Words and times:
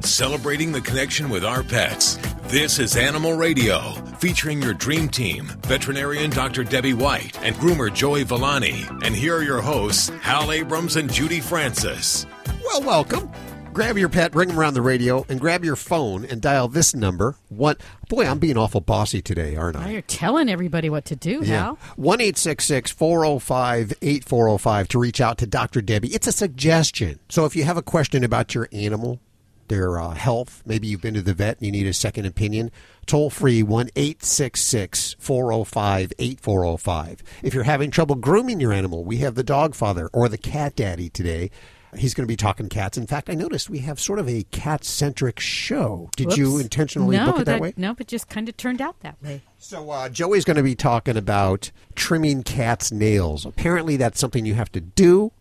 celebrating 0.00 0.72
the 0.72 0.80
connection 0.80 1.28
with 1.28 1.44
our 1.44 1.62
pets. 1.62 2.16
This 2.44 2.78
is 2.78 2.96
Animal 2.96 3.34
Radio, 3.34 3.92
featuring 4.18 4.62
your 4.62 4.74
dream 4.74 5.08
team, 5.08 5.46
veterinarian 5.66 6.30
Dr. 6.30 6.64
Debbie 6.64 6.94
White 6.94 7.38
and 7.42 7.54
groomer 7.56 7.92
Joey 7.92 8.22
Villani. 8.24 8.86
And 9.02 9.14
here 9.14 9.36
are 9.36 9.42
your 9.42 9.60
hosts, 9.60 10.08
Hal 10.22 10.50
Abrams 10.52 10.96
and 10.96 11.12
Judy 11.12 11.40
Francis. 11.40 12.26
Well, 12.64 12.82
welcome. 12.82 13.30
Grab 13.74 13.96
your 13.96 14.08
pet, 14.08 14.32
bring 14.32 14.48
them 14.48 14.58
around 14.58 14.74
the 14.74 14.82
radio, 14.82 15.24
and 15.28 15.38
grab 15.38 15.64
your 15.64 15.76
phone 15.76 16.24
and 16.24 16.40
dial 16.40 16.66
this 16.66 16.96
number. 16.96 17.36
What? 17.48 17.80
Boy, 18.08 18.26
I'm 18.26 18.40
being 18.40 18.56
awful 18.56 18.80
bossy 18.80 19.22
today, 19.22 19.54
aren't 19.54 19.76
I? 19.76 19.84
Now 19.84 19.90
you're 19.90 20.02
telling 20.02 20.48
everybody 20.48 20.90
what 20.90 21.04
to 21.04 21.14
do, 21.14 21.42
Hal. 21.42 21.78
One 21.94 22.20
eight 22.20 22.36
six 22.36 22.64
six 22.64 22.90
four 22.90 23.24
zero 23.24 23.38
five 23.38 23.92
eight 24.02 24.24
four 24.24 24.48
zero 24.48 24.58
five 24.58 24.88
to 24.88 24.98
reach 24.98 25.20
out 25.20 25.38
to 25.38 25.46
Dr. 25.46 25.80
Debbie. 25.80 26.08
It's 26.08 26.26
a 26.26 26.32
suggestion. 26.32 27.20
So 27.28 27.44
if 27.44 27.54
you 27.54 27.62
have 27.64 27.76
a 27.76 27.82
question 27.82 28.24
about 28.24 28.52
your 28.52 28.68
animal, 28.72 29.20
their 29.68 29.98
uh, 29.98 30.10
health, 30.10 30.62
maybe 30.66 30.86
you've 30.86 31.02
been 31.02 31.14
to 31.14 31.22
the 31.22 31.34
vet 31.34 31.58
and 31.58 31.66
you 31.66 31.72
need 31.72 31.86
a 31.86 31.92
second 31.92 32.26
opinion, 32.26 32.70
toll 33.06 33.30
free 33.30 33.62
one 33.62 33.88
eight 33.96 34.24
six 34.24 34.60
six 34.60 35.16
four 35.18 35.52
zero 35.52 35.64
five 35.64 36.12
eight 36.18 36.40
four 36.40 36.62
zero 36.62 36.76
five. 36.76 37.22
If 37.42 37.54
you're 37.54 37.64
having 37.64 37.90
trouble 37.90 38.16
grooming 38.16 38.60
your 38.60 38.72
animal, 38.72 39.04
we 39.04 39.18
have 39.18 39.34
the 39.34 39.42
dog 39.42 39.74
father 39.74 40.08
or 40.12 40.28
the 40.28 40.38
cat 40.38 40.76
daddy 40.76 41.08
today. 41.08 41.50
He's 41.96 42.12
going 42.12 42.26
to 42.26 42.30
be 42.30 42.36
talking 42.36 42.68
cats. 42.68 42.98
In 42.98 43.06
fact, 43.06 43.30
I 43.30 43.34
noticed 43.34 43.70
we 43.70 43.78
have 43.78 43.98
sort 43.98 44.18
of 44.18 44.28
a 44.28 44.42
cat 44.50 44.84
centric 44.84 45.40
show. 45.40 46.10
Did 46.16 46.36
you 46.36 46.58
intentionally 46.58 47.16
no, 47.16 47.32
book 47.32 47.40
it 47.40 47.44
that, 47.46 47.60
way? 47.62 47.72
No, 47.78 47.94
but 47.94 48.08
just 48.08 48.28
kind 48.28 48.46
of 48.46 48.58
turned 48.58 48.82
out 48.82 49.00
that 49.00 49.16
way. 49.22 49.40
So 49.56 49.90
uh, 49.90 50.10
Joey's 50.10 50.44
going 50.44 50.58
to 50.58 50.62
be 50.62 50.74
talking 50.74 51.16
about 51.16 51.70
trimming 51.94 52.42
cats' 52.42 52.92
nails. 52.92 53.46
Apparently, 53.46 53.96
that's 53.96 54.20
something 54.20 54.44
you 54.44 54.52
have 54.52 54.70
to 54.72 54.82
do. 54.82 55.32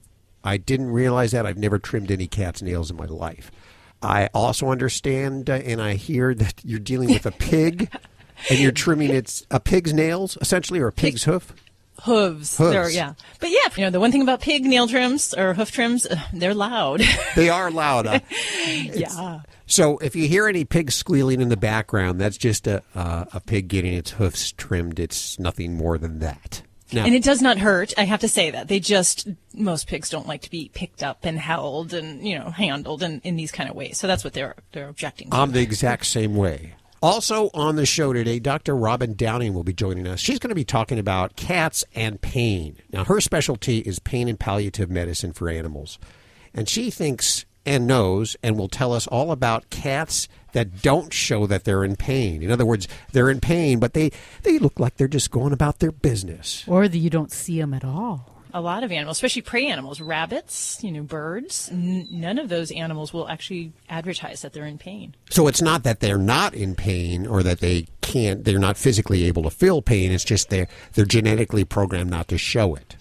I 0.42 0.56
didn't 0.56 0.92
realize 0.92 1.32
that. 1.32 1.46
I've 1.46 1.58
never 1.58 1.80
trimmed 1.80 2.12
any 2.12 2.28
cat's 2.28 2.62
nails 2.62 2.90
in 2.90 2.96
my 2.96 3.08
life. 3.08 3.52
I 4.02 4.30
also 4.34 4.70
understand, 4.70 5.50
uh, 5.50 5.54
and 5.54 5.82
I 5.82 5.96
hear 5.96 6.34
that 6.36 6.62
you're 6.64 6.80
dealing 6.80 7.10
with 7.10 7.26
a 7.26 7.32
pig, 7.32 7.90
and 8.50 8.60
you're 8.60 8.72
trimming 8.72 9.10
its 9.10 9.46
a 9.52 9.60
pig's 9.60 9.94
nails, 9.94 10.38
essentially, 10.42 10.80
or 10.80 10.88
a 10.88 10.92
pig's 10.92 11.24
hoof. 11.24 11.54
hooves. 12.04 12.58
Hooves. 12.58 12.72
They're- 12.72 12.90
yeah. 12.90 13.14
But 13.40 13.50
yeah, 13.50 13.70
you 13.76 13.84
know, 13.84 13.90
the 13.90 14.00
one 14.00 14.12
thing 14.12 14.22
about 14.22 14.42
pig 14.42 14.64
nail 14.66 14.88
trims 14.88 15.34
or 15.34 15.54
hoof 15.56 15.72
trims, 15.72 16.06
uh, 16.06 16.16
they're 16.34 16.54
loud. 16.54 17.02
They 17.36 17.50
are 17.50 17.70
loud. 17.72 18.06
uh, 18.08 18.20
yeah. 18.68 19.40
so 19.66 19.98
if 20.00 20.16
you 20.16 20.28
hear 20.28 20.48
any 20.48 20.64
pigs 20.66 20.96
squealing 20.96 21.40
in 21.42 21.50
the 21.50 21.58
background, 21.58 22.20
that's 22.22 22.38
just 22.38 22.68
a 22.68 22.82
uh, 22.96 23.26
a 23.34 23.40
pig 23.40 23.68
getting 23.68 23.94
its 23.94 24.12
hoofs 24.12 24.52
trimmed. 24.52 25.00
It's 25.00 25.38
nothing 25.40 25.76
more 25.76 25.98
than 25.98 26.20
that. 26.20 26.62
Now, 26.92 27.06
And 27.06 27.14
it 27.14 27.24
does 27.24 27.42
not 27.42 27.58
hurt. 27.58 27.94
I 27.98 28.04
have 28.04 28.22
to 28.22 28.30
say 28.30 28.52
that. 28.52 28.70
They 28.70 28.80
just, 28.80 29.28
most 29.54 29.88
pigs 29.88 30.10
don't 30.10 30.28
like 30.28 30.42
to 30.44 30.50
be 30.50 30.72
picked 30.74 31.04
up 31.04 31.26
and 31.26 31.38
held 31.38 31.94
and, 31.94 32.26
you 32.26 32.40
know, 32.40 32.50
handled 32.50 33.04
in, 33.04 33.20
in 33.22 33.36
these 33.36 33.52
kind 33.52 33.70
of 33.70 33.76
ways. 33.76 33.98
So 33.98 34.08
that's 34.08 34.24
what 34.24 34.34
they're, 34.34 34.56
they're 34.72 34.88
objecting 34.88 35.30
to. 35.30 35.36
I'm 35.36 35.52
the 35.52 35.62
exact 35.62 36.06
same 36.06 36.36
way. 36.36 36.76
Also 37.02 37.50
on 37.54 37.76
the 37.76 37.86
show 37.86 38.14
today, 38.14 38.40
Dr. 38.40 38.76
Robin 38.76 39.14
Downing 39.14 39.54
will 39.54 39.64
be 39.64 39.74
joining 39.74 40.08
us. 40.08 40.20
She's 40.20 40.40
going 40.40 40.50
to 40.50 40.56
be 40.56 40.66
talking 40.66 40.98
about 40.98 41.36
cats 41.36 41.84
and 41.94 42.20
pain. 42.22 42.78
Now, 42.92 43.04
her 43.04 43.22
specialty 43.22 43.80
is 43.80 44.00
pain 44.00 44.28
and 44.28 44.40
palliative 44.40 44.90
medicine 44.90 45.34
for 45.34 45.50
animals. 45.50 46.00
And 46.54 46.68
she 46.68 46.90
thinks 46.90 47.46
and 47.66 47.86
knows 47.86 48.38
and 48.42 48.58
will 48.58 48.70
tell 48.70 48.94
us 48.94 49.08
all 49.08 49.32
about 49.32 49.70
cats 49.70 50.28
that 50.58 50.82
don't 50.82 51.14
show 51.14 51.46
that 51.48 51.64
they're 51.64 51.84
in 51.84 51.96
pain. 51.96 52.42
In 52.42 52.52
other 52.52 52.66
words, 52.66 52.88
they're 53.12 53.30
in 53.30 53.40
pain, 53.40 53.80
but 53.80 53.94
they, 53.94 54.12
they 54.44 54.58
look 54.58 54.80
like 54.80 54.98
they're 54.98 55.08
just 55.08 55.30
going 55.32 55.54
about 55.54 55.80
their 55.80 55.92
business. 55.92 56.64
Or 56.68 56.88
that 56.88 56.98
you 56.98 57.10
don't 57.10 57.32
see 57.32 57.60
them 57.60 57.74
at 57.74 57.86
all. 57.86 58.34
a 58.54 58.62
lot 58.62 58.84
of 58.84 58.92
animals, 58.92 59.18
especially 59.18 59.44
prey 59.44 59.68
animals, 59.68 60.02
rabbits, 60.02 60.80
you 60.84 60.92
know, 60.92 61.04
birds, 61.04 61.70
n- 61.72 62.08
none 62.10 62.40
of 62.40 62.50
those 62.50 62.72
animals 62.72 63.14
will 63.14 63.28
actually 63.30 63.72
advertise 63.88 64.42
that 64.42 64.54
they're 64.54 64.66
in 64.66 64.78
pain. 64.80 65.14
So 65.30 65.48
it's 65.48 65.62
not 65.62 65.84
that 65.84 66.00
they're 66.00 66.18
not 66.18 66.54
in 66.56 66.74
pain 66.74 67.28
or 67.28 67.44
that 67.44 67.60
they 67.60 67.88
can't, 68.02 68.44
they're 68.46 68.58
not 68.58 68.78
physically 68.78 69.26
able 69.26 69.44
to 69.44 69.50
feel 69.52 69.82
pain. 69.82 70.12
It's 70.12 70.24
just 70.24 70.50
they're, 70.50 70.68
they're 70.94 71.06
genetically 71.06 71.66
programmed 71.66 72.10
not 72.10 72.28
to 72.30 72.38
show 72.40 72.74
it. 72.74 72.96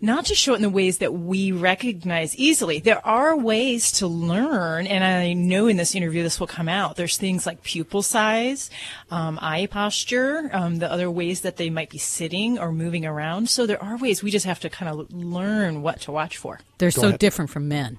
Not 0.00 0.26
to 0.26 0.34
show 0.34 0.52
it 0.52 0.56
in 0.56 0.62
the 0.62 0.70
ways 0.70 0.98
that 0.98 1.12
we 1.12 1.50
recognize 1.50 2.36
easily. 2.36 2.78
There 2.78 3.04
are 3.06 3.36
ways 3.36 3.90
to 3.92 4.06
learn, 4.06 4.86
and 4.86 5.02
I 5.02 5.32
know 5.32 5.66
in 5.66 5.76
this 5.76 5.94
interview 5.94 6.22
this 6.22 6.38
will 6.38 6.46
come 6.46 6.68
out. 6.68 6.96
There's 6.96 7.16
things 7.16 7.46
like 7.46 7.62
pupil 7.62 8.02
size, 8.02 8.70
um, 9.10 9.38
eye 9.42 9.66
posture, 9.66 10.50
um, 10.52 10.76
the 10.76 10.90
other 10.90 11.10
ways 11.10 11.40
that 11.40 11.56
they 11.56 11.68
might 11.70 11.90
be 11.90 11.98
sitting 11.98 12.58
or 12.58 12.70
moving 12.72 13.04
around. 13.04 13.48
So 13.50 13.66
there 13.66 13.82
are 13.82 13.96
ways 13.96 14.22
we 14.22 14.30
just 14.30 14.46
have 14.46 14.60
to 14.60 14.70
kind 14.70 14.88
of 14.90 15.12
learn 15.12 15.82
what 15.82 16.00
to 16.02 16.12
watch 16.12 16.36
for. 16.36 16.60
They're 16.78 16.90
so 16.90 17.08
ahead. 17.08 17.18
different 17.18 17.50
from 17.50 17.66
men. 17.68 17.98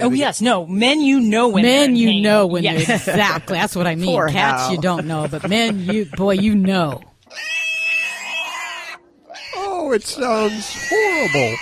oh 0.00 0.10
yes, 0.10 0.40
no, 0.40 0.66
men 0.66 1.00
you 1.00 1.20
know 1.20 1.46
when 1.48 1.62
men, 1.62 1.94
you 1.94 2.08
pain. 2.08 2.22
know 2.22 2.46
when 2.48 2.64
Yes. 2.64 2.86
they 2.88 2.94
exactly. 3.12 3.56
That's 3.56 3.76
what 3.76 3.86
I 3.86 3.94
mean. 3.94 4.06
Poor 4.10 4.28
Cats, 4.28 4.62
Hal. 4.64 4.74
you 4.74 4.80
don't 4.80 5.06
know, 5.06 5.28
but 5.28 5.48
men, 5.48 5.78
you 5.80 6.06
boy, 6.06 6.32
you 6.34 6.56
know. 6.56 7.02
Oh, 9.88 9.92
it 9.92 10.02
sounds 10.02 10.88
horrible. 10.90 11.56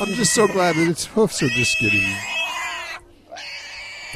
I'm 0.00 0.14
just 0.14 0.32
so 0.32 0.46
glad 0.46 0.74
that 0.76 0.88
its 0.88 1.04
hoofs 1.04 1.42
are 1.42 1.48
just 1.48 1.78
getting. 1.78 2.00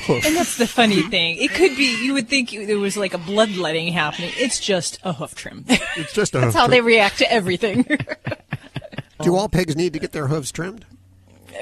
And 0.08 0.34
that's 0.34 0.56
the 0.56 0.66
funny 0.66 1.02
thing. 1.02 1.36
It 1.36 1.50
could 1.50 1.76
be, 1.76 2.02
you 2.02 2.14
would 2.14 2.30
think 2.30 2.48
there 2.50 2.78
was 2.78 2.96
like 2.96 3.12
a 3.12 3.18
bloodletting 3.18 3.92
happening. 3.92 4.30
It's 4.36 4.58
just 4.58 5.00
a 5.04 5.12
hoof 5.12 5.34
trim. 5.34 5.66
It's 5.68 6.14
just 6.14 6.34
a 6.34 6.38
That's 6.38 6.54
hoof 6.54 6.62
how 6.62 6.66
they 6.66 6.80
react 6.80 7.18
to 7.18 7.30
everything. 7.30 7.84
Do 9.20 9.36
all 9.36 9.50
pigs 9.50 9.76
need 9.76 9.92
to 9.92 9.98
get 9.98 10.12
their 10.12 10.28
hooves 10.28 10.50
trimmed? 10.50 10.86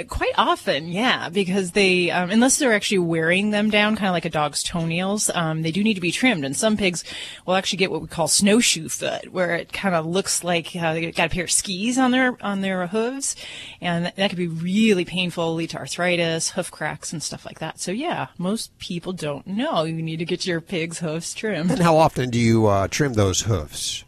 Quite 0.08 0.32
often, 0.36 0.88
yeah, 0.88 1.28
because 1.28 1.72
they, 1.72 2.10
um, 2.10 2.30
unless 2.30 2.58
they're 2.58 2.72
actually 2.72 2.98
wearing 2.98 3.50
them 3.50 3.70
down, 3.70 3.96
kind 3.96 4.08
of 4.08 4.12
like 4.12 4.24
a 4.24 4.30
dog's 4.30 4.62
toenails, 4.62 5.30
um, 5.34 5.62
they 5.62 5.70
do 5.70 5.82
need 5.82 5.94
to 5.94 6.00
be 6.00 6.12
trimmed. 6.12 6.44
And 6.44 6.56
some 6.56 6.76
pigs 6.76 7.04
will 7.46 7.54
actually 7.54 7.78
get 7.78 7.90
what 7.90 8.02
we 8.02 8.08
call 8.08 8.28
snowshoe 8.28 8.88
foot, 8.88 9.32
where 9.32 9.54
it 9.54 9.72
kind 9.72 9.94
of 9.94 10.06
looks 10.06 10.44
like 10.44 10.74
uh, 10.76 10.94
they 10.94 11.10
got 11.10 11.26
a 11.26 11.34
pair 11.34 11.44
of 11.44 11.50
skis 11.50 11.98
on 11.98 12.10
their 12.10 12.36
on 12.40 12.60
their 12.60 12.86
hooves, 12.86 13.36
and 13.80 14.12
that, 14.16 14.28
could 14.30 14.38
be 14.38 14.48
really 14.48 15.04
painful, 15.04 15.54
lead 15.54 15.70
to 15.70 15.78
arthritis, 15.78 16.50
hoof 16.50 16.70
cracks, 16.70 17.12
and 17.12 17.22
stuff 17.22 17.46
like 17.46 17.58
that. 17.58 17.80
So 17.80 17.90
yeah, 17.90 18.28
most 18.38 18.76
people 18.78 19.12
don't 19.12 19.46
know 19.46 19.84
you 19.84 20.02
need 20.02 20.18
to 20.18 20.24
get 20.24 20.46
your 20.46 20.60
pig's 20.60 20.98
hooves 20.98 21.34
trimmed. 21.34 21.70
And 21.70 21.80
how 21.80 21.96
often 21.96 22.30
do 22.30 22.38
you 22.38 22.66
uh, 22.66 22.88
trim 22.88 23.14
those 23.14 23.42
hoofs? 23.42 24.04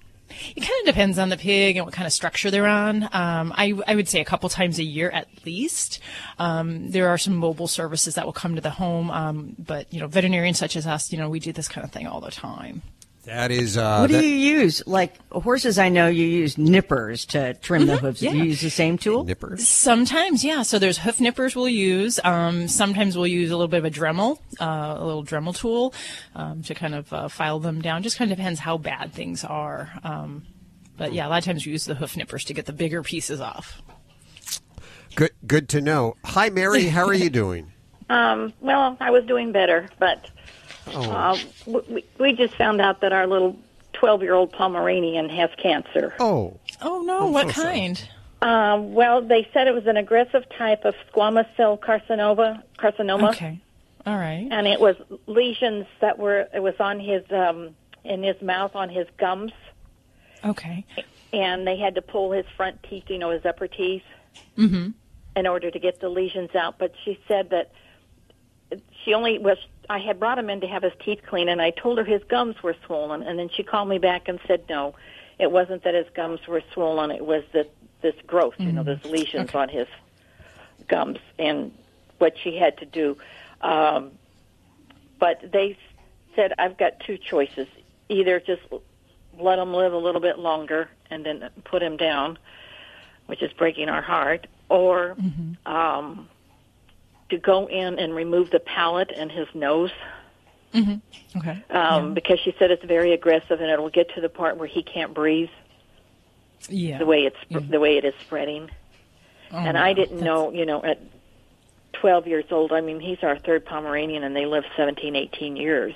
It 0.56 0.60
kind 0.60 0.80
of 0.80 0.86
depends 0.86 1.18
on 1.18 1.28
the 1.28 1.36
pig 1.36 1.76
and 1.76 1.84
what 1.86 1.94
kind 1.94 2.06
of 2.06 2.12
structure 2.12 2.50
they're 2.50 2.66
on. 2.66 3.04
Um, 3.04 3.52
I, 3.56 3.78
I 3.86 3.94
would 3.94 4.08
say 4.08 4.20
a 4.20 4.24
couple 4.24 4.48
times 4.48 4.78
a 4.78 4.84
year 4.84 5.10
at 5.10 5.28
least. 5.44 6.00
Um, 6.38 6.90
there 6.90 7.08
are 7.08 7.18
some 7.18 7.34
mobile 7.36 7.68
services 7.68 8.14
that 8.14 8.24
will 8.26 8.32
come 8.32 8.54
to 8.54 8.60
the 8.60 8.70
home, 8.70 9.10
um, 9.10 9.56
but 9.58 9.92
you 9.92 10.00
know, 10.00 10.06
veterinarians 10.06 10.58
such 10.58 10.76
as 10.76 10.86
us, 10.86 11.12
you 11.12 11.18
know, 11.18 11.28
we 11.28 11.40
do 11.40 11.52
this 11.52 11.68
kind 11.68 11.84
of 11.84 11.92
thing 11.92 12.06
all 12.06 12.20
the 12.20 12.30
time. 12.30 12.82
That 13.30 13.52
is. 13.52 13.76
Uh, 13.76 13.98
What 13.98 14.08
do 14.08 14.16
that- 14.16 14.24
you 14.24 14.34
use? 14.34 14.82
Like 14.88 15.14
horses, 15.30 15.78
I 15.78 15.88
know 15.88 16.08
you 16.08 16.26
use 16.26 16.58
nippers 16.58 17.24
to 17.26 17.54
trim 17.54 17.86
the 17.86 17.96
hooves. 17.96 18.18
Do 18.20 18.26
you 18.36 18.42
use 18.44 18.60
the 18.60 18.70
same 18.70 18.98
tool? 18.98 19.22
nippers? 19.24 19.68
Sometimes, 19.68 20.42
yeah. 20.42 20.62
So 20.62 20.80
there's 20.80 20.98
hoof 20.98 21.20
nippers 21.20 21.54
we'll 21.54 21.69
use. 21.69 22.19
Um, 22.24 22.66
sometimes 22.66 23.16
we'll 23.16 23.28
use 23.28 23.50
a 23.52 23.56
little 23.56 23.69
bit 23.69 23.78
of 23.78 23.84
a 23.84 23.90
Dremel, 23.90 24.38
uh, 24.60 24.96
a 24.98 25.04
little 25.04 25.22
Dremel 25.24 25.54
tool, 25.56 25.94
um, 26.34 26.62
to 26.64 26.74
kind 26.74 26.94
of 26.96 27.12
uh, 27.12 27.28
file 27.28 27.60
them 27.60 27.80
down. 27.80 28.02
Just 28.02 28.16
kind 28.16 28.32
of 28.32 28.36
depends 28.36 28.58
how 28.58 28.76
bad 28.78 29.12
things 29.12 29.44
are. 29.44 29.92
Um, 30.02 30.42
but 30.96 31.12
yeah, 31.12 31.26
a 31.26 31.28
lot 31.28 31.38
of 31.38 31.44
times 31.44 31.64
we 31.64 31.70
use 31.72 31.84
the 31.84 31.94
hoof 31.94 32.16
nippers 32.16 32.42
to 32.46 32.52
get 32.54 32.66
the 32.66 32.72
bigger 32.72 33.02
pieces 33.04 33.40
off. 33.40 33.80
Good. 35.14 35.30
Good 35.46 35.69
to 35.70 35.80
know. 35.80 36.16
Hi, 36.24 36.50
Mary. 36.50 36.84
How 36.86 37.06
are 37.06 37.14
you 37.14 37.30
doing? 37.42 37.70
Um, 38.08 38.52
well, 38.60 38.96
I 39.00 39.10
was 39.12 39.24
doing 39.24 39.52
better, 39.52 39.88
but 40.00 40.28
Oh. 40.88 41.10
uh, 41.10 41.38
we, 41.66 42.04
we 42.18 42.32
just 42.32 42.54
found 42.56 42.80
out 42.80 43.00
that 43.02 43.12
our 43.12 43.26
little 43.26 43.56
12 43.94 44.22
year 44.22 44.34
old 44.34 44.52
Pomeranian 44.52 45.28
has 45.28 45.50
cancer. 45.56 46.14
Oh. 46.18 46.58
Oh 46.82 47.02
no, 47.02 47.26
I'm 47.26 47.32
what 47.32 47.48
so 47.48 47.62
sorry. 47.62 47.74
kind? 47.78 48.08
Um, 48.42 48.94
well, 48.94 49.20
they 49.20 49.46
said 49.52 49.69
it 49.69 49.74
was 49.74 49.86
an 49.86 49.98
aggressive 49.98 50.44
type 50.56 50.84
of 50.86 50.94
squamous 51.12 51.46
cell 51.56 51.76
carcinoma, 51.76 52.62
carcinoma, 52.78 53.30
Okay. 53.30 53.60
All 54.06 54.16
right. 54.16 54.48
and 54.50 54.66
it 54.66 54.81
was 54.81 54.96
lesions 55.26 55.84
that 56.00 56.19
were 56.19 56.49
it 56.55 56.60
was 56.62 56.75
on 56.81 56.99
his 57.00 57.22
um, 57.31 57.75
in 58.02 58.22
his 58.22 58.40
mouth, 58.40 58.75
on 58.75 58.88
his 58.88 59.06
gums, 59.19 59.52
Okay. 60.43 60.87
and 61.34 61.66
they 61.66 61.76
had 61.76 61.96
to 61.96 62.00
pull 62.02 62.32
his 62.32 62.46
front 62.56 62.82
teeth, 62.88 63.05
you 63.08 63.19
know, 63.19 63.28
his 63.31 63.44
upper 63.44 63.69
teeth, 63.69 64.05
in 64.56 64.94
order 65.46 65.70
to 65.70 65.78
get 65.78 66.00
the 66.00 66.08
lesions 66.08 66.55
out. 66.55 66.78
But 66.78 66.94
she 67.05 67.19
said 67.28 67.50
that 67.50 67.72
she 69.05 69.12
only 69.12 69.38
was. 69.38 69.58
I 69.90 69.98
had 69.98 70.20
brought 70.20 70.38
him 70.38 70.48
in 70.48 70.60
to 70.60 70.69
have 70.69 70.84
his 70.84 70.92
teeth 71.04 71.20
cleaned, 71.26 71.50
and 71.50 71.60
I 71.60 71.70
told 71.70 71.98
her 71.98 72.04
his 72.04 72.22
gums 72.28 72.62
were 72.62 72.76
swollen, 72.87 73.25
and 73.25 73.37
then 73.37 73.50
she 73.52 73.64
called 73.64 73.88
me 73.88 73.98
back 73.98 74.28
and 74.28 74.38
said 74.46 74.62
no, 74.69 74.94
it 75.40 75.50
wasn't 75.50 75.82
that 75.82 75.94
his 75.94 76.06
gums 76.14 76.46
were 76.46 76.62
swollen. 76.72 77.10
It 77.10 77.26
was 77.26 77.42
that 77.54 77.69
this 78.00 78.14
growth, 78.25 78.54
you 78.58 78.70
know, 78.70 78.84
this 78.84 79.04
lesions 79.04 79.52
on 79.52 79.69
his 79.69 79.88
gums, 80.87 81.19
and 81.40 81.72
what 82.19 82.38
she 82.38 82.56
had 82.56 82.78
to 82.78 82.87
do. 82.87 83.16
Um, 83.62 84.12
but 85.19 85.50
they 85.50 85.76
said 86.36 86.52
I've 86.56 86.78
got 86.78 87.00
two 87.00 87.19
choices: 87.19 87.66
either 88.08 88.38
just 88.38 88.62
let 89.40 89.58
him 89.58 89.75
live 89.75 89.93
a 89.93 89.98
little 89.98 90.20
bit 90.20 90.38
longer 90.38 90.88
and 91.10 91.26
then 91.26 91.50
put 91.64 91.82
him 91.82 91.96
down, 91.96 92.38
which 93.26 93.43
is 93.43 93.52
breaking 93.54 93.88
our 93.88 94.02
heart, 94.02 94.46
or 94.69 95.16
um, 95.66 96.28
to 97.31 97.38
go 97.38 97.69
in 97.69 97.99
and 97.99 98.15
remove 98.15 98.50
the 98.50 98.61
palate 98.61 99.11
and 99.15 99.31
his 99.31 99.49
nose 99.55 99.91
Okay. 100.75 101.65
um, 101.71 102.15
because 102.15 102.38
she 102.41 102.55
said 102.59 102.71
it's 102.71 102.85
very 102.85 103.12
aggressive 103.12 103.61
and 103.61 103.71
it'll 103.71 103.91
get 103.91 104.15
to 104.15 104.21
the 104.21 104.29
part 104.29 104.56
where 104.56 104.69
he 104.69 104.82
can't 104.82 105.15
breathe 105.15 105.50
yeah. 106.69 106.99
the 106.99 107.06
way 107.06 107.25
it's 107.25 107.71
the 107.71 107.81
way 107.81 107.97
it 107.97 108.05
is 108.05 108.15
spreading. 108.21 108.71
Oh, 109.53 109.56
and. 109.56 109.77
I 109.77 109.93
didn't 109.94 110.21
know, 110.21 110.53
you 110.53 110.67
know, 110.67 110.82
at 110.85 111.00
12 111.94 112.27
years 112.27 112.44
old. 112.50 112.73
I 112.73 112.81
mean, 112.81 113.00
he's 113.00 113.19
our 113.23 113.38
third 113.38 113.65
Pomeranian, 113.65 114.23
and 114.23 114.37
they 114.37 114.47
live 114.47 114.65
17, 114.77 115.17
18 115.17 115.56
years. 115.56 115.94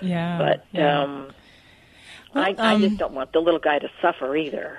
Yeah. 0.00 0.38
But 0.38 0.66
yeah. 0.72 1.02
um, 1.02 1.30
Well, 2.34 2.44
I, 2.44 2.54
I 2.58 2.74
um, 2.74 2.80
just 2.80 2.96
don't 2.96 3.12
want 3.12 3.32
the 3.32 3.40
little 3.40 3.60
guy 3.60 3.78
to 3.78 3.90
suffer 4.00 4.34
either. 4.34 4.78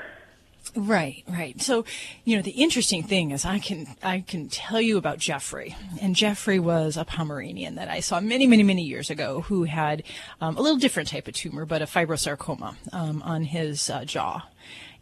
Right, 0.75 1.23
right. 1.27 1.61
So, 1.61 1.83
you 2.23 2.37
know, 2.37 2.41
the 2.41 2.51
interesting 2.51 3.03
thing 3.03 3.31
is 3.31 3.43
I 3.43 3.59
can 3.59 3.87
I 4.01 4.21
can 4.21 4.47
tell 4.47 4.79
you 4.79 4.97
about 4.97 5.17
Jeffrey. 5.17 5.75
And 6.01 6.15
Jeffrey 6.15 6.59
was 6.59 6.95
a 6.95 7.03
Pomeranian 7.03 7.75
that 7.75 7.89
I 7.89 7.99
saw 7.99 8.21
many, 8.21 8.47
many, 8.47 8.63
many 8.63 8.83
years 8.83 9.09
ago 9.09 9.41
who 9.41 9.65
had 9.65 10.03
um, 10.39 10.55
a 10.55 10.61
little 10.61 10.77
different 10.77 11.09
type 11.09 11.27
of 11.27 11.33
tumor, 11.33 11.65
but 11.65 11.81
a 11.81 11.85
fibrosarcoma 11.85 12.75
um, 12.93 13.21
on 13.23 13.43
his 13.43 13.89
uh, 13.89 14.05
jaw. 14.05 14.47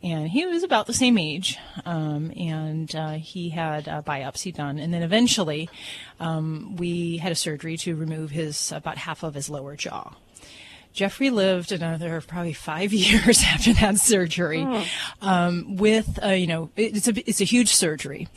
And 0.02 0.30
he 0.30 0.46
was 0.46 0.64
about 0.64 0.88
the 0.88 0.94
same 0.94 1.18
age, 1.18 1.58
um, 1.86 2.32
and 2.38 2.96
uh, 2.96 3.12
he 3.12 3.50
had 3.50 3.90
a 3.90 4.02
biopsy 4.02 4.56
done. 4.56 4.80
And 4.80 4.94
then 4.94 5.04
eventually, 5.04 5.70
um, 6.22 6.78
we 6.78 7.18
had 7.18 7.34
a 7.34 7.36
surgery 7.36 7.76
to 7.78 7.98
remove 7.98 8.32
his 8.32 8.72
about 8.72 8.98
half 8.98 9.24
of 9.24 9.34
his 9.34 9.50
lower 9.50 9.76
jaw. 9.76 10.14
Jeffrey 10.94 11.30
lived 11.30 11.72
another 11.72 12.22
probably 12.22 12.54
five 12.54 12.92
years 13.06 13.44
after 13.44 13.74
that 13.74 13.98
surgery, 13.98 14.66
um, 15.22 15.78
with 15.78 16.20
uh, 16.24 16.30
you 16.30 16.48
know 16.48 16.70
it- 16.76 16.96
it's 16.98 17.08
a 17.08 17.30
it's 17.30 17.42
a 17.42 17.46
huge 17.46 17.70
surgery, 17.70 18.28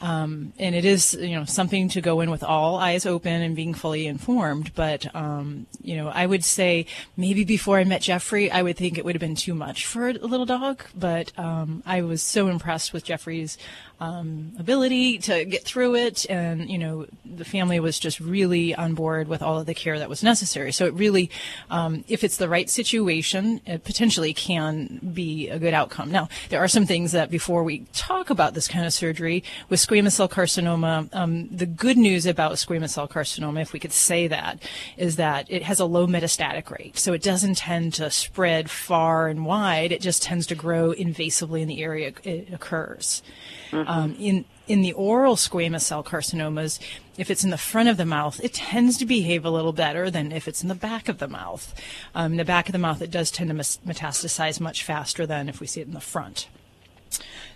um, 0.00 0.52
and 0.58 0.74
it 0.74 0.84
is 0.84 1.14
you 1.14 1.34
know 1.34 1.44
something 1.44 1.88
to 1.90 2.00
go 2.00 2.20
in 2.20 2.30
with 2.30 2.42
all 2.44 2.76
eyes 2.76 3.06
open 3.06 3.40
and 3.42 3.56
being 3.56 3.72
fully 3.74 4.06
informed. 4.06 4.72
But 4.74 5.14
um, 5.14 5.66
you 5.82 5.96
know 5.96 6.08
I 6.08 6.26
would 6.26 6.44
say 6.44 6.86
maybe 7.16 7.44
before 7.44 7.78
I 7.78 7.84
met 7.84 8.02
Jeffrey, 8.02 8.50
I 8.50 8.62
would 8.62 8.76
think 8.76 8.98
it 8.98 9.04
would 9.04 9.14
have 9.14 9.20
been 9.20 9.34
too 9.36 9.54
much 9.54 9.86
for 9.86 10.08
a 10.08 10.12
little 10.12 10.46
dog. 10.46 10.82
But 10.94 11.36
um, 11.38 11.82
I 11.86 12.02
was 12.02 12.22
so 12.22 12.48
impressed 12.48 12.92
with 12.92 13.04
Jeffrey's 13.04 13.56
um, 14.04 14.52
ability 14.58 15.18
to 15.18 15.44
get 15.44 15.64
through 15.64 15.94
it, 15.94 16.26
and 16.28 16.68
you 16.68 16.78
know 16.78 17.06
the 17.24 17.44
family 17.44 17.80
was 17.80 17.98
just 17.98 18.20
really 18.20 18.74
on 18.74 18.94
board 18.94 19.28
with 19.28 19.42
all 19.42 19.58
of 19.58 19.66
the 19.66 19.74
care 19.74 19.98
that 19.98 20.08
was 20.08 20.22
necessary. 20.22 20.72
So 20.72 20.86
it 20.86 20.94
really, 20.94 21.30
um, 21.70 22.04
if 22.08 22.22
it's 22.22 22.36
the 22.36 22.48
right 22.48 22.68
situation, 22.68 23.60
it 23.66 23.84
potentially 23.84 24.34
can 24.34 25.00
be 25.14 25.48
a 25.48 25.58
good 25.58 25.74
outcome. 25.74 26.10
Now 26.10 26.28
there 26.50 26.60
are 26.60 26.68
some 26.68 26.86
things 26.86 27.12
that 27.12 27.30
before 27.30 27.64
we 27.64 27.86
talk 27.92 28.30
about 28.30 28.54
this 28.54 28.68
kind 28.68 28.84
of 28.84 28.92
surgery 28.92 29.42
with 29.68 29.80
squamous 29.80 30.12
cell 30.12 30.28
carcinoma, 30.28 31.08
um, 31.14 31.48
the 31.48 31.66
good 31.66 31.96
news 31.96 32.26
about 32.26 32.52
squamous 32.52 32.90
cell 32.90 33.08
carcinoma, 33.08 33.62
if 33.62 33.72
we 33.72 33.80
could 33.80 33.92
say 33.92 34.28
that, 34.28 34.62
is 34.96 35.16
that 35.16 35.46
it 35.50 35.62
has 35.62 35.80
a 35.80 35.86
low 35.86 36.06
metastatic 36.06 36.70
rate. 36.70 36.98
So 36.98 37.12
it 37.14 37.22
doesn't 37.22 37.56
tend 37.56 37.94
to 37.94 38.10
spread 38.10 38.70
far 38.70 39.28
and 39.28 39.46
wide. 39.46 39.92
It 39.92 40.02
just 40.02 40.22
tends 40.22 40.46
to 40.48 40.54
grow 40.54 40.92
invasively 40.92 41.62
in 41.62 41.68
the 41.68 41.82
area 41.82 42.12
it 42.22 42.52
occurs. 42.52 43.22
Um, 43.94 44.16
in 44.18 44.44
in 44.66 44.82
the 44.82 44.92
oral 44.94 45.36
squamous 45.36 45.82
cell 45.82 46.02
carcinomas, 46.02 46.80
if 47.16 47.30
it's 47.30 47.44
in 47.44 47.50
the 47.50 47.58
front 47.58 47.88
of 47.88 47.96
the 47.96 48.06
mouth, 48.06 48.40
it 48.42 48.54
tends 48.54 48.96
to 48.98 49.06
behave 49.06 49.44
a 49.44 49.50
little 49.50 49.72
better 49.72 50.10
than 50.10 50.32
if 50.32 50.48
it's 50.48 50.62
in 50.62 50.68
the 50.68 50.74
back 50.74 51.08
of 51.08 51.18
the 51.18 51.28
mouth. 51.28 51.72
Um, 52.14 52.32
in 52.32 52.38
the 52.38 52.44
back 52.44 52.68
of 52.68 52.72
the 52.72 52.78
mouth, 52.78 53.02
it 53.02 53.10
does 53.10 53.30
tend 53.30 53.50
to 53.50 53.54
metastasize 53.54 54.58
much 54.60 54.82
faster 54.82 55.26
than 55.26 55.48
if 55.48 55.60
we 55.60 55.66
see 55.68 55.80
it 55.80 55.86
in 55.86 55.94
the 55.94 56.00
front. 56.00 56.48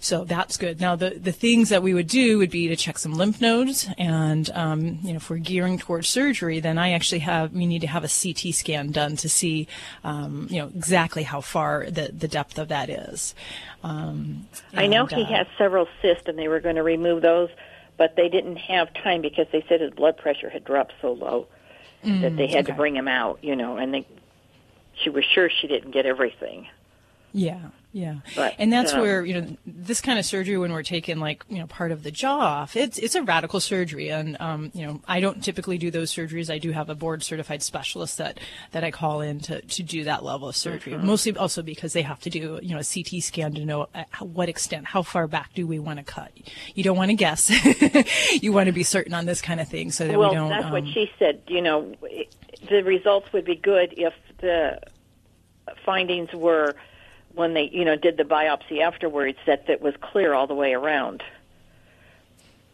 So 0.00 0.24
that's 0.24 0.56
good. 0.56 0.80
Now, 0.80 0.96
the, 0.96 1.10
the 1.10 1.32
things 1.32 1.70
that 1.70 1.82
we 1.82 1.92
would 1.94 2.06
do 2.06 2.38
would 2.38 2.50
be 2.50 2.68
to 2.68 2.76
check 2.76 2.98
some 2.98 3.12
lymph 3.12 3.40
nodes, 3.40 3.88
and 3.98 4.48
um, 4.50 4.98
you 5.02 5.10
know, 5.10 5.16
if 5.16 5.28
we're 5.28 5.38
gearing 5.38 5.78
towards 5.78 6.08
surgery, 6.08 6.60
then 6.60 6.78
I 6.78 6.92
actually 6.92 7.20
have 7.20 7.52
we 7.52 7.66
need 7.66 7.80
to 7.80 7.86
have 7.88 8.04
a 8.04 8.08
CT 8.08 8.54
scan 8.54 8.92
done 8.92 9.16
to 9.16 9.28
see, 9.28 9.66
um, 10.04 10.46
you 10.50 10.60
know, 10.60 10.68
exactly 10.68 11.24
how 11.24 11.40
far 11.40 11.86
the 11.90 12.10
the 12.12 12.28
depth 12.28 12.58
of 12.58 12.68
that 12.68 12.88
is. 12.90 13.34
Um, 13.82 14.46
I 14.74 14.86
know 14.86 15.06
he 15.06 15.22
uh, 15.22 15.26
has 15.26 15.46
several 15.56 15.88
cysts, 16.00 16.28
and 16.28 16.38
they 16.38 16.48
were 16.48 16.60
going 16.60 16.76
to 16.76 16.82
remove 16.82 17.22
those, 17.22 17.50
but 17.96 18.16
they 18.16 18.28
didn't 18.28 18.56
have 18.56 18.92
time 18.94 19.20
because 19.20 19.46
they 19.52 19.64
said 19.68 19.80
his 19.80 19.92
blood 19.92 20.16
pressure 20.16 20.48
had 20.48 20.64
dropped 20.64 20.94
so 21.00 21.12
low 21.12 21.46
that 22.04 22.36
they 22.36 22.46
had 22.46 22.66
to 22.66 22.72
bring 22.74 22.94
him 22.94 23.08
out. 23.08 23.38
You 23.42 23.56
know, 23.56 23.76
and 23.76 23.92
they, 23.92 24.06
she 25.02 25.10
was 25.10 25.24
sure 25.24 25.50
she 25.50 25.66
didn't 25.66 25.90
get 25.90 26.06
everything. 26.06 26.68
Yeah, 27.32 27.58
yeah. 27.92 28.16
But, 28.36 28.54
and 28.58 28.70
that's 28.70 28.92
um, 28.92 29.00
where, 29.00 29.24
you 29.24 29.40
know, 29.40 29.56
this 29.66 30.00
kind 30.00 30.18
of 30.18 30.26
surgery 30.26 30.58
when 30.58 30.72
we're 30.72 30.82
taking 30.82 31.18
like, 31.18 31.44
you 31.48 31.58
know, 31.58 31.66
part 31.66 31.90
of 31.90 32.02
the 32.02 32.10
jaw 32.10 32.38
off, 32.38 32.76
it's 32.76 32.98
it's 32.98 33.14
a 33.14 33.22
radical 33.22 33.60
surgery 33.60 34.10
and 34.10 34.36
um, 34.40 34.70
you 34.74 34.86
know, 34.86 35.00
I 35.08 35.20
don't 35.20 35.42
typically 35.42 35.78
do 35.78 35.90
those 35.90 36.12
surgeries. 36.12 36.52
I 36.52 36.58
do 36.58 36.70
have 36.72 36.90
a 36.90 36.94
board 36.94 37.22
certified 37.22 37.62
specialist 37.62 38.18
that 38.18 38.38
that 38.72 38.84
I 38.84 38.90
call 38.90 39.22
in 39.22 39.40
to, 39.40 39.62
to 39.62 39.82
do 39.82 40.04
that 40.04 40.22
level 40.22 40.48
of 40.48 40.56
surgery. 40.56 40.92
Mm-hmm. 40.92 41.06
Mostly 41.06 41.36
also 41.36 41.62
because 41.62 41.94
they 41.94 42.02
have 42.02 42.20
to 42.20 42.30
do, 42.30 42.60
you 42.62 42.74
know, 42.74 42.80
a 42.80 42.84
CT 42.84 43.22
scan 43.22 43.54
to 43.54 43.64
know 43.64 43.88
at 43.94 44.08
how, 44.10 44.26
what 44.26 44.50
extent, 44.50 44.86
how 44.86 45.02
far 45.02 45.26
back 45.26 45.54
do 45.54 45.66
we 45.66 45.78
want 45.78 45.98
to 45.98 46.04
cut. 46.04 46.30
You 46.74 46.84
don't 46.84 46.96
want 46.96 47.10
to 47.10 47.16
guess. 47.16 47.50
you 48.42 48.52
want 48.52 48.66
to 48.66 48.72
be 48.72 48.82
certain 48.82 49.14
on 49.14 49.24
this 49.24 49.40
kind 49.40 49.60
of 49.60 49.68
thing 49.68 49.92
so 49.92 50.06
that 50.06 50.18
well, 50.18 50.28
we 50.28 50.36
don't 50.36 50.50
Well, 50.50 50.60
that's 50.60 50.72
what 50.72 50.82
um, 50.82 50.92
she 50.92 51.10
said. 51.18 51.40
You 51.48 51.62
know, 51.62 51.94
the 52.68 52.82
results 52.82 53.32
would 53.32 53.46
be 53.46 53.56
good 53.56 53.94
if 53.96 54.12
the 54.40 54.78
findings 55.84 56.32
were 56.34 56.74
when 57.38 57.54
they, 57.54 57.70
you 57.72 57.84
know, 57.84 57.96
did 57.96 58.16
the 58.16 58.24
biopsy 58.24 58.80
afterwards 58.80 59.38
that 59.46 59.68
that 59.68 59.80
was 59.80 59.94
clear 60.00 60.34
all 60.34 60.46
the 60.46 60.54
way 60.54 60.74
around. 60.74 61.22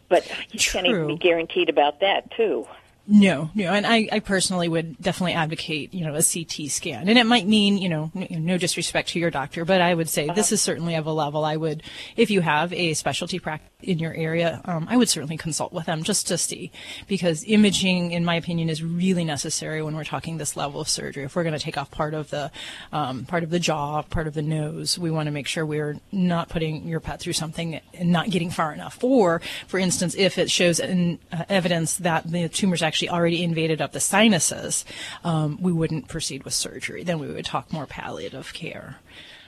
But 0.09 0.29
you 0.51 0.59
can't 0.59 0.87
even 0.87 1.07
be 1.07 1.17
guaranteed 1.17 1.69
about 1.69 2.01
that 2.01 2.31
too. 2.31 2.67
No, 3.07 3.51
no, 3.53 3.65
and 3.71 3.85
I, 3.85 4.07
I 4.11 4.19
personally 4.19 4.67
would 4.67 4.97
definitely 4.99 5.33
advocate, 5.33 5.93
you 5.93 6.05
know, 6.05 6.15
a 6.15 6.23
CT 6.23 6.71
scan, 6.71 7.07
and 7.07 7.19
it 7.19 7.25
might 7.25 7.45
mean, 7.45 7.77
you 7.77 7.87
know, 7.87 8.11
n- 8.15 8.45
no 8.45 8.57
disrespect 8.57 9.09
to 9.09 9.19
your 9.19 9.29
doctor, 9.29 9.63
but 9.63 9.79
I 9.79 9.93
would 9.93 10.09
say 10.09 10.27
this 10.33 10.51
is 10.51 10.61
certainly 10.61 10.95
of 10.95 11.05
a 11.05 11.11
level 11.11 11.45
I 11.45 11.55
would, 11.55 11.83
if 12.15 12.31
you 12.31 12.41
have 12.41 12.73
a 12.73 12.95
specialty 12.95 13.37
practice 13.37 13.69
in 13.85 13.99
your 13.99 14.13
area, 14.13 14.61
um, 14.65 14.87
I 14.89 14.97
would 14.97 15.09
certainly 15.09 15.37
consult 15.37 15.71
with 15.71 15.85
them 15.85 16.03
just 16.03 16.27
to 16.27 16.37
see, 16.37 16.71
because 17.07 17.43
imaging, 17.45 18.11
in 18.11 18.25
my 18.25 18.35
opinion, 18.35 18.69
is 18.69 18.83
really 18.83 19.23
necessary 19.23 19.83
when 19.83 19.95
we're 19.95 20.03
talking 20.03 20.37
this 20.37 20.57
level 20.57 20.81
of 20.81 20.89
surgery. 20.89 21.23
If 21.23 21.35
we're 21.35 21.43
going 21.43 21.53
to 21.53 21.59
take 21.59 21.77
off 21.77 21.91
part 21.91 22.13
of 22.13 22.29
the, 22.29 22.51
um, 22.91 23.25
part 23.25 23.43
of 23.43 23.49
the 23.49 23.59
jaw, 23.59 24.01
part 24.01 24.27
of 24.27 24.33
the 24.33 24.41
nose, 24.41 24.97
we 24.97 25.11
want 25.11 25.27
to 25.27 25.31
make 25.31 25.47
sure 25.47 25.65
we're 25.65 25.99
not 26.11 26.49
putting 26.49 26.87
your 26.87 26.99
pet 26.99 27.19
through 27.19 27.33
something 27.33 27.79
and 27.93 28.11
not 28.11 28.29
getting 28.29 28.49
far 28.49 28.73
enough. 28.73 29.03
Or, 29.03 29.41
for 29.67 29.77
instance, 29.77 30.15
if 30.17 30.37
it 30.37 30.49
shows 30.49 30.79
an, 30.79 31.19
uh, 31.31 31.43
evidence 31.49 31.97
that 31.97 32.29
the 32.29 32.49
tumor's 32.49 32.81
actually 32.81 32.94
already 33.03 33.43
invaded 33.43 33.81
up 33.81 33.91
the 33.91 33.99
sinuses, 33.99 34.85
um, 35.23 35.57
we 35.61 35.71
wouldn't 35.71 36.07
proceed 36.07 36.43
with 36.43 36.53
surgery. 36.53 37.03
Then 37.03 37.19
we 37.19 37.27
would 37.27 37.45
talk 37.45 37.71
more 37.71 37.85
palliative 37.85 38.53
care. 38.53 38.97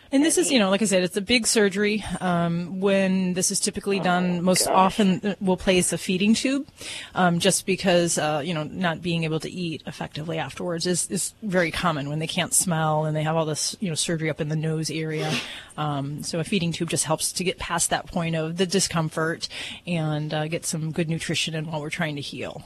And 0.10 0.24
this 0.24 0.38
is, 0.38 0.50
you 0.50 0.58
know, 0.58 0.70
like 0.70 0.82
I 0.82 0.86
said, 0.86 1.04
it's 1.04 1.18
a 1.18 1.22
big 1.22 1.46
surgery. 1.46 2.04
Um, 2.22 2.80
when 2.80 3.34
this 3.34 3.52
is 3.52 3.60
typically 3.60 4.00
done, 4.00 4.42
most 4.42 4.66
often 4.68 5.20
uh, 5.22 5.36
we'll 5.42 5.58
place 5.58 5.92
a 5.92 5.98
feeding 5.98 6.34
tube, 6.34 6.66
um, 7.14 7.40
just 7.40 7.66
because, 7.66 8.18
uh, 8.18 8.42
you 8.44 8.54
know, 8.54 8.64
not 8.64 9.02
being 9.02 9.26
able 9.26 9.42
to 9.42 9.52
eat 9.52 9.84
effectively 9.86 10.38
afterwards 10.38 10.88
is, 10.88 11.12
is 11.12 11.34
very 11.44 11.72
common 11.72 12.08
when 12.08 12.20
they 12.20 12.28
can't 12.28 12.54
smell 12.54 13.04
and 13.04 13.18
they 13.18 13.24
have 13.24 13.36
all 13.36 13.46
this, 13.46 13.76
you 13.82 13.90
know, 13.90 13.96
surgery 13.96 14.30
up 14.30 14.40
in 14.40 14.48
the 14.48 14.56
nose 14.56 14.90
area. 14.90 15.30
Um, 15.76 16.24
so 16.24 16.40
a 16.40 16.46
feeding 16.46 16.72
tube 16.72 16.90
just 16.90 17.04
helps 17.04 17.34
to 17.34 17.44
get 17.44 17.60
past 17.60 17.90
that 17.90 18.08
point 18.08 18.36
of 18.38 18.56
the 18.56 18.66
discomfort 18.66 19.50
and 19.86 20.34
uh, 20.34 20.48
get 20.48 20.66
some 20.66 20.94
good 20.94 21.10
nutrition 21.10 21.54
in 21.54 21.70
while 21.70 21.82
we're 21.82 21.90
trying 21.90 22.16
to 22.16 22.22
heal. 22.22 22.64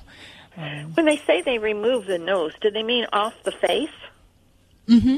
When 0.55 1.05
they 1.05 1.17
say 1.17 1.41
they 1.41 1.57
remove 1.57 2.05
the 2.05 2.17
nose, 2.17 2.53
do 2.61 2.69
they 2.69 2.83
mean 2.83 3.07
off 3.13 3.33
the 3.43 3.51
face? 3.51 3.89
Mm-hmm. 4.87 5.17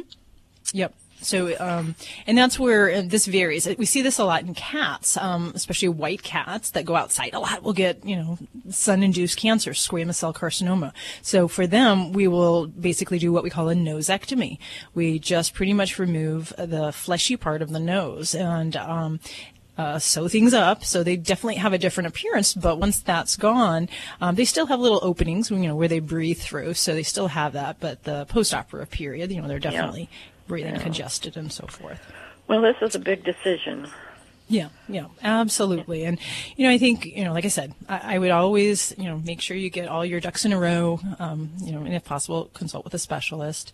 Yep. 0.74 0.94
So, 1.22 1.56
um, 1.60 1.96
and 2.28 2.38
that's 2.38 2.60
where 2.60 2.92
uh, 2.92 3.02
this 3.06 3.26
varies. 3.26 3.66
We 3.78 3.86
see 3.86 4.02
this 4.02 4.20
a 4.20 4.26
lot 4.26 4.44
in 4.44 4.54
cats, 4.54 5.16
um, 5.16 5.54
especially 5.56 5.88
white 5.88 6.22
cats 6.22 6.72
that 6.72 6.84
go 6.84 6.96
outside 6.96 7.34
a 7.34 7.40
lot 7.40 7.64
will 7.64 7.74
get, 7.74 8.06
you 8.06 8.18
know, 8.18 8.38
sun-induced 8.70 9.38
cancer, 9.38 9.72
squamous 9.72 10.16
cell 10.16 10.34
carcinoma. 10.34 10.92
So 11.22 11.48
for 11.48 11.66
them, 11.66 12.12
we 12.12 12.28
will 12.28 12.68
basically 12.68 13.20
do 13.20 13.32
what 13.32 13.44
we 13.44 13.50
call 13.50 13.70
a 13.70 13.74
nosectomy. 13.74 14.58
We 14.94 15.18
just 15.18 15.54
pretty 15.54 15.74
much 15.74 15.98
remove 15.98 16.54
the 16.58 16.92
fleshy 16.92 17.38
part 17.38 17.62
of 17.62 17.70
the 17.70 17.80
nose 17.80 18.36
and, 18.36 18.76
um, 18.76 19.20
uh, 19.78 20.00
sew 20.00 20.28
things 20.28 20.54
up, 20.54 20.84
so 20.84 21.04
they 21.04 21.16
definitely 21.16 21.56
have 21.56 21.74
a 21.74 21.78
different 21.78 22.08
appearance. 22.08 22.54
But 22.54 22.80
once 22.80 23.00
that's 23.00 23.36
gone, 23.36 23.90
um, 24.22 24.36
they 24.36 24.46
still 24.46 24.68
have 24.68 24.80
little 24.80 25.00
openings, 25.02 25.50
you 25.50 25.58
know, 25.58 25.76
where 25.76 25.88
they 25.88 26.00
breathe 26.00 26.40
through. 26.40 26.76
So 26.76 26.94
they 26.94 27.04
still 27.04 27.28
have 27.28 27.54
that. 27.54 27.78
But 27.80 28.04
the 28.04 28.26
post-operative 28.26 28.92
period, 28.92 29.32
you 29.32 29.42
know, 29.42 29.48
they're 29.48 29.60
definitely 29.60 30.10
breathing 30.48 30.80
congested 30.80 31.38
and 31.38 31.52
so 31.52 31.66
forth. 31.68 32.00
Well, 32.48 32.62
this 32.62 32.76
is 32.82 32.94
a 32.96 33.00
big 33.00 33.24
decision. 33.24 33.88
Yeah, 34.54 34.70
yeah, 34.88 35.08
absolutely. 35.24 36.04
And, 36.04 36.20
you 36.56 36.68
know, 36.68 36.72
I 36.72 36.78
think, 36.78 37.08
you 37.08 37.24
know, 37.24 37.34
like 37.34 37.44
I 37.44 37.48
said, 37.48 37.74
I, 37.90 38.16
I 38.16 38.18
would 38.20 38.30
always, 38.30 38.94
you 39.00 39.06
know, 39.06 39.18
make 39.18 39.42
sure 39.42 39.58
you 39.58 39.72
get 39.72 39.88
all 39.88 40.06
your 40.06 40.20
ducks 40.20 40.46
in 40.46 40.54
a 40.54 40.60
row, 40.60 41.00
um, 41.18 41.50
you 41.64 41.72
know, 41.72 41.80
and 41.80 41.96
if 41.96 42.04
possible, 42.04 42.52
consult 42.54 42.86
with 42.86 42.94
a 42.94 43.00
specialist. 43.00 43.74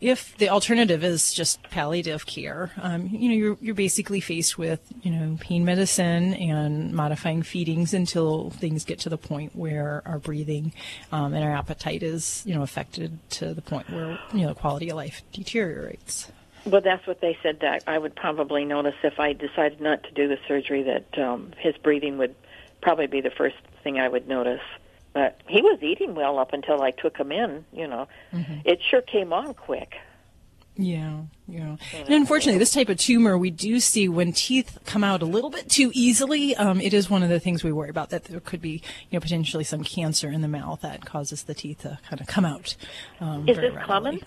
If 0.00 0.36
the 0.38 0.48
alternative 0.48 1.04
is 1.04 1.32
just 1.32 1.62
palliative 1.70 2.26
care, 2.26 2.72
um, 2.82 3.08
you 3.12 3.28
know, 3.28 3.36
you're, 3.36 3.58
you're 3.60 3.74
basically 3.76 4.18
faced 4.18 4.58
with, 4.58 4.80
you 5.02 5.12
know, 5.12 5.38
pain 5.40 5.64
medicine 5.64 6.34
and 6.34 6.92
modifying 6.92 7.44
feedings 7.44 7.94
until 7.94 8.50
things 8.50 8.84
get 8.84 8.98
to 9.00 9.08
the 9.08 9.16
point 9.16 9.54
where 9.54 10.02
our 10.06 10.18
breathing 10.18 10.72
um, 11.12 11.34
and 11.34 11.44
our 11.44 11.52
appetite 11.52 12.02
is, 12.02 12.42
you 12.44 12.52
know, 12.52 12.62
affected 12.62 13.20
to 13.30 13.54
the 13.54 13.62
point 13.62 13.88
where, 13.90 14.18
you 14.34 14.44
know, 14.44 14.54
quality 14.54 14.90
of 14.90 14.96
life 14.96 15.22
deteriorates. 15.32 16.32
Well, 16.66 16.80
that's 16.80 17.06
what 17.06 17.20
they 17.20 17.38
said 17.42 17.60
that 17.60 17.84
I 17.86 17.96
would 17.96 18.16
probably 18.16 18.64
notice 18.64 18.96
if 19.04 19.20
I 19.20 19.32
decided 19.32 19.80
not 19.80 20.02
to 20.04 20.10
do 20.10 20.26
the 20.26 20.38
surgery 20.48 20.82
that 20.82 21.18
um, 21.18 21.52
his 21.58 21.76
breathing 21.76 22.18
would 22.18 22.34
probably 22.80 23.06
be 23.06 23.20
the 23.20 23.30
first 23.30 23.56
thing 23.84 24.00
I 24.00 24.08
would 24.08 24.26
notice. 24.26 24.62
But 25.12 25.40
he 25.48 25.62
was 25.62 25.78
eating 25.82 26.14
well 26.14 26.38
up 26.38 26.52
until 26.52 26.82
I 26.82 26.90
took 26.90 27.16
him 27.16 27.32
in, 27.32 27.64
you 27.72 27.86
know. 27.86 28.08
Mm-hmm. 28.32 28.60
It 28.64 28.80
sure 28.82 29.00
came 29.00 29.32
on 29.32 29.54
quick. 29.54 29.94
Yeah, 30.78 31.22
yeah. 31.48 31.76
And 31.94 32.10
unfortunately, 32.10 32.58
this 32.58 32.72
type 32.72 32.90
of 32.90 32.98
tumor 32.98 33.38
we 33.38 33.50
do 33.50 33.80
see 33.80 34.10
when 34.10 34.32
teeth 34.32 34.78
come 34.84 35.02
out 35.02 35.22
a 35.22 35.24
little 35.24 35.48
bit 35.48 35.70
too 35.70 35.90
easily. 35.94 36.54
Um, 36.54 36.82
it 36.82 36.92
is 36.92 37.08
one 37.08 37.22
of 37.22 37.30
the 37.30 37.40
things 37.40 37.64
we 37.64 37.72
worry 37.72 37.88
about 37.88 38.10
that 38.10 38.24
there 38.24 38.40
could 38.40 38.60
be, 38.60 38.82
you 39.10 39.16
know, 39.16 39.20
potentially 39.20 39.64
some 39.64 39.82
cancer 39.82 40.30
in 40.30 40.42
the 40.42 40.48
mouth 40.48 40.82
that 40.82 41.06
causes 41.06 41.44
the 41.44 41.54
teeth 41.54 41.82
to 41.82 41.98
kind 42.10 42.20
of 42.20 42.26
come 42.26 42.44
out. 42.44 42.76
Um, 43.20 43.48
is 43.48 43.56
this 43.56 43.72
readily. 43.72 43.82
common? 43.84 44.20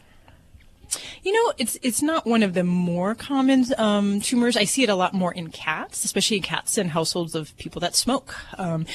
You 1.24 1.34
know, 1.34 1.54
it's 1.58 1.78
it's 1.82 2.02
not 2.02 2.26
one 2.26 2.44
of 2.44 2.54
the 2.54 2.64
more 2.64 3.16
common 3.16 3.66
um, 3.78 4.22
tumors. 4.22 4.58
I 4.58 4.64
see 4.64 4.84
it 4.84 4.90
a 4.90 4.96
lot 4.96 5.14
more 5.14 5.34
in 5.34 5.50
cats, 5.50 6.04
especially 6.04 6.38
in 6.38 6.44
cats 6.44 6.78
in 6.78 6.90
households 6.90 7.36
of 7.36 7.56
people 7.58 7.80
that 7.82 7.96
smoke, 7.96 8.36
because 8.52 8.76
um, 8.76 8.86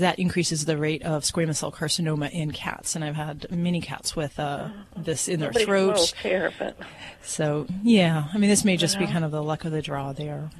that 0.00 0.18
increases 0.18 0.64
the 0.64 0.76
rate 0.76 1.02
of 1.02 1.22
squamous 1.22 1.56
cell 1.56 1.72
carcinoma 1.72 2.30
in 2.30 2.52
cats. 2.52 2.94
And 2.94 3.04
I've 3.04 3.16
had 3.16 3.50
many 3.50 3.80
cats 3.80 4.14
with 4.14 4.38
uh, 4.38 4.68
this 4.96 5.28
in 5.28 5.40
their 5.40 5.52
throat. 5.52 6.14
Here, 6.22 6.52
but 6.58 6.76
so 7.22 7.66
yeah, 7.82 8.26
I 8.32 8.38
mean, 8.38 8.50
this 8.50 8.64
may 8.64 8.76
just 8.76 8.98
be 8.98 9.06
kind 9.06 9.24
of 9.24 9.30
the 9.30 9.42
luck 9.42 9.64
of 9.64 9.72
the 9.72 9.82
draw 9.82 10.12
there. 10.12 10.50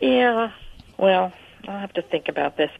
Yeah. 0.00 0.52
Well, 0.98 1.32
I'll 1.66 1.80
have 1.80 1.92
to 1.94 2.02
think 2.02 2.28
about 2.28 2.56
this 2.56 2.70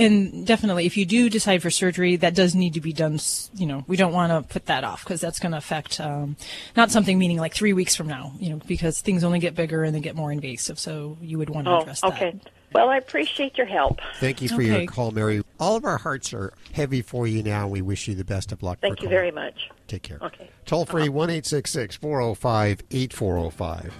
and 0.00 0.46
definitely, 0.46 0.86
if 0.86 0.96
you 0.96 1.04
do 1.04 1.28
decide 1.28 1.62
for 1.62 1.70
surgery, 1.70 2.16
that 2.16 2.34
does 2.34 2.54
need 2.54 2.74
to 2.74 2.80
be 2.80 2.92
done. 2.92 3.18
You 3.54 3.66
know, 3.66 3.84
we 3.86 3.96
don't 3.96 4.12
want 4.12 4.32
to 4.32 4.52
put 4.52 4.66
that 4.66 4.84
off 4.84 5.04
because 5.04 5.20
that's 5.20 5.38
going 5.38 5.52
to 5.52 5.58
affect 5.58 6.00
um, 6.00 6.36
not 6.76 6.90
something 6.90 7.18
meaning 7.18 7.38
like 7.38 7.54
three 7.54 7.72
weeks 7.72 7.94
from 7.94 8.08
now. 8.08 8.32
You 8.38 8.50
know, 8.50 8.60
because 8.66 9.00
things 9.00 9.24
only 9.24 9.38
get 9.38 9.54
bigger 9.54 9.84
and 9.84 9.94
they 9.94 10.00
get 10.00 10.16
more 10.16 10.32
invasive. 10.32 10.78
So 10.78 11.18
you 11.20 11.38
would 11.38 11.50
want 11.50 11.66
to 11.66 11.72
oh, 11.72 11.80
address 11.80 12.02
okay. 12.02 12.30
that. 12.32 12.34
Okay. 12.36 12.50
Well, 12.72 12.88
I 12.88 12.98
appreciate 12.98 13.58
your 13.58 13.66
help. 13.66 14.00
Thank 14.20 14.40
you 14.40 14.48
for 14.48 14.54
okay. 14.54 14.82
your 14.82 14.86
call, 14.86 15.10
Mary. 15.10 15.42
All 15.58 15.74
of 15.76 15.84
our 15.84 15.98
hearts 15.98 16.32
are 16.32 16.52
heavy 16.72 17.02
for 17.02 17.26
you 17.26 17.42
now. 17.42 17.66
We 17.66 17.82
wish 17.82 18.06
you 18.06 18.14
the 18.14 18.24
best 18.24 18.52
of 18.52 18.62
luck. 18.62 18.78
Thank 18.80 19.00
you 19.00 19.08
calling. 19.08 19.10
very 19.10 19.30
much. 19.32 19.70
Take 19.88 20.02
care. 20.02 20.18
Okay. 20.22 20.48
Toll 20.66 20.86
free 20.86 21.02
uh-huh. 21.02 21.12
one 21.12 21.30
eight 21.30 21.46
six 21.46 21.70
six 21.70 21.96
four 21.96 22.22
zero 22.22 22.34
five 22.34 22.80
eight 22.92 23.12
four 23.12 23.36
zero 23.36 23.50
five. 23.50 23.92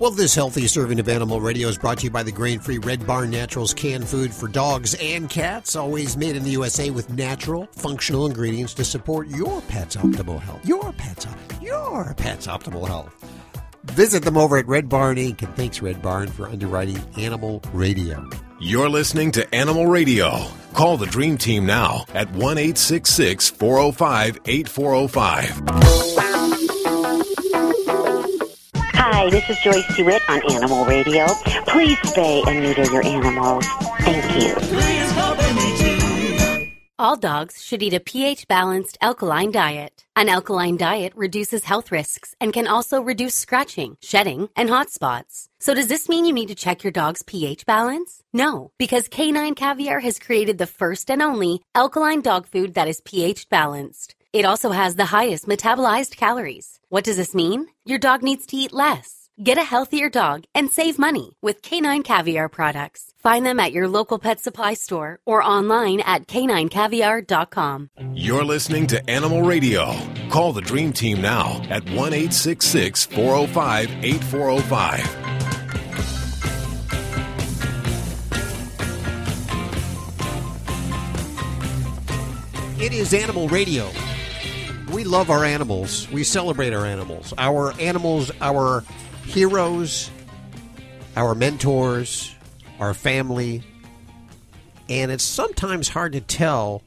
Well, 0.00 0.10
this 0.10 0.34
healthy 0.34 0.66
serving 0.66 0.98
of 0.98 1.08
Animal 1.10 1.42
Radio 1.42 1.68
is 1.68 1.76
brought 1.76 1.98
to 1.98 2.04
you 2.04 2.10
by 2.10 2.22
the 2.22 2.32
grain 2.32 2.58
free 2.58 2.78
Red 2.78 3.06
Barn 3.06 3.28
Naturals 3.28 3.74
canned 3.74 4.08
food 4.08 4.32
for 4.32 4.48
dogs 4.48 4.94
and 4.94 5.28
cats, 5.28 5.76
always 5.76 6.16
made 6.16 6.36
in 6.36 6.42
the 6.42 6.52
USA 6.52 6.88
with 6.88 7.10
natural, 7.10 7.68
functional 7.72 8.24
ingredients 8.24 8.72
to 8.74 8.84
support 8.86 9.28
your 9.28 9.60
pet's 9.68 9.96
optimal 9.96 10.40
health. 10.40 10.64
Your 10.66 10.94
pet's, 10.94 11.26
your 11.60 12.14
pet's 12.14 12.46
optimal 12.46 12.86
health. 12.86 13.14
Visit 13.84 14.22
them 14.22 14.38
over 14.38 14.56
at 14.56 14.66
Red 14.66 14.88
Barn 14.88 15.18
Inc. 15.18 15.42
and 15.42 15.54
thanks, 15.54 15.82
Red 15.82 16.00
Barn, 16.00 16.28
for 16.28 16.48
underwriting 16.48 16.98
Animal 17.18 17.60
Radio. 17.74 18.26
You're 18.58 18.88
listening 18.88 19.32
to 19.32 19.54
Animal 19.54 19.86
Radio. 19.86 20.46
Call 20.72 20.96
the 20.96 21.04
Dream 21.04 21.36
Team 21.36 21.66
now 21.66 22.06
at 22.14 22.32
1 22.32 22.56
405 22.56 24.38
8405. 24.46 26.29
Hi, 29.12 29.28
this 29.28 29.50
is 29.50 29.58
Joyce 29.58 29.96
DeWitt 29.96 30.22
on 30.30 30.40
Animal 30.52 30.84
Radio. 30.84 31.26
Please 31.66 31.98
spay 31.98 32.46
and 32.46 32.60
neuter 32.60 32.84
your 32.92 33.04
animals. 33.04 33.66
Thank 34.02 34.40
you. 34.40 34.54
All 36.96 37.16
dogs 37.16 37.60
should 37.60 37.82
eat 37.82 37.92
a 37.92 37.98
pH 37.98 38.46
balanced 38.46 38.96
alkaline 39.00 39.50
diet. 39.50 40.06
An 40.14 40.28
alkaline 40.28 40.76
diet 40.76 41.12
reduces 41.16 41.64
health 41.64 41.90
risks 41.90 42.36
and 42.40 42.52
can 42.52 42.68
also 42.68 43.02
reduce 43.02 43.34
scratching, 43.34 43.96
shedding, 44.00 44.48
and 44.54 44.70
hot 44.70 44.90
spots. 44.90 45.48
So, 45.58 45.74
does 45.74 45.88
this 45.88 46.08
mean 46.08 46.24
you 46.24 46.32
need 46.32 46.48
to 46.48 46.54
check 46.54 46.84
your 46.84 46.92
dog's 46.92 47.24
pH 47.24 47.66
balance? 47.66 48.22
No, 48.32 48.70
because 48.78 49.08
Canine 49.08 49.56
Caviar 49.56 49.98
has 49.98 50.20
created 50.20 50.58
the 50.58 50.68
first 50.68 51.10
and 51.10 51.20
only 51.20 51.62
alkaline 51.74 52.20
dog 52.20 52.46
food 52.46 52.74
that 52.74 52.86
is 52.86 53.00
pH 53.00 53.48
balanced. 53.48 54.14
It 54.32 54.44
also 54.44 54.70
has 54.70 54.94
the 54.94 55.06
highest 55.06 55.48
metabolized 55.48 56.16
calories. 56.16 56.78
What 56.88 57.02
does 57.02 57.16
this 57.16 57.34
mean? 57.34 57.66
Your 57.84 57.98
dog 57.98 58.22
needs 58.22 58.46
to 58.46 58.56
eat 58.56 58.72
less. 58.72 59.28
Get 59.42 59.58
a 59.58 59.64
healthier 59.64 60.08
dog 60.08 60.44
and 60.54 60.70
save 60.70 61.00
money 61.00 61.36
with 61.42 61.62
Canine 61.62 62.04
Caviar 62.04 62.48
products. 62.48 63.12
Find 63.18 63.44
them 63.44 63.58
at 63.58 63.72
your 63.72 63.88
local 63.88 64.20
pet 64.20 64.38
supply 64.38 64.74
store 64.74 65.18
or 65.24 65.42
online 65.42 65.98
at 66.00 66.28
caninecaviar.com. 66.28 67.90
You're 68.14 68.44
listening 68.44 68.86
to 68.88 69.10
Animal 69.10 69.42
Radio. 69.42 69.96
Call 70.28 70.52
the 70.52 70.60
Dream 70.60 70.92
Team 70.92 71.20
now 71.20 71.60
at 71.68 71.82
1 71.90 72.12
405 72.12 73.90
8405. 74.04 75.16
It 82.80 82.92
is 82.92 83.12
Animal 83.12 83.48
Radio 83.48 83.90
we 85.00 85.04
love 85.04 85.30
our 85.30 85.46
animals. 85.46 86.10
We 86.10 86.24
celebrate 86.24 86.74
our 86.74 86.84
animals. 86.84 87.32
Our 87.38 87.72
animals, 87.80 88.30
our 88.42 88.84
heroes, 89.24 90.10
our 91.16 91.34
mentors, 91.34 92.34
our 92.78 92.92
family. 92.92 93.62
And 94.90 95.10
it's 95.10 95.24
sometimes 95.24 95.88
hard 95.88 96.12
to 96.12 96.20
tell 96.20 96.82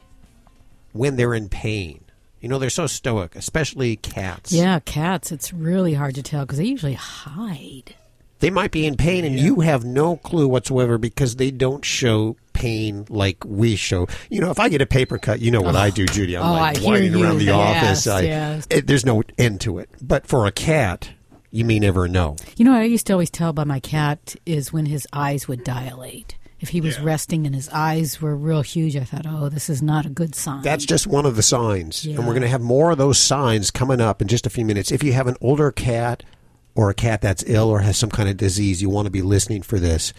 when 0.91 1.15
they're 1.15 1.33
in 1.33 1.49
pain. 1.49 2.05
You 2.39 2.49
know, 2.49 2.59
they're 2.59 2.69
so 2.69 2.85
stoic, 2.85 3.35
especially 3.35 3.95
cats. 3.95 4.51
Yeah, 4.51 4.79
cats. 4.81 5.31
It's 5.31 5.51
really 5.51 5.95
hard 5.95 6.13
to 6.13 6.21
tell 6.21 6.45
because 6.45 6.59
they 6.59 6.65
usually 6.65 6.93
hide. 6.93 7.95
They 8.41 8.51
might 8.51 8.69
be 8.69 8.85
in 8.85 8.95
pain, 8.95 9.25
and 9.25 9.35
yeah. 9.35 9.43
you 9.43 9.61
have 9.61 9.85
no 9.85 10.17
clue 10.17 10.47
whatsoever 10.47 10.99
because 10.99 11.37
they 11.37 11.49
don't 11.49 11.83
show 11.83 12.35
pain 12.63 13.05
like 13.09 13.43
we 13.45 13.75
show. 13.75 14.07
You 14.29 14.39
know, 14.39 14.49
if 14.49 14.57
I 14.57 14.69
get 14.69 14.81
a 14.81 14.85
paper 14.85 15.17
cut, 15.17 15.41
you 15.41 15.51
know 15.51 15.61
what 15.61 15.75
oh. 15.75 15.79
I 15.79 15.89
do, 15.89 16.05
Judy. 16.05 16.37
I'm 16.37 16.45
oh, 16.45 16.53
like 16.53 16.77
I 16.77 16.81
whining 16.81 17.21
around 17.21 17.39
the 17.39 17.45
yes, 17.45 18.07
office. 18.07 18.07
I, 18.07 18.21
yes. 18.21 18.67
it, 18.69 18.87
there's 18.87 19.05
no 19.05 19.21
end 19.37 19.59
to 19.61 19.79
it. 19.79 19.89
But 20.01 20.27
for 20.27 20.47
a 20.47 20.51
cat, 20.51 21.09
you 21.51 21.65
may 21.65 21.77
never 21.77 22.07
know. 22.07 22.37
You 22.55 22.63
know, 22.63 22.71
what 22.71 22.81
I 22.81 22.85
used 22.85 23.05
to 23.07 23.13
always 23.13 23.29
tell 23.29 23.51
by 23.51 23.65
my 23.65 23.81
cat 23.81 24.37
is 24.45 24.71
when 24.71 24.85
his 24.85 25.05
eyes 25.11 25.45
would 25.47 25.65
dilate. 25.65 26.37
If 26.61 26.69
he 26.69 26.79
was 26.79 26.97
yeah. 26.97 27.03
resting 27.03 27.45
and 27.45 27.53
his 27.53 27.67
eyes 27.73 28.21
were 28.21 28.33
real 28.33 28.61
huge, 28.61 28.95
I 28.95 29.03
thought, 29.03 29.25
oh, 29.27 29.49
this 29.49 29.69
is 29.69 29.81
not 29.81 30.05
a 30.05 30.09
good 30.09 30.33
sign. 30.33 30.61
That's 30.61 30.85
just 30.85 31.05
one 31.05 31.25
of 31.25 31.35
the 31.35 31.43
signs. 31.43 32.05
Yeah. 32.05 32.15
And 32.15 32.25
we're 32.25 32.33
going 32.33 32.43
to 32.43 32.47
have 32.47 32.61
more 32.61 32.91
of 32.91 32.97
those 32.97 33.19
signs 33.19 33.71
coming 33.71 33.99
up 33.99 34.21
in 34.21 34.29
just 34.29 34.47
a 34.47 34.49
few 34.49 34.63
minutes. 34.63 34.89
If 34.89 35.03
you 35.03 35.11
have 35.11 35.27
an 35.27 35.35
older 35.41 35.73
cat, 35.73 36.23
or 36.75 36.89
a 36.89 36.93
cat 36.93 37.21
that's 37.21 37.43
ill 37.45 37.69
or 37.69 37.81
has 37.81 37.97
some 37.97 38.09
kind 38.09 38.29
of 38.29 38.37
disease, 38.37 38.81
you 38.81 38.89
want 38.89 39.05
to 39.05 39.11
be 39.11 39.21
listening 39.21 39.61
for 39.61 39.79
this. 39.79 40.13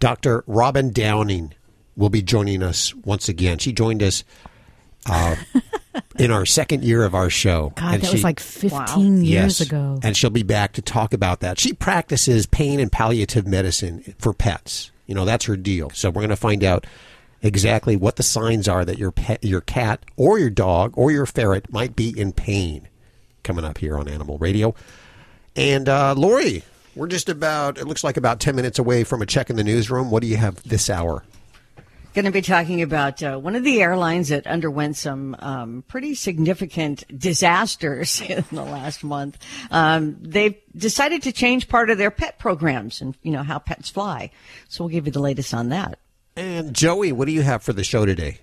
Dr. 0.00 0.42
Robin 0.46 0.90
Downing 0.90 1.52
will 1.96 2.10
be 2.10 2.22
joining 2.22 2.62
us 2.62 2.94
once 2.94 3.28
again. 3.28 3.58
She 3.58 3.72
joined 3.72 4.02
us 4.02 4.24
uh, 5.06 5.36
in 6.18 6.30
our 6.30 6.46
second 6.46 6.84
year 6.84 7.04
of 7.04 7.14
our 7.14 7.30
show. 7.30 7.72
God, 7.76 7.94
and 7.94 8.02
that 8.02 8.08
she, 8.08 8.14
was 8.14 8.24
like 8.24 8.40
15 8.40 8.70
wow. 8.70 9.22
years 9.22 9.60
yes, 9.60 9.60
ago. 9.60 9.98
And 10.02 10.16
she'll 10.16 10.30
be 10.30 10.42
back 10.42 10.72
to 10.74 10.82
talk 10.82 11.12
about 11.12 11.40
that. 11.40 11.58
She 11.58 11.72
practices 11.72 12.46
pain 12.46 12.80
and 12.80 12.90
palliative 12.90 13.46
medicine 13.46 14.14
for 14.18 14.32
pets. 14.32 14.90
You 15.06 15.14
know, 15.14 15.24
that's 15.24 15.46
her 15.46 15.56
deal. 15.56 15.90
So 15.90 16.10
we're 16.10 16.20
going 16.20 16.30
to 16.30 16.36
find 16.36 16.62
out 16.62 16.86
exactly 17.42 17.96
what 17.96 18.16
the 18.16 18.22
signs 18.22 18.68
are 18.68 18.84
that 18.84 18.98
your 18.98 19.10
pet, 19.10 19.42
your 19.42 19.60
cat 19.62 20.04
or 20.16 20.38
your 20.38 20.50
dog 20.50 20.92
or 20.96 21.10
your 21.10 21.26
ferret 21.26 21.72
might 21.72 21.96
be 21.96 22.18
in 22.18 22.32
pain. 22.32 22.88
Coming 23.42 23.64
up 23.64 23.78
here 23.78 23.98
on 23.98 24.06
Animal 24.06 24.38
Radio. 24.38 24.74
And 25.56 25.88
uh, 25.88 26.14
Lori, 26.16 26.62
we're 26.94 27.08
just 27.08 27.28
about, 27.28 27.78
it 27.78 27.86
looks 27.86 28.04
like 28.04 28.16
about 28.16 28.38
10 28.38 28.54
minutes 28.54 28.78
away 28.78 29.02
from 29.02 29.22
a 29.22 29.26
check 29.26 29.50
in 29.50 29.56
the 29.56 29.64
newsroom. 29.64 30.10
What 30.10 30.22
do 30.22 30.28
you 30.28 30.36
have 30.36 30.62
this 30.62 30.90
hour? 30.90 31.24
Going 32.12 32.24
to 32.24 32.32
be 32.32 32.42
talking 32.42 32.82
about 32.82 33.22
uh, 33.22 33.38
one 33.38 33.54
of 33.54 33.62
the 33.62 33.80
airlines 33.80 34.30
that 34.30 34.46
underwent 34.46 34.96
some 34.96 35.36
um, 35.38 35.84
pretty 35.86 36.16
significant 36.16 37.04
disasters 37.16 38.20
in 38.28 38.44
the 38.50 38.64
last 38.64 39.04
month. 39.04 39.38
Um, 39.70 40.16
they've 40.20 40.56
decided 40.76 41.22
to 41.22 41.32
change 41.32 41.68
part 41.68 41.88
of 41.88 41.98
their 41.98 42.10
pet 42.10 42.38
programs 42.38 43.00
and, 43.00 43.16
you 43.22 43.30
know, 43.30 43.44
how 43.44 43.60
pets 43.60 43.90
fly. 43.90 44.32
So 44.68 44.84
we'll 44.84 44.92
give 44.92 45.06
you 45.06 45.12
the 45.12 45.20
latest 45.20 45.54
on 45.54 45.68
that. 45.68 45.98
And 46.34 46.74
Joey, 46.74 47.12
what 47.12 47.26
do 47.26 47.32
you 47.32 47.42
have 47.42 47.62
for 47.62 47.72
the 47.72 47.84
show 47.84 48.04
today? 48.04 48.38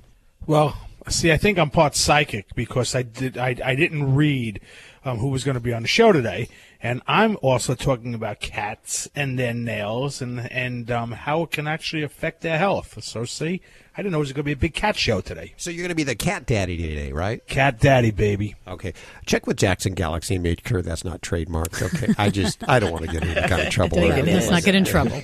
Well, 0.45 0.77
See, 1.09 1.31
I 1.31 1.37
think 1.37 1.57
I'm 1.57 1.69
part 1.69 1.95
psychic 1.95 2.53
because 2.53 2.93
I 2.93 3.01
did 3.03 3.37
I, 3.37 3.55
I 3.63 3.75
didn't 3.75 4.15
read 4.15 4.59
um, 5.07 5.19
who 5.19 5.29
was 5.29 5.43
going 5.43 5.55
to 5.55 5.61
be 5.61 5.73
on 5.73 5.81
the 5.81 5.87
show 5.87 6.11
today, 6.11 6.49
and 6.81 7.01
I'm 7.07 7.37
also 7.41 7.73
talking 7.75 8.13
about 8.13 8.39
cats 8.39 9.07
and 9.15 9.39
their 9.39 9.53
nails 9.53 10.21
and 10.21 10.39
and 10.51 10.91
um, 10.91 11.11
how 11.11 11.43
it 11.43 11.51
can 11.51 11.67
actually 11.67 12.03
affect 12.03 12.41
their 12.41 12.57
health. 12.57 13.01
So, 13.03 13.25
see, 13.25 13.61
I 13.95 14.01
didn't 14.01 14.11
know 14.11 14.19
it 14.19 14.19
was 14.19 14.33
going 14.33 14.43
to 14.43 14.43
be 14.43 14.51
a 14.51 14.57
big 14.57 14.75
cat 14.75 14.95
show 14.95 15.21
today. 15.21 15.53
So 15.57 15.71
you're 15.71 15.81
going 15.81 15.89
to 15.89 15.95
be 15.95 16.03
the 16.03 16.15
cat 16.15 16.45
daddy 16.45 16.77
today, 16.77 17.11
right? 17.13 17.45
Cat 17.47 17.79
daddy, 17.79 18.11
baby. 18.11 18.55
Okay. 18.67 18.93
Check 19.25 19.47
with 19.47 19.57
Jackson 19.57 19.93
Galaxy 19.93 20.35
and 20.35 20.43
make 20.43 20.67
sure 20.67 20.83
that's 20.83 21.03
not 21.03 21.21
trademarked. 21.21 21.81
Okay. 21.81 22.13
I 22.17 22.29
just 22.29 22.67
I 22.69 22.79
don't 22.79 22.91
want 22.91 23.05
to 23.05 23.11
get 23.11 23.23
in 23.23 23.29
any 23.29 23.47
kind 23.47 23.61
of 23.61 23.69
trouble. 23.71 23.97
Dang 23.97 24.11
or 24.11 24.13
it, 24.13 24.17
anything 24.19 24.35
Let's 24.35 24.51
not 24.51 24.63
get 24.63 24.75
in 24.75 24.85
trouble. 24.85 25.21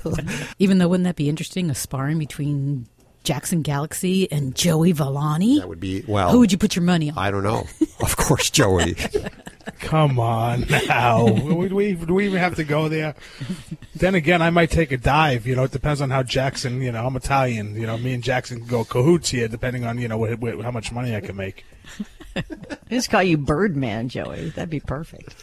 Even 0.58 0.78
though, 0.78 0.88
wouldn't 0.88 1.04
that 1.04 1.16
be 1.16 1.28
interesting? 1.28 1.70
A 1.70 1.74
sparring 1.74 2.18
between 2.18 2.86
Jackson 3.28 3.60
Galaxy 3.60 4.26
and 4.32 4.54
Joey 4.54 4.94
Villani? 4.94 5.58
That 5.60 5.68
would 5.68 5.80
be 5.80 6.02
well. 6.08 6.30
Who 6.30 6.38
would 6.38 6.50
you 6.50 6.56
put 6.56 6.74
your 6.74 6.82
money 6.82 7.10
on? 7.10 7.18
I 7.18 7.30
don't 7.30 7.42
know. 7.42 7.66
Of 8.00 8.16
course, 8.16 8.48
Joey. 8.48 8.96
Come 9.80 10.18
on 10.18 10.64
now. 10.86 11.28
do, 11.28 11.56
we, 11.56 11.92
do 11.92 12.14
we 12.14 12.24
even 12.24 12.38
have 12.38 12.54
to 12.54 12.64
go 12.64 12.88
there? 12.88 13.14
Then 13.94 14.14
again, 14.14 14.40
I 14.40 14.48
might 14.48 14.70
take 14.70 14.92
a 14.92 14.96
dive. 14.96 15.46
You 15.46 15.56
know, 15.56 15.64
it 15.64 15.72
depends 15.72 16.00
on 16.00 16.08
how 16.08 16.22
Jackson. 16.22 16.80
You 16.80 16.90
know, 16.90 17.04
I'm 17.04 17.16
Italian. 17.16 17.74
You 17.74 17.86
know, 17.86 17.98
me 17.98 18.14
and 18.14 18.22
Jackson 18.22 18.64
go 18.64 18.84
cahoots 18.84 19.28
here, 19.28 19.46
depending 19.46 19.84
on 19.84 19.98
you 19.98 20.08
know 20.08 20.16
what, 20.16 20.38
what, 20.38 20.62
how 20.62 20.70
much 20.70 20.90
money 20.90 21.14
I 21.14 21.20
can 21.20 21.36
make. 21.36 21.66
Just 22.88 23.10
call 23.10 23.22
you 23.22 23.36
Birdman, 23.36 24.08
Joey. 24.08 24.48
That'd 24.48 24.70
be 24.70 24.80
perfect. 24.80 25.34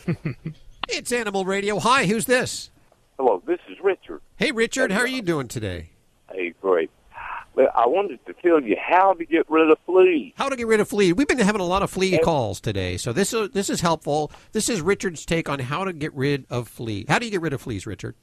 it's 0.89 1.11
Animal 1.11 1.45
Radio. 1.45 1.77
Hi, 1.77 2.07
who's 2.07 2.25
this? 2.25 2.71
Hello, 3.19 3.43
this 3.45 3.59
is 3.69 3.77
Richard. 3.83 4.21
Hey, 4.37 4.51
Richard. 4.51 4.91
How 4.91 5.01
are 5.01 5.07
you 5.07 5.21
doing 5.21 5.47
today? 5.47 5.91
Hey, 6.31 6.55
great. 6.59 6.89
Well, 7.55 7.69
I 7.73 7.87
wanted 7.87 8.19
to 8.25 8.33
tell 8.33 8.61
you 8.61 8.75
how 8.79 9.13
to 9.13 9.25
get 9.25 9.49
rid 9.49 9.69
of 9.69 9.77
fleas. 9.85 10.33
How 10.35 10.49
to 10.49 10.57
get 10.57 10.67
rid 10.67 10.81
of 10.81 10.89
fleas? 10.89 11.13
We've 11.15 11.27
been 11.27 11.39
having 11.39 11.61
a 11.61 11.65
lot 11.65 11.83
of 11.83 11.89
flea 11.89 12.17
calls 12.19 12.59
today, 12.59 12.97
so 12.97 13.13
this 13.13 13.31
is 13.33 13.49
this 13.51 13.69
is 13.69 13.79
helpful. 13.79 14.31
This 14.51 14.67
is 14.67 14.81
Richard's 14.81 15.25
take 15.25 15.47
on 15.47 15.59
how 15.59 15.85
to 15.85 15.93
get 15.93 16.13
rid 16.13 16.45
of 16.49 16.67
fleas. 16.67 17.05
How 17.07 17.17
do 17.17 17.25
you 17.25 17.31
get 17.31 17.41
rid 17.41 17.53
of 17.53 17.61
fleas, 17.61 17.87
Richard? 17.87 18.15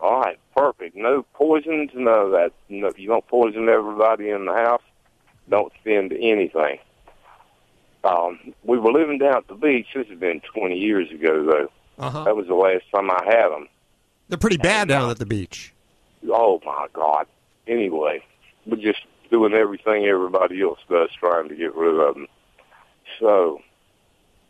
All 0.00 0.20
right, 0.20 0.38
perfect. 0.54 0.96
No 0.96 1.24
poisons, 1.32 1.92
no 1.94 2.30
that. 2.32 2.52
No, 2.68 2.90
you 2.96 3.08
don't 3.08 3.26
poison 3.26 3.68
everybody 3.70 4.28
in 4.28 4.44
the 4.44 4.52
house. 4.52 4.82
Don't 5.48 5.72
spend 5.80 6.12
anything. 6.12 6.78
Um, 8.04 8.52
we 8.64 8.78
were 8.78 8.92
living 8.92 9.16
down 9.16 9.36
at 9.38 9.48
the 9.48 9.54
beach. 9.54 9.86
This 9.94 10.06
has 10.08 10.18
been 10.18 10.42
20 10.52 10.76
years 10.76 11.10
ago, 11.10 11.44
though. 11.44 12.04
Uh-huh. 12.04 12.24
That 12.24 12.36
was 12.36 12.46
the 12.48 12.54
last 12.54 12.84
time 12.94 13.10
I 13.10 13.24
had 13.24 13.48
them. 13.48 13.66
They're 14.28 14.36
pretty 14.36 14.58
bad 14.58 14.88
down 14.88 15.08
at 15.08 15.18
the 15.18 15.26
beach. 15.26 15.72
Oh 16.28 16.60
my 16.64 16.86
God! 16.92 17.26
Anyway, 17.66 18.22
we're 18.66 18.76
just 18.76 19.00
doing 19.30 19.54
everything 19.54 20.04
everybody 20.04 20.62
else 20.62 20.78
does, 20.88 21.10
trying 21.18 21.48
to 21.48 21.54
get 21.54 21.74
rid 21.74 21.98
of 21.98 22.14
them. 22.14 22.26
So 23.20 23.60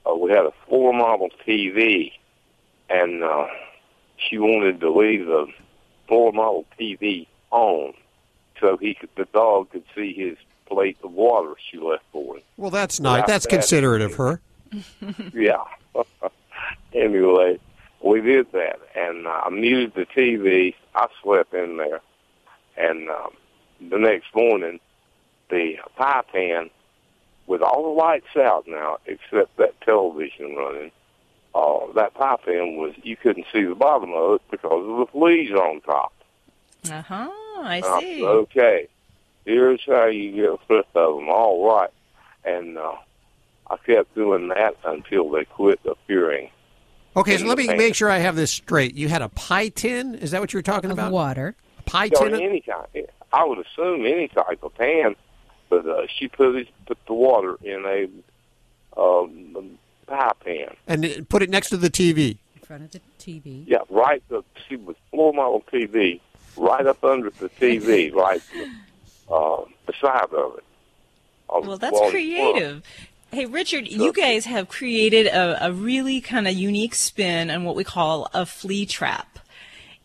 uh, 0.07 0.15
we 0.15 0.31
had 0.31 0.47
a 0.47 0.53
four 0.69 0.93
model 0.93 1.31
TV, 1.47 2.13
and 2.89 3.23
uh, 3.23 3.47
she 4.17 4.39
wanted 4.39 4.81
to 4.81 4.91
leave 4.91 5.27
the 5.27 5.47
four 6.09 6.33
model 6.33 6.67
TV 6.79 7.27
on, 7.51 7.95
so 8.61 8.77
he 8.77 8.95
could, 8.95 9.11
the 9.17 9.27
dog 9.27 9.71
could 9.71 9.85
see 9.95 10.13
his 10.13 10.37
plate 10.67 10.97
of 11.03 11.13
water 11.13 11.55
she 11.71 11.79
left 11.79 12.05
for 12.13 12.37
him. 12.37 12.43
Well, 12.57 12.71
that's 12.71 13.01
nice. 13.01 13.27
That's 13.27 13.47
considerate 13.47 14.03
of 14.03 14.15
her. 14.15 14.41
yeah. 15.33 15.63
anyway, 16.93 17.59
we 18.03 18.21
did 18.21 18.51
that, 18.53 18.81
and 18.95 19.27
uh, 19.27 19.43
I 19.45 19.51
muted 19.51 19.95
the 19.95 20.07
TV. 20.07 20.75
I 20.95 21.07
slept 21.23 21.55
in 21.55 21.77
there, 21.77 22.01
and 22.77 23.09
um, 23.09 23.33
the 23.81 23.99
next 23.99 24.35
morning, 24.35 24.81
the 25.51 25.77
pie 25.97 26.23
pan, 26.33 26.71
with 27.47 27.61
all 27.63 27.83
the 27.83 28.01
lights 28.01 28.37
out 28.37 28.65
now 28.67 28.99
except 29.07 29.57
that 29.59 29.79
television 29.83 30.55
running, 30.57 30.91
uh, 31.55 31.93
that 31.95 32.15
pie 32.15 32.37
pan 32.45 32.77
was 32.77 32.95
you 33.03 33.17
couldn't 33.17 33.47
see 33.53 33.63
the 33.65 33.75
bottom 33.75 34.13
of 34.15 34.37
it 34.37 34.43
because 34.51 34.89
of 34.89 34.97
the 34.99 35.07
fleas 35.13 35.53
on 35.53 35.81
top. 35.83 36.13
Uh 36.91 37.03
huh. 37.03 37.31
I 37.57 37.81
Uh, 37.85 38.01
see. 38.01 38.25
okay, 38.25 38.89
here's 39.45 39.81
how 39.87 40.07
you 40.07 40.33
get 40.33 40.59
rid 40.69 40.85
of 40.95 41.17
them. 41.19 41.29
All 41.29 41.67
right, 41.67 41.91
and 42.45 42.77
uh, 42.77 42.95
I 43.71 43.77
kept 43.79 44.15
doing 44.15 44.49
that 44.49 44.77
until 44.85 45.31
they 45.31 45.45
quit 45.45 45.81
appearing. 45.87 46.51
Okay, 47.17 47.39
so 47.39 47.47
let 47.47 47.57
me 47.59 47.69
pan. 47.69 47.77
make 47.79 47.95
sure 47.95 48.11
I 48.11 48.19
have 48.19 48.35
this 48.37 48.51
straight. 48.51 48.95
You 48.97 49.09
had 49.09 49.23
a 49.23 49.29
pie 49.29 49.69
tin? 49.69 50.17
Is 50.17 50.33
that 50.33 50.41
what 50.41 50.53
you 50.53 50.59
were 50.59 50.63
talking 50.63 50.91
Of 50.91 50.99
about? 50.99 51.13
water. 51.13 51.55
A 51.79 51.83
pie 51.83 52.11
Or 52.19 52.29
tin? 52.29 52.35
any 52.41 52.61
kind. 52.61 52.87
I 53.33 53.45
would 53.45 53.59
assume 53.59 54.07
any 54.07 54.29
type 54.29 54.63
of 54.63 54.75
pan, 54.77 55.17
but 55.69 55.87
uh, 55.87 56.07
she 56.15 56.29
put 56.29 56.55
it, 56.57 56.69
put 56.87 56.99
the 57.07 57.15
water 57.15 57.57
in 57.63 57.85
a 57.85 59.01
um, 59.01 59.79
pie 60.07 60.33
pan. 60.45 60.77
And 60.87 61.05
it- 61.05 61.29
put 61.29 61.43
it 61.43 61.51
next 61.51 61.71
to 61.71 61.77
the 61.77 61.91
TV. 61.91 62.39
In 62.57 62.61
front 62.67 62.83
of 62.85 62.91
the 62.93 63.01
TV. 63.19 63.65
Yeah, 63.67 63.79
right. 63.91 64.23
The, 64.29 64.43
she 64.69 64.77
was 64.77 64.97
floor 65.11 65.33
model 65.33 65.63
TV, 65.73 66.21
right 66.57 66.87
up 66.87 67.03
under 67.05 67.31
the 67.31 67.49
TV, 67.51 68.13
right 68.15 68.41
uh, 69.31 69.63
beside 69.87 70.33
of 70.33 70.59
it. 70.59 70.65
Well, 71.49 71.77
that's 71.77 71.95
on 71.95 71.99
front. 71.99 72.11
creative. 72.13 72.83
Hey, 73.31 73.47
Richard, 73.47 73.87
you 73.89 74.13
guys 74.13 74.45
have 74.45 74.69
created 74.69 75.27
a, 75.27 75.67
a 75.67 75.73
really 75.73 76.21
kind 76.21 76.47
of 76.49 76.55
unique 76.55 76.95
spin 76.95 77.51
on 77.51 77.65
what 77.65 77.75
we 77.77 77.85
call 77.85 78.29
a 78.33 78.47
flea 78.47 78.87
trap. 78.87 79.39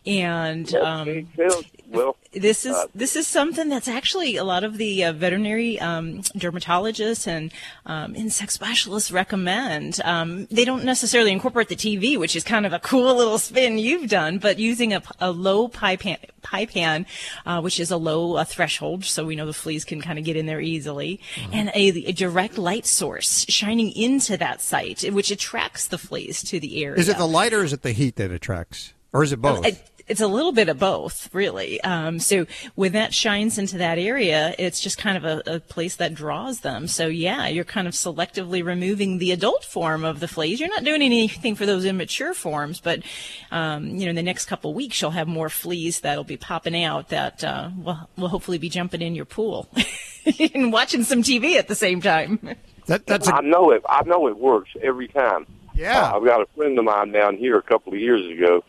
And 0.06 0.74
um, 0.74 1.28
Well, 1.36 1.62
well, 1.90 2.16
this 2.32 2.64
is 2.64 2.74
uh, 2.74 2.86
this 2.94 3.16
is 3.16 3.26
something 3.26 3.68
that's 3.68 3.88
actually 3.88 4.36
a 4.36 4.44
lot 4.44 4.62
of 4.62 4.78
the 4.78 5.04
uh, 5.04 5.12
veterinary 5.12 5.80
um, 5.80 6.22
dermatologists 6.22 7.26
and 7.26 7.52
um, 7.84 8.14
insect 8.14 8.52
specialists 8.52 9.10
recommend. 9.10 10.00
Um, 10.04 10.46
they 10.46 10.64
don't 10.64 10.84
necessarily 10.84 11.32
incorporate 11.32 11.68
the 11.68 11.76
TV, 11.76 12.16
which 12.16 12.36
is 12.36 12.44
kind 12.44 12.64
of 12.64 12.72
a 12.72 12.78
cool 12.78 13.14
little 13.16 13.38
spin 13.38 13.76
you've 13.78 14.08
done, 14.08 14.38
but 14.38 14.58
using 14.58 14.94
a, 14.94 15.02
a 15.18 15.32
low 15.32 15.66
pie 15.66 15.96
pan, 15.96 16.18
pie 16.42 16.66
pan 16.66 17.06
uh, 17.44 17.60
which 17.60 17.80
is 17.80 17.90
a 17.90 17.96
low 17.96 18.36
uh, 18.36 18.44
threshold, 18.44 19.04
so 19.04 19.26
we 19.26 19.34
know 19.34 19.46
the 19.46 19.52
fleas 19.52 19.84
can 19.84 20.00
kind 20.00 20.18
of 20.18 20.24
get 20.24 20.36
in 20.36 20.46
there 20.46 20.60
easily, 20.60 21.20
and 21.52 21.70
a, 21.74 21.88
a 22.08 22.12
direct 22.12 22.56
light 22.56 22.86
source 22.86 23.44
shining 23.48 23.90
into 23.92 24.36
that 24.36 24.60
site, 24.60 25.02
which 25.12 25.32
attracts 25.32 25.88
the 25.88 25.98
fleas 25.98 26.42
to 26.44 26.60
the 26.60 26.84
area. 26.84 26.98
Is 27.00 27.08
it 27.08 27.18
the 27.18 27.26
light 27.26 27.52
or 27.52 27.64
is 27.64 27.72
it 27.72 27.82
the 27.82 27.92
heat 27.92 28.14
that 28.16 28.30
attracts? 28.30 28.92
Or 29.12 29.24
is 29.24 29.32
it 29.32 29.40
both? 29.40 29.66
It- 29.66 29.89
it's 30.10 30.20
a 30.20 30.26
little 30.26 30.50
bit 30.50 30.68
of 30.68 30.76
both, 30.80 31.32
really. 31.32 31.80
Um, 31.82 32.18
so 32.18 32.46
when 32.74 32.92
that 32.92 33.14
shines 33.14 33.58
into 33.58 33.78
that 33.78 33.96
area, 33.96 34.56
it's 34.58 34.80
just 34.80 34.98
kind 34.98 35.16
of 35.16 35.24
a, 35.24 35.54
a 35.54 35.60
place 35.60 35.94
that 35.96 36.14
draws 36.14 36.60
them. 36.60 36.88
So 36.88 37.06
yeah, 37.06 37.46
you're 37.46 37.64
kind 37.64 37.86
of 37.86 37.94
selectively 37.94 38.64
removing 38.64 39.18
the 39.18 39.30
adult 39.30 39.62
form 39.62 40.04
of 40.04 40.18
the 40.18 40.26
fleas. 40.26 40.58
You're 40.58 40.68
not 40.68 40.82
doing 40.82 41.00
anything 41.00 41.54
for 41.54 41.64
those 41.64 41.84
immature 41.84 42.34
forms, 42.34 42.80
but 42.80 43.04
um, 43.52 43.86
you 43.86 44.04
know, 44.04 44.10
in 44.10 44.16
the 44.16 44.22
next 44.22 44.46
couple 44.46 44.70
of 44.70 44.76
weeks, 44.76 45.00
you'll 45.00 45.12
have 45.12 45.28
more 45.28 45.48
fleas 45.48 46.00
that'll 46.00 46.24
be 46.24 46.36
popping 46.36 46.82
out 46.82 47.10
that 47.10 47.44
uh, 47.44 47.70
will 47.76 48.10
will 48.16 48.28
hopefully 48.28 48.58
be 48.58 48.68
jumping 48.68 49.02
in 49.02 49.14
your 49.14 49.24
pool 49.24 49.68
and 50.54 50.72
watching 50.72 51.04
some 51.04 51.22
TV 51.22 51.54
at 51.54 51.68
the 51.68 51.76
same 51.76 52.00
time. 52.00 52.56
That, 52.86 53.06
that's 53.06 53.28
I 53.28 53.38
a, 53.38 53.42
know 53.42 53.70
it. 53.70 53.84
I 53.88 54.02
know 54.02 54.26
it 54.26 54.36
works 54.36 54.70
every 54.82 55.06
time. 55.06 55.46
Yeah. 55.72 56.10
Uh, 56.10 56.16
I've 56.16 56.24
got 56.24 56.40
a 56.40 56.46
friend 56.56 56.76
of 56.76 56.84
mine 56.84 57.12
down 57.12 57.36
here 57.36 57.56
a 57.56 57.62
couple 57.62 57.92
of 57.92 58.00
years 58.00 58.28
ago, 58.36 58.64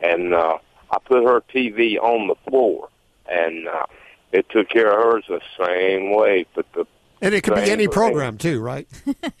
and 0.00 0.32
uh, 0.32 0.58
I 0.90 0.98
put 1.04 1.24
her 1.24 1.40
TV 1.52 1.96
on 1.98 2.28
the 2.28 2.34
floor, 2.48 2.88
and 3.30 3.68
uh, 3.68 3.86
it 4.32 4.48
took 4.50 4.68
care 4.68 4.88
of 4.90 5.12
hers 5.14 5.24
the 5.28 5.40
same 5.64 6.14
way. 6.14 6.46
But 6.54 6.66
the 6.72 6.86
and 7.22 7.34
it 7.34 7.42
could 7.42 7.54
be 7.54 7.62
any 7.70 7.86
way. 7.86 7.92
program 7.92 8.38
too, 8.38 8.60
right? 8.60 8.86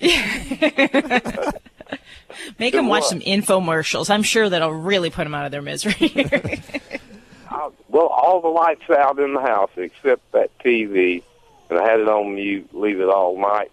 Make 2.58 2.72
Good 2.72 2.78
them 2.78 2.88
watch 2.88 3.02
luck. 3.02 3.10
some 3.10 3.20
infomercials. 3.20 4.10
I'm 4.10 4.22
sure 4.22 4.48
that'll 4.48 4.72
really 4.72 5.10
put 5.10 5.24
them 5.24 5.34
out 5.34 5.44
of 5.46 5.52
their 5.52 5.62
misery. 5.62 5.94
I, 7.50 7.70
well, 7.88 8.06
all 8.08 8.40
the 8.40 8.48
lights 8.48 8.88
out 8.90 9.18
in 9.18 9.34
the 9.34 9.40
house 9.40 9.70
except 9.76 10.32
that 10.32 10.50
TV, 10.58 11.22
and 11.70 11.78
I 11.78 11.88
had 11.88 12.00
it 12.00 12.08
on 12.08 12.34
mute, 12.34 12.68
leave 12.74 13.00
it 13.00 13.08
all 13.08 13.38
night, 13.40 13.70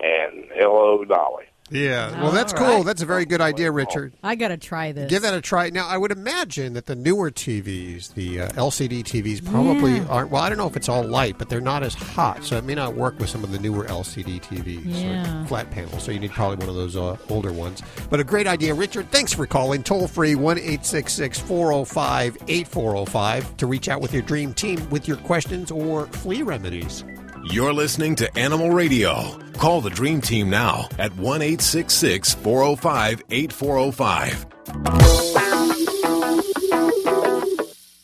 and 0.00 0.44
hello, 0.54 1.04
Dolly. 1.04 1.46
Yeah. 1.70 2.22
Well, 2.22 2.32
that's 2.32 2.52
All 2.52 2.58
cool. 2.58 2.76
right. 2.78 2.84
That's 2.86 3.02
a 3.02 3.06
very 3.06 3.24
good 3.26 3.40
idea, 3.40 3.70
Richard. 3.70 4.12
I 4.22 4.34
got 4.36 4.48
to 4.48 4.56
try 4.56 4.92
this. 4.92 5.10
Give 5.10 5.22
that 5.22 5.34
a 5.34 5.40
try. 5.40 5.70
Now, 5.70 5.86
I 5.86 5.98
would 5.98 6.10
imagine 6.12 6.72
that 6.74 6.86
the 6.86 6.94
newer 6.94 7.30
TVs, 7.30 8.14
the 8.14 8.40
uh, 8.42 8.48
LCD 8.52 9.02
TVs, 9.04 9.44
probably 9.44 9.96
Yeah. 9.96 10.06
aren't. 10.08 10.30
Well, 10.30 10.42
I 10.42 10.48
don't 10.48 10.58
know 10.58 10.66
if 10.66 10.76
it's 10.76 10.88
all 10.88 11.02
light, 11.04 11.36
but 11.38 11.48
they're 11.48 11.60
not 11.60 11.82
as 11.82 11.94
hot, 11.94 12.44
so 12.44 12.56
it 12.56 12.64
may 12.64 12.74
not 12.74 12.94
work 12.94 13.18
with 13.18 13.28
some 13.28 13.44
of 13.44 13.52
the 13.52 13.58
newer 13.58 13.84
LCD 13.86 14.40
TVs, 14.40 14.82
Yeah. 14.86 15.44
or 15.44 15.46
flat 15.46 15.70
panels. 15.70 16.02
So 16.02 16.10
you 16.12 16.18
need 16.20 16.30
probably 16.32 16.56
one 16.56 16.68
of 16.68 16.74
those 16.74 16.96
uh, 16.96 17.16
older 17.28 17.52
ones. 17.52 17.82
But 18.10 18.20
a 18.20 18.24
great 18.24 18.46
idea, 18.46 18.72
Richard. 18.74 19.10
Thanks 19.10 19.32
for 19.32 19.46
calling. 19.46 19.82
Toll 19.82 20.08
free 20.08 20.34
one 20.34 20.58
eight 20.58 20.86
six 20.86 21.12
six 21.12 21.38
four 21.38 21.72
zero 21.72 21.84
five 21.84 22.36
eight 22.48 22.66
four 22.68 22.92
zero 22.92 23.04
five 23.04 23.56
to 23.58 23.66
reach 23.66 23.88
out 23.88 24.00
with 24.00 24.12
your 24.12 24.22
dream 24.22 24.54
team 24.54 24.88
with 24.90 25.06
your 25.06 25.16
questions 25.18 25.70
or 25.70 26.06
flea 26.06 26.42
remedies. 26.42 27.04
You're 27.50 27.72
listening 27.72 28.14
to 28.16 28.38
Animal 28.38 28.72
Radio. 28.72 29.38
Call 29.54 29.80
the 29.80 29.88
Dream 29.88 30.20
Team 30.20 30.50
now 30.50 30.86
at 30.98 31.16
1 31.16 31.40
405 31.40 33.22
8405. 33.30 34.46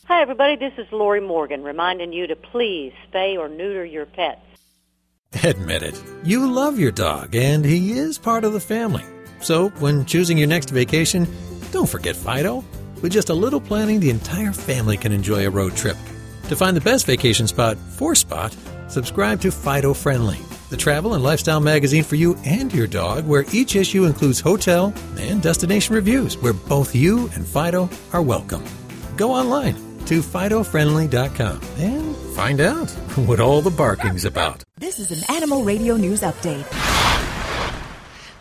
Hi, 0.05 0.21
everybody. 0.21 0.55
This 0.55 0.73
is 0.79 0.91
Lori 0.91 1.21
Morgan 1.21 1.63
reminding 1.63 2.11
you 2.11 2.25
to 2.25 2.35
please 2.35 2.91
spay 3.07 3.37
or 3.37 3.47
neuter 3.47 3.85
your 3.85 4.07
pets. 4.07 4.41
Admit 5.43 5.83
it. 5.83 6.03
You 6.23 6.51
love 6.51 6.79
your 6.79 6.91
dog, 6.91 7.35
and 7.35 7.63
he 7.63 7.91
is 7.91 8.17
part 8.17 8.45
of 8.45 8.53
the 8.53 8.59
family. 8.59 9.05
So, 9.41 9.69
when 9.77 10.05
choosing 10.05 10.39
your 10.39 10.47
next 10.47 10.71
vacation, 10.71 11.27
don't 11.71 11.87
forget 11.87 12.15
Fido. 12.15 12.63
With 13.03 13.11
just 13.11 13.29
a 13.29 13.35
little 13.35 13.61
planning, 13.61 13.99
the 13.99 14.09
entire 14.09 14.53
family 14.53 14.97
can 14.97 15.11
enjoy 15.11 15.45
a 15.45 15.51
road 15.51 15.75
trip. 15.75 15.97
To 16.47 16.55
find 16.55 16.75
the 16.75 16.81
best 16.81 17.05
vacation 17.05 17.45
spot 17.45 17.77
for 17.77 18.15
Spot, 18.15 18.55
subscribe 18.87 19.41
to 19.41 19.51
Fido 19.51 19.93
Friendly, 19.93 20.39
the 20.69 20.77
travel 20.77 21.13
and 21.13 21.23
lifestyle 21.23 21.59
magazine 21.59 22.03
for 22.03 22.15
you 22.15 22.35
and 22.45 22.73
your 22.73 22.87
dog, 22.87 23.25
where 23.25 23.45
each 23.51 23.75
issue 23.75 24.05
includes 24.05 24.39
hotel 24.39 24.93
and 25.19 25.41
destination 25.41 25.95
reviews, 25.95 26.37
where 26.37 26.53
both 26.53 26.95
you 26.95 27.29
and 27.33 27.45
Fido 27.45 27.89
are 28.13 28.21
welcome. 28.21 28.63
Go 29.15 29.31
online 29.31 29.75
to 30.05 30.21
FidoFriendly.com 30.21 31.61
and 31.77 32.15
find 32.35 32.61
out 32.61 32.89
what 33.25 33.39
all 33.39 33.61
the 33.61 33.71
barking's 33.71 34.25
about. 34.25 34.63
This 34.77 34.99
is 34.99 35.11
an 35.11 35.35
Animal 35.35 35.63
Radio 35.63 35.97
News 35.97 36.21
Update. 36.21 36.65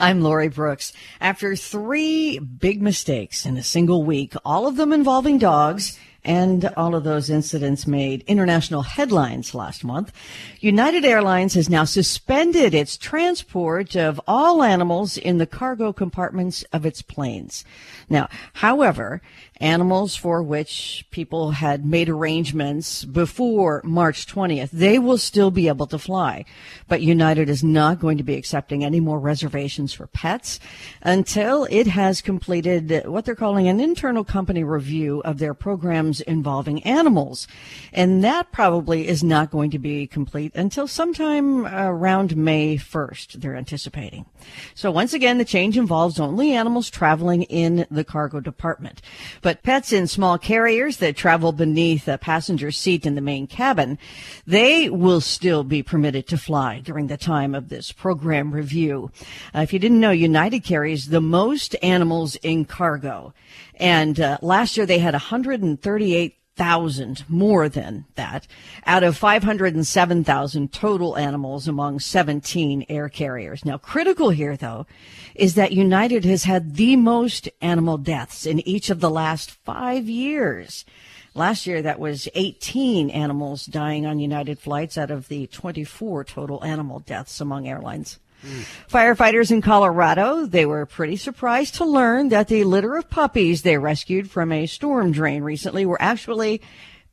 I'm 0.00 0.20
Lori 0.20 0.48
Brooks. 0.48 0.92
After 1.20 1.54
three 1.56 2.38
big 2.38 2.82
mistakes 2.82 3.46
in 3.46 3.56
a 3.56 3.62
single 3.62 4.02
week, 4.02 4.34
all 4.44 4.66
of 4.66 4.76
them 4.76 4.92
involving 4.92 5.38
dogs, 5.38 5.98
and 6.24 6.66
all 6.76 6.94
of 6.94 7.04
those 7.04 7.28
incidents 7.28 7.86
made 7.86 8.24
international 8.26 8.82
headlines 8.82 9.54
last 9.54 9.84
month. 9.84 10.12
United 10.60 11.04
Airlines 11.04 11.54
has 11.54 11.68
now 11.68 11.84
suspended 11.84 12.74
its 12.74 12.96
transport 12.96 13.94
of 13.94 14.20
all 14.26 14.62
animals 14.62 15.16
in 15.16 15.38
the 15.38 15.46
cargo 15.46 15.92
compartments 15.92 16.62
of 16.72 16.86
its 16.86 17.02
planes. 17.02 17.64
Now, 18.08 18.28
however, 18.54 19.20
animals 19.60 20.16
for 20.16 20.42
which 20.42 21.06
people 21.10 21.52
had 21.52 21.84
made 21.84 22.08
arrangements 22.08 23.04
before 23.04 23.80
March 23.84 24.26
20th, 24.26 24.70
they 24.70 24.98
will 24.98 25.18
still 25.18 25.50
be 25.50 25.68
able 25.68 25.86
to 25.86 25.98
fly. 25.98 26.44
But 26.88 27.02
United 27.02 27.48
is 27.48 27.62
not 27.62 28.00
going 28.00 28.18
to 28.18 28.24
be 28.24 28.34
accepting 28.34 28.84
any 28.84 29.00
more 29.00 29.20
reservations 29.20 29.92
for 29.92 30.06
pets 30.08 30.58
until 31.02 31.66
it 31.70 31.86
has 31.86 32.20
completed 32.20 33.04
what 33.06 33.24
they're 33.24 33.34
calling 33.34 33.68
an 33.68 33.80
internal 33.80 34.24
company 34.24 34.64
review 34.64 35.22
of 35.24 35.38
their 35.38 35.54
programs 35.54 36.20
involving 36.20 36.82
animals. 36.82 37.46
And 37.92 38.24
that 38.24 38.52
probably 38.52 39.06
is 39.06 39.22
not 39.22 39.50
going 39.50 39.70
to 39.70 39.78
be 39.78 40.06
complete 40.06 40.52
until 40.54 40.88
sometime 40.88 41.66
around 41.66 42.36
May 42.36 42.76
1st, 42.76 43.40
they're 43.40 43.56
anticipating. 43.56 44.26
So 44.74 44.90
once 44.90 45.12
again, 45.12 45.38
the 45.38 45.44
change 45.44 45.78
involves 45.78 46.18
only 46.18 46.52
animals 46.52 46.90
traveling 46.90 47.44
in 47.44 47.86
the 47.90 48.04
cargo 48.04 48.40
department. 48.40 49.00
But 49.44 49.62
pets 49.62 49.92
in 49.92 50.06
small 50.06 50.38
carriers 50.38 50.96
that 50.96 51.18
travel 51.18 51.52
beneath 51.52 52.08
a 52.08 52.16
passenger 52.16 52.70
seat 52.70 53.04
in 53.04 53.14
the 53.14 53.20
main 53.20 53.46
cabin, 53.46 53.98
they 54.46 54.88
will 54.88 55.20
still 55.20 55.64
be 55.64 55.82
permitted 55.82 56.26
to 56.28 56.38
fly 56.38 56.80
during 56.82 57.08
the 57.08 57.18
time 57.18 57.54
of 57.54 57.68
this 57.68 57.92
program 57.92 58.52
review. 58.52 59.10
Uh, 59.54 59.58
if 59.60 59.74
you 59.74 59.78
didn't 59.78 60.00
know, 60.00 60.12
United 60.12 60.60
carries 60.60 61.08
the 61.08 61.20
most 61.20 61.76
animals 61.82 62.36
in 62.36 62.64
cargo. 62.64 63.34
And 63.74 64.18
uh, 64.18 64.38
last 64.40 64.78
year 64.78 64.86
they 64.86 64.98
had 64.98 65.12
138 65.12 66.36
thousand 66.56 67.24
more 67.28 67.68
than 67.68 68.04
that 68.14 68.46
out 68.86 69.02
of 69.02 69.16
507,000 69.16 70.72
total 70.72 71.16
animals 71.16 71.66
among 71.66 71.98
17 71.98 72.86
air 72.88 73.08
carriers. 73.08 73.64
Now 73.64 73.78
critical 73.78 74.30
here 74.30 74.56
though 74.56 74.86
is 75.34 75.54
that 75.54 75.72
United 75.72 76.24
has 76.24 76.44
had 76.44 76.76
the 76.76 76.96
most 76.96 77.48
animal 77.60 77.98
deaths 77.98 78.46
in 78.46 78.60
each 78.66 78.90
of 78.90 79.00
the 79.00 79.10
last 79.10 79.50
5 79.50 80.08
years. 80.08 80.84
Last 81.34 81.66
year 81.66 81.82
that 81.82 81.98
was 81.98 82.28
18 82.34 83.10
animals 83.10 83.66
dying 83.66 84.06
on 84.06 84.20
United 84.20 84.60
flights 84.60 84.96
out 84.96 85.10
of 85.10 85.26
the 85.26 85.48
24 85.48 86.24
total 86.24 86.62
animal 86.64 87.00
deaths 87.00 87.40
among 87.40 87.66
airlines. 87.66 88.20
Firefighters 88.90 89.50
in 89.50 89.62
Colorado, 89.62 90.46
they 90.46 90.66
were 90.66 90.86
pretty 90.86 91.16
surprised 91.16 91.76
to 91.76 91.84
learn 91.84 92.28
that 92.28 92.48
the 92.48 92.64
litter 92.64 92.96
of 92.96 93.10
puppies 93.10 93.62
they 93.62 93.78
rescued 93.78 94.30
from 94.30 94.52
a 94.52 94.66
storm 94.66 95.12
drain 95.12 95.42
recently 95.42 95.86
were 95.86 96.00
actually 96.00 96.60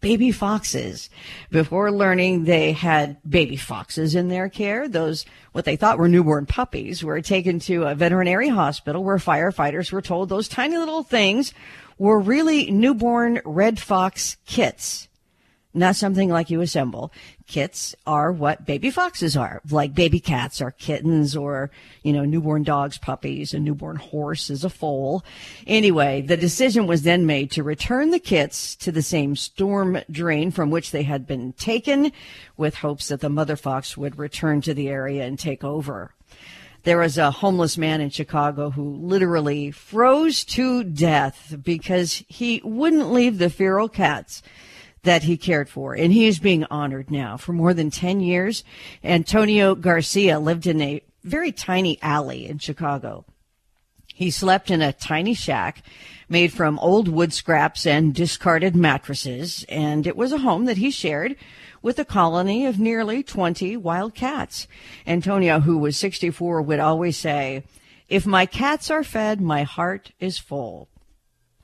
baby 0.02 0.32
foxes. 0.32 1.10
Before 1.52 1.91
learning 1.91 2.44
they 2.44 2.74
had 2.74 3.17
baby 3.28 3.56
foxes 3.56 4.15
in 4.15 4.28
their 4.28 4.50
care, 4.50 4.88
those 4.88 5.26
what 5.52 5.65
they 5.65 5.76
thought 5.76 6.00
were 6.00 6.10
newborn 6.10 6.48
puppies 6.48 7.04
were 7.04 7.22
taken 7.22 7.60
to 7.62 7.84
a 7.84 7.96
veterinary 7.96 8.50
hospital 8.50 9.04
where 9.04 9.17
firefighters 9.17 9.91
were 9.91 10.02
told 10.02 10.28
those 10.28 10.48
tiny 10.48 10.78
little 10.78 11.04
things 11.04 11.54
were 11.98 12.20
really 12.20 12.72
newborn 12.72 13.39
red 13.46 13.80
fox 13.80 14.38
kits 14.46 15.08
not 15.73 15.95
something 15.95 16.29
like 16.29 16.49
you 16.49 16.62
assemble. 16.62 17.12
Kits 17.47 17.95
are 18.05 18.31
what 18.31 18.65
baby 18.65 18.89
foxes 18.89 19.38
are, 19.38 19.62
like 19.69 19.93
baby 19.93 20.19
cats 20.19 20.62
are 20.62 20.71
kittens 20.71 21.36
or, 21.36 21.71
you 22.03 22.12
know, 22.13 22.25
newborn 22.25 22.63
dogs, 22.63 22.97
puppies, 22.97 23.53
a 23.53 23.60
newborn 23.60 23.95
horse 23.95 24.49
is 24.49 24.63
a 24.63 24.69
foal. 24.69 25.23
Anyway, 25.65 26.21
the 26.21 26.38
decision 26.38 26.88
was 26.88 27.03
then 27.03 27.25
made 27.25 27.51
to 27.51 27.63
return 27.63 28.12
the 28.12 28.19
kits 28.19 28.75
to 28.75 28.91
the 28.91 29.01
same 29.01 29.36
storm 29.36 29.99
drain 30.10 30.51
from 30.51 30.71
which 30.71 30.91
they 30.91 31.03
had 31.03 31.25
been 31.25 31.53
taken 31.53 32.12
with 32.57 32.75
hopes 32.75 33.07
that 33.07 33.21
the 33.21 33.29
mother 33.29 33.55
fox 33.55 33.95
would 33.95 34.17
return 34.17 34.62
to 34.62 34.73
the 34.73 34.89
area 34.89 35.25
and 35.25 35.39
take 35.39 35.63
over. 35.63 36.13
There 36.84 36.97
was 36.97 37.19
a 37.19 37.29
homeless 37.29 37.77
man 37.77 38.01
in 38.01 38.10
Chicago 38.10 38.71
who 38.71 38.95
literally 38.95 39.69
froze 39.69 40.43
to 40.45 40.84
death 40.84 41.55
because 41.62 42.23
he 42.27 42.60
wouldn't 42.63 43.12
leave 43.12 43.38
the 43.38 43.51
feral 43.51 43.88
cats 43.88 44.41
that 45.04 45.24
he 45.24 45.38
cared 45.38 45.70
for. 45.70 45.96
And 45.96 46.14
he 46.14 46.28
is 46.28 46.40
being 46.40 46.66
honored 46.66 47.10
now 47.10 47.38
for 47.38 47.54
more 47.54 47.74
than 47.74 47.90
10 47.90 48.20
years. 48.20 48.64
Antonio 49.04 49.76
Garcia 49.76 50.40
lived 50.40 50.68
in 50.68 50.82
a 50.82 51.02
very 51.24 51.52
tiny 51.52 51.98
alley 52.02 52.48
in 52.48 52.60
Chicago. 52.60 53.26
He 54.14 54.30
slept 54.30 54.70
in 54.70 54.82
a 54.82 54.94
tiny 54.94 55.34
shack 55.34 55.84
made 56.30 56.54
from 56.54 56.80
old 56.80 57.08
wood 57.08 57.34
scraps 57.34 57.86
and 57.86 58.14
discarded 58.14 58.76
mattresses, 58.76 59.66
and 59.68 60.06
it 60.06 60.16
was 60.16 60.32
a 60.32 60.38
home 60.38 60.66
that 60.66 60.78
he 60.78 60.92
shared 60.92 61.36
with 61.82 61.98
a 61.98 62.06
colony 62.06 62.66
of 62.66 62.80
nearly 62.80 63.24
20 63.24 63.76
wild 63.78 64.14
cats. 64.14 64.68
Antonio, 65.08 65.60
who 65.60 65.78
was 65.78 65.98
64, 65.98 66.62
would 66.62 66.80
always 66.80 67.18
say, 67.18 67.64
If 68.08 68.26
my 68.26 68.46
cats 68.46 68.92
are 68.92 69.04
fed, 69.04 69.42
my 69.42 69.64
heart 69.64 70.12
is 70.20 70.38
full. 70.38 70.88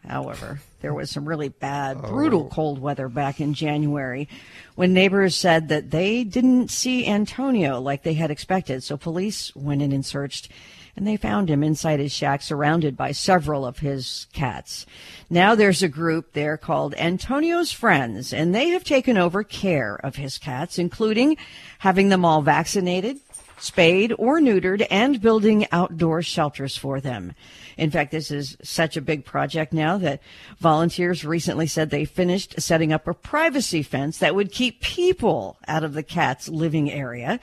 However, 0.07 0.61
there 0.81 0.93
was 0.93 1.09
some 1.11 1.27
really 1.27 1.49
bad, 1.49 1.97
oh. 2.03 2.07
brutal 2.09 2.47
Oh. 2.49 2.53
cold 2.53 2.79
weather 2.79 3.09
back 3.09 3.39
in 3.41 3.53
January 3.53 4.27
when 4.75 4.93
neighbors 4.93 5.35
said 5.35 5.69
that 5.69 5.91
they 5.91 6.23
didn't 6.23 6.69
see 6.69 7.05
Antonio 7.07 7.79
like 7.79 8.03
they 8.03 8.13
had 8.13 8.31
expected. 8.31 8.83
So 8.83 8.97
police 8.97 9.55
went 9.55 9.81
in 9.81 9.91
and 9.91 10.05
searched 10.05 10.49
and 10.95 11.05
they 11.05 11.15
found 11.17 11.47
him 11.49 11.61
inside 11.63 11.99
his 11.99 12.11
shack 12.11 12.41
surrounded 12.41 12.97
by 12.97 13.11
several 13.11 13.67
of 13.67 13.79
his 13.79 14.25
cats. 14.33 14.85
Now 15.29 15.53
there's 15.53 15.83
a 15.83 15.87
group 15.87 16.33
there 16.33 16.57
called 16.57 16.95
Antonio's 16.95 17.71
Friends 17.71 18.33
and 18.33 18.53
they 18.55 18.69
have 18.69 18.83
taken 18.83 19.15
over 19.15 19.43
care 19.43 19.99
of 20.03 20.15
his 20.15 20.39
cats, 20.39 20.79
including 20.79 21.37
having 21.79 22.09
them 22.09 22.25
all 22.25 22.41
vaccinated, 22.41 23.19
spayed 23.59 24.13
or 24.17 24.39
neutered 24.39 24.85
and 24.89 25.21
building 25.21 25.67
outdoor 25.71 26.21
shelters 26.21 26.77
for 26.77 26.99
them. 27.01 27.33
In 27.77 27.91
fact, 27.91 28.11
this 28.11 28.31
is 28.31 28.57
such 28.63 28.97
a 28.97 29.01
big 29.01 29.23
project 29.23 29.71
now 29.71 29.97
that 29.99 30.21
volunteers 30.59 31.23
recently 31.23 31.67
said 31.67 31.89
they 31.89 32.05
finished 32.05 32.59
setting 32.59 32.91
up 32.91 33.07
a 33.07 33.13
privacy 33.13 33.83
fence 33.83 34.17
that 34.17 34.35
would 34.35 34.51
keep 34.51 34.81
people 34.81 35.57
out 35.67 35.83
of 35.83 35.93
the 35.93 36.03
cat's 36.03 36.49
living 36.49 36.91
area. 36.91 37.39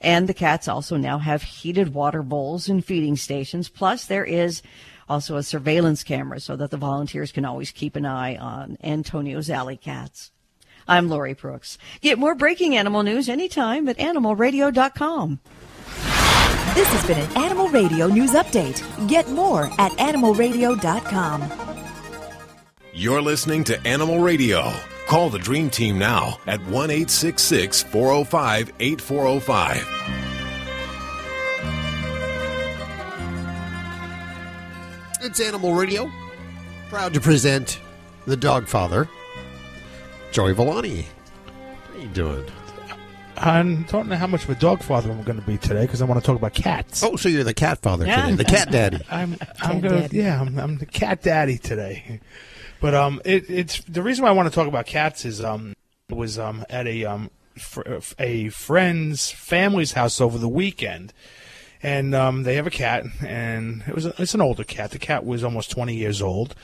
And 0.00 0.28
the 0.28 0.34
cats 0.34 0.68
also 0.68 0.96
now 0.96 1.18
have 1.18 1.42
heated 1.42 1.94
water 1.94 2.22
bowls 2.22 2.68
and 2.68 2.84
feeding 2.84 3.16
stations. 3.16 3.68
Plus, 3.68 4.04
there 4.06 4.24
is 4.24 4.62
also 5.08 5.36
a 5.36 5.42
surveillance 5.42 6.02
camera 6.02 6.40
so 6.40 6.56
that 6.56 6.70
the 6.70 6.76
volunteers 6.76 7.32
can 7.32 7.44
always 7.44 7.70
keep 7.70 7.96
an 7.96 8.04
eye 8.04 8.36
on 8.36 8.76
Antonio's 8.82 9.48
alley 9.48 9.76
cats. 9.76 10.32
I'm 10.88 11.08
Lori 11.08 11.34
Brooks. 11.34 11.78
Get 12.00 12.18
more 12.18 12.34
breaking 12.34 12.76
animal 12.76 13.02
news 13.02 13.28
anytime 13.28 13.88
at 13.88 13.98
animalradio.com. 13.98 15.40
This 16.76 16.88
has 16.88 17.06
been 17.06 17.18
an 17.18 17.36
Animal 17.42 17.68
Radio 17.68 18.06
News 18.06 18.32
Update. 18.32 18.84
Get 19.08 19.30
more 19.30 19.64
at 19.78 19.92
animalradio.com. 19.92 21.50
You're 22.92 23.22
listening 23.22 23.64
to 23.64 23.80
Animal 23.86 24.20
Radio. 24.20 24.74
Call 25.08 25.30
the 25.30 25.38
Dream 25.38 25.70
Team 25.70 25.98
now 25.98 26.36
at 26.46 26.60
1 26.66 26.90
866 26.90 27.82
405 27.84 28.72
8405. 28.78 29.88
It's 35.22 35.40
Animal 35.40 35.72
Radio. 35.72 36.10
Proud 36.90 37.14
to 37.14 37.22
present 37.22 37.80
the 38.26 38.36
dog 38.36 38.68
father, 38.68 39.08
Joey 40.30 40.52
Villani. 40.52 41.06
How 41.46 41.98
you 41.98 42.08
doing? 42.08 42.44
I 43.36 43.62
don't 43.88 44.08
know 44.08 44.16
how 44.16 44.26
much 44.26 44.44
of 44.44 44.50
a 44.50 44.54
dog 44.54 44.82
father 44.82 45.10
I'm 45.10 45.22
going 45.22 45.38
to 45.40 45.46
be 45.46 45.58
today 45.58 45.82
because 45.82 46.00
I 46.02 46.04
want 46.06 46.20
to 46.20 46.26
talk 46.26 46.36
about 46.36 46.54
cats. 46.54 47.02
Oh, 47.02 47.16
so 47.16 47.28
you're 47.28 47.44
the 47.44 47.54
cat 47.54 47.78
father 47.82 48.06
Yeah. 48.06 48.22
today, 48.26 48.36
the 48.36 48.44
cat 48.44 48.70
daddy. 48.70 48.98
I'm, 49.10 49.36
I'm 49.60 49.80
gonna, 49.80 50.08
yeah, 50.10 50.40
I'm, 50.40 50.58
I'm 50.58 50.78
the 50.78 50.86
cat 50.86 51.22
daddy 51.22 51.58
today. 51.58 52.20
But 52.80 52.94
um, 52.94 53.20
it, 53.24 53.48
it's 53.50 53.80
the 53.84 54.02
reason 54.02 54.24
why 54.24 54.30
I 54.30 54.32
want 54.32 54.48
to 54.48 54.54
talk 54.54 54.68
about 54.68 54.86
cats 54.86 55.24
is 55.24 55.42
um, 55.42 55.74
was 56.10 56.38
um 56.38 56.64
at 56.70 56.86
a 56.86 57.04
um 57.06 57.30
fr- 57.56 57.82
a 58.18 58.48
friend's 58.50 59.30
family's 59.30 59.92
house 59.92 60.20
over 60.20 60.36
the 60.38 60.48
weekend, 60.48 61.12
and 61.82 62.14
um, 62.14 62.42
they 62.42 62.54
have 62.56 62.66
a 62.66 62.70
cat, 62.70 63.04
and 63.24 63.82
it 63.88 63.94
was 63.94 64.06
a, 64.06 64.14
it's 64.18 64.34
an 64.34 64.40
older 64.42 64.62
cat. 64.64 64.90
The 64.90 64.98
cat 64.98 65.24
was 65.24 65.42
almost 65.42 65.70
20 65.70 65.94
years 65.96 66.20
old, 66.20 66.54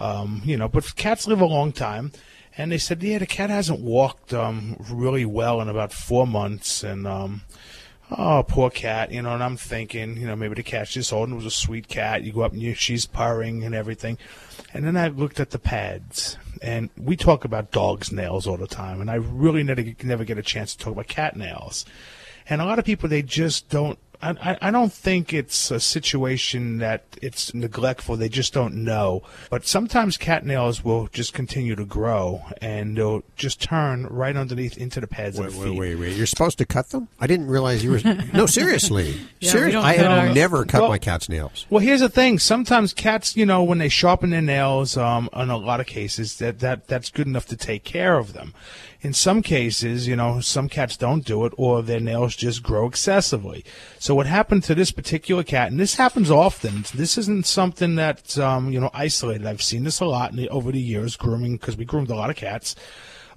um, 0.00 0.40
you 0.44 0.56
know, 0.56 0.68
but 0.68 0.96
cats 0.96 1.26
live 1.26 1.40
a 1.40 1.46
long 1.46 1.70
time. 1.72 2.12
And 2.58 2.72
they 2.72 2.78
said, 2.78 3.02
yeah, 3.04 3.18
the 3.18 3.26
cat 3.26 3.50
hasn't 3.50 3.80
walked 3.80 4.34
um, 4.34 4.76
really 4.90 5.24
well 5.24 5.60
in 5.60 5.68
about 5.68 5.92
four 5.92 6.26
months, 6.26 6.82
and 6.82 7.06
um, 7.06 7.42
oh, 8.10 8.44
poor 8.46 8.68
cat, 8.68 9.12
you 9.12 9.22
know. 9.22 9.32
And 9.32 9.44
I'm 9.44 9.56
thinking, 9.56 10.16
you 10.16 10.26
know, 10.26 10.34
maybe 10.34 10.56
the 10.56 10.84
just 10.84 11.12
old 11.12 11.30
it 11.30 11.34
was 11.36 11.46
a 11.46 11.52
sweet 11.52 11.86
cat. 11.86 12.24
You 12.24 12.32
go 12.32 12.42
up 12.42 12.52
and 12.52 12.60
you, 12.60 12.74
she's 12.74 13.06
purring 13.06 13.62
and 13.62 13.76
everything. 13.76 14.18
And 14.74 14.84
then 14.84 14.96
I 14.96 15.06
looked 15.06 15.38
at 15.38 15.50
the 15.50 15.58
pads, 15.60 16.36
and 16.60 16.90
we 16.96 17.16
talk 17.16 17.44
about 17.44 17.70
dogs' 17.70 18.10
nails 18.10 18.48
all 18.48 18.56
the 18.56 18.66
time, 18.66 19.00
and 19.00 19.08
I 19.08 19.14
really 19.14 19.62
never, 19.62 19.84
never 20.02 20.24
get 20.24 20.36
a 20.36 20.42
chance 20.42 20.74
to 20.74 20.84
talk 20.84 20.94
about 20.94 21.06
cat 21.06 21.36
nails. 21.36 21.86
And 22.50 22.60
a 22.60 22.64
lot 22.64 22.80
of 22.80 22.84
people, 22.84 23.08
they 23.08 23.22
just 23.22 23.68
don't. 23.68 24.00
I, 24.20 24.30
I- 24.30 24.58
I 24.68 24.70
don't 24.70 24.92
think 24.92 25.32
it's 25.32 25.70
a 25.70 25.78
situation 25.80 26.78
that 26.78 27.04
it's 27.22 27.54
neglectful. 27.54 28.16
They 28.16 28.28
just 28.28 28.52
don't 28.52 28.84
know. 28.84 29.22
But 29.50 29.66
sometimes 29.66 30.16
cat 30.16 30.44
nails 30.44 30.84
will 30.84 31.08
just 31.12 31.32
continue 31.32 31.76
to 31.76 31.84
grow, 31.84 32.42
and 32.60 32.96
they'll 32.96 33.22
just 33.36 33.60
turn 33.62 34.06
right 34.06 34.36
underneath 34.36 34.76
into 34.76 35.00
the 35.00 35.06
pads 35.06 35.38
Wait, 35.38 35.46
of 35.48 35.54
the 35.54 35.60
feet. 35.60 35.78
wait, 35.78 35.94
wait. 35.94 36.00
wait. 36.08 36.16
You're 36.16 36.26
supposed 36.26 36.58
to 36.58 36.66
cut 36.66 36.90
them? 36.90 37.08
I 37.20 37.26
didn't 37.26 37.46
realize 37.48 37.84
you 37.84 37.92
were. 37.92 37.98
No, 38.32 38.46
seriously. 38.46 39.14
Yeah, 39.40 39.50
seriously. 39.52 39.80
I 39.82 39.94
have 39.94 40.10
our- 40.28 40.34
never 40.34 40.64
cut 40.64 40.82
Well- 40.82 40.90
my 40.90 40.98
cat's 40.98 41.28
nails. 41.28 41.66
Well, 41.70 41.80
here's 41.80 42.00
the 42.00 42.08
thing. 42.08 42.38
Sometimes 42.38 42.92
cats, 42.92 43.36
you 43.36 43.46
know, 43.46 43.62
when 43.62 43.78
they 43.78 43.88
sharpen 43.88 44.30
their 44.30 44.42
nails, 44.42 44.96
um, 44.96 45.28
in 45.34 45.50
a 45.50 45.56
lot 45.56 45.80
of 45.80 45.86
cases, 45.86 46.38
that, 46.38 46.58
that 46.60 46.88
that's 46.88 47.10
good 47.10 47.26
enough 47.26 47.46
to 47.46 47.56
take 47.56 47.84
care 47.84 48.18
of 48.18 48.32
them. 48.32 48.54
In 49.00 49.12
some 49.12 49.42
cases, 49.42 50.08
you 50.08 50.16
know, 50.16 50.40
some 50.40 50.68
cats 50.68 50.96
don't 50.96 51.24
do 51.24 51.44
it, 51.44 51.52
or 51.56 51.82
their 51.82 52.00
nails 52.00 52.34
just 52.34 52.64
grow 52.64 52.86
excessively. 52.86 53.64
So 54.00 54.14
what 54.14 54.26
happened 54.26 54.64
to 54.64 54.74
this 54.74 54.90
particular 54.90 55.44
cat, 55.44 55.70
and 55.70 55.78
this 55.78 55.94
happens 55.94 56.30
often. 56.30 56.84
This 56.94 57.16
isn't 57.16 57.46
something 57.46 57.94
that's 57.94 58.38
um, 58.38 58.72
you 58.72 58.80
know 58.80 58.90
isolated. 58.92 59.46
I've 59.46 59.62
seen 59.62 59.84
this 59.84 60.00
a 60.00 60.06
lot 60.06 60.32
in 60.32 60.36
the, 60.36 60.48
over 60.48 60.72
the 60.72 60.80
years 60.80 61.16
grooming 61.16 61.58
because 61.58 61.76
we 61.76 61.84
groomed 61.84 62.10
a 62.10 62.16
lot 62.16 62.30
of 62.30 62.36
cats. 62.36 62.74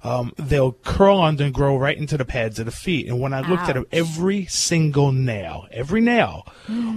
Um, 0.04 0.32
they'll 0.36 0.72
curl 0.72 1.20
under 1.20 1.44
and 1.44 1.54
grow 1.54 1.76
right 1.76 1.96
into 1.96 2.16
the 2.16 2.24
pads 2.24 2.58
of 2.58 2.66
the 2.66 2.72
feet. 2.72 3.06
And 3.06 3.20
when 3.20 3.32
I 3.32 3.40
looked 3.42 3.68
at 3.68 3.74
them, 3.74 3.86
every 3.92 4.46
single 4.46 5.12
nail, 5.12 5.68
every 5.70 6.00
nail 6.00 6.44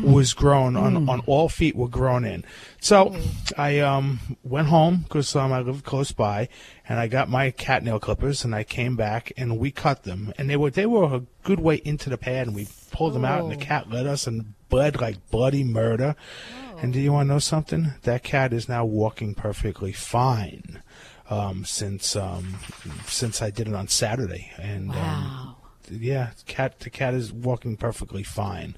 was 0.04 0.34
grown 0.34 0.76
on, 0.76 1.08
on 1.08 1.20
all 1.28 1.48
feet 1.48 1.76
were 1.76 1.88
grown 1.88 2.26
in. 2.26 2.44
So 2.86 3.16
I 3.58 3.80
um, 3.80 4.20
went 4.44 4.68
home 4.68 4.98
because 4.98 5.36
um, 5.36 5.52
I 5.52 5.60
live 5.62 5.84
close 5.84 6.12
by, 6.12 6.50
and 6.88 7.00
I 7.00 7.08
got 7.08 7.28
my 7.28 7.50
cat 7.50 7.84
nail 7.84 8.00
clippers, 8.00 8.46
and 8.46 8.54
I 8.54 8.64
came 8.64 8.96
back 8.96 9.32
and 9.36 9.58
we 9.58 9.72
cut 9.72 10.04
them, 10.04 10.32
and 10.38 10.48
they 10.48 10.56
were 10.56 10.70
they 10.70 10.86
were 10.86 11.12
a 11.12 11.24
good 11.42 11.60
way 11.60 11.82
into 11.84 12.12
the 12.12 12.18
pad, 12.20 12.46
and 12.46 12.56
we 12.56 12.68
pulled 12.92 13.16
them 13.16 13.26
out, 13.26 13.42
and 13.42 13.52
the 13.52 13.56
cat 13.56 13.90
let 13.90 14.06
us 14.06 14.28
and 14.28 14.54
bled 14.70 15.02
like 15.02 15.32
bloody 15.32 15.64
murder. 15.64 16.16
And 16.80 16.94
do 16.94 17.00
you 17.00 17.12
want 17.12 17.28
to 17.28 17.34
know 17.34 17.40
something? 17.40 17.96
That 18.04 18.22
cat 18.22 18.54
is 18.54 18.70
now 18.70 18.86
walking 18.86 19.34
perfectly 19.34 19.92
fine 19.92 20.84
um, 21.28 21.66
since 21.66 22.16
um, 22.16 22.60
since 23.08 23.42
I 23.42 23.50
did 23.50 23.68
it 23.68 23.74
on 23.74 23.88
Saturday, 23.88 24.52
and 24.60 24.92
um, 24.92 25.55
yeah, 25.90 26.32
cat 26.46 26.80
the 26.80 26.90
cat 26.90 27.14
is 27.14 27.32
walking 27.32 27.78
perfectly 27.78 28.24
fine. 28.24 28.76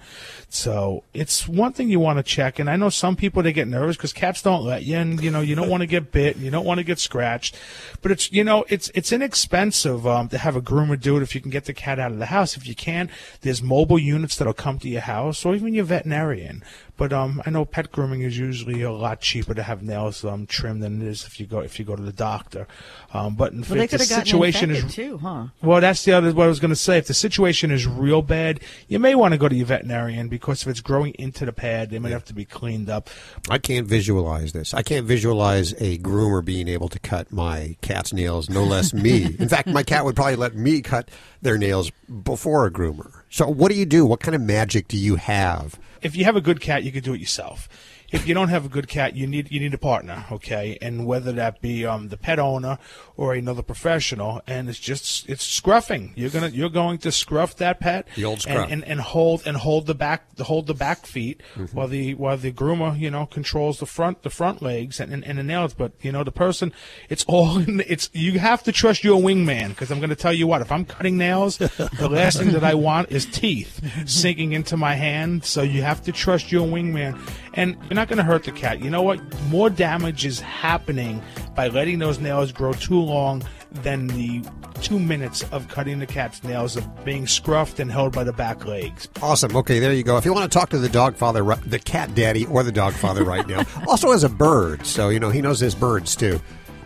So 0.50 1.04
it's 1.13 1.48
one 1.48 1.74
thing 1.74 1.89
you 1.89 2.00
want 2.00 2.17
to 2.17 2.24
check, 2.24 2.60
and 2.60 2.70
I 2.70 2.76
know 2.76 2.89
some 2.89 3.15
people 3.15 3.43
they 3.43 3.54
get 3.54 3.67
nervous 3.67 3.98
because 3.98 4.13
cats 4.13 4.41
don't 4.41 4.63
let 4.63 4.84
you, 4.84 4.98
and 4.98 5.22
you 5.22 5.32
know 5.32 5.41
you 5.41 5.56
don't 5.56 5.70
want 5.74 5.82
to 5.82 5.88
get 5.88 6.12
bit, 6.12 6.36
and 6.36 6.46
you 6.46 6.52
don't 6.52 6.65
want 6.65 6.80
to 6.80 6.84
get 6.84 7.00
scratched, 7.00 7.56
but 8.02 8.12
it's 8.12 8.32
you 8.32 8.43
know 8.43 8.65
it's 8.70 8.89
it's 8.96 9.12
inexpensive 9.12 10.06
um, 10.08 10.30
to 10.30 10.38
have 10.38 10.56
a 10.56 10.62
groomer 10.62 11.00
do 11.00 11.17
it 11.17 11.24
if 11.24 11.36
you 11.36 11.41
can 11.41 11.52
get 11.52 11.65
the 11.65 11.74
cat 11.74 12.00
out 12.00 12.12
of 12.12 12.20
the 12.20 12.28
house. 12.28 12.58
If 12.58 12.67
you 12.67 12.76
can, 12.76 13.10
there's 13.41 13.62
mobile 13.62 14.00
units 14.00 14.36
that'll 14.36 14.54
come 14.54 14.80
to 14.80 14.89
your 14.89 15.02
house, 15.02 15.46
or 15.46 15.56
even 15.56 15.74
your 15.74 15.86
veterinarian. 15.86 16.63
But 16.97 17.13
um, 17.13 17.41
I 17.45 17.51
know 17.51 17.63
pet 17.63 17.91
grooming 17.91 18.21
is 18.21 18.38
usually 18.38 18.81
a 18.81 18.91
lot 18.91 19.21
cheaper 19.21 19.53
to 19.53 19.63
have 19.63 19.83
nails 19.83 20.25
um, 20.25 20.47
trimmed 20.47 20.81
than 20.81 21.01
it 21.01 21.07
is 21.07 21.25
if 21.25 21.39
you 21.39 21.45
go 21.45 21.60
if 21.60 21.77
you 21.77 21.86
go 21.86 21.95
to 21.95 22.01
the 22.01 22.12
doctor. 22.12 22.67
Um, 23.13 23.36
but 23.36 23.53
if 23.53 23.69
Well, 23.69 23.77
they 23.77 23.86
the 23.86 23.91
could 23.97 23.99
have 24.01 24.10
gotten 24.10 24.25
situation 24.25 24.71
is 24.71 24.93
too, 24.93 25.17
huh? 25.19 25.45
well, 25.62 25.79
that's 25.79 26.03
the 26.03 26.13
other 26.13 26.33
what 26.33 26.45
I 26.45 26.47
was 26.47 26.60
going 26.60 26.69
to 26.69 26.75
say. 26.75 26.97
If 26.97 27.07
the 27.07 27.13
situation 27.13 27.69
is 27.71 27.86
real 27.86 28.21
bad, 28.21 28.60
you 28.88 28.97
may 28.99 29.13
want 29.15 29.33
to 29.33 29.38
go 29.38 29.47
to 29.47 29.55
your 29.55 29.67
veterinarian 29.67 30.27
because 30.27 30.63
if 30.63 30.67
it's 30.67 30.81
growing 30.81 31.13
into 31.19 31.45
the 31.45 31.53
pad, 31.53 31.91
they 31.91 31.99
might 31.99 32.12
have 32.12 32.25
to 32.25 32.33
be 32.33 32.45
cleaned 32.45 32.89
up. 32.89 33.10
I 33.49 33.60
can't 33.60 33.88
visualize 33.88 34.53
this. 34.53 34.73
I 34.73 34.81
can't 34.81 35.05
visualize 35.05 35.73
a 35.73 35.99
groomer 35.99 36.43
being 36.43 36.67
able 36.67 36.89
to 36.89 36.99
cut 36.99 37.31
my 37.31 37.77
cat's 37.81 38.12
nails, 38.12 38.49
no 38.49 38.63
less 38.63 38.93
me. 38.93 39.36
In 39.39 39.49
fact, 39.49 39.67
my 39.67 39.83
cat 39.83 40.03
would 40.03 40.15
probably 40.15 40.36
let 40.36 40.55
me 40.55 40.81
cut 40.81 41.10
their 41.41 41.57
nails 41.57 41.91
before 42.23 42.65
a 42.65 42.71
groomer. 42.71 43.21
So, 43.29 43.47
what 43.47 43.71
do 43.71 43.77
you 43.77 43.86
do? 43.86 44.05
What 44.05 44.19
kind 44.19 44.33
of 44.36 44.41
magic 44.41 44.88
do 44.88 44.97
you 44.97 45.15
have? 45.15 45.79
If 46.01 46.15
you 46.15 46.25
have 46.25 46.36
a 46.36 46.41
good 46.41 46.62
cat, 46.62 46.83
you 46.83 46.91
could 46.91 47.03
do 47.03 47.13
it 47.13 47.19
yourself. 47.19 47.67
If 48.12 48.28
you 48.28 48.34
don't 48.34 48.48
have 48.50 48.65
a 48.65 48.70
good 48.70 48.88
cat, 48.88 49.15
you 49.15 49.28
need 49.28 49.52
you 49.52 49.60
need 49.60 49.74
a 49.74 49.78
partner, 49.78 50.26
okay? 50.32 50.78
And 50.82 51.06
whether 51.06 51.32
that 51.34 51.62
be 51.62 51.86
um, 51.86 52.08
the 52.08 52.15
pet 52.17 52.39
owner 52.39 52.78
or 53.17 53.34
another 53.34 53.62
professional, 53.62 54.41
and 54.48 54.70
it's 54.70 54.80
just 54.80 55.28
it's 55.30 55.46
scruffing. 55.60 56.12
You're 56.15 56.30
gonna 56.30 56.48
you're 56.50 56.70
going 56.70 57.00
to 57.00 57.12
scruff 57.12 57.56
that 57.58 57.80
pet, 57.80 58.08
The 58.15 58.24
old 58.26 58.36
and- 58.36 58.41
scruff. 58.43 58.72
and, 58.72 58.84
and 58.86 59.02
hold 59.02 59.46
and 59.46 59.58
hold 59.58 59.88
the 59.88 59.96
back 59.96 60.36
the 60.36 60.46
hold 60.46 60.67
the 60.67 60.74
back 60.74 61.06
feet 61.06 61.41
Mm-hmm. 61.56 61.76
while 61.76 61.88
the 61.88 62.13
while 62.15 62.38
the 62.38 62.52
groomer 62.52 62.98
you 62.98 63.10
know 63.12 63.26
controls 63.26 63.80
the 63.80 63.86
front 63.86 64.24
the 64.24 64.30
front 64.30 64.62
legs 64.62 65.00
and, 65.00 65.12
and, 65.13 65.26
and 65.26 65.38
the 65.39 65.43
nails. 65.43 65.74
But 65.74 65.91
you 66.02 66.12
know 66.12 66.24
the 66.24 66.32
person, 66.32 66.72
it's 67.10 67.26
all 67.28 67.58
it's 67.67 68.10
you 68.13 68.39
have 68.39 68.63
to 68.63 68.72
trust 68.72 69.04
your 69.04 69.20
wingman 69.20 69.70
because 69.70 69.91
I'm 69.91 70.00
going 70.00 70.10
to 70.12 70.15
tell 70.15 70.34
you 70.34 70.48
what 70.48 70.62
if 70.62 70.72
I'm 70.72 70.86
cutting 70.86 71.17
nails, 71.17 71.58
the 71.58 72.08
last 72.10 72.38
thing 72.39 72.52
that 72.52 72.63
I 72.63 72.74
want 72.76 73.12
is 73.12 73.26
teeth 73.26 73.82
sinking 74.06 74.54
into 74.54 74.78
my 74.78 74.93
hand. 74.96 75.43
So 75.43 75.62
you 75.62 75.82
have 75.82 76.02
to 76.04 76.12
trust 76.12 76.52
your 76.52 76.65
wingman, 76.67 77.20
and 77.58 77.76
you're 77.84 77.96
not 77.96 78.08
going 78.08 78.17
to 78.17 78.24
hurt 78.24 78.43
the 78.43 78.52
cat. 78.52 78.80
You 78.80 78.89
know 78.89 79.02
what? 79.02 79.20
More 79.50 79.70
damage 79.70 80.26
is 80.26 80.39
happening 80.39 81.22
by 81.56 81.67
letting 81.67 82.00
those 82.00 82.20
nails 82.20 82.52
grow 82.52 82.72
too 82.72 83.02
long 83.02 83.43
than 83.72 84.08
the 84.08 84.43
two 84.82 85.00
minutes 85.00 85.43
of 85.52 85.67
cutting 85.67 86.00
the 86.00 86.06
cat's 86.06 86.43
nails 86.43 86.78
of 86.78 87.04
being 87.04 87.26
scruffed 87.26 87.80
and 87.80 87.91
held 87.91 88.13
by 88.13 88.24
the 88.24 88.32
back 88.32 88.65
legs. 88.65 89.10
Awesome. 89.22 89.56
Okay, 89.58 89.80
there 89.80 89.91
you 89.91 90.04
go. 90.04 90.17
If 90.17 90.26
you 90.26 90.34
want 90.34 90.50
to 90.50 90.58
talk 90.58 90.70
to 90.70 90.78
the 90.78 90.88
dog 90.88 91.17
father, 91.17 91.43
the 91.65 91.80
cat 91.80 92.13
daddy, 92.15 92.46
or 92.46 92.63
the 92.63 92.72
dog 92.72 92.93
father 92.93 93.24
right 93.24 93.46
now, 93.48 93.63
also 93.88 94.12
has 94.12 94.24
a 94.24 94.30
bird, 94.30 94.86
so 94.86 95.10
you 95.10 95.20
know 95.20 95.32
he 95.32 95.41
knows 95.41 95.60
his 95.60 95.76
birds 95.76 96.15
too. 96.15 96.39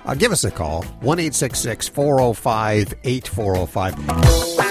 Uh, 0.06 0.16
give 0.16 0.32
us 0.32 0.44
a 0.44 0.52
call 0.52 0.84
one 1.02 1.20
eight 1.20 1.36
six 1.36 1.60
six 1.60 1.88
four 1.88 2.18
zero 2.18 2.34
five 2.34 2.94
eight 3.04 3.28
four 3.28 3.56
zero 3.56 3.66
five. 3.68 3.94
405 3.96 4.06
8405. 4.06 4.71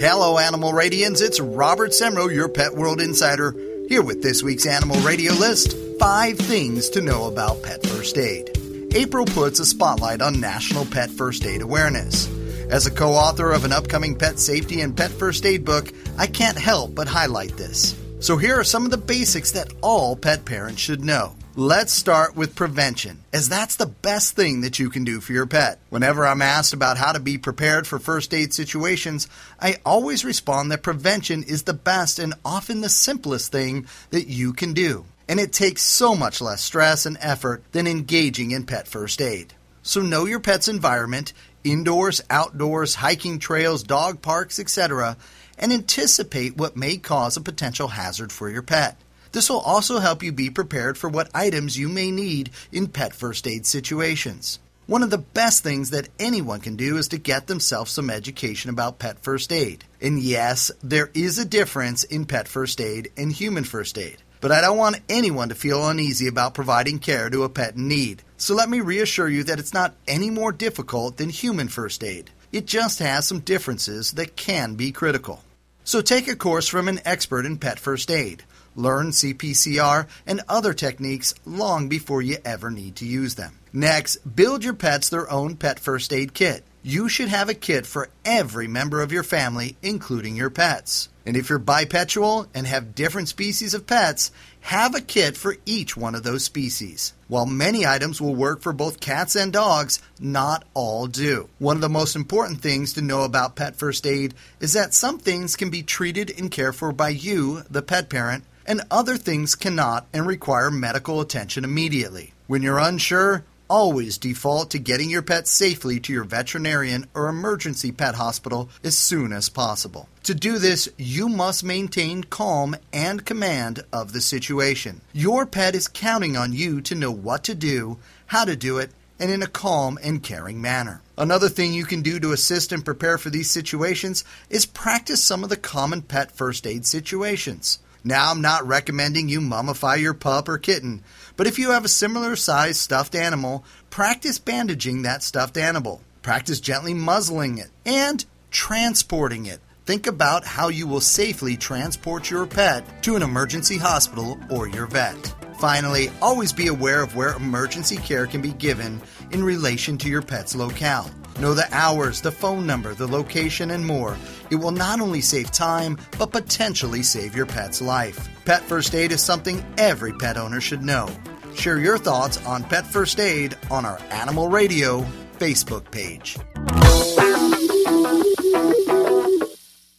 Hello, 0.00 0.38
Animal 0.38 0.72
Radians. 0.72 1.20
It's 1.20 1.40
Robert 1.40 1.90
Semrow, 1.90 2.34
your 2.34 2.48
Pet 2.48 2.74
World 2.74 3.02
Insider, 3.02 3.54
here 3.86 4.00
with 4.00 4.22
this 4.22 4.42
week's 4.42 4.64
Animal 4.64 4.98
Radio 5.00 5.34
list 5.34 5.76
Five 5.98 6.38
Things 6.38 6.88
to 6.88 7.02
Know 7.02 7.26
About 7.26 7.62
Pet 7.62 7.86
First 7.86 8.16
Aid. 8.16 8.48
April 8.94 9.26
puts 9.26 9.60
a 9.60 9.66
spotlight 9.66 10.22
on 10.22 10.40
National 10.40 10.86
Pet 10.86 11.10
First 11.10 11.44
Aid 11.44 11.60
Awareness. 11.60 12.30
As 12.70 12.86
a 12.86 12.90
co 12.90 13.10
author 13.10 13.50
of 13.50 13.66
an 13.66 13.72
upcoming 13.72 14.16
pet 14.16 14.38
safety 14.38 14.80
and 14.80 14.96
pet 14.96 15.10
first 15.10 15.44
aid 15.44 15.66
book, 15.66 15.92
I 16.16 16.26
can't 16.26 16.56
help 16.56 16.94
but 16.94 17.06
highlight 17.06 17.58
this. 17.58 17.94
So, 18.20 18.38
here 18.38 18.58
are 18.58 18.64
some 18.64 18.86
of 18.86 18.90
the 18.90 18.96
basics 18.96 19.52
that 19.52 19.74
all 19.82 20.16
pet 20.16 20.46
parents 20.46 20.80
should 20.80 21.04
know. 21.04 21.34
Let's 21.56 21.92
start 21.92 22.36
with 22.36 22.54
prevention, 22.54 23.24
as 23.32 23.48
that's 23.48 23.74
the 23.74 23.86
best 23.86 24.36
thing 24.36 24.60
that 24.60 24.78
you 24.78 24.88
can 24.88 25.02
do 25.02 25.20
for 25.20 25.32
your 25.32 25.46
pet. 25.46 25.80
Whenever 25.88 26.24
I'm 26.24 26.42
asked 26.42 26.72
about 26.72 26.96
how 26.96 27.10
to 27.10 27.18
be 27.18 27.38
prepared 27.38 27.88
for 27.88 27.98
first 27.98 28.32
aid 28.32 28.54
situations, 28.54 29.26
I 29.58 29.78
always 29.84 30.24
respond 30.24 30.70
that 30.70 30.84
prevention 30.84 31.42
is 31.42 31.64
the 31.64 31.74
best 31.74 32.20
and 32.20 32.34
often 32.44 32.82
the 32.82 32.88
simplest 32.88 33.50
thing 33.50 33.88
that 34.10 34.28
you 34.28 34.52
can 34.52 34.74
do. 34.74 35.06
And 35.28 35.40
it 35.40 35.52
takes 35.52 35.82
so 35.82 36.14
much 36.14 36.40
less 36.40 36.62
stress 36.62 37.04
and 37.04 37.18
effort 37.20 37.64
than 37.72 37.88
engaging 37.88 38.52
in 38.52 38.64
pet 38.64 38.86
first 38.86 39.20
aid. 39.20 39.52
So 39.82 40.02
know 40.02 40.26
your 40.26 40.38
pet's 40.38 40.68
environment, 40.68 41.32
indoors, 41.64 42.22
outdoors, 42.30 42.94
hiking 42.94 43.40
trails, 43.40 43.82
dog 43.82 44.22
parks, 44.22 44.60
etc., 44.60 45.16
and 45.58 45.72
anticipate 45.72 46.56
what 46.56 46.76
may 46.76 46.96
cause 46.96 47.36
a 47.36 47.40
potential 47.40 47.88
hazard 47.88 48.30
for 48.30 48.48
your 48.48 48.62
pet. 48.62 48.96
This 49.32 49.48
will 49.48 49.60
also 49.60 49.98
help 49.98 50.22
you 50.22 50.32
be 50.32 50.50
prepared 50.50 50.98
for 50.98 51.08
what 51.08 51.30
items 51.34 51.78
you 51.78 51.88
may 51.88 52.10
need 52.10 52.50
in 52.72 52.88
pet 52.88 53.14
first 53.14 53.46
aid 53.46 53.66
situations. 53.66 54.58
One 54.86 55.04
of 55.04 55.10
the 55.10 55.18
best 55.18 55.62
things 55.62 55.90
that 55.90 56.08
anyone 56.18 56.58
can 56.58 56.74
do 56.74 56.96
is 56.96 57.06
to 57.08 57.18
get 57.18 57.46
themselves 57.46 57.92
some 57.92 58.10
education 58.10 58.70
about 58.70 58.98
pet 58.98 59.20
first 59.20 59.52
aid. 59.52 59.84
And 60.00 60.18
yes, 60.18 60.72
there 60.82 61.10
is 61.14 61.38
a 61.38 61.44
difference 61.44 62.02
in 62.02 62.26
pet 62.26 62.48
first 62.48 62.80
aid 62.80 63.12
and 63.16 63.30
human 63.30 63.62
first 63.62 63.96
aid. 63.96 64.16
But 64.40 64.50
I 64.50 64.60
don't 64.60 64.78
want 64.78 64.98
anyone 65.08 65.50
to 65.50 65.54
feel 65.54 65.86
uneasy 65.86 66.26
about 66.26 66.54
providing 66.54 66.98
care 66.98 67.30
to 67.30 67.44
a 67.44 67.48
pet 67.48 67.76
in 67.76 67.86
need. 67.86 68.24
So 68.36 68.54
let 68.54 68.68
me 68.68 68.80
reassure 68.80 69.28
you 69.28 69.44
that 69.44 69.60
it's 69.60 69.74
not 69.74 69.94
any 70.08 70.30
more 70.30 70.50
difficult 70.50 71.18
than 71.18 71.28
human 71.28 71.68
first 71.68 72.02
aid. 72.02 72.30
It 72.50 72.66
just 72.66 72.98
has 72.98 73.28
some 73.28 73.40
differences 73.40 74.10
that 74.12 74.34
can 74.34 74.74
be 74.74 74.90
critical. 74.90 75.44
So 75.84 76.00
take 76.00 76.26
a 76.26 76.34
course 76.34 76.66
from 76.66 76.88
an 76.88 77.00
expert 77.04 77.46
in 77.46 77.58
pet 77.58 77.78
first 77.78 78.10
aid. 78.10 78.42
Learn 78.76 79.10
CPCR 79.10 80.06
and 80.26 80.42
other 80.48 80.72
techniques 80.74 81.34
long 81.44 81.88
before 81.88 82.22
you 82.22 82.38
ever 82.44 82.70
need 82.70 82.96
to 82.96 83.06
use 83.06 83.34
them. 83.34 83.58
Next, 83.72 84.16
build 84.34 84.64
your 84.64 84.74
pets 84.74 85.08
their 85.08 85.30
own 85.30 85.56
pet 85.56 85.78
first 85.78 86.12
aid 86.12 86.34
kit. 86.34 86.64
you 86.82 87.08
should 87.08 87.28
have 87.28 87.48
a 87.48 87.54
kit 87.54 87.86
for 87.86 88.08
every 88.24 88.66
member 88.66 89.02
of 89.02 89.12
your 89.12 89.22
family, 89.22 89.76
including 89.82 90.36
your 90.36 90.50
pets. 90.50 91.08
And 91.26 91.36
if 91.36 91.50
you're 91.50 91.58
bipedal 91.58 92.46
and 92.54 92.66
have 92.66 92.94
different 92.94 93.28
species 93.28 93.74
of 93.74 93.86
pets, 93.86 94.30
have 94.62 94.94
a 94.94 95.00
kit 95.00 95.36
for 95.36 95.56
each 95.66 95.96
one 95.96 96.14
of 96.14 96.22
those 96.22 96.44
species. 96.44 97.12
While 97.28 97.46
many 97.46 97.86
items 97.86 98.20
will 98.20 98.34
work 98.34 98.62
for 98.62 98.72
both 98.72 99.00
cats 99.00 99.36
and 99.36 99.52
dogs, 99.52 100.00
not 100.18 100.64
all 100.72 101.06
do. 101.06 101.48
One 101.58 101.76
of 101.76 101.82
the 101.82 101.88
most 101.88 102.16
important 102.16 102.60
things 102.62 102.94
to 102.94 103.02
know 103.02 103.22
about 103.24 103.56
pet 103.56 103.76
first 103.76 104.06
aid 104.06 104.34
is 104.60 104.72
that 104.72 104.94
some 104.94 105.18
things 105.18 105.56
can 105.56 105.68
be 105.70 105.82
treated 105.82 106.32
and 106.38 106.50
cared 106.50 106.76
for 106.76 106.92
by 106.92 107.10
you, 107.10 107.62
the 107.70 107.82
pet 107.82 108.08
parent, 108.08 108.44
and 108.70 108.82
other 108.88 109.16
things 109.16 109.56
cannot 109.56 110.06
and 110.12 110.24
require 110.24 110.70
medical 110.70 111.20
attention 111.20 111.64
immediately. 111.64 112.32
When 112.46 112.62
you're 112.62 112.78
unsure, 112.78 113.42
always 113.68 114.16
default 114.16 114.70
to 114.70 114.78
getting 114.78 115.10
your 115.10 115.22
pet 115.22 115.48
safely 115.48 115.98
to 115.98 116.12
your 116.12 116.22
veterinarian 116.22 117.08
or 117.12 117.26
emergency 117.26 117.90
pet 117.90 118.14
hospital 118.14 118.70
as 118.84 118.96
soon 118.96 119.32
as 119.32 119.48
possible. 119.48 120.08
To 120.22 120.36
do 120.36 120.60
this, 120.60 120.88
you 120.96 121.28
must 121.28 121.64
maintain 121.64 122.22
calm 122.22 122.76
and 122.92 123.26
command 123.26 123.82
of 123.92 124.12
the 124.12 124.20
situation. 124.20 125.00
Your 125.12 125.46
pet 125.46 125.74
is 125.74 125.88
counting 125.88 126.36
on 126.36 126.52
you 126.52 126.80
to 126.82 126.94
know 126.94 127.10
what 127.10 127.42
to 127.44 127.56
do, 127.56 127.98
how 128.26 128.44
to 128.44 128.54
do 128.54 128.78
it, 128.78 128.92
and 129.18 129.32
in 129.32 129.42
a 129.42 129.48
calm 129.48 129.98
and 130.00 130.22
caring 130.22 130.62
manner. 130.62 131.02
Another 131.18 131.48
thing 131.48 131.74
you 131.74 131.84
can 131.84 132.02
do 132.02 132.20
to 132.20 132.30
assist 132.30 132.70
and 132.70 132.84
prepare 132.84 133.18
for 133.18 133.30
these 133.30 133.50
situations 133.50 134.24
is 134.48 134.64
practice 134.64 135.24
some 135.24 135.42
of 135.42 135.50
the 135.50 135.56
common 135.56 136.02
pet 136.02 136.30
first 136.30 136.68
aid 136.68 136.86
situations. 136.86 137.80
Now, 138.02 138.30
I'm 138.30 138.40
not 138.40 138.66
recommending 138.66 139.28
you 139.28 139.40
mummify 139.40 140.00
your 140.00 140.14
pup 140.14 140.48
or 140.48 140.58
kitten, 140.58 141.02
but 141.36 141.46
if 141.46 141.58
you 141.58 141.70
have 141.70 141.84
a 141.84 141.88
similar 141.88 142.36
sized 142.36 142.78
stuffed 142.78 143.14
animal, 143.14 143.64
practice 143.90 144.38
bandaging 144.38 145.02
that 145.02 145.22
stuffed 145.22 145.56
animal. 145.56 146.00
Practice 146.22 146.60
gently 146.60 146.94
muzzling 146.94 147.58
it 147.58 147.70
and 147.84 148.24
transporting 148.50 149.46
it. 149.46 149.60
Think 149.86 150.06
about 150.06 150.44
how 150.44 150.68
you 150.68 150.86
will 150.86 151.00
safely 151.00 151.56
transport 151.56 152.30
your 152.30 152.46
pet 152.46 153.02
to 153.02 153.16
an 153.16 153.22
emergency 153.22 153.76
hospital 153.76 154.38
or 154.50 154.68
your 154.68 154.86
vet. 154.86 155.34
Finally, 155.58 156.10
always 156.22 156.52
be 156.52 156.68
aware 156.68 157.02
of 157.02 157.16
where 157.16 157.34
emergency 157.34 157.96
care 157.96 158.26
can 158.26 158.40
be 158.40 158.52
given 158.52 159.00
in 159.30 159.42
relation 159.42 159.98
to 159.98 160.08
your 160.08 160.22
pet's 160.22 160.54
locale. 160.54 161.10
Know 161.38 161.54
the 161.54 161.68
hours, 161.72 162.20
the 162.20 162.32
phone 162.32 162.66
number, 162.66 162.94
the 162.94 163.06
location, 163.06 163.70
and 163.70 163.86
more. 163.86 164.16
It 164.50 164.56
will 164.56 164.72
not 164.72 165.00
only 165.00 165.20
save 165.20 165.50
time, 165.52 165.98
but 166.18 166.32
potentially 166.32 167.02
save 167.02 167.36
your 167.36 167.46
pet's 167.46 167.80
life. 167.80 168.28
Pet 168.44 168.62
First 168.62 168.94
Aid 168.94 169.12
is 169.12 169.22
something 169.22 169.64
every 169.78 170.12
pet 170.12 170.36
owner 170.36 170.60
should 170.60 170.82
know. 170.82 171.08
Share 171.54 171.78
your 171.78 171.98
thoughts 171.98 172.44
on 172.46 172.64
Pet 172.64 172.86
First 172.86 173.20
Aid 173.20 173.56
on 173.70 173.84
our 173.84 174.00
Animal 174.10 174.48
Radio 174.48 175.06
Facebook 175.38 175.90
page. 175.90 176.38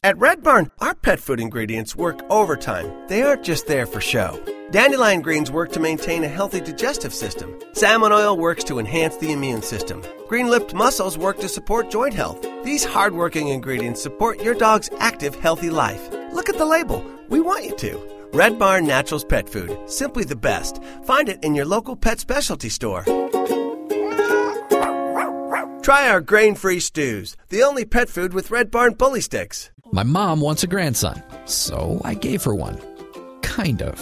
At 0.03 0.17
Red 0.17 0.41
Barn, 0.41 0.71
our 0.79 0.95
pet 0.95 1.19
food 1.19 1.39
ingredients 1.39 1.95
work 1.95 2.21
overtime. 2.31 2.91
They 3.07 3.21
aren't 3.21 3.43
just 3.43 3.67
there 3.67 3.85
for 3.85 4.01
show. 4.01 4.43
Dandelion 4.71 5.21
greens 5.21 5.51
work 5.51 5.71
to 5.73 5.79
maintain 5.79 6.23
a 6.23 6.27
healthy 6.27 6.59
digestive 6.59 7.13
system. 7.13 7.59
Salmon 7.73 8.11
oil 8.11 8.35
works 8.35 8.63
to 8.63 8.79
enhance 8.79 9.15
the 9.17 9.31
immune 9.31 9.61
system. 9.61 10.01
Green 10.27 10.49
lipped 10.49 10.73
mussels 10.73 11.19
work 11.19 11.37
to 11.37 11.47
support 11.47 11.91
joint 11.91 12.15
health. 12.15 12.41
These 12.63 12.83
hardworking 12.83 13.49
ingredients 13.49 14.01
support 14.01 14.41
your 14.41 14.55
dog's 14.55 14.89
active, 14.97 15.35
healthy 15.35 15.69
life. 15.69 16.09
Look 16.33 16.49
at 16.49 16.57
the 16.57 16.65
label. 16.65 17.05
We 17.29 17.39
want 17.39 17.65
you 17.65 17.75
to. 17.75 18.29
Red 18.33 18.57
Barn 18.57 18.87
Naturals 18.87 19.23
Pet 19.23 19.47
Food. 19.47 19.77
Simply 19.87 20.23
the 20.23 20.35
best. 20.35 20.81
Find 21.03 21.29
it 21.29 21.43
in 21.43 21.53
your 21.53 21.65
local 21.65 21.95
pet 21.95 22.19
specialty 22.19 22.69
store. 22.69 23.05
Try 25.83 26.07
our 26.09 26.21
grain 26.21 26.53
free 26.53 26.79
stews, 26.79 27.35
the 27.49 27.63
only 27.63 27.85
pet 27.85 28.07
food 28.07 28.35
with 28.35 28.51
Red 28.51 28.69
Barn 28.69 28.93
bully 28.93 29.19
sticks. 29.19 29.70
My 29.91 30.04
mom 30.04 30.39
wants 30.39 30.63
a 30.63 30.67
grandson, 30.67 31.21
so 31.45 31.99
I 32.06 32.13
gave 32.13 32.43
her 32.43 32.56
one. 32.56 32.80
Kind 33.41 33.82
of. 33.82 33.99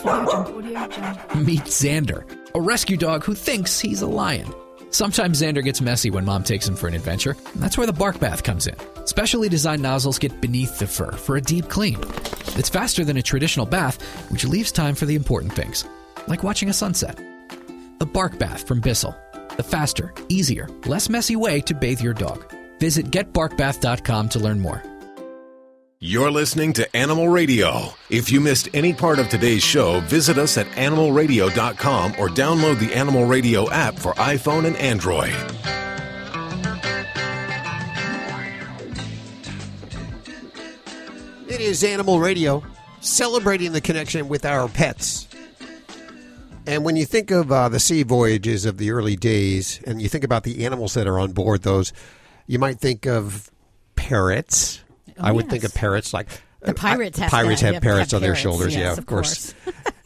Meet 1.35 1.63
Xander, 1.63 2.23
a 2.53 2.61
rescue 2.61 2.95
dog 2.95 3.23
who 3.23 3.33
thinks 3.33 3.79
he's 3.79 4.03
a 4.03 4.07
lion. 4.07 4.53
Sometimes 4.91 5.41
Xander 5.41 5.63
gets 5.63 5.81
messy 5.81 6.11
when 6.11 6.25
mom 6.25 6.43
takes 6.43 6.67
him 6.67 6.75
for 6.75 6.87
an 6.87 6.93
adventure. 6.93 7.35
That's 7.55 7.75
where 7.75 7.87
the 7.87 7.93
bark 7.93 8.19
bath 8.19 8.43
comes 8.43 8.67
in. 8.67 8.75
Specially 9.05 9.49
designed 9.49 9.81
nozzles 9.81 10.19
get 10.19 10.39
beneath 10.39 10.77
the 10.77 10.85
fur 10.85 11.11
for 11.11 11.37
a 11.37 11.41
deep 11.41 11.69
clean. 11.69 11.97
It's 12.55 12.69
faster 12.69 13.03
than 13.03 13.17
a 13.17 13.23
traditional 13.23 13.65
bath, 13.65 13.99
which 14.29 14.45
leaves 14.45 14.71
time 14.71 14.93
for 14.93 15.07
the 15.07 15.15
important 15.15 15.53
things, 15.53 15.85
like 16.27 16.43
watching 16.43 16.69
a 16.69 16.73
sunset. 16.73 17.19
The 17.97 18.05
bark 18.05 18.37
bath 18.37 18.67
from 18.67 18.79
Bissell. 18.79 19.15
The 19.57 19.63
faster, 19.63 20.13
easier, 20.29 20.69
less 20.85 21.09
messy 21.09 21.35
way 21.35 21.61
to 21.61 21.73
bathe 21.73 22.01
your 22.01 22.13
dog. 22.13 22.53
Visit 22.77 23.07
getbarkbath.com 23.07 24.29
to 24.29 24.39
learn 24.39 24.59
more. 24.59 24.83
You're 26.01 26.31
listening 26.31 26.71
to 26.73 26.95
Animal 26.95 27.27
Radio. 27.27 27.89
If 28.09 28.31
you 28.31 28.39
missed 28.39 28.69
any 28.73 28.93
part 28.93 29.19
of 29.19 29.27
today's 29.27 29.61
show, 29.61 29.99
visit 29.99 30.37
us 30.37 30.57
at 30.57 30.65
animalradio.com 30.67 32.13
or 32.17 32.29
download 32.29 32.79
the 32.79 32.93
Animal 32.93 33.25
Radio 33.25 33.69
app 33.69 33.99
for 33.99 34.13
iPhone 34.13 34.63
and 34.63 34.77
Android. 34.77 35.35
It 41.49 41.59
is 41.59 41.83
Animal 41.83 42.21
Radio, 42.21 42.63
celebrating 43.01 43.73
the 43.73 43.81
connection 43.81 44.29
with 44.29 44.45
our 44.45 44.69
pets. 44.69 45.27
And 46.65 46.85
when 46.85 46.95
you 46.95 47.03
think 47.03 47.29
of 47.29 47.51
uh, 47.51 47.67
the 47.67 47.81
sea 47.81 48.03
voyages 48.03 48.63
of 48.63 48.77
the 48.77 48.91
early 48.91 49.17
days, 49.17 49.81
and 49.85 50.01
you 50.01 50.07
think 50.07 50.23
about 50.23 50.43
the 50.43 50.65
animals 50.65 50.93
that 50.93 51.07
are 51.07 51.19
on 51.19 51.33
board 51.33 51.63
those, 51.63 51.91
you 52.47 52.57
might 52.57 52.79
think 52.79 53.05
of 53.05 53.51
parrots. 53.97 54.81
Oh, 55.19 55.25
I 55.25 55.31
would 55.31 55.45
yes. 55.45 55.51
think 55.51 55.63
of 55.65 55.73
parrots 55.73 56.13
like 56.13 56.27
The 56.61 56.73
pirates 56.73 57.19
uh, 57.19 57.23
have 57.23 57.31
pirates 57.31 57.61
that. 57.61 57.67
have 57.67 57.73
Yep, 57.75 57.83
parrots 57.83 58.11
have 58.11 58.17
on 58.19 58.21
their 58.23 58.35
shoulders. 58.35 58.73
yes, 58.73 58.81
yeah, 58.81 58.91
of 58.93 58.97
of 58.99 59.05
course. 59.05 59.53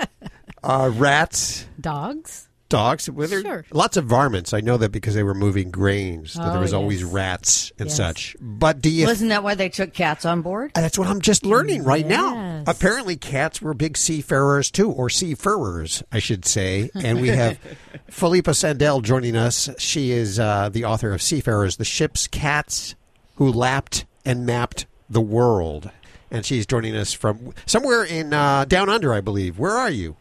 uh, 0.63 0.91
rats, 0.93 1.65
Dogs? 1.79 2.47
dogs. 2.69 3.07
Well, 3.09 3.27
there- 3.27 3.41
Sure. 3.41 3.65
Lots 3.71 3.97
of 3.97 4.05
varmints. 4.05 4.51
I 4.51 4.59
know 4.61 4.77
that 4.77 4.91
because 4.91 5.13
they 5.13 5.21
were 5.21 5.35
moving 5.35 5.69
grains. 5.69 6.33
that 6.33 6.47
there 6.47 6.57
Oh, 6.57 6.61
was 6.61 6.73
always 6.73 7.03
rats 7.03 7.71
and 7.77 7.87
Yes. 7.89 7.97
such. 7.97 8.35
But 8.41 8.81
do 8.81 8.89
you 8.89 9.05
Wasn't 9.05 9.29
that 9.29 9.43
why 9.43 9.53
they 9.53 9.69
took 9.69 9.93
cats 9.93 10.25
on 10.25 10.41
board? 10.41 10.71
That's 10.73 10.97
what 10.97 11.07
I'm 11.07 11.21
just 11.21 11.45
learning 11.45 11.83
right 11.83 12.07
now. 12.07 12.63
Apparently, 12.65 13.15
cats 13.15 13.61
were 13.61 13.75
big 13.75 13.95
seafarers 13.95 14.71
too, 14.71 14.89
or 14.89 15.07
seafarers, 15.11 16.01
I 16.11 16.17
should 16.17 16.45
say. 16.45 16.89
And 16.95 17.21
we 17.21 17.27
have 17.27 17.59
Philippa 18.09 18.55
Sandall 18.55 19.01
joining 19.01 19.35
us. 19.35 19.69
She 19.77 20.09
is 20.11 20.39
uh, 20.39 20.69
the 20.69 20.85
author 20.85 21.13
of 21.13 21.21
Seafurrers, 21.21 21.77
the 21.77 21.85
ship's 21.85 22.25
cats 22.27 22.95
who 23.35 23.51
lapped 23.51 24.05
and 24.25 24.47
mapped 24.47 24.87
the 25.13 25.21
world. 25.21 25.91
And 26.29 26.45
she's 26.45 26.65
joining 26.65 26.95
us 26.95 27.13
from 27.13 27.53
somewhere 27.65 28.03
in 28.03 28.33
uh, 28.33 28.65
down 28.65 28.89
under, 28.89 29.13
I 29.13 29.21
believe. 29.21 29.59
Where 29.59 29.73
are 29.73 29.89
you? 29.89 30.17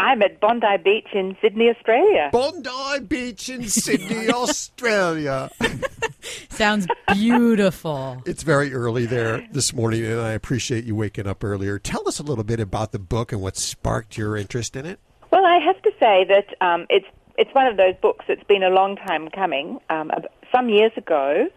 I'm 0.00 0.22
at 0.22 0.40
Bondi 0.40 0.78
Beach 0.82 1.08
in 1.12 1.36
Sydney, 1.42 1.68
Australia. 1.68 2.30
Bondi 2.32 3.04
Beach 3.06 3.50
in 3.50 3.68
Sydney, 3.68 4.30
Australia. 4.32 5.50
Sounds 6.48 6.86
beautiful. 7.12 8.22
It's 8.24 8.42
very 8.42 8.72
early 8.72 9.04
there 9.04 9.46
this 9.52 9.74
morning, 9.74 10.06
and 10.06 10.18
I 10.18 10.32
appreciate 10.32 10.84
you 10.84 10.94
waking 10.94 11.26
up 11.26 11.44
earlier. 11.44 11.78
Tell 11.78 12.08
us 12.08 12.18
a 12.18 12.22
little 12.22 12.44
bit 12.44 12.60
about 12.60 12.92
the 12.92 12.98
book 12.98 13.30
and 13.30 13.42
what 13.42 13.58
sparked 13.58 14.16
your 14.16 14.38
interest 14.38 14.74
in 14.74 14.86
it. 14.86 15.00
Well, 15.30 15.44
I 15.44 15.58
have 15.58 15.80
to 15.82 15.90
say 16.00 16.24
that 16.28 16.46
um, 16.64 16.86
it's 16.88 17.06
it's 17.36 17.54
one 17.54 17.66
of 17.66 17.76
those 17.76 17.94
books 18.00 18.24
that's 18.26 18.44
been 18.44 18.62
a 18.62 18.70
long 18.70 18.96
time 18.96 19.28
coming. 19.28 19.80
Um, 19.90 20.10
some 20.52 20.68
years 20.70 20.92
ago, 20.96 21.48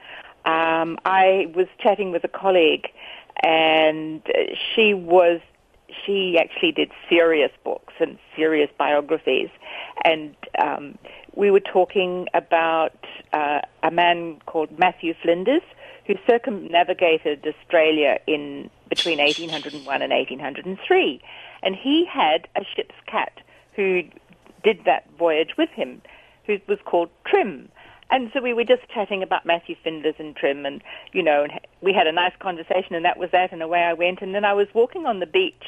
um, 0.45 0.97
I 1.05 1.51
was 1.55 1.67
chatting 1.79 2.11
with 2.11 2.23
a 2.23 2.27
colleague, 2.27 2.87
and 3.41 4.21
she 4.75 4.93
was 4.93 5.41
she 6.05 6.37
actually 6.39 6.71
did 6.71 6.91
serious 7.07 7.51
books 7.63 7.93
and 7.99 8.17
serious 8.35 8.69
biographies, 8.77 9.49
and 10.03 10.35
um, 10.59 10.97
we 11.35 11.51
were 11.51 11.59
talking 11.59 12.27
about 12.33 12.95
uh, 13.31 13.61
a 13.83 13.91
man 13.91 14.39
called 14.45 14.77
Matthew 14.77 15.13
Flinders 15.21 15.61
who 16.05 16.15
circumnavigated 16.27 17.45
Australia 17.47 18.19
in 18.27 18.69
between 18.89 19.19
1801 19.19 20.01
and 20.01 20.11
1803, 20.11 21.21
and 21.61 21.75
he 21.75 22.05
had 22.05 22.47
a 22.55 22.63
ship's 22.75 22.95
cat 23.07 23.39
who 23.75 24.03
did 24.63 24.79
that 24.85 25.05
voyage 25.17 25.55
with 25.57 25.69
him, 25.69 26.01
who 26.45 26.57
was 26.67 26.79
called 26.85 27.09
Trim. 27.25 27.69
And 28.13 28.29
so 28.31 28.41
we 28.41 28.53
were 28.53 28.63
just 28.63 28.87
chatting 28.93 29.23
about 29.23 29.43
Matthew 29.43 29.75
Flinders 29.81 30.13
and 30.19 30.35
Trim, 30.35 30.67
and 30.67 30.83
you 31.13 31.23
know, 31.23 31.45
and 31.45 31.59
we 31.81 31.93
had 31.93 32.05
a 32.05 32.11
nice 32.11 32.33
conversation, 32.39 32.93
and 32.93 33.03
that 33.05 33.17
was 33.17 33.31
that. 33.31 33.51
And 33.51 33.63
away 33.63 33.79
I 33.79 33.93
went, 33.93 34.21
and 34.21 34.35
then 34.35 34.45
I 34.45 34.53
was 34.53 34.67
walking 34.75 35.07
on 35.07 35.19
the 35.19 35.25
beach, 35.25 35.63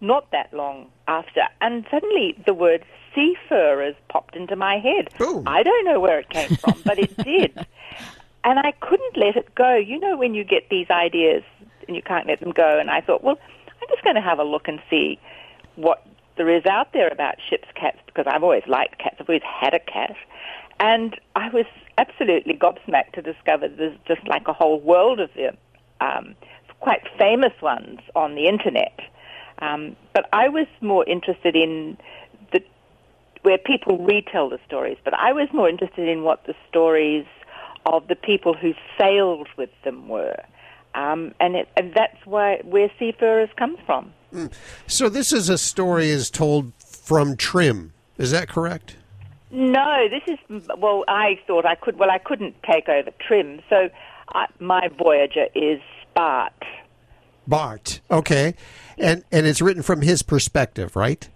not 0.00 0.28
that 0.32 0.52
long 0.52 0.88
after, 1.06 1.42
and 1.60 1.86
suddenly 1.88 2.36
the 2.44 2.54
word 2.54 2.84
seafarers 3.14 3.94
popped 4.08 4.34
into 4.34 4.56
my 4.56 4.78
head. 4.78 5.10
I 5.46 5.62
don't 5.62 5.84
know 5.84 6.00
where 6.00 6.18
it 6.18 6.28
came 6.28 6.56
from, 6.56 6.74
but 6.84 6.98
it 6.98 7.16
did, 7.18 7.54
and 8.44 8.58
I 8.58 8.72
couldn't 8.80 9.16
let 9.16 9.36
it 9.36 9.54
go. 9.54 9.76
You 9.76 10.00
know, 10.00 10.16
when 10.16 10.34
you 10.34 10.42
get 10.42 10.68
these 10.68 10.90
ideas 10.90 11.44
and 11.86 11.94
you 11.94 12.02
can't 12.02 12.26
let 12.26 12.40
them 12.40 12.50
go, 12.50 12.80
and 12.80 12.90
I 12.90 13.00
thought, 13.00 13.22
well, 13.22 13.38
I'm 13.68 13.88
just 13.90 14.02
going 14.02 14.16
to 14.16 14.22
have 14.22 14.40
a 14.40 14.44
look 14.44 14.66
and 14.66 14.80
see 14.90 15.20
what 15.76 16.04
there 16.36 16.50
is 16.50 16.66
out 16.66 16.92
there 16.92 17.06
about 17.06 17.36
ship's 17.48 17.68
cats 17.76 17.98
because 18.06 18.26
I've 18.26 18.42
always 18.42 18.66
liked 18.66 18.98
cats. 18.98 19.18
I've 19.20 19.28
always 19.28 19.42
had 19.44 19.72
a 19.72 19.78
cat. 19.78 20.16
And 20.78 21.18
I 21.34 21.48
was 21.48 21.64
absolutely 21.98 22.54
gobsmacked 22.54 23.12
to 23.14 23.22
discover 23.22 23.68
there's 23.68 23.96
just 24.06 24.26
like 24.26 24.48
a 24.48 24.52
whole 24.52 24.80
world 24.80 25.20
of 25.20 25.30
them, 25.34 25.56
um, 26.00 26.34
quite 26.80 27.02
famous 27.18 27.52
ones 27.62 28.00
on 28.14 28.34
the 28.34 28.46
internet. 28.46 28.98
Um, 29.60 29.96
but 30.14 30.28
I 30.32 30.48
was 30.48 30.66
more 30.80 31.04
interested 31.08 31.56
in 31.56 31.96
the 32.52 32.60
where 33.42 33.58
people 33.58 33.98
retell 33.98 34.50
the 34.50 34.58
stories. 34.66 34.98
But 35.04 35.14
I 35.14 35.32
was 35.32 35.48
more 35.52 35.68
interested 35.68 36.08
in 36.08 36.22
what 36.22 36.44
the 36.46 36.54
stories 36.68 37.26
of 37.86 38.06
the 38.08 38.16
people 38.16 38.54
who 38.54 38.74
sailed 38.98 39.48
with 39.56 39.70
them 39.84 40.08
were. 40.08 40.36
Um, 40.94 41.34
and, 41.40 41.56
it, 41.56 41.68
and 41.76 41.94
that's 41.94 42.16
why 42.24 42.60
where 42.64 42.90
seafarers 42.98 43.50
comes 43.56 43.78
from. 43.86 44.12
So 44.86 45.08
this 45.08 45.32
is 45.32 45.48
a 45.48 45.58
story 45.58 46.08
is 46.10 46.30
told 46.30 46.72
from 46.78 47.36
Trim. 47.36 47.92
Is 48.18 48.30
that 48.32 48.48
correct? 48.48 48.96
No, 49.50 50.08
this 50.08 50.38
is 50.50 50.68
well. 50.78 51.04
I 51.08 51.38
thought 51.46 51.64
I 51.64 51.76
could. 51.76 51.98
Well, 51.98 52.10
I 52.10 52.18
couldn't 52.18 52.56
take 52.62 52.88
over 52.88 53.10
Trim, 53.20 53.60
so 53.70 53.88
I, 54.30 54.46
my 54.58 54.88
Voyager 54.98 55.46
is 55.54 55.80
Bart. 56.14 56.52
Bart. 57.46 58.00
Okay. 58.10 58.54
And 58.98 59.24
and 59.30 59.46
it's 59.46 59.60
written 59.60 59.82
from 59.82 60.02
his 60.02 60.22
perspective, 60.22 60.96
right? 60.96 61.28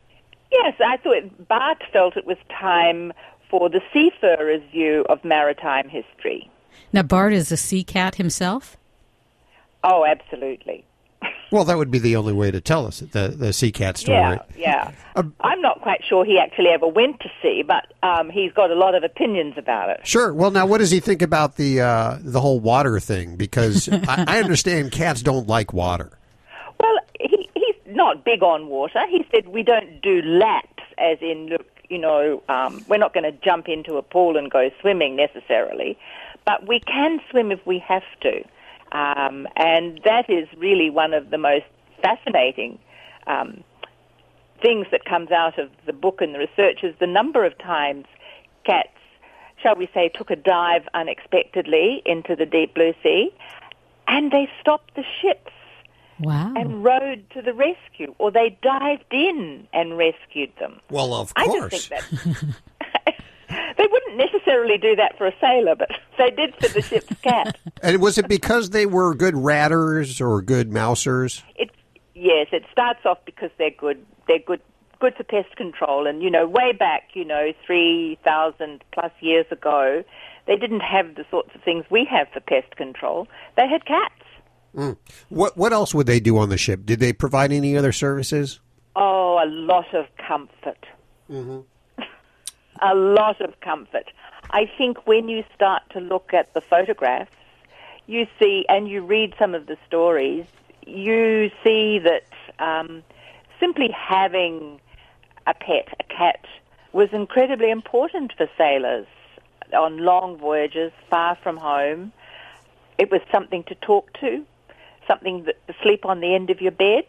Yes, 0.50 0.74
I 0.84 0.96
thought 0.96 1.48
Bart 1.48 1.82
felt 1.92 2.16
it 2.16 2.26
was 2.26 2.38
time 2.48 3.12
for 3.48 3.68
the 3.68 3.80
seafarer's 3.92 4.62
view 4.70 5.04
of 5.08 5.24
maritime 5.24 5.88
history. 5.88 6.50
Now, 6.92 7.02
Bart 7.02 7.32
is 7.32 7.52
a 7.52 7.56
sea 7.56 7.84
cat 7.84 8.16
himself? 8.16 8.76
Oh, 9.84 10.04
absolutely. 10.04 10.84
Well, 11.50 11.64
that 11.64 11.76
would 11.76 11.90
be 11.90 11.98
the 11.98 12.16
only 12.16 12.32
way 12.32 12.50
to 12.50 12.60
tell 12.60 12.86
us 12.86 13.00
the 13.00 13.28
the 13.28 13.52
sea 13.52 13.72
cat 13.72 13.96
story. 13.98 14.38
Yeah, 14.56 14.92
yeah. 15.16 15.22
I'm 15.40 15.60
not 15.60 15.80
quite 15.80 16.02
sure 16.04 16.24
he 16.24 16.38
actually 16.38 16.68
ever 16.68 16.86
went 16.86 17.20
to 17.20 17.28
sea, 17.42 17.62
but 17.66 17.92
um, 18.02 18.30
he's 18.30 18.52
got 18.52 18.70
a 18.70 18.74
lot 18.74 18.94
of 18.94 19.02
opinions 19.02 19.54
about 19.56 19.90
it. 19.90 20.06
Sure. 20.06 20.32
Well, 20.32 20.50
now, 20.50 20.66
what 20.66 20.78
does 20.78 20.90
he 20.90 21.00
think 21.00 21.22
about 21.22 21.56
the 21.56 21.80
uh, 21.80 22.18
the 22.20 22.40
whole 22.40 22.60
water 22.60 23.00
thing? 23.00 23.36
Because 23.36 23.88
I, 23.92 24.24
I 24.26 24.40
understand 24.40 24.92
cats 24.92 25.22
don't 25.22 25.48
like 25.48 25.72
water. 25.72 26.12
Well, 26.78 26.96
he, 27.18 27.48
he's 27.54 27.74
not 27.94 28.24
big 28.24 28.42
on 28.42 28.68
water. 28.68 29.00
He 29.08 29.26
said 29.32 29.48
we 29.48 29.62
don't 29.62 30.00
do 30.00 30.22
laps, 30.22 30.82
as 30.98 31.18
in, 31.20 31.48
look, 31.48 31.66
you 31.88 31.98
know, 31.98 32.42
um, 32.48 32.84
we're 32.88 32.98
not 32.98 33.12
going 33.12 33.24
to 33.24 33.32
jump 33.32 33.68
into 33.68 33.96
a 33.96 34.02
pool 34.02 34.36
and 34.36 34.50
go 34.50 34.70
swimming 34.80 35.16
necessarily, 35.16 35.98
but 36.46 36.66
we 36.66 36.80
can 36.80 37.20
swim 37.30 37.50
if 37.50 37.64
we 37.66 37.78
have 37.80 38.04
to. 38.22 38.42
Um, 38.92 39.46
and 39.56 40.00
that 40.04 40.28
is 40.28 40.48
really 40.56 40.90
one 40.90 41.14
of 41.14 41.30
the 41.30 41.38
most 41.38 41.64
fascinating 42.02 42.78
um, 43.26 43.62
things 44.62 44.86
that 44.90 45.04
comes 45.04 45.30
out 45.30 45.58
of 45.58 45.70
the 45.86 45.92
book 45.92 46.20
and 46.20 46.34
the 46.34 46.38
research 46.38 46.80
is 46.82 46.94
the 47.00 47.06
number 47.06 47.44
of 47.44 47.56
times 47.58 48.04
cats, 48.64 48.88
shall 49.62 49.76
we 49.76 49.88
say, 49.94 50.10
took 50.14 50.30
a 50.30 50.36
dive 50.36 50.82
unexpectedly 50.94 52.02
into 52.04 52.34
the 52.36 52.46
deep 52.46 52.74
blue 52.74 52.92
sea, 53.02 53.30
and 54.08 54.30
they 54.32 54.48
stopped 54.60 54.94
the 54.96 55.04
ships 55.22 55.52
Wow. 56.18 56.52
and 56.54 56.84
rowed 56.84 57.24
to 57.30 57.40
the 57.40 57.54
rescue, 57.54 58.14
or 58.18 58.30
they 58.30 58.58
dived 58.62 59.10
in 59.10 59.66
and 59.72 59.96
rescued 59.96 60.50
them. 60.60 60.78
Well, 60.90 61.14
of 61.14 61.32
course. 61.34 61.48
I 61.48 61.58
course. 61.58 61.70
just 61.70 61.88
think 61.88 62.38
that 62.40 62.54
they 63.50 63.86
wouldn't 63.90 64.16
necessarily 64.16 64.78
do 64.78 64.96
that 64.96 65.16
for 65.18 65.26
a 65.26 65.32
sailor, 65.40 65.74
but 65.74 65.90
they 66.18 66.30
did 66.30 66.54
for 66.56 66.68
the 66.68 66.82
ship's 66.82 67.20
cat. 67.22 67.58
And 67.82 68.02
was 68.02 68.18
it 68.18 68.28
because 68.28 68.70
they 68.70 68.84
were 68.84 69.14
good 69.14 69.34
ratters 69.34 70.20
or 70.20 70.42
good 70.42 70.70
mousers? 70.70 71.42
It, 71.56 71.70
yes, 72.14 72.48
it 72.52 72.64
starts 72.70 73.00
off 73.06 73.18
because 73.24 73.50
they're 73.56 73.70
good. 73.70 74.04
They're 74.28 74.38
good, 74.38 74.60
good 75.00 75.14
for 75.16 75.24
pest 75.24 75.56
control. 75.56 76.06
And 76.06 76.22
you 76.22 76.30
know, 76.30 76.46
way 76.46 76.72
back, 76.72 77.10
you 77.14 77.24
know, 77.24 77.52
three 77.64 78.18
thousand 78.22 78.84
plus 78.92 79.12
years 79.20 79.46
ago, 79.50 80.04
they 80.46 80.56
didn't 80.56 80.80
have 80.80 81.14
the 81.14 81.24
sorts 81.30 81.50
of 81.54 81.62
things 81.62 81.86
we 81.90 82.06
have 82.10 82.28
for 82.34 82.40
pest 82.40 82.76
control. 82.76 83.28
They 83.56 83.66
had 83.66 83.86
cats. 83.86 84.14
Mm. 84.76 84.98
What 85.30 85.56
what 85.56 85.72
else 85.72 85.94
would 85.94 86.06
they 86.06 86.20
do 86.20 86.36
on 86.36 86.50
the 86.50 86.58
ship? 86.58 86.84
Did 86.84 87.00
they 87.00 87.14
provide 87.14 87.52
any 87.52 87.78
other 87.78 87.92
services? 87.92 88.60
Oh, 88.94 89.40
a 89.42 89.48
lot 89.48 89.94
of 89.94 90.04
comfort. 90.16 90.84
Mm-hmm. 91.30 91.60
A 92.82 92.94
lot 92.94 93.40
of 93.40 93.58
comfort. 93.60 94.10
I 94.50 94.70
think 94.78 95.06
when 95.06 95.28
you 95.28 95.44
start 95.54 95.82
to 95.90 96.00
look 96.00 96.34
at 96.34 96.52
the 96.54 96.60
photographs, 96.60 97.30
you 98.06 98.26
see, 98.40 98.64
and 98.68 98.88
you 98.88 99.02
read 99.02 99.34
some 99.38 99.54
of 99.54 99.66
the 99.66 99.76
stories, 99.86 100.44
you 100.86 101.50
see 101.62 102.00
that 102.00 102.24
um, 102.58 103.02
simply 103.60 103.88
having 103.90 104.80
a 105.46 105.54
pet, 105.54 105.88
a 106.00 106.04
cat, 106.04 106.44
was 106.92 107.08
incredibly 107.12 107.70
important 107.70 108.32
for 108.36 108.48
sailors 108.58 109.06
on 109.72 109.98
long 109.98 110.36
voyages 110.36 110.92
far 111.08 111.36
from 111.36 111.56
home. 111.56 112.12
It 112.98 113.10
was 113.10 113.20
something 113.30 113.62
to 113.64 113.74
talk 113.76 114.12
to, 114.14 114.44
something 115.06 115.44
that, 115.44 115.64
to 115.68 115.74
sleep 115.82 116.04
on 116.04 116.20
the 116.20 116.34
end 116.34 116.50
of 116.50 116.60
your 116.60 116.72
bed. 116.72 117.04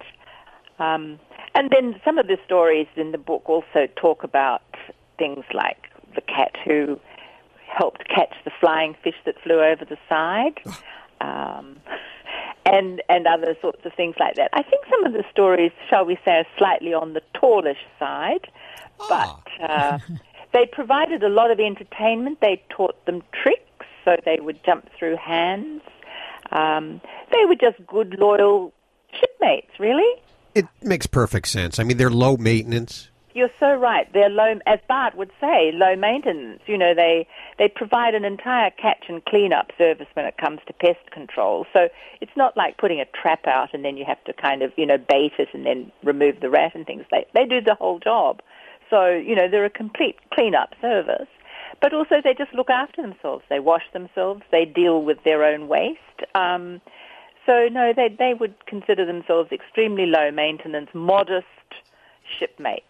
Um, 0.77 1.19
and 1.55 1.69
then 1.71 1.99
some 2.05 2.17
of 2.17 2.27
the 2.27 2.37
stories 2.45 2.87
in 2.95 3.11
the 3.11 3.17
book 3.17 3.49
also 3.49 3.87
talk 3.95 4.23
about 4.23 4.61
things 5.21 5.45
like 5.53 5.81
the 6.15 6.21
cat 6.21 6.55
who 6.65 6.99
helped 7.67 8.07
catch 8.07 8.33
the 8.43 8.51
flying 8.59 8.95
fish 9.03 9.19
that 9.25 9.35
flew 9.43 9.59
over 9.61 9.85
the 9.85 9.97
side, 10.09 10.59
um, 11.21 11.77
and 12.65 13.03
and 13.07 13.27
other 13.27 13.55
sorts 13.61 13.85
of 13.85 13.93
things 13.93 14.15
like 14.19 14.35
that. 14.35 14.49
I 14.53 14.63
think 14.63 14.83
some 14.89 15.05
of 15.05 15.13
the 15.13 15.23
stories, 15.31 15.71
shall 15.89 16.05
we 16.05 16.17
say, 16.25 16.31
are 16.41 16.47
slightly 16.57 16.93
on 16.93 17.13
the 17.13 17.21
tallish 17.35 17.85
side, 17.99 18.47
but 18.97 19.47
uh, 19.61 19.99
they 20.53 20.65
provided 20.71 21.21
a 21.23 21.29
lot 21.29 21.51
of 21.51 21.59
entertainment. 21.59 22.39
They 22.41 22.63
taught 22.69 23.05
them 23.05 23.21
tricks, 23.31 23.85
so 24.03 24.17
they 24.25 24.39
would 24.41 24.59
jump 24.65 24.89
through 24.97 25.17
hands. 25.17 25.81
Um, 26.51 26.99
they 27.31 27.45
were 27.45 27.55
just 27.55 27.77
good, 27.85 28.17
loyal 28.17 28.73
shipmates, 29.19 29.71
really. 29.79 30.21
It 30.55 30.65
makes 30.81 31.05
perfect 31.05 31.47
sense. 31.47 31.79
I 31.79 31.83
mean, 31.83 31.97
they're 31.97 32.09
low 32.09 32.37
maintenance. 32.37 33.10
You're 33.33 33.49
so 33.59 33.73
right. 33.73 34.11
They're 34.13 34.29
low, 34.29 34.59
as 34.65 34.79
Bart 34.87 35.15
would 35.15 35.31
say, 35.39 35.71
low 35.73 35.95
maintenance. 35.95 36.61
You 36.65 36.77
know, 36.77 36.93
they 36.93 37.27
they 37.57 37.69
provide 37.69 38.13
an 38.13 38.25
entire 38.25 38.71
catch 38.71 39.05
and 39.07 39.23
clean 39.25 39.53
up 39.53 39.71
service 39.77 40.07
when 40.13 40.25
it 40.25 40.37
comes 40.37 40.59
to 40.67 40.73
pest 40.73 41.11
control. 41.11 41.65
So 41.71 41.87
it's 42.19 42.35
not 42.35 42.57
like 42.57 42.77
putting 42.77 42.99
a 42.99 43.05
trap 43.05 43.47
out 43.47 43.73
and 43.73 43.85
then 43.85 43.97
you 43.97 44.05
have 44.05 44.23
to 44.25 44.33
kind 44.33 44.61
of 44.61 44.71
you 44.77 44.85
know 44.85 44.97
bait 44.97 45.33
it 45.39 45.49
and 45.53 45.65
then 45.65 45.91
remove 46.03 46.39
the 46.41 46.49
rat 46.49 46.75
and 46.75 46.85
things. 46.85 47.05
They 47.11 47.25
they 47.33 47.45
do 47.45 47.61
the 47.61 47.75
whole 47.75 47.99
job. 47.99 48.41
So 48.89 49.09
you 49.09 49.35
know 49.35 49.47
they're 49.49 49.65
a 49.65 49.69
complete 49.69 50.17
clean 50.33 50.55
up 50.55 50.73
service. 50.81 51.27
But 51.81 51.93
also 51.93 52.21
they 52.23 52.33
just 52.33 52.53
look 52.53 52.69
after 52.69 53.01
themselves. 53.01 53.43
They 53.49 53.59
wash 53.59 53.85
themselves. 53.93 54.43
They 54.51 54.65
deal 54.65 55.01
with 55.01 55.23
their 55.23 55.43
own 55.43 55.67
waste. 55.67 55.99
Um, 56.35 56.81
so 57.45 57.69
no, 57.71 57.93
they 57.95 58.09
they 58.09 58.33
would 58.33 58.65
consider 58.65 59.05
themselves 59.05 59.51
extremely 59.51 60.05
low 60.05 60.31
maintenance, 60.31 60.89
modest 60.93 61.47
shipmates. 62.39 62.85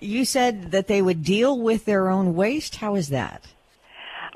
You 0.00 0.24
said 0.24 0.72
that 0.72 0.86
they 0.86 1.00
would 1.00 1.22
deal 1.24 1.58
with 1.58 1.84
their 1.84 2.08
own 2.08 2.34
waste. 2.34 2.76
How 2.76 2.94
is 2.94 3.08
that? 3.08 3.42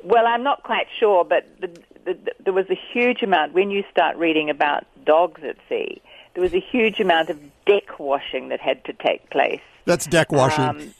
Well, 0.02 0.26
I'm 0.26 0.42
not 0.42 0.62
quite 0.62 0.86
sure, 0.98 1.24
but 1.24 1.46
the, 1.60 1.66
the, 2.04 2.14
the, 2.14 2.32
there 2.44 2.52
was 2.52 2.66
a 2.70 2.78
huge 2.92 3.22
amount 3.22 3.52
when 3.52 3.70
you 3.70 3.84
start 3.90 4.16
reading 4.16 4.48
about 4.48 4.86
dogs 5.04 5.42
at 5.42 5.56
sea. 5.68 6.00
There 6.34 6.42
was 6.42 6.54
a 6.54 6.60
huge 6.60 7.00
amount 7.00 7.30
of 7.30 7.38
deck 7.66 7.98
washing 7.98 8.48
that 8.48 8.60
had 8.60 8.84
to 8.84 8.92
take 8.92 9.28
place. 9.30 9.60
That's 9.84 10.06
deck 10.06 10.30
washing. 10.30 10.64
Um, 10.64 10.94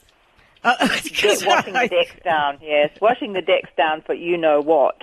deck- 0.65 1.47
washing 1.47 1.75
the 1.75 1.89
decks 1.89 2.17
down, 2.25 2.59
yes, 2.61 2.91
washing 3.01 3.33
the 3.33 3.43
decks 3.43 3.71
down 3.77 4.03
for 4.03 4.15
you 4.15 4.37
know 4.37 4.61
what. 4.61 5.01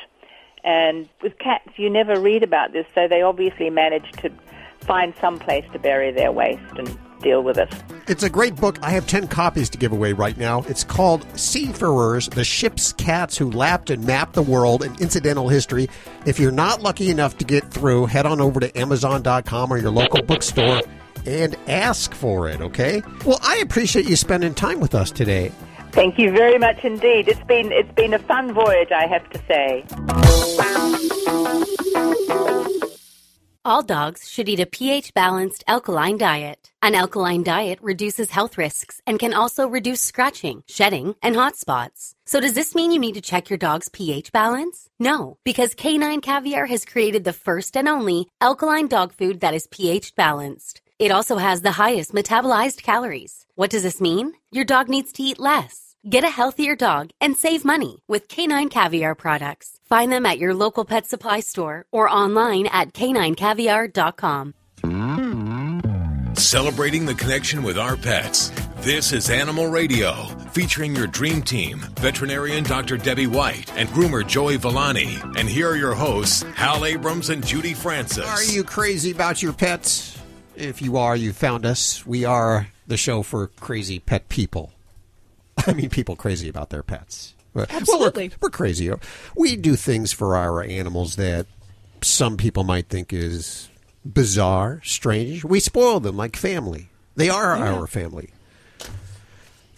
And 0.64 1.08
with 1.22 1.38
cats, 1.40 1.70
you 1.78 1.90
never 1.90 2.20
read 2.20 2.44
about 2.44 2.74
this, 2.74 2.86
so 2.94 3.08
they 3.08 3.22
obviously 3.22 3.70
managed 3.70 4.18
to 4.20 4.32
find 4.82 5.14
some 5.22 5.40
place 5.40 5.66
to 5.72 5.80
bury 5.80 6.12
their 6.12 6.32
waste 6.32 6.78
and 6.78 6.98
deal 7.26 7.42
with 7.42 7.58
it. 7.58 7.74
It's 8.08 8.24
a 8.24 8.30
great 8.30 8.56
book. 8.56 8.78
I 8.84 8.92
have 8.92 9.08
10 9.08 9.28
copies 9.28 9.68
to 9.72 9.78
give 9.78 9.92
away 9.92 10.14
right 10.14 10.38
now. 10.38 10.62
It's 10.70 10.84
called 10.84 11.28
Seafurrers 11.30 12.30
The 12.30 12.44
Ship's 12.44 12.94
Cats 12.94 13.36
Who 13.38 13.50
Lapped 13.52 13.90
and 13.90 14.06
Mapped 14.06 14.34
the 14.34 14.44
World 14.44 14.84
in 14.84 14.94
Incidental 15.02 15.50
History. 15.50 15.90
If 16.26 16.40
you're 16.40 16.52
not 16.52 16.84
lucky 16.84 17.10
enough 17.10 17.38
to 17.40 17.46
get 17.46 17.72
through, 17.72 18.06
head 18.06 18.28
on 18.28 18.40
over 18.40 18.60
to 18.60 18.78
Amazon.com 18.80 19.74
or 19.74 19.78
your 19.78 19.90
local 19.90 20.22
bookstore 20.22 20.82
and 21.26 21.58
ask 21.68 22.14
for 22.14 22.48
it, 22.48 22.62
okay? 22.62 23.02
Well, 23.26 23.40
I 23.42 23.58
appreciate 23.58 24.08
you 24.08 24.16
spending 24.16 24.54
time 24.54 24.80
with 24.80 24.94
us 24.94 25.10
today. 25.10 25.52
Thank 25.92 26.20
you 26.20 26.32
very 26.32 26.60
much 26.60 26.84
indeed. 26.84 27.28
It's 27.28 27.44
been 27.46 27.72
it's 27.72 27.92
been 27.94 28.14
a 28.14 28.20
fun 28.20 28.54
voyage, 28.54 28.92
I 28.92 29.08
have 29.08 29.28
to 29.30 29.40
say. 29.48 29.86
All 33.68 33.82
dogs 33.82 34.30
should 34.30 34.48
eat 34.48 34.60
a 34.60 34.68
pH 34.68 35.12
balanced 35.16 35.64
alkaline 35.68 36.20
diet. 36.20 36.70
An 36.84 36.94
alkaline 36.94 37.42
diet 37.42 37.80
reduces 37.82 38.30
health 38.30 38.60
risks 38.60 39.02
and 39.08 39.18
can 39.18 39.34
also 39.34 39.68
reduce 39.68 40.02
scratching, 40.02 40.62
shedding, 40.68 41.16
and 41.24 41.36
hot 41.36 41.56
spots. 41.56 42.14
So 42.28 42.40
does 42.40 42.54
this 42.54 42.76
mean 42.76 42.92
you 42.92 43.00
need 43.00 43.16
to 43.16 43.22
check 43.22 43.50
your 43.50 43.58
dog's 43.58 43.90
pH 43.90 44.32
balance? 44.32 44.88
No, 45.00 45.38
because 45.44 45.74
Canine 45.74 46.22
Caviar 46.22 46.68
has 46.68 46.86
created 46.86 47.24
the 47.24 47.34
first 47.34 47.76
and 47.76 47.88
only 47.88 48.28
alkaline 48.40 48.88
dog 48.88 49.12
food 49.12 49.40
that 49.40 49.56
is 49.56 49.66
pH 49.72 50.14
balanced. 50.14 50.84
It 51.00 51.10
also 51.10 51.38
has 51.38 51.62
the 51.62 51.72
highest 51.72 52.14
metabolized 52.14 52.84
calories. 52.84 53.48
What 53.56 53.72
does 53.72 53.82
this 53.82 54.00
mean? 54.00 54.34
Your 54.52 54.66
dog 54.66 54.90
needs 54.90 55.12
to 55.14 55.24
eat 55.24 55.40
less. 55.40 55.85
Get 56.08 56.24
a 56.24 56.30
healthier 56.30 56.76
dog 56.76 57.10
and 57.20 57.36
save 57.36 57.66
money 57.66 58.04
with 58.08 58.28
Canine 58.28 58.70
Caviar 58.70 59.16
products. 59.16 59.80
Find 59.90 60.12
them 60.12 60.24
at 60.24 60.38
your 60.38 60.54
local 60.54 60.86
pet 60.86 61.08
supply 61.08 61.40
store 61.40 61.88
or 61.92 62.08
online 62.08 62.68
at 62.68 62.94
caninecaviar.com. 62.94 64.54
Celebrating 66.36 67.08
the 67.08 67.16
connection 67.16 67.64
with 67.64 67.80
our 67.80 67.98
pets. 67.98 68.52
This 68.82 69.14
is 69.14 69.32
Animal 69.32 69.66
Radio, 69.66 70.14
featuring 70.52 70.96
your 70.96 71.08
dream 71.08 71.42
team, 71.42 71.80
veterinarian 71.96 72.64
Dr. 72.66 72.98
Debbie 72.98 73.26
White 73.26 73.76
and 73.76 73.90
groomer 73.90 74.28
Joey 74.28 74.58
Villani. 74.58 75.18
And 75.38 75.50
here 75.50 75.72
are 75.72 75.76
your 75.76 75.96
hosts, 75.96 76.44
Hal 76.54 76.86
Abrams 76.86 77.32
and 77.32 77.44
Judy 77.44 77.74
Francis. 77.74 78.28
Are 78.28 78.44
you 78.44 78.64
crazy 78.64 79.10
about 79.10 79.42
your 79.42 79.54
pets? 79.54 80.22
If 80.56 80.84
you 80.84 80.98
are, 80.98 81.16
you 81.16 81.34
found 81.34 81.66
us. 81.66 82.06
We 82.06 82.26
are 82.26 82.68
the 82.86 82.96
show 82.96 83.24
for 83.24 83.48
crazy 83.48 83.98
pet 83.98 84.30
people. 84.30 84.75
I 85.68 85.74
mean, 85.74 85.90
people 85.90 86.16
crazy 86.16 86.50
about 86.50 86.70
their 86.70 86.84
pets. 86.84 87.34
Well, 87.54 87.66
Absolutely. 87.70 88.30
we're, 88.30 88.36
we're 88.42 88.50
crazy. 88.50 88.92
We 89.36 89.56
do 89.56 89.76
things 89.76 90.12
for 90.12 90.36
our 90.36 90.62
animals 90.64 91.16
that 91.16 91.48
some 92.02 92.38
people 92.38 92.64
might 92.64 92.90
think 92.90 93.14
is 93.14 93.70
bizarre, 94.06 94.82
strange. 94.84 95.44
We 95.46 95.60
spoil 95.60 96.00
them 96.00 96.18
like 96.18 96.36
family. 96.36 96.90
They 97.16 97.30
are 97.30 97.58
Yeah. 97.58 97.74
our 97.74 97.88
family. 97.88 98.30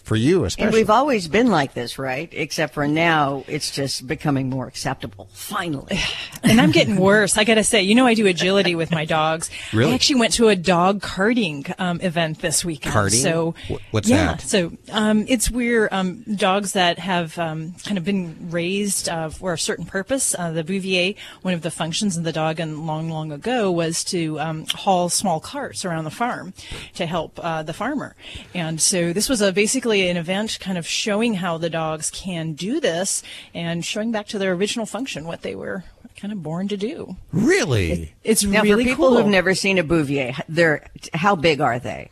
For 0.08 0.16
you, 0.16 0.38
And 0.38 0.46
especially. 0.46 0.80
we've 0.80 0.88
always 0.88 1.28
been 1.28 1.48
like 1.48 1.74
this, 1.74 1.98
right? 1.98 2.30
Except 2.32 2.72
for 2.72 2.88
now, 2.88 3.44
it's 3.46 3.70
just 3.70 4.06
becoming 4.06 4.48
more 4.48 4.66
acceptable. 4.66 5.28
Finally. 5.34 5.98
and 6.42 6.58
I'm 6.62 6.70
getting 6.70 6.96
worse. 6.96 7.36
I 7.36 7.44
got 7.44 7.56
to 7.56 7.62
say, 7.62 7.82
you 7.82 7.94
know, 7.94 8.06
I 8.06 8.14
do 8.14 8.26
agility 8.26 8.74
with 8.74 8.90
my 8.90 9.04
dogs. 9.04 9.50
Really? 9.70 9.92
I 9.92 9.94
actually 9.94 10.20
went 10.20 10.32
to 10.32 10.48
a 10.48 10.56
dog 10.56 11.02
karting 11.02 11.78
um, 11.78 12.00
event 12.00 12.40
this 12.40 12.64
weekend. 12.64 12.94
Karting? 12.94 13.22
So 13.22 13.54
what's 13.90 14.08
yeah, 14.08 14.36
that? 14.36 14.40
so 14.40 14.72
um, 14.92 15.26
it's 15.28 15.50
where 15.50 15.92
um, 15.94 16.22
dogs 16.22 16.72
that 16.72 16.98
have 16.98 17.38
um, 17.38 17.74
kind 17.84 17.98
of 17.98 18.04
been 18.04 18.48
raised 18.50 19.10
uh, 19.10 19.28
for 19.28 19.52
a 19.52 19.58
certain 19.58 19.84
purpose. 19.84 20.34
Uh, 20.38 20.52
the 20.52 20.64
Bouvier, 20.64 21.16
one 21.42 21.52
of 21.52 21.60
the 21.60 21.70
functions 21.70 22.16
of 22.16 22.24
the 22.24 22.32
dog, 22.32 22.60
and 22.60 22.86
long, 22.86 23.10
long 23.10 23.30
ago, 23.30 23.70
was 23.70 24.02
to 24.04 24.40
um, 24.40 24.64
haul 24.68 25.10
small 25.10 25.38
carts 25.38 25.84
around 25.84 26.04
the 26.04 26.10
farm 26.10 26.54
to 26.94 27.04
help 27.04 27.38
uh, 27.42 27.62
the 27.62 27.74
farmer. 27.74 28.16
And 28.54 28.80
so 28.80 29.12
this 29.12 29.28
was 29.28 29.42
a 29.42 29.52
basically 29.52 29.97
an 30.06 30.16
event, 30.16 30.58
kind 30.60 30.78
of 30.78 30.86
showing 30.86 31.34
how 31.34 31.58
the 31.58 31.70
dogs 31.70 32.10
can 32.10 32.52
do 32.52 32.80
this 32.80 33.22
and 33.54 33.84
showing 33.84 34.12
back 34.12 34.28
to 34.28 34.38
their 34.38 34.52
original 34.52 34.86
function, 34.86 35.24
what 35.24 35.42
they 35.42 35.54
were 35.54 35.84
kind 36.16 36.32
of 36.32 36.42
born 36.42 36.68
to 36.68 36.76
do. 36.76 37.16
Really? 37.32 38.12
It's 38.24 38.42
now, 38.44 38.62
really 38.62 38.84
for 38.84 38.90
people 38.90 39.08
cool. 39.08 39.16
who've 39.18 39.26
never 39.26 39.54
seen 39.54 39.78
a 39.78 39.84
Bouvier, 39.84 40.34
they're 40.48 40.86
how 41.14 41.36
big 41.36 41.60
are 41.60 41.78
they? 41.78 42.10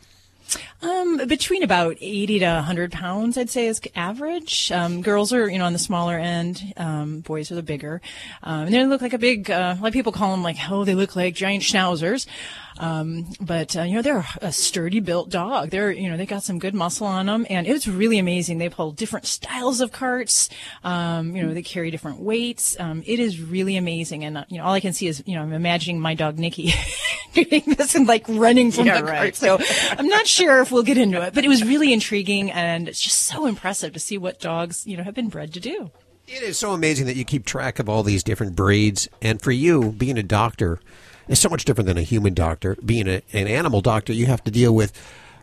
Um, 0.81 1.25
between 1.27 1.63
about 1.63 1.97
80 1.99 2.39
to 2.39 2.45
100 2.45 2.91
pounds, 2.91 3.37
I'd 3.37 3.49
say 3.49 3.67
is 3.67 3.81
average. 3.95 4.71
Um, 4.71 5.01
girls 5.01 5.33
are, 5.33 5.49
you 5.49 5.57
know, 5.57 5.65
on 5.65 5.73
the 5.73 5.79
smaller 5.79 6.17
end. 6.17 6.73
Um, 6.77 7.21
boys 7.21 7.51
are 7.51 7.55
the 7.55 7.63
bigger. 7.63 7.99
Um, 8.43 8.65
and 8.65 8.73
they 8.73 8.85
look 8.85 9.01
like 9.01 9.13
a 9.13 9.17
big, 9.17 9.49
uh, 9.49 9.75
a 9.77 9.81
lot 9.81 9.87
of 9.87 9.93
people 9.93 10.11
call 10.11 10.31
them 10.31 10.43
like, 10.43 10.57
oh, 10.69 10.85
they 10.85 10.93
look 10.93 11.15
like 11.15 11.33
giant 11.33 11.63
schnauzers. 11.63 12.27
Um, 12.79 13.25
but, 13.41 13.75
uh, 13.75 13.81
you 13.83 13.95
know, 13.95 14.01
they're 14.01 14.25
a 14.41 14.51
sturdy 14.51 14.99
built 14.99 15.29
dog. 15.29 15.69
They're, 15.69 15.91
you 15.91 16.09
know, 16.09 16.17
they 16.17 16.25
got 16.25 16.43
some 16.43 16.59
good 16.59 16.73
muscle 16.75 17.07
on 17.07 17.25
them 17.25 17.45
and 17.49 17.65
it's 17.67 17.87
really 17.87 18.17
amazing. 18.19 18.57
They 18.57 18.69
pull 18.69 18.91
different 18.91 19.25
styles 19.25 19.81
of 19.81 19.91
carts. 19.91 20.49
Um, 20.83 21.35
you 21.35 21.43
know, 21.43 21.53
they 21.53 21.61
carry 21.61 21.91
different 21.91 22.19
weights. 22.19 22.79
Um, 22.79 23.03
it 23.05 23.19
is 23.19 23.41
really 23.41 23.77
amazing. 23.77 24.23
And, 24.23 24.37
uh, 24.37 24.45
you 24.49 24.57
know, 24.57 24.65
all 24.65 24.73
I 24.73 24.79
can 24.79 24.93
see 24.93 25.07
is, 25.07 25.23
you 25.25 25.35
know, 25.35 25.41
I'm 25.41 25.53
imagining 25.53 25.99
my 25.99 26.13
dog 26.13 26.37
Nikki 26.37 26.73
doing 27.33 27.63
this 27.77 27.95
and 27.95 28.07
like 28.07 28.25
running 28.27 28.71
from 28.71 28.85
Yeah, 28.87 28.99
the 28.99 29.05
right. 29.05 29.17
cart. 29.17 29.35
So 29.35 29.57
I'm 29.97 30.07
not 30.07 30.27
sure 30.27 30.61
if 30.61 30.71
we'll 30.71 30.83
get 30.83 30.97
into 30.97 31.21
it, 31.21 31.33
but 31.33 31.43
it 31.45 31.47
was 31.49 31.63
really 31.63 31.91
intriguing 31.93 32.51
and 32.51 32.87
it's 32.87 33.01
just 33.01 33.19
so 33.23 33.45
impressive 33.45 33.93
to 33.93 33.99
see 33.99 34.17
what 34.17 34.39
dogs, 34.39 34.85
you 34.85 34.97
know, 34.97 35.03
have 35.03 35.15
been 35.15 35.29
bred 35.29 35.53
to 35.53 35.59
do. 35.59 35.91
It 36.27 36.43
is 36.43 36.57
so 36.57 36.73
amazing 36.73 37.05
that 37.05 37.15
you 37.15 37.23
keep 37.23 37.45
track 37.45 37.79
of 37.79 37.87
all 37.87 38.03
these 38.03 38.21
different 38.21 38.55
breeds. 38.55 39.07
And 39.21 39.41
for 39.41 39.51
you, 39.51 39.93
being 39.93 40.17
a 40.17 40.23
doctor, 40.23 40.79
is 41.27 41.39
so 41.39 41.49
much 41.49 41.65
different 41.65 41.87
than 41.87 41.97
a 41.97 42.03
human 42.03 42.33
doctor. 42.33 42.75
Being 42.83 43.07
a, 43.07 43.21
an 43.33 43.47
animal 43.47 43.81
doctor, 43.81 44.13
you 44.13 44.25
have 44.27 44.43
to 44.45 44.51
deal 44.51 44.73
with 44.73 44.93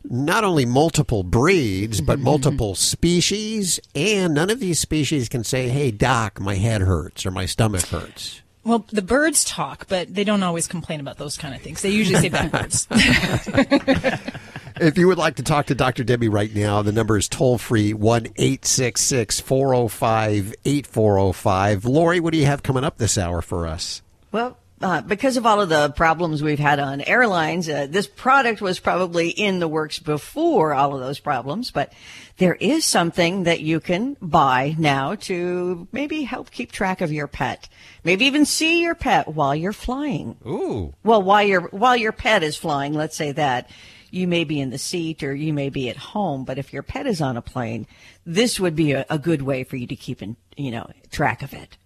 not 0.05 0.45
only 0.45 0.66
multiple 0.66 1.22
breeds, 1.22 2.01
but 2.01 2.16
mm-hmm. 2.16 2.24
multiple 2.24 2.74
species. 2.74 3.80
And 3.95 4.35
none 4.35 4.51
of 4.51 4.61
these 4.61 4.78
species 4.78 5.28
can 5.28 5.45
say, 5.45 5.68
hey, 5.68 5.91
doc, 5.91 6.41
my 6.41 6.57
head 6.57 6.82
hurts 6.82 7.24
or 7.24 7.30
my 7.30 7.47
stomach 7.47 7.87
hurts. 7.87 8.43
Well, 8.64 8.87
the 8.91 9.03
birds 9.03 9.45
talk, 9.45 9.89
but 9.89 10.14
they 10.14 10.24
don't 10.24 10.43
always 10.43 10.66
complain 10.66 11.01
about 11.01 11.18
those 11.18 11.37
kind 11.37 11.55
of 11.55 11.61
things. 11.61 11.82
They 11.82 11.91
usually 11.91 12.20
say 12.20 12.28
bad 12.30 12.53
words. 12.53 12.89
If 14.80 14.99
you 14.99 15.07
would 15.07 15.18
like 15.18 15.37
to 15.37 15.45
talk 15.45 15.66
to 15.66 15.74
Dr. 15.76 16.03
Debbie 16.03 16.28
right 16.28 16.53
now, 16.53 16.82
the 16.82 16.91
number 16.91 17.16
is 17.16 17.28
toll 17.28 17.59
free 17.59 17.95
1 17.95 18.26
866 18.37 19.39
405 19.39 20.55
8405. 20.64 21.85
Lori, 21.85 22.18
what 22.18 22.32
do 22.32 22.39
you 22.39 22.47
have 22.47 22.64
coming 22.64 22.82
up 22.82 22.99
this 22.99 23.16
hour 23.16 23.41
for 23.41 23.68
us? 23.68 24.03
Well, 24.32 24.59
uh, 24.85 25.01
because 25.01 25.39
of 25.39 25.47
all 25.47 25.62
of 25.62 25.70
the 25.70 25.89
problems 25.91 26.43
we've 26.43 26.59
had 26.59 26.78
on 26.78 27.01
airlines, 27.01 27.70
uh, 27.70 27.87
this 27.89 28.07
product 28.07 28.61
was 28.61 28.78
probably 28.78 29.30
in 29.30 29.59
the 29.59 29.66
works 29.66 29.99
before 29.99 30.74
all 30.74 30.95
of 30.95 31.01
those 31.01 31.18
problems, 31.18 31.70
but 31.70 31.91
there 32.37 32.55
is 32.57 32.85
something 32.85 33.45
that 33.45 33.61
you 33.61 33.80
can 33.80 34.14
buy 34.20 34.74
now 34.78 35.14
to 35.14 35.89
maybe 35.91 36.24
help 36.24 36.51
keep 36.51 36.70
track 36.70 37.01
of 37.01 37.11
your 37.11 37.26
pet. 37.26 37.66
Maybe 38.05 38.26
even 38.26 38.45
see 38.45 38.82
your 38.82 38.95
pet 38.95 39.28
while 39.28 39.55
you're 39.55 39.72
flying. 39.72 40.37
Ooh. 40.47 40.93
Well, 41.03 41.22
while 41.22 41.45
your 41.45 41.62
while 41.68 41.97
your 41.97 42.12
pet 42.12 42.43
is 42.43 42.57
flying, 42.57 42.93
let's 42.93 43.16
say 43.16 43.32
that 43.32 43.70
you 44.11 44.28
may 44.28 44.45
be 44.45 44.61
in 44.61 44.68
the 44.68 44.78
seat 44.78 45.22
or 45.22 45.35
you 45.35 45.55
may 45.55 45.70
be 45.70 45.89
at 45.89 45.97
home, 45.97 46.45
but 46.45 46.59
if 46.59 46.74
your 46.74 46.82
pet 46.82 47.07
is 47.07 47.22
on 47.22 47.39
a 47.39 47.43
plane, 47.43 47.87
this 48.26 48.61
would 48.61 48.76
be 48.76 48.93
a, 48.93 49.07
a 49.09 49.18
good 49.18 49.41
way 49.41 49.64
for 49.64 49.76
you 49.76 49.87
to 49.87 49.97
keep 49.97 50.20
in, 50.20 50.37
you 50.59 50.70
know, 50.70 50.91
track 51.11 51.43
of 51.43 51.55
it. 51.55 51.78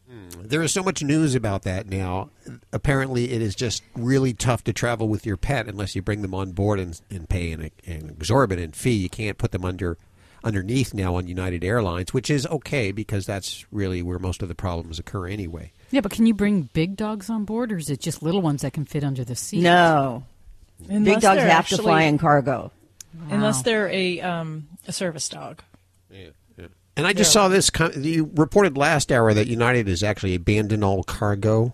There 0.42 0.62
is 0.62 0.72
so 0.72 0.82
much 0.82 1.02
news 1.02 1.34
about 1.34 1.62
that 1.62 1.88
now. 1.88 2.30
Apparently, 2.72 3.32
it 3.32 3.42
is 3.42 3.54
just 3.54 3.82
really 3.94 4.32
tough 4.32 4.64
to 4.64 4.72
travel 4.72 5.08
with 5.08 5.26
your 5.26 5.36
pet 5.36 5.66
unless 5.66 5.94
you 5.94 6.00
bring 6.00 6.22
them 6.22 6.34
on 6.34 6.52
board 6.52 6.80
and, 6.80 6.98
and 7.10 7.28
pay 7.28 7.52
an, 7.52 7.70
an 7.86 8.10
exorbitant 8.10 8.74
fee. 8.74 8.92
You 8.92 9.10
can't 9.10 9.36
put 9.36 9.52
them 9.52 9.64
under 9.64 9.98
underneath 10.44 10.94
now 10.94 11.16
on 11.16 11.26
United 11.26 11.64
Airlines, 11.64 12.14
which 12.14 12.30
is 12.30 12.46
okay 12.46 12.92
because 12.92 13.26
that's 13.26 13.66
really 13.72 14.02
where 14.02 14.18
most 14.18 14.40
of 14.40 14.48
the 14.48 14.54
problems 14.54 14.98
occur 14.98 15.26
anyway. 15.26 15.72
Yeah, 15.90 16.00
but 16.00 16.12
can 16.12 16.26
you 16.26 16.34
bring 16.34 16.62
big 16.72 16.96
dogs 16.96 17.28
on 17.28 17.44
board, 17.44 17.72
or 17.72 17.76
is 17.76 17.90
it 17.90 18.00
just 18.00 18.22
little 18.22 18.40
ones 18.40 18.62
that 18.62 18.72
can 18.72 18.84
fit 18.84 19.04
under 19.04 19.24
the 19.24 19.36
seat? 19.36 19.62
No. 19.62 20.24
Unless 20.88 21.04
Big 21.04 21.20
dogs 21.20 21.40
they're 21.40 21.50
have 21.50 21.68
to 21.68 21.78
fly 21.78 22.02
in 22.02 22.18
cargo. 22.18 22.70
Unless 23.30 23.62
they're 23.62 23.88
a, 23.88 24.20
um, 24.20 24.68
a 24.86 24.92
service 24.92 25.28
dog. 25.28 25.62
And 26.98 27.06
I 27.06 27.12
just 27.14 27.30
Yeah. 27.30 27.42
saw 27.42 27.48
this. 27.48 27.70
You 27.96 28.30
reported 28.34 28.76
last 28.76 29.10
hour 29.10 29.32
that 29.32 29.46
United 29.46 29.88
has 29.88 30.02
actually 30.02 30.34
abandoned 30.34 30.84
all 30.84 31.02
cargo 31.04 31.72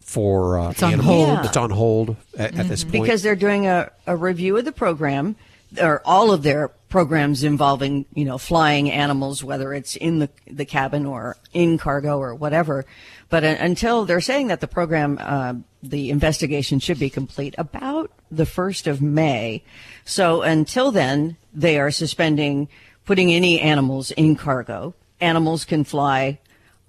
for 0.00 0.58
uh, 0.58 0.70
It's 0.70 0.82
on 0.82 0.94
animals. 0.94 1.26
hold. 1.28 1.44
It's 1.46 1.56
on 1.56 1.70
hold 1.70 2.16
at, 2.36 2.58
at 2.58 2.68
this 2.68 2.82
point. 2.84 3.04
because 3.04 3.22
they're 3.22 3.36
doing 3.36 3.66
a, 3.66 3.90
a 4.06 4.16
review 4.16 4.56
of 4.56 4.64
the 4.64 4.72
program 4.72 5.36
or 5.80 6.00
all 6.04 6.32
of 6.32 6.42
their 6.42 6.68
programs 6.88 7.44
involving 7.44 8.06
you 8.14 8.24
know 8.24 8.38
flying 8.38 8.90
animals 8.90 9.44
whether 9.44 9.74
it's 9.74 9.94
in 9.96 10.20
the 10.20 10.30
the 10.50 10.64
cabin 10.64 11.04
or 11.04 11.36
in 11.52 11.76
cargo 11.76 12.18
or 12.18 12.34
whatever 12.34 12.86
but 13.28 13.44
uh, 13.44 13.54
until 13.60 14.06
they're 14.06 14.22
saying 14.22 14.46
that 14.46 14.60
the 14.62 14.66
program 14.66 15.18
uh, 15.20 15.52
the 15.82 16.08
investigation 16.08 16.78
should 16.80 16.98
be 16.98 17.10
complete 17.10 17.54
about 17.58 18.10
the 18.30 18.44
1st 18.44 18.86
of 18.86 19.02
May 19.02 19.62
so 20.06 20.40
until 20.40 20.90
then 20.90 21.36
they 21.52 21.78
are 21.78 21.90
suspending 21.90 22.66
putting 23.08 23.32
any 23.32 23.58
animals 23.58 24.10
in 24.10 24.36
cargo 24.36 24.92
animals 25.18 25.64
can 25.64 25.82
fly 25.82 26.38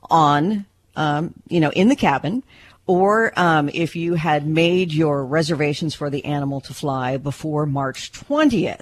on, 0.09 0.65
um, 0.97 1.33
you 1.47 1.61
know, 1.61 1.71
in 1.71 1.87
the 1.87 1.95
cabin, 1.95 2.43
or 2.87 3.31
um, 3.39 3.69
if 3.73 3.95
you 3.95 4.15
had 4.15 4.45
made 4.45 4.91
your 4.91 5.25
reservations 5.25 5.95
for 5.95 6.09
the 6.09 6.25
animal 6.25 6.59
to 6.59 6.73
fly 6.73 7.15
before 7.15 7.65
March 7.65 8.11
20th, 8.11 8.81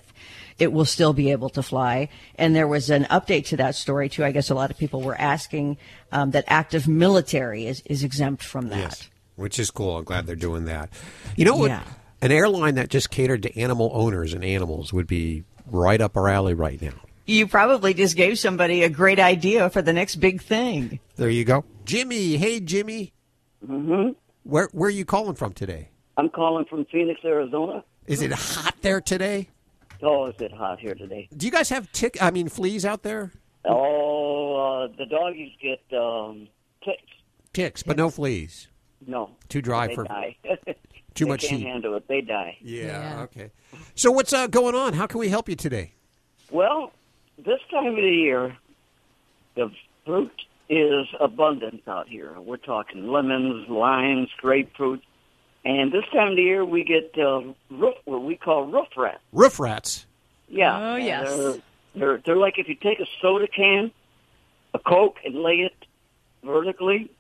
it 0.58 0.74
will 0.74 0.84
still 0.84 1.14
be 1.14 1.32
able 1.32 1.50
to 1.50 1.62
fly. 1.62 2.10
And 2.40 2.56
there 2.56 2.68
was 2.68 2.90
an 2.90 3.04
update 3.04 3.46
to 3.50 3.58
that 3.58 3.76
story 3.76 4.10
too. 4.10 4.26
I 4.26 4.32
guess 4.32 4.50
a 4.50 4.56
lot 4.56 4.72
of 4.72 4.78
people 4.80 5.04
were 5.04 5.16
asking 5.16 5.78
um, 6.12 6.32
that 6.32 6.46
active 6.48 6.88
military 6.88 7.68
is, 7.68 7.84
is 7.86 8.04
exempt 8.04 8.42
from 8.42 8.70
that. 8.70 8.78
Yes, 8.78 9.10
which 9.36 9.60
is 9.60 9.70
cool. 9.70 9.98
I'm 9.98 10.06
glad 10.06 10.26
they're 10.26 10.36
doing 10.36 10.66
that. 10.66 10.90
You 11.36 11.46
know 11.46 11.56
what? 11.56 11.70
Yeah. 11.70 11.84
An 12.20 12.32
airline 12.32 12.74
that 12.76 12.90
just 12.90 13.12
catered 13.12 13.44
to 13.44 13.56
animal 13.60 13.92
owners 13.94 14.34
and 14.34 14.44
animals 14.44 14.92
would 14.92 15.06
be 15.06 15.44
right 15.68 16.02
up 16.02 16.18
our 16.18 16.28
alley 16.28 16.56
right 16.56 16.82
now. 16.82 16.96
You 17.28 17.46
probably 17.46 17.94
just 17.94 18.16
gave 18.16 18.40
somebody 18.40 18.84
a 18.84 18.90
great 18.90 19.20
idea 19.20 19.70
for 19.70 19.82
the 19.82 19.92
next 19.92 20.16
big 20.16 20.42
thing. 20.42 21.00
There 21.18 21.30
you 21.30 21.44
go. 21.44 21.66
Jimmy, 21.84 22.38
hey 22.38 22.62
Jimmy. 22.62 23.14
Mm-hmm. 23.68 24.12
Where 24.44 24.70
where 24.72 24.88
are 24.88 24.92
you 24.92 25.04
calling 25.04 25.36
from 25.36 25.52
today? 25.52 25.90
I'm 26.16 26.30
calling 26.30 26.66
from 26.66 26.86
Phoenix, 26.86 27.20
Arizona. 27.26 27.84
Is 28.08 28.22
it 28.22 28.32
hot 28.32 28.76
there 28.82 29.02
today? 29.02 29.50
Oh, 30.02 30.28
is 30.28 30.36
it 30.40 30.54
hot 30.54 30.80
here 30.80 30.96
today? 30.96 31.28
Do 31.36 31.46
you 31.46 31.52
guys 31.52 31.70
have 31.70 31.92
tick 31.92 32.18
I 32.22 32.32
mean 32.32 32.48
fleas 32.48 32.86
out 32.86 33.04
there? 33.04 33.34
Oh, 33.66 34.86
uh, 34.86 34.88
the 34.98 35.06
doggies 35.06 35.52
get 35.62 35.82
um, 36.00 36.48
ticks. 36.84 37.02
Ticks, 37.52 37.84
but 37.84 37.98
no 37.98 38.10
fleas. 38.10 38.68
No, 39.06 39.32
Too 39.50 39.62
dry 39.62 39.88
they 39.88 39.96
for 39.96 40.04
die. 40.06 40.38
too 41.14 41.26
They 41.26 41.30
much 41.32 41.42
can't 41.42 41.62
heat. 41.62 41.68
handle 41.68 41.96
it. 41.96 42.08
They 42.08 42.22
die. 42.22 42.58
Yeah, 42.62 43.22
okay. 43.24 43.52
So 43.96 44.12
what's 44.12 44.32
uh, 44.34 44.48
going 44.48 44.76
on? 44.76 44.94
How 44.94 45.08
can 45.08 45.20
we 45.20 45.30
help 45.30 45.50
you 45.50 45.56
today? 45.56 45.94
Well, 46.52 46.92
this 47.38 47.60
time 47.72 47.88
of 47.88 47.96
the 47.96 48.02
year, 48.02 48.58
the 49.56 49.72
fruit 50.06 50.32
is 50.70 51.08
abundant 51.20 51.84
out 51.88 52.08
here. 52.08 52.34
We're 52.40 52.58
talking 52.58 53.08
lemons, 53.08 53.70
limes, 53.70 54.30
grapefruit, 54.38 55.04
and 55.64 55.92
this 55.92 56.06
time 56.14 56.30
of 56.30 56.36
the 56.36 56.44
year 56.44 56.64
we 56.64 56.84
get 56.84 57.14
uh, 57.18 57.42
roof, 57.70 57.96
what 58.06 58.24
we 58.24 58.36
call 58.36 58.66
roof 58.66 58.88
rats. 58.96 59.20
Roof 59.34 59.60
rats. 59.60 60.06
Yeah. 60.48 60.78
Oh, 60.78 60.96
and 60.96 61.06
yes. 61.06 61.36
They're, 61.36 61.56
they're 61.96 62.18
they're 62.26 62.38
like 62.38 62.58
if 62.58 62.70
you 62.70 62.76
take 62.76 63.00
a 63.00 63.06
soda 63.22 63.48
can, 63.48 63.92
a 64.74 64.80
Coke, 64.80 65.18
and 65.26 65.36
lay 65.36 65.56
it 65.56 65.76
vertically. 66.44 67.12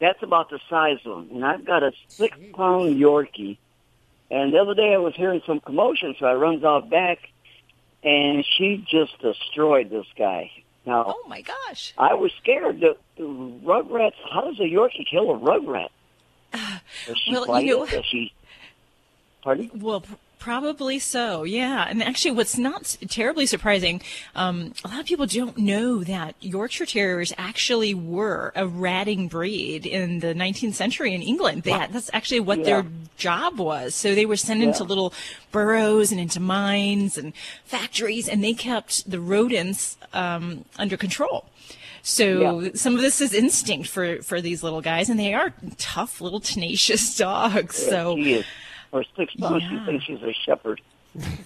That's 0.00 0.22
about 0.22 0.48
the 0.48 0.60
size 0.70 0.98
of 1.04 1.28
them. 1.28 1.36
And 1.36 1.44
I've 1.44 1.64
got 1.64 1.82
a 1.82 1.92
six 2.08 2.38
pound 2.54 2.96
Yorkie. 2.96 3.58
And 4.30 4.54
the 4.54 4.58
other 4.58 4.74
day 4.74 4.94
I 4.94 4.98
was 4.98 5.14
hearing 5.14 5.42
some 5.46 5.60
commotion, 5.60 6.14
so 6.18 6.24
I 6.24 6.34
runs 6.34 6.64
out 6.64 6.88
back, 6.88 7.18
and 8.02 8.44
she 8.56 8.84
just 8.88 9.18
destroyed 9.20 9.90
this 9.90 10.06
guy. 10.16 10.50
Now, 10.86 11.04
Oh 11.08 11.28
my 11.28 11.42
gosh. 11.42 11.92
I 11.98 12.14
was 12.14 12.32
scared. 12.40 12.80
The, 12.80 12.96
the 13.16 13.22
rugrats. 13.24 14.14
How 14.32 14.42
does 14.42 14.58
a 14.58 14.62
Yorkie 14.64 15.06
kill 15.10 15.30
a 15.30 15.38
rugrat? 15.38 15.88
Does 17.06 17.18
she 17.18 17.32
well, 17.32 17.60
you 17.60 17.78
know- 17.86 18.02
she? 18.02 18.32
Pardon? 19.42 19.70
Well, 19.74 20.04
probably 20.40 20.98
so. 20.98 21.44
Yeah, 21.44 21.86
and 21.88 22.02
actually, 22.02 22.32
what's 22.32 22.58
not 22.58 22.96
terribly 23.08 23.46
surprising, 23.46 24.02
um, 24.34 24.72
a 24.84 24.88
lot 24.88 24.98
of 24.98 25.06
people 25.06 25.26
don't 25.26 25.56
know 25.58 26.02
that 26.02 26.34
Yorkshire 26.40 26.86
Terriers 26.86 27.32
actually 27.38 27.94
were 27.94 28.52
a 28.56 28.66
ratting 28.66 29.28
breed 29.28 29.86
in 29.86 30.18
the 30.20 30.34
19th 30.34 30.74
century 30.74 31.14
in 31.14 31.22
England. 31.22 31.62
That 31.62 31.92
that's 31.92 32.10
actually 32.12 32.40
what 32.40 32.64
their 32.64 32.86
job 33.16 33.58
was. 33.60 33.94
So 33.94 34.14
they 34.16 34.26
were 34.26 34.36
sent 34.36 34.62
into 34.62 34.82
little 34.82 35.12
burrows 35.52 36.10
and 36.10 36.20
into 36.20 36.40
mines 36.40 37.16
and 37.16 37.32
factories, 37.64 38.28
and 38.28 38.42
they 38.42 38.54
kept 38.54 39.08
the 39.08 39.20
rodents 39.20 39.96
um, 40.12 40.64
under 40.78 40.96
control. 40.96 41.44
So 42.02 42.62
Yeah. 42.62 42.70
some 42.74 42.94
of 42.94 43.02
this 43.02 43.20
is 43.20 43.34
instinct 43.34 43.88
for 43.88 44.22
for 44.22 44.40
these 44.40 44.62
little 44.62 44.80
guys, 44.80 45.10
and 45.10 45.20
they 45.20 45.34
are 45.34 45.52
tough 45.76 46.20
little 46.22 46.40
tenacious 46.40 47.14
dogs. 47.26 47.76
So. 47.76 48.16
For 48.90 49.04
six 49.16 49.36
months, 49.38 49.64
Yeah. 49.70 49.78
she 49.80 49.86
thinks 49.86 50.04
she's 50.04 50.22
a 50.22 50.32
shepherd. 50.32 50.80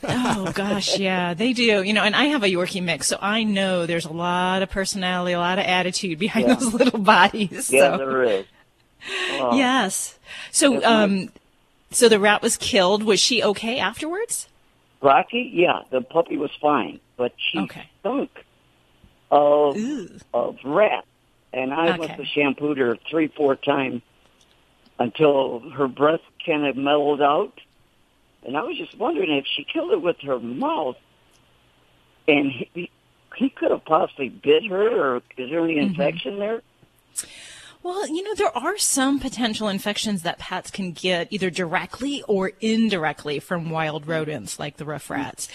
Oh 0.06 0.52
gosh, 0.54 0.98
yeah, 0.98 1.32
they 1.34 1.52
do. 1.54 1.82
You 1.82 1.92
know, 1.94 2.02
and 2.02 2.14
I 2.14 2.24
have 2.26 2.42
a 2.42 2.46
Yorkie 2.48 2.82
mix, 2.82 3.06
so 3.06 3.18
I 3.20 3.44
know 3.44 3.86
there's 3.86 4.04
a 4.04 4.12
lot 4.12 4.62
of 4.62 4.70
personality, 4.70 5.32
a 5.32 5.38
lot 5.38 5.58
of 5.58 5.64
attitude 5.64 6.18
behind 6.18 6.48
Yeah. 6.48 6.54
those 6.54 6.74
little 6.74 6.98
bodies. 7.00 7.70
Yeah, 7.72 7.92
so. 7.92 7.98
there 7.98 8.22
is. 8.24 8.46
Oh. 9.32 9.56
Yes. 9.56 10.18
So, 10.50 10.82
um, 10.84 11.30
so 11.90 12.08
the 12.08 12.18
rat 12.20 12.42
was 12.42 12.56
killed. 12.56 13.02
Was 13.04 13.20
she 13.20 13.42
okay 13.42 13.78
afterwards? 13.78 14.48
Rocky, 15.02 15.50
yeah, 15.52 15.80
the 15.90 16.00
puppy 16.00 16.36
was 16.38 16.50
fine, 16.60 17.00
but 17.16 17.32
she 17.36 17.66
stunk 18.00 18.30
of 19.30 19.76
of 20.32 20.56
rat, 20.64 21.04
and 21.52 21.72
I 21.72 21.96
must 21.96 22.00
Okay. 22.10 22.12
have 22.14 22.26
shampooed 22.26 22.78
her 22.78 22.96
three, 23.10 23.28
four 23.28 23.56
times 23.56 24.02
until 24.98 25.60
her 25.70 25.88
breath 25.88 26.20
kind 26.46 26.66
of 26.66 26.76
mellowed 26.76 27.22
out. 27.22 27.60
And 28.46 28.56
I 28.56 28.62
was 28.62 28.76
just 28.76 28.96
wondering 28.98 29.30
if 29.32 29.46
she 29.46 29.64
killed 29.64 29.92
it 29.92 30.02
with 30.02 30.20
her 30.20 30.38
mouth, 30.38 30.96
and 32.28 32.50
he, 32.50 32.90
he 33.36 33.48
could 33.50 33.70
have 33.70 33.84
possibly 33.84 34.28
bit 34.28 34.66
her, 34.66 34.88
or 34.88 35.16
is 35.36 35.50
there 35.50 35.64
any 35.64 35.76
Mhm. 35.76 35.82
infection 35.88 36.38
there? 36.38 36.62
Well, 37.82 38.08
you 38.08 38.22
know, 38.22 38.34
there 38.34 38.56
are 38.56 38.78
some 38.78 39.20
potential 39.20 39.68
infections 39.68 40.22
that 40.22 40.38
pets 40.38 40.70
can 40.70 40.92
get 40.92 41.28
either 41.30 41.50
directly 41.50 42.22
or 42.26 42.52
indirectly 42.62 43.40
from 43.40 43.68
wild 43.68 44.06
rodents 44.06 44.58
like 44.58 44.78
the 44.78 44.86
rough 44.86 45.10
rats. 45.10 45.50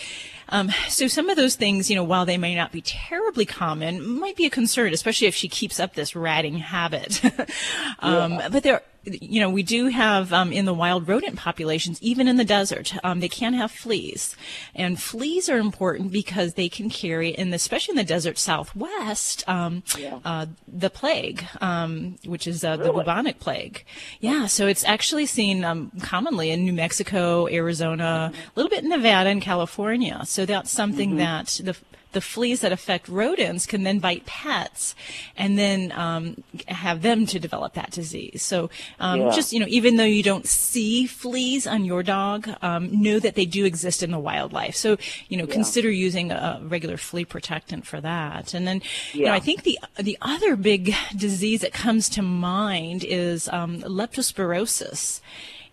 Um, 0.48 0.70
so 0.90 1.08
some 1.08 1.28
of 1.30 1.38
those 1.38 1.56
things, 1.56 1.90
you 1.90 1.96
know, 1.96 2.04
while 2.04 2.28
they 2.28 2.38
may 2.38 2.54
not 2.54 2.72
be 2.72 2.82
terribly 2.82 3.46
common, 3.46 4.20
might 4.20 4.36
be 4.36 4.46
a 4.46 4.50
concern, 4.52 4.94
especially 4.94 5.26
if 5.28 5.34
she 5.34 5.48
keeps 5.50 5.80
up 5.80 5.96
this 5.96 6.16
ratting 6.16 6.60
habit. 6.60 7.20
um, 8.00 8.34
Yeah. 8.34 8.50
But 8.50 8.62
there, 8.62 8.84
you 9.22 9.40
know, 9.40 9.50
we 9.50 9.64
do 9.64 9.88
have 9.88 10.32
um, 10.34 10.52
in 10.52 10.66
the 10.66 10.74
wild 10.74 11.08
rodent 11.08 11.36
populations, 11.38 12.02
even 12.02 12.28
in 12.28 12.38
the 12.38 12.46
desert, 12.46 12.94
um, 13.04 13.20
they 13.20 13.28
can 13.30 13.54
have 13.54 13.72
fleas, 13.72 14.36
and 14.76 15.02
fleas 15.02 15.50
are 15.50 15.58
important 15.58 16.12
because 16.12 16.54
they 16.54 16.70
can 16.70 16.90
carry, 16.90 17.30
in 17.30 17.54
especially 17.54 17.94
in 17.94 17.98
the 17.98 18.04
desert 18.04 18.38
Southwest, 18.38 19.48
um, 19.48 19.84
uh, 20.26 20.46
the 20.68 20.90
plague, 20.90 21.46
um, 21.62 22.18
which 22.26 22.48
is 22.48 22.64
uh, 22.64 22.78
the 22.78 22.92
bubonic 22.92 23.40
plague. 23.40 23.86
Yeah, 24.20 24.48
so 24.48 24.68
it's 24.68 24.84
actually 24.86 25.26
seen 25.26 25.64
um, 25.64 25.92
commonly 26.02 26.52
in 26.52 26.64
New 26.64 26.74
Mexico, 26.74 27.48
Arizona, 27.48 28.32
a 28.34 28.52
little 28.56 28.70
bit 28.70 28.84
in 28.84 28.90
Nevada 28.90 29.30
and 29.30 29.42
California. 29.42 30.22
So 30.26 30.46
that's 30.46 30.72
something 30.72 31.14
Mhm. 31.14 31.18
that 31.18 31.46
the 31.64 31.76
the 32.12 32.22
fleas 32.22 32.62
that 32.62 32.72
affect 32.72 33.08
rodents 33.08 33.66
can 33.66 33.84
then 33.84 34.00
bite 34.00 34.26
pets 34.26 34.96
and 35.38 35.60
then 35.60 35.92
um, 35.92 36.44
have 36.68 37.02
them 37.02 37.26
to 37.28 37.40
develop 37.40 37.74
that 37.76 37.92
disease. 37.92 38.42
So 38.42 38.70
um, 39.00 39.20
Yeah. 39.22 39.32
just, 39.32 39.54
you 39.54 39.60
know, 39.60 39.68
even 39.70 39.98
though 39.98 40.04
you 40.04 40.24
don't 40.24 40.48
see 40.48 41.06
fleas 41.06 41.68
on 41.68 41.86
your 41.86 42.02
dog, 42.02 42.50
um, 42.62 43.02
know 43.02 43.20
that 43.20 43.36
they 43.36 43.46
do 43.46 43.64
exist 43.66 44.02
in 44.02 44.12
the 44.12 44.20
wildlife. 44.20 44.76
So, 44.76 44.98
you 45.28 45.38
know, 45.38 45.46
Yeah. 45.46 45.54
consider 45.54 45.92
using 45.92 46.32
a 46.32 46.60
regular 46.64 46.98
flea 46.98 47.26
protectant 47.26 47.86
for 47.86 48.02
that. 48.02 48.54
And 48.54 48.68
then, 48.68 48.82
you 49.14 49.26
know, 49.26 49.32
Yeah. 49.32 49.36
I 49.36 49.40
think 49.40 49.64
the, 49.64 49.78
the 49.98 50.18
other 50.22 50.56
big 50.56 50.96
disease 51.16 51.62
that 51.62 51.74
comes 51.74 52.10
to 52.10 52.22
mind 52.22 53.04
is 53.08 53.48
um, 53.50 53.82
leptospirosis. 53.82 55.22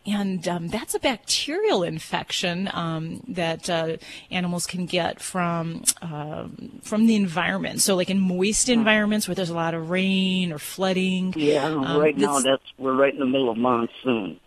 And 0.07 0.47
um, 0.47 0.69
that's 0.69 0.95
a 0.95 1.01
bacterial 1.01 1.83
infection 1.83 2.71
um, 2.73 3.23
that 3.29 3.69
uh, 3.69 3.97
animals 4.31 4.67
can 4.67 4.87
get 4.87 5.21
from 5.21 5.83
um 6.03 6.81
from 6.83 7.07
the 7.07 7.17
environment. 7.17 7.81
So, 7.81 7.97
like 7.97 8.11
in 8.11 8.21
moist 8.21 8.69
environments 8.69 9.27
where 9.27 9.35
there's 9.35 9.51
a 9.51 9.55
lot 9.55 9.75
of 9.75 9.91
rain 9.91 10.53
or 10.53 10.59
flooding. 10.59 11.35
Yeah, 11.37 11.65
um, 11.67 11.97
right 11.99 12.17
now 12.17 12.41
that's 12.41 12.63
we're 12.79 12.95
right 12.95 13.13
in 13.13 13.19
the 13.21 13.27
middle 13.27 13.51
of 13.51 13.57
monsoon. 13.59 14.39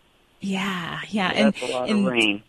yeah, 0.41 1.01
yeah, 1.09 1.31
So 1.31 1.35
and 1.35 1.53
that's 1.53 1.61
a 1.61 1.65
lot 1.67 1.89
and, 1.89 1.99
of 1.99 2.05
rain. 2.05 2.43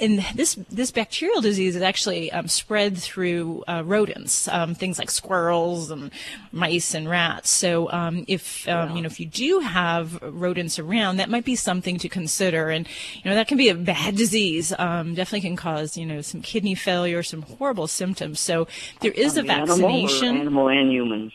And 0.00 0.24
this 0.34 0.54
this 0.70 0.90
bacterial 0.90 1.40
disease 1.40 1.76
is 1.76 1.82
actually 1.82 2.30
um, 2.32 2.48
spread 2.48 2.98
through 2.98 3.64
uh, 3.66 3.82
rodents, 3.84 4.48
um, 4.48 4.74
things 4.74 4.98
like 4.98 5.10
squirrels 5.10 5.90
and 5.90 6.10
mice 6.52 6.94
and 6.94 7.08
rats. 7.08 7.50
So 7.50 7.90
um, 7.90 8.24
if 8.28 8.68
um, 8.68 8.96
you 8.96 9.02
know 9.02 9.06
if 9.06 9.20
you 9.20 9.26
do 9.26 9.60
have 9.60 10.20
rodents 10.22 10.78
around, 10.78 11.16
that 11.16 11.30
might 11.30 11.44
be 11.44 11.56
something 11.56 11.98
to 11.98 12.08
consider. 12.08 12.70
And 12.70 12.86
you 13.22 13.30
know 13.30 13.34
that 13.34 13.48
can 13.48 13.56
be 13.56 13.68
a 13.68 13.74
bad 13.74 14.16
disease. 14.16 14.72
Um, 14.78 15.14
definitely 15.14 15.48
can 15.48 15.56
cause 15.56 15.96
you 15.96 16.06
know 16.06 16.20
some 16.20 16.42
kidney 16.42 16.74
failure, 16.74 17.22
some 17.22 17.42
horrible 17.42 17.86
symptoms. 17.86 18.40
So 18.40 18.66
there 19.00 19.12
is 19.12 19.36
a 19.36 19.40
On 19.40 19.46
the 19.46 19.52
animal 19.52 19.76
vaccination. 19.76 20.36
Animal 20.36 20.68
and 20.68 20.92
humans. 20.92 21.32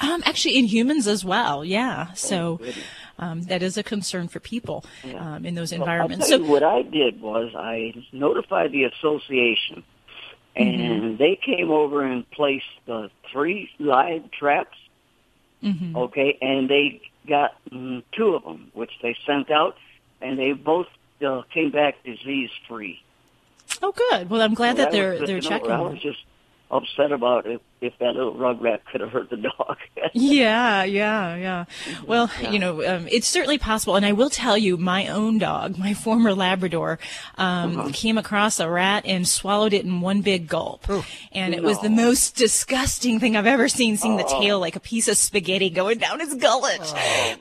Um, 0.00 0.22
actually, 0.24 0.58
in 0.58 0.66
humans 0.66 1.06
as 1.06 1.24
well. 1.24 1.64
Yeah. 1.64 2.12
So. 2.14 2.60
Um, 3.18 3.42
that 3.44 3.62
is 3.62 3.76
a 3.76 3.82
concern 3.82 4.28
for 4.28 4.40
people 4.40 4.84
um, 5.18 5.44
in 5.44 5.54
those 5.54 5.72
Well, 5.72 5.82
environments. 5.82 6.28
Tell 6.28 6.38
So, 6.38 6.44
what 6.44 6.62
I 6.62 6.82
did 6.82 7.20
was 7.20 7.52
I 7.54 7.92
notified 8.12 8.72
the 8.72 8.84
association, 8.84 9.84
and 10.56 11.02
Mhm. 11.02 11.18
they 11.18 11.36
came 11.36 11.70
over 11.70 12.02
and 12.02 12.28
placed 12.30 12.64
the 12.86 13.10
three 13.30 13.70
live 13.78 14.30
traps. 14.30 14.76
Mhm. 15.62 15.94
Okay, 15.96 16.38
and 16.40 16.68
they 16.68 17.00
got 17.28 17.52
mm, 17.70 18.02
two 18.12 18.34
of 18.34 18.42
them, 18.44 18.70
which 18.74 18.90
they 19.02 19.16
sent 19.26 19.50
out, 19.50 19.76
and 20.20 20.38
they 20.38 20.52
both 20.52 20.88
uh, 21.24 21.42
came 21.54 21.70
back 21.70 22.02
disease 22.02 22.50
free. 22.66 23.00
Oh, 23.80 23.92
good. 23.92 24.28
Well, 24.28 24.42
I'm 24.42 24.54
glad 24.54 24.76
that 24.78 24.90
they're 24.90 25.24
they're 25.24 25.40
checking. 25.40 25.70
I 25.70 25.80
was 25.80 26.00
just 26.00 26.18
upset 26.72 27.12
about 27.12 27.46
if 27.46 27.60
if 27.80 27.92
that 27.98 28.14
little 28.14 28.34
rugrat 28.34 28.78
could 28.90 29.00
have 29.00 29.10
hurt 29.10 29.28
the 29.28 29.36
dog. 29.36 29.76
yeah, 30.14 30.84
yeah, 30.84 31.34
yeah. 31.36 31.64
Well, 32.06 32.30
Yeah. 32.40 32.50
you 32.52 32.58
know, 32.60 32.84
um, 32.86 33.08
it's 33.10 33.26
certainly 33.26 33.58
possible. 33.58 33.96
And 33.96 34.06
I 34.06 34.12
will 34.12 34.30
tell 34.30 34.56
you, 34.56 34.76
my 34.76 35.08
own 35.08 35.38
dog, 35.38 35.76
my 35.86 35.92
former 35.92 36.32
Labrador, 36.32 37.00
um, 37.38 37.76
Uh-huh. 37.80 37.90
came 37.92 38.18
across 38.18 38.60
a 38.60 38.70
rat 38.70 39.04
and 39.04 39.26
swallowed 39.26 39.72
it 39.72 39.84
in 39.84 40.00
one 40.00 40.20
big 40.22 40.46
gulp. 40.48 40.86
And 41.32 41.54
it 41.54 41.62
was 41.64 41.80
the 41.80 41.90
most 41.90 42.36
disgusting 42.36 43.18
thing 43.18 43.36
I've 43.36 43.46
ever 43.46 43.68
seen, 43.68 43.96
seeing 43.96 44.16
the 44.16 44.24
Oh. 44.26 44.40
tail 44.40 44.60
like 44.60 44.76
a 44.76 44.80
piece 44.80 45.08
of 45.08 45.16
spaghetti 45.16 45.68
going 45.68 45.98
down 45.98 46.20
his 46.20 46.34
gullet. 46.34 46.80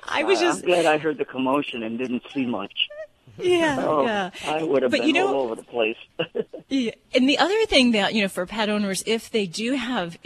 I 0.10 0.24
was 0.24 0.40
I'm 0.42 0.48
just, 0.48 0.66
glad 0.66 0.88
I 0.88 0.98
heard 0.98 1.20
the 1.20 1.26
commotion 1.26 1.84
and 1.84 2.00
didn't 2.00 2.24
see 2.34 2.46
much. 2.48 2.74
Yeah, 3.44 3.78
Oh, 3.88 4.04
yeah. 4.04 4.30
I 4.48 4.64
would 4.64 4.84
have 4.84 4.92
But 4.92 5.00
been 5.02 5.08
you 5.08 5.14
know- 5.14 5.28
all 5.36 5.44
over 5.46 5.56
the 5.56 5.64
place. 5.64 5.98
Yeah. 6.70 6.92
And 7.14 7.28
the 7.28 7.38
other 7.38 7.66
thing 7.66 7.92
that, 7.92 8.14
you 8.14 8.22
know, 8.22 8.30
for 8.30 8.46
pet 8.46 8.70
owners, 8.70 9.04
if 9.06 9.30
they 9.30 9.46
do 9.46 9.74
have 9.74 10.18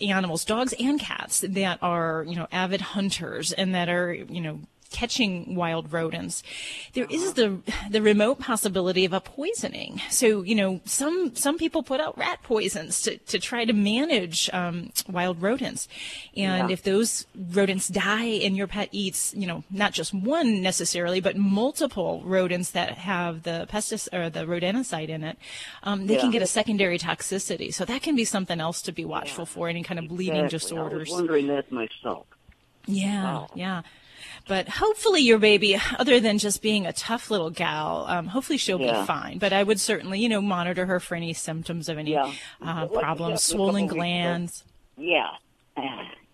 animals, 0.00 0.44
dogs 0.44 0.74
and 0.80 0.98
cats 0.98 1.44
that 1.48 1.78
are, 1.80 2.24
you 2.26 2.34
know, 2.34 2.48
avid 2.50 2.80
hunters 2.80 3.52
and 3.52 3.72
that 3.76 3.88
are, 3.88 4.12
you 4.12 4.40
know, 4.40 4.58
catching 4.92 5.54
wild 5.54 5.92
rodents, 5.92 6.42
there 6.94 7.06
is 7.10 7.34
the 7.34 7.58
the 7.90 8.02
remote 8.02 8.38
possibility 8.38 9.04
of 9.04 9.12
a 9.12 9.20
poisoning. 9.20 10.00
So 10.10 10.42
you 10.42 10.54
know, 10.54 10.80
some 10.84 11.34
some 11.34 11.58
people 11.58 11.82
put 11.82 12.00
out 12.00 12.16
rat 12.16 12.42
poisons 12.42 13.02
to 13.02 13.16
to 13.18 13.38
try 13.38 13.64
to 13.64 13.72
manage 13.72 14.48
um, 14.52 14.90
wild 15.08 15.42
rodents, 15.42 15.88
and 16.36 16.68
Yeah. 16.68 16.72
if 16.72 16.82
those 16.82 17.26
rodents 17.52 17.88
die 17.88 18.24
and 18.44 18.56
your 18.56 18.66
pet 18.66 18.88
eats, 18.92 19.34
you 19.34 19.46
know, 19.46 19.64
not 19.70 19.92
just 19.92 20.12
one 20.14 20.62
necessarily, 20.62 21.20
but 21.20 21.36
multiple 21.36 22.22
rodents 22.24 22.70
that 22.72 22.98
have 22.98 23.42
the 23.42 23.66
pestis 23.70 24.08
or 24.12 24.30
the 24.30 24.40
rodenticide 24.40 25.08
in 25.08 25.24
it, 25.24 25.38
um, 25.82 26.06
they 26.06 26.16
can 26.16 26.30
get 26.30 26.42
a 26.42 26.46
secondary 26.46 26.98
toxicity. 26.98 27.72
So 27.72 27.84
that 27.84 28.02
can 28.02 28.14
be 28.16 28.24
something 28.24 28.60
else 28.60 28.82
to 28.82 28.92
be 28.92 29.04
watchful 29.04 29.46
for. 29.46 29.68
Any 29.68 29.82
kind 29.82 29.98
of 29.98 30.08
bleeding 30.08 30.44
Exactly. 30.44 30.78
I 30.78 30.82
was 30.82 31.10
wondering 31.10 31.46
that 31.48 31.70
myself. 31.72 32.26
Yeah, 32.86 33.46
yeah. 33.54 33.82
But 34.48 34.68
hopefully 34.68 35.20
your 35.20 35.38
baby, 35.38 35.76
other 35.98 36.18
than 36.20 36.38
just 36.38 36.62
being 36.62 36.86
a 36.86 36.92
tough 36.92 37.30
little 37.30 37.50
gal, 37.50 38.06
um, 38.08 38.26
hopefully 38.26 38.58
she'll 38.58 38.80
Yeah. 38.80 39.00
be 39.00 39.06
fine. 39.06 39.38
But 39.38 39.52
I 39.52 39.62
would 39.62 39.78
certainly, 39.80 40.18
you 40.20 40.28
know, 40.28 40.40
monitor 40.40 40.86
her 40.86 40.98
for 41.00 41.14
any 41.14 41.32
symptoms 41.32 41.88
of 41.88 41.98
any 41.98 42.12
Yeah. 42.12 42.32
uh, 42.60 42.86
Like, 42.90 43.02
problems, 43.02 43.30
yeah, 43.48 43.54
swollen 43.56 43.74
couple 43.74 43.82
weeks 43.82 43.92
ago. 43.92 43.96
glands. 43.98 44.64
Yeah, 44.98 45.28
Uh, 45.76 45.82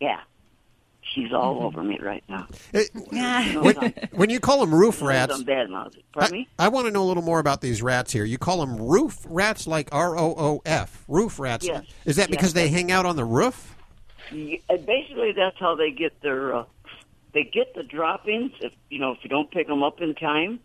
yeah. 0.00 0.20
She's 1.14 1.32
all 1.32 1.56
Mm-hmm. 1.56 1.64
over 1.66 1.82
me 1.82 1.98
right 2.00 2.22
now. 2.28 2.46
when, 3.62 3.74
when 4.12 4.30
you 4.30 4.40
call 4.40 4.60
them 4.60 4.74
roof 4.74 5.00
rats, 5.00 5.34
I'm 5.34 5.42
bad 5.44 5.70
mouthed. 5.70 6.02
Pardon 6.12 6.32
me? 6.40 6.48
I, 6.58 6.68
want 6.68 6.86
to 6.86 6.92
know 6.92 7.02
a 7.02 7.06
little 7.08 7.22
more 7.22 7.38
about 7.38 7.60
these 7.60 7.82
rats 7.82 8.12
here. 8.12 8.24
You 8.24 8.36
call 8.38 8.58
them 8.64 8.76
roof 8.76 9.18
rats, 9.28 9.66
like 9.66 9.88
R 9.92 10.18
O 10.18 10.34
O 10.36 10.62
F, 10.66 11.04
roof 11.08 11.38
rats. 11.38 11.66
Yes. 11.66 11.84
Is 12.04 12.16
that 12.16 12.30
because 12.30 12.48
Yes. 12.48 12.52
they 12.54 12.68
hang 12.68 12.92
out 12.92 13.06
on 13.06 13.16
the 13.16 13.24
roof? 13.24 13.74
Y- 14.32 14.60
uh, 14.68 14.76
Basically, 14.76 15.32
that's 15.32 15.56
how 15.58 15.74
they 15.74 15.90
get 15.90 16.20
their. 16.20 16.54
Uh, 16.54 16.64
they 17.32 17.44
get 17.44 17.74
the 17.74 17.82
droppings 17.82 18.52
if 18.60 18.72
you 18.90 18.98
know 18.98 19.12
if 19.12 19.18
you 19.22 19.30
don't 19.30 19.50
pick 19.50 19.66
them 19.66 19.82
up 19.82 20.00
in 20.00 20.14
time. 20.14 20.60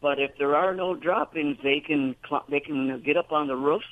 But 0.00 0.18
if 0.18 0.38
there 0.38 0.56
are 0.56 0.74
no 0.74 0.94
droppings, 0.94 1.58
they 1.62 1.80
can 1.80 2.16
cl- 2.26 2.44
they 2.48 2.60
can 2.60 3.02
get 3.02 3.16
up 3.16 3.32
on 3.32 3.48
the 3.48 3.56
roof. 3.56 3.82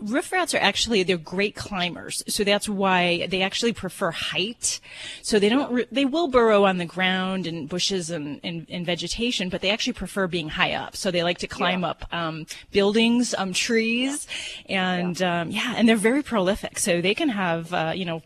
Roof 0.00 0.32
rats 0.32 0.54
are 0.54 0.58
actually 0.58 1.02
they're 1.02 1.18
great 1.18 1.54
climbers, 1.54 2.22
so 2.26 2.44
that's 2.44 2.68
why 2.68 3.26
they 3.26 3.42
actually 3.42 3.74
prefer 3.74 4.10
height. 4.10 4.80
So 5.20 5.38
they 5.38 5.48
don't 5.48 5.86
they 5.92 6.04
will 6.04 6.28
burrow 6.28 6.64
on 6.64 6.78
the 6.78 6.86
ground 6.86 7.46
and 7.46 7.68
bushes 7.68 8.08
and, 8.08 8.40
and, 8.42 8.66
and 8.70 8.86
vegetation, 8.86 9.48
but 9.50 9.60
they 9.60 9.70
actually 9.70 9.92
prefer 9.92 10.26
being 10.26 10.48
high 10.48 10.72
up. 10.72 10.96
So 10.96 11.10
they 11.10 11.22
like 11.22 11.38
to 11.38 11.46
climb 11.46 11.84
up 11.84 12.06
um, 12.12 12.46
buildings, 12.70 13.34
um, 13.36 13.52
trees, 13.52 14.26
and 14.66 15.20
yeah. 15.20 15.42
Um, 15.42 15.50
yeah, 15.50 15.74
and 15.76 15.88
they're 15.88 15.96
very 15.96 16.22
prolific. 16.22 16.78
So 16.78 17.02
they 17.02 17.14
can 17.14 17.28
have 17.28 17.74
uh, 17.74 17.92
you 17.94 18.06
know 18.06 18.22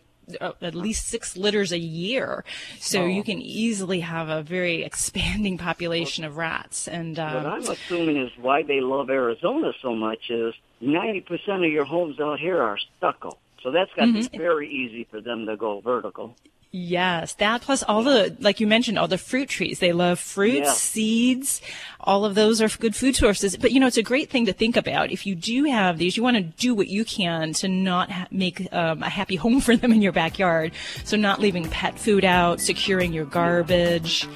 at 0.61 0.75
least 0.75 1.07
six 1.07 1.37
litters 1.37 1.71
a 1.71 1.77
year. 1.79 2.43
So 2.79 3.03
Oh. 3.03 3.05
you 3.05 3.23
can 3.23 3.41
easily 3.41 4.01
have 4.01 4.29
a 4.29 4.41
very 4.43 4.83
expanding 4.83 5.57
population 5.57 6.23
of 6.23 6.37
rats. 6.37 6.87
And 6.87 7.17
What 7.17 7.35
um, 7.35 7.45
I'm 7.45 7.61
assuming 7.61 8.17
is 8.17 8.31
why 8.39 8.63
they 8.63 8.81
love 8.81 9.09
Arizona 9.09 9.71
so 9.81 9.95
much 9.95 10.29
is 10.29 10.53
90% 10.83 11.65
of 11.65 11.71
your 11.71 11.85
homes 11.85 12.19
out 12.19 12.39
here 12.39 12.61
are 12.61 12.77
stucco. 12.97 13.37
So 13.67 13.71
that's 13.71 13.91
got 13.97 14.05
to 14.05 14.11
Mhm. 14.13 14.31
be 14.31 14.37
very 14.37 14.69
easy 14.69 15.05
for 15.11 15.19
them 15.19 15.45
to 15.45 15.57
go 15.57 15.81
vertical. 15.81 16.37
Yes, 16.71 17.33
that 17.35 17.61
plus 17.61 17.83
all 17.83 18.01
the, 18.01 18.33
like 18.39 18.61
you 18.61 18.67
mentioned, 18.67 18.97
all 18.97 19.09
the 19.09 19.17
fruit 19.17 19.49
trees. 19.49 19.79
They 19.79 19.91
love 19.91 20.19
fruits, 20.19 20.67
Yeah. 20.67 20.71
seeds. 20.71 21.61
All 21.99 22.23
of 22.23 22.33
those 22.35 22.61
are 22.61 22.69
good 22.69 22.95
food 22.95 23.15
sources. 23.17 23.57
But 23.57 23.73
you 23.73 23.79
know, 23.81 23.87
it's 23.87 23.97
a 23.97 24.03
great 24.03 24.29
thing 24.29 24.45
to 24.45 24.53
think 24.53 24.77
about. 24.77 25.11
If 25.11 25.25
you 25.25 25.35
do 25.35 25.65
have 25.65 25.97
these, 25.97 26.15
you 26.15 26.23
want 26.23 26.37
to 26.37 26.43
do 26.43 26.73
what 26.73 26.87
you 26.87 27.03
can 27.03 27.51
to 27.53 27.67
not 27.67 28.09
ha- 28.09 28.27
make 28.31 28.71
um, 28.73 29.03
a 29.03 29.09
happy 29.09 29.35
home 29.43 29.59
for 29.59 29.75
them 29.75 29.91
in 29.91 30.01
your 30.01 30.13
backyard. 30.13 30.71
So 31.03 31.17
not 31.17 31.41
leaving 31.41 31.67
pet 31.69 31.99
food 31.99 32.23
out, 32.23 32.61
securing 32.61 33.11
your 33.11 33.25
garbage, 33.25 34.27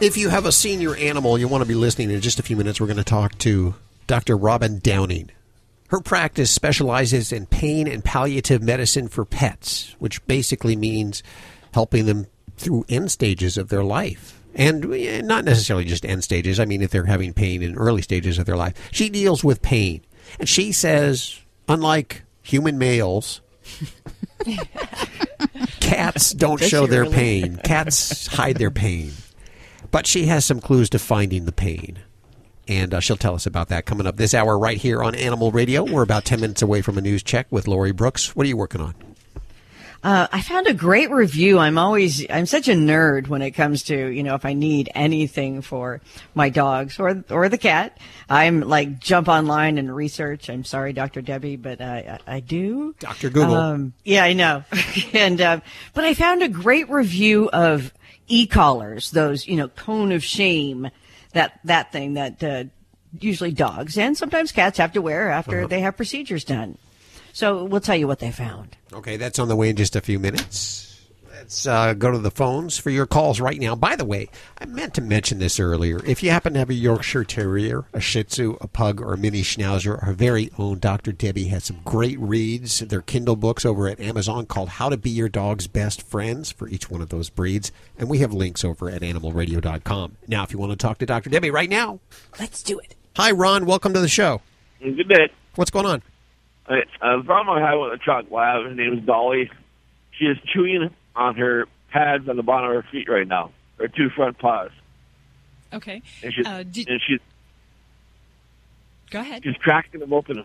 If 0.00 0.16
you 0.16 0.30
have 0.30 0.46
a 0.46 0.52
senior 0.52 0.96
animal 0.96 1.38
you 1.38 1.48
want 1.48 1.60
to 1.60 1.68
be 1.68 1.74
listening 1.74 2.10
in 2.10 2.22
just 2.22 2.38
a 2.38 2.42
few 2.42 2.56
minutes, 2.56 2.80
we're 2.80 2.86
going 2.86 2.96
to 2.96 3.04
talk 3.04 3.36
to 3.40 3.74
Dr. 4.06 4.38
Robin 4.38 4.78
Downing. 4.78 5.30
Her 5.88 6.00
practice 6.00 6.50
specializes 6.50 7.30
in 7.30 7.44
pain 7.44 7.86
and 7.86 8.02
palliative 8.02 8.62
medicine 8.62 9.08
for 9.08 9.26
pets, 9.26 9.94
which 9.98 10.26
basically 10.26 10.76
means 10.76 11.22
helping 11.74 12.06
them 12.06 12.26
through 12.56 12.86
end 12.88 13.12
stages 13.12 13.58
of 13.58 13.68
their 13.68 13.84
life. 13.84 14.41
And 14.54 14.92
eh, 14.92 15.20
not 15.22 15.44
necessarily 15.44 15.84
just 15.84 16.04
end 16.04 16.24
stages. 16.24 16.60
I 16.60 16.64
mean, 16.64 16.82
if 16.82 16.90
they're 16.90 17.06
having 17.06 17.32
pain 17.32 17.62
in 17.62 17.74
early 17.76 18.02
stages 18.02 18.38
of 18.38 18.46
their 18.46 18.56
life, 18.56 18.74
she 18.92 19.08
deals 19.08 19.42
with 19.42 19.62
pain. 19.62 20.02
And 20.38 20.48
she 20.48 20.72
says, 20.72 21.38
unlike 21.68 22.22
human 22.42 22.78
males, 22.78 23.40
cats 25.80 26.32
don't 26.32 26.60
Does 26.60 26.68
show 26.68 26.86
their 26.86 27.02
really? 27.02 27.14
pain. 27.14 27.56
Cats 27.64 28.26
hide 28.26 28.56
their 28.56 28.70
pain. 28.70 29.12
But 29.90 30.06
she 30.06 30.26
has 30.26 30.44
some 30.44 30.60
clues 30.60 30.90
to 30.90 30.98
finding 30.98 31.44
the 31.44 31.52
pain. 31.52 31.98
And 32.68 32.94
uh, 32.94 33.00
she'll 33.00 33.16
tell 33.16 33.34
us 33.34 33.44
about 33.44 33.68
that 33.68 33.86
coming 33.86 34.06
up 34.06 34.16
this 34.16 34.34
hour 34.34 34.58
right 34.58 34.78
here 34.78 35.02
on 35.02 35.14
Animal 35.14 35.50
Radio. 35.50 35.82
We're 35.84 36.02
about 36.02 36.24
10 36.24 36.40
minutes 36.40 36.62
away 36.62 36.80
from 36.80 36.96
a 36.96 37.00
news 37.00 37.22
check 37.22 37.46
with 37.50 37.66
Lori 37.66 37.92
Brooks. 37.92 38.36
What 38.36 38.44
are 38.46 38.48
you 38.48 38.56
working 38.56 38.80
on? 38.80 38.94
Uh, 40.02 40.26
I 40.32 40.40
found 40.42 40.66
a 40.66 40.74
great 40.74 41.10
review. 41.12 41.60
I'm 41.60 41.78
always, 41.78 42.26
I'm 42.28 42.46
such 42.46 42.66
a 42.68 42.72
nerd 42.72 43.28
when 43.28 43.40
it 43.40 43.52
comes 43.52 43.84
to, 43.84 43.96
you 44.08 44.24
know, 44.24 44.34
if 44.34 44.44
I 44.44 44.52
need 44.52 44.90
anything 44.96 45.62
for 45.62 46.00
my 46.34 46.48
dogs 46.48 46.98
or, 46.98 47.22
or 47.30 47.48
the 47.48 47.56
cat, 47.58 47.98
I'm 48.28 48.62
like 48.62 48.98
jump 48.98 49.28
online 49.28 49.78
and 49.78 49.94
research. 49.94 50.50
I'm 50.50 50.64
sorry, 50.64 50.92
Dr. 50.92 51.22
Debbie, 51.22 51.54
but 51.54 51.80
I, 51.80 52.18
I, 52.26 52.34
I 52.36 52.40
do. 52.40 52.96
Dr. 52.98 53.30
Google. 53.30 53.54
Um, 53.54 53.92
yeah, 54.04 54.24
I 54.24 54.32
know. 54.32 54.64
and, 55.12 55.40
uh, 55.40 55.60
but 55.94 56.02
I 56.02 56.14
found 56.14 56.42
a 56.42 56.48
great 56.48 56.90
review 56.90 57.48
of 57.50 57.92
e-collars, 58.26 59.12
those, 59.12 59.46
you 59.46 59.54
know, 59.54 59.68
cone 59.68 60.10
of 60.10 60.24
shame, 60.24 60.88
that, 61.32 61.60
that 61.62 61.92
thing 61.92 62.14
that, 62.14 62.42
uh, 62.42 62.64
usually 63.20 63.52
dogs 63.52 63.98
and 63.98 64.16
sometimes 64.16 64.52
cats 64.52 64.78
have 64.78 64.94
to 64.94 65.02
wear 65.02 65.30
after 65.30 65.58
Uh-huh. 65.60 65.66
they 65.68 65.80
have 65.80 65.96
procedures 65.96 66.44
done. 66.44 66.76
So 67.32 67.64
we'll 67.64 67.80
tell 67.80 67.96
you 67.96 68.06
what 68.06 68.18
they 68.18 68.30
found. 68.30 68.76
Okay, 68.92 69.16
that's 69.16 69.38
on 69.38 69.48
the 69.48 69.56
way 69.56 69.70
in 69.70 69.76
just 69.76 69.96
a 69.96 70.00
few 70.00 70.18
minutes. 70.18 70.88
Let's 71.42 71.66
uh, 71.66 71.94
go 71.94 72.12
to 72.12 72.18
the 72.18 72.30
phones 72.30 72.78
for 72.78 72.90
your 72.90 73.06
calls 73.06 73.40
right 73.40 73.58
now. 73.58 73.74
By 73.74 73.96
the 73.96 74.04
way, 74.04 74.28
I 74.60 74.64
meant 74.64 74.94
to 74.94 75.00
mention 75.00 75.40
this 75.40 75.58
earlier. 75.58 76.00
If 76.06 76.22
you 76.22 76.30
happen 76.30 76.52
to 76.52 76.60
have 76.60 76.70
a 76.70 76.74
Yorkshire 76.74 77.24
Terrier, 77.24 77.84
a 77.92 78.00
Shih 78.00 78.22
Tzu, 78.22 78.58
a 78.60 78.68
Pug, 78.68 79.00
or 79.00 79.14
a 79.14 79.18
Mini 79.18 79.42
Schnauzer, 79.42 80.00
our 80.06 80.12
very 80.12 80.52
own 80.56 80.78
Dr. 80.78 81.10
Debbie 81.10 81.48
has 81.48 81.64
some 81.64 81.80
great 81.84 82.16
reads. 82.20 82.78
Their 82.78 83.02
Kindle 83.02 83.34
books 83.34 83.64
over 83.64 83.88
at 83.88 83.98
Amazon 83.98 84.46
called 84.46 84.68
How 84.68 84.88
to 84.88 84.96
Be 84.96 85.10
Your 85.10 85.28
Dog's 85.28 85.66
Best 85.66 86.02
Friends 86.02 86.52
for 86.52 86.68
each 86.68 86.88
one 86.88 87.00
of 87.00 87.08
those 87.08 87.28
breeds. 87.28 87.72
And 87.98 88.08
we 88.08 88.18
have 88.18 88.32
links 88.32 88.64
over 88.64 88.88
at 88.88 89.02
animalradio.com. 89.02 90.18
Now, 90.28 90.44
if 90.44 90.52
you 90.52 90.58
want 90.58 90.70
to 90.70 90.76
talk 90.76 90.98
to 90.98 91.06
Dr. 91.06 91.28
Debbie 91.28 91.50
right 91.50 91.68
now, 91.68 91.98
let's 92.38 92.62
do 92.62 92.78
it. 92.78 92.94
Hi, 93.16 93.32
Ron. 93.32 93.66
Welcome 93.66 93.94
to 93.94 94.00
the 94.00 94.08
show. 94.08 94.42
Good 94.80 95.08
day. 95.08 95.32
What's 95.56 95.72
going 95.72 95.86
on? 95.86 96.02
Uh, 96.68 96.76
the 97.18 97.22
problem 97.24 97.56
I 97.62 97.68
have 97.70 97.78
with 97.80 97.92
a 97.92 97.98
truck 97.98 98.30
lab, 98.30 98.62
her 98.64 98.74
name 98.74 98.98
is 98.98 99.04
Dolly. 99.04 99.50
She 100.12 100.26
is 100.26 100.38
chewing 100.52 100.90
on 101.16 101.34
her 101.36 101.66
pads 101.90 102.28
on 102.28 102.36
the 102.36 102.42
bottom 102.42 102.70
of 102.70 102.76
her 102.84 102.90
feet 102.90 103.08
right 103.08 103.26
now, 103.26 103.50
her 103.78 103.88
two 103.88 104.10
front 104.10 104.38
paws. 104.38 104.70
Okay. 105.72 106.02
And 106.22 106.32
she's, 106.32 106.46
Uh, 106.46 106.62
did- 106.62 106.88
and 106.88 107.00
she's, 107.06 107.18
Go 109.10 109.20
ahead. 109.20 109.42
she's 109.44 109.56
cracking 109.56 110.00
them 110.00 110.12
open. 110.12 110.44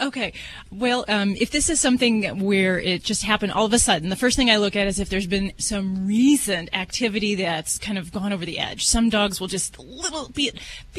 Okay. 0.00 0.32
Well, 0.70 1.04
um, 1.08 1.34
if 1.40 1.50
this 1.50 1.68
is 1.68 1.80
something 1.80 2.40
where 2.44 2.78
it 2.78 3.02
just 3.02 3.24
happened 3.24 3.52
all 3.52 3.64
of 3.64 3.72
a 3.72 3.80
sudden, 3.80 4.10
the 4.10 4.16
first 4.16 4.36
thing 4.36 4.48
I 4.48 4.56
look 4.56 4.76
at 4.76 4.86
is 4.86 5.00
if 5.00 5.08
there's 5.08 5.26
been 5.26 5.52
some 5.58 6.06
recent 6.06 6.68
activity 6.72 7.34
that's 7.34 7.78
kind 7.78 7.98
of 7.98 8.12
gone 8.12 8.32
over 8.32 8.46
the 8.46 8.60
edge. 8.60 8.84
Some 8.84 9.08
dogs 9.08 9.40
will 9.40 9.48
just 9.48 9.76
a 9.76 9.82
little 9.82 10.28
bit, 10.28 10.56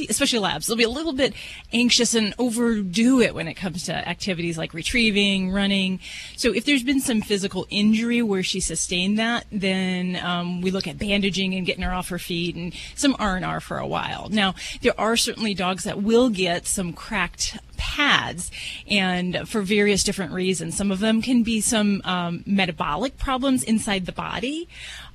especially 0.09 0.39
labs, 0.39 0.67
they'll 0.67 0.75
be 0.75 0.83
a 0.83 0.89
little 0.89 1.13
bit 1.13 1.33
anxious 1.71 2.13
and 2.13 2.33
overdo 2.37 3.21
it 3.21 3.33
when 3.33 3.47
it 3.47 3.53
comes 3.53 3.85
to 3.85 3.93
activities 3.93 4.57
like 4.57 4.73
retrieving, 4.73 5.49
running. 5.49 6.01
So 6.35 6.53
if 6.53 6.65
there's 6.65 6.83
been 6.83 6.99
some 6.99 7.21
physical 7.21 7.67
injury 7.69 8.21
where 8.21 8.43
she 8.43 8.59
sustained 8.59 9.17
that, 9.17 9.45
then 9.49 10.17
um, 10.17 10.59
we 10.59 10.71
look 10.71 10.87
at 10.87 10.97
bandaging 10.97 11.55
and 11.55 11.65
getting 11.65 11.83
her 11.83 11.93
off 11.93 12.09
her 12.09 12.19
feet 12.19 12.55
and 12.55 12.73
some 12.95 13.15
R&R 13.17 13.61
for 13.61 13.77
a 13.77 13.87
while. 13.87 14.27
Now, 14.29 14.55
there 14.81 14.99
are 14.99 15.15
certainly 15.15 15.53
dogs 15.53 15.85
that 15.85 16.03
will 16.03 16.29
get 16.29 16.67
some 16.67 16.91
cracked 16.91 17.57
pads 17.79 18.51
and 18.87 19.49
for 19.49 19.61
various 19.61 20.03
different 20.03 20.33
reasons. 20.33 20.77
Some 20.77 20.91
of 20.91 20.99
them 20.99 21.21
can 21.21 21.41
be 21.41 21.61
some 21.61 22.01
um, 22.03 22.43
metabolic 22.45 23.17
problems 23.17 23.63
inside 23.63 24.05
the 24.05 24.11
body. 24.11 24.67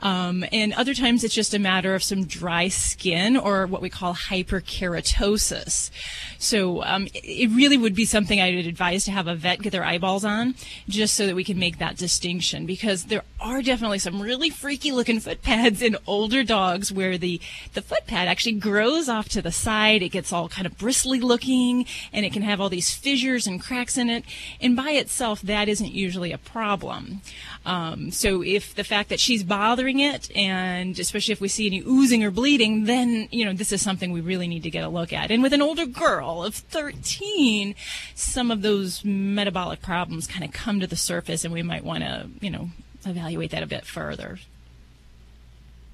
Um, 0.04 0.44
and 0.52 0.74
other 0.74 0.92
times 0.92 1.24
it's 1.24 1.34
just 1.34 1.54
a 1.54 1.58
matter 1.58 1.94
of 1.94 2.02
some 2.02 2.26
dry 2.26 2.68
skin 2.68 3.38
or 3.38 3.66
what 3.66 3.80
we 3.80 3.88
call 3.88 4.14
hyperkeratosis. 4.14 5.90
So 6.38 6.84
um, 6.84 7.08
it- 7.14 7.50
really 7.54 7.78
would 7.78 7.94
be 7.94 8.04
something 8.04 8.40
I 8.40 8.54
would 8.54 8.66
advise 8.66 9.04
to 9.04 9.12
have 9.12 9.26
a 9.28 9.34
vet 9.34 9.62
get 9.62 9.70
their 9.70 9.84
eyeballs 9.84 10.24
on 10.24 10.54
just 10.88 11.14
so 11.14 11.24
that 11.26 11.34
we 11.36 11.44
can 11.44 11.58
make 11.58 11.78
that 11.78 11.96
distinction 11.96 12.66
because 12.66 13.04
there 13.04 13.22
are 13.40 13.62
definitely 13.62 13.98
some 13.98 14.20
really 14.20 14.50
freaky 14.50 14.92
looking 14.92 15.20
foot 15.20 15.40
pads 15.42 15.80
in 15.80 15.96
older 16.06 16.42
dogs 16.42 16.92
where 16.92 17.16
the, 17.16 17.40
the 17.72 17.80
foot 17.80 18.06
pad 18.06 18.28
actually 18.28 18.54
grows 18.54 19.08
off 19.08 19.28
to 19.30 19.40
the 19.40 19.52
side. 19.52 20.02
It 20.02 20.10
gets 20.10 20.32
all 20.32 20.48
kind 20.48 20.66
of 20.66 20.76
bristly 20.76 21.20
looking 21.20 21.86
and 22.12 22.26
it 22.26 22.32
can 22.32 22.42
have 22.42 22.60
all 22.60 22.68
these 22.68 22.92
fissures 22.94 23.46
and 23.46 23.62
cracks 23.62 23.96
in 23.96 24.10
it. 24.10 24.24
And 24.60 24.76
by 24.76 24.90
itself, 24.90 25.40
that 25.42 25.68
isn't 25.68 25.92
usually 25.92 26.32
a 26.32 26.38
problem. 26.38 27.22
Um, 27.64 28.10
so 28.10 28.42
if 28.42 28.74
the 28.74 28.84
fact 28.84 29.08
that 29.08 29.20
she's 29.20 29.42
bothering 29.44 29.93
it 30.00 30.30
and 30.36 30.98
especially 30.98 31.32
if 31.32 31.40
we 31.40 31.48
see 31.48 31.66
any 31.66 31.82
oozing 31.86 32.24
or 32.24 32.30
bleeding, 32.30 32.84
then, 32.84 33.28
you 33.30 33.44
know, 33.44 33.52
this 33.52 33.72
is 33.72 33.82
something 33.82 34.12
we 34.12 34.20
really 34.20 34.48
need 34.48 34.62
to 34.62 34.70
get 34.70 34.84
a 34.84 34.88
look 34.88 35.12
at. 35.12 35.30
And 35.30 35.42
with 35.42 35.52
an 35.52 35.62
older 35.62 35.86
girl 35.86 36.42
of 36.44 36.54
13, 36.54 37.74
some 38.14 38.50
of 38.50 38.62
those 38.62 39.04
metabolic 39.04 39.82
problems 39.82 40.26
kind 40.26 40.44
of 40.44 40.52
come 40.52 40.80
to 40.80 40.86
the 40.86 40.96
surface 40.96 41.44
and 41.44 41.52
we 41.52 41.62
might 41.62 41.84
want 41.84 42.04
to, 42.04 42.28
you 42.40 42.50
know, 42.50 42.70
evaluate 43.06 43.50
that 43.50 43.62
a 43.62 43.66
bit 43.66 43.84
further. 43.84 44.38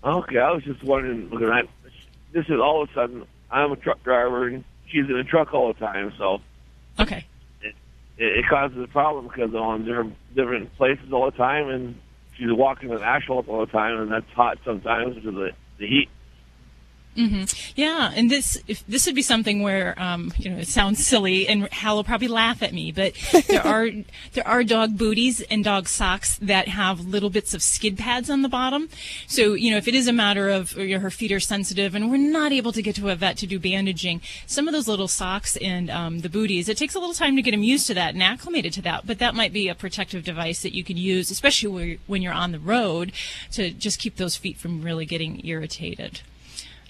Okay, 0.02 0.38
I 0.38 0.50
was 0.50 0.64
just 0.64 0.82
wondering 0.82 1.28
because 1.28 1.50
I 1.50 1.62
this 2.32 2.46
is 2.46 2.60
all 2.60 2.82
of 2.82 2.90
a 2.90 2.94
sudden 2.94 3.26
I'm 3.50 3.72
a 3.72 3.76
truck 3.76 4.02
driver 4.02 4.46
and 4.46 4.64
she's 4.86 5.04
in 5.04 5.16
a 5.16 5.24
truck 5.24 5.52
all 5.52 5.72
the 5.72 5.78
time, 5.78 6.12
so 6.16 6.40
okay, 6.98 7.26
it, 7.60 7.74
it 8.16 8.48
causes 8.48 8.78
a 8.82 8.86
problem 8.86 9.28
because 9.28 9.54
on 9.54 9.84
different 9.84 10.16
different 10.34 10.74
places 10.76 11.12
all 11.12 11.30
the 11.30 11.36
time, 11.36 11.68
and 11.68 11.96
she's 12.40 12.48
walking 12.52 12.90
in 12.90 13.02
asphalt 13.02 13.48
all 13.48 13.66
the 13.66 13.72
time, 13.72 14.00
and 14.00 14.12
that's 14.12 14.30
hot 14.34 14.58
sometimes 14.64 15.16
because 15.16 15.28
of 15.28 15.34
the 15.34 15.50
the 15.78 15.86
heat. 15.86 16.08
Hmm 17.16 17.44
Yeah, 17.76 18.12
and 18.14 18.30
this 18.30 18.58
if 18.66 18.86
this 18.86 19.06
would 19.06 19.14
be 19.14 19.22
something 19.22 19.62
where 19.62 20.00
um, 20.00 20.32
you 20.38 20.50
know 20.50 20.58
it 20.58 20.68
sounds 20.68 21.04
silly, 21.04 21.48
and 21.48 21.68
Hal 21.72 21.96
will 21.96 22.04
probably 22.04 22.28
laugh 22.28 22.62
at 22.62 22.72
me, 22.72 22.92
but 22.92 23.14
there 23.48 23.66
are 23.66 23.88
there 24.32 24.46
are 24.46 24.62
dog 24.64 24.96
booties 24.96 25.40
and 25.42 25.64
dog 25.64 25.88
socks 25.88 26.38
that 26.38 26.68
have 26.68 27.00
little 27.00 27.30
bits 27.30 27.54
of 27.54 27.62
skid 27.62 27.98
pads 27.98 28.30
on 28.30 28.42
the 28.42 28.48
bottom. 28.48 28.88
So 29.26 29.54
you 29.54 29.70
know 29.70 29.76
if 29.76 29.88
it 29.88 29.94
is 29.94 30.06
a 30.06 30.12
matter 30.12 30.48
of 30.48 30.76
you 30.76 30.94
know, 30.94 31.00
her 31.00 31.10
feet 31.10 31.32
are 31.32 31.40
sensitive 31.40 31.94
and 31.94 32.10
we're 32.10 32.16
not 32.16 32.52
able 32.52 32.72
to 32.72 32.82
get 32.82 32.96
to 32.96 33.08
a 33.08 33.16
vet 33.16 33.36
to 33.38 33.46
do 33.46 33.58
bandaging, 33.58 34.20
some 34.46 34.68
of 34.68 34.72
those 34.72 34.88
little 34.88 35.08
socks 35.08 35.56
and 35.56 35.90
um, 35.90 36.20
the 36.20 36.28
booties, 36.28 36.68
it 36.68 36.76
takes 36.76 36.94
a 36.94 36.98
little 36.98 37.14
time 37.14 37.36
to 37.36 37.42
get 37.42 37.50
them 37.50 37.62
used 37.62 37.86
to 37.88 37.94
that 37.94 38.14
and 38.14 38.22
acclimated 38.22 38.72
to 38.74 38.82
that. 38.82 39.06
But 39.06 39.18
that 39.18 39.34
might 39.34 39.52
be 39.52 39.68
a 39.68 39.74
protective 39.74 40.24
device 40.24 40.62
that 40.62 40.74
you 40.74 40.84
could 40.84 40.98
use, 40.98 41.30
especially 41.30 41.98
when 42.06 42.22
you're 42.22 42.32
on 42.32 42.52
the 42.52 42.58
road, 42.58 43.12
to 43.52 43.70
just 43.70 43.98
keep 43.98 44.16
those 44.16 44.36
feet 44.36 44.56
from 44.56 44.82
really 44.82 45.06
getting 45.06 45.44
irritated. 45.44 46.20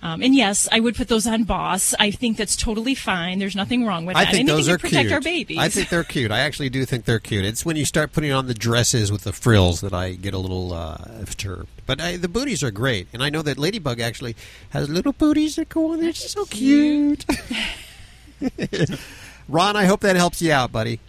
Um, 0.03 0.23
and 0.23 0.35
yes, 0.35 0.69
I 0.73 0.81
would 0.81 0.97
put 0.97 1.09
those 1.09 1.27
on 1.27 1.45
Boss. 1.45 1.95
I 2.01 2.11
think 2.11 2.37
that's 2.37 2.57
totally 2.57 2.95
fine. 2.95 3.39
There's 3.39 3.57
nothing 3.57 3.85
wrong 3.85 4.07
with 4.07 4.17
that. 4.17 4.21
I 4.21 4.25
that. 4.25 4.33
think 4.33 4.49
those 4.49 4.69
are 4.69 4.79
protect 4.79 5.03
cute. 5.09 5.13
our 5.13 5.21
babies. 5.21 5.59
I 5.59 5.69
think 5.69 5.89
they're 5.91 6.05
cute. 6.05 6.31
I 6.31 6.41
actually 6.41 6.71
do 6.71 6.85
think 6.85 7.05
they're 7.05 7.19
cute. 7.19 7.45
It's 7.45 7.67
when 7.67 7.77
you 7.77 7.85
start 7.85 8.13
putting 8.13 8.33
on 8.33 8.47
the 8.47 8.55
dresses 8.55 9.13
with 9.13 9.25
the 9.25 9.33
frills 9.33 9.83
that 9.83 9.93
I 9.93 10.15
get 10.15 10.33
a 10.33 10.39
little 10.39 10.73
uh, 10.73 10.97
perturbed. 11.27 11.69
But 11.87 12.01
I, 12.01 12.17
the 12.17 12.29
booties 12.29 12.63
are 12.63 12.71
great, 12.71 13.09
and 13.13 13.23
I 13.23 13.31
know 13.31 13.43
that 13.43 13.59
Ladybug 13.59 14.01
actually 14.01 14.37
has 14.71 14.89
little 14.89 15.13
booties 15.13 15.57
that 15.57 15.69
go 15.69 15.93
on 15.93 16.01
there. 16.01 16.11
It's 16.11 16.31
so 16.31 16.45
cute. 16.47 17.27
Ron, 19.49 19.77
I 19.77 19.85
hope 19.85 20.01
that 20.01 20.17
helps 20.17 20.41
you 20.41 20.53
out, 20.53 20.73
buddy. 20.73 21.01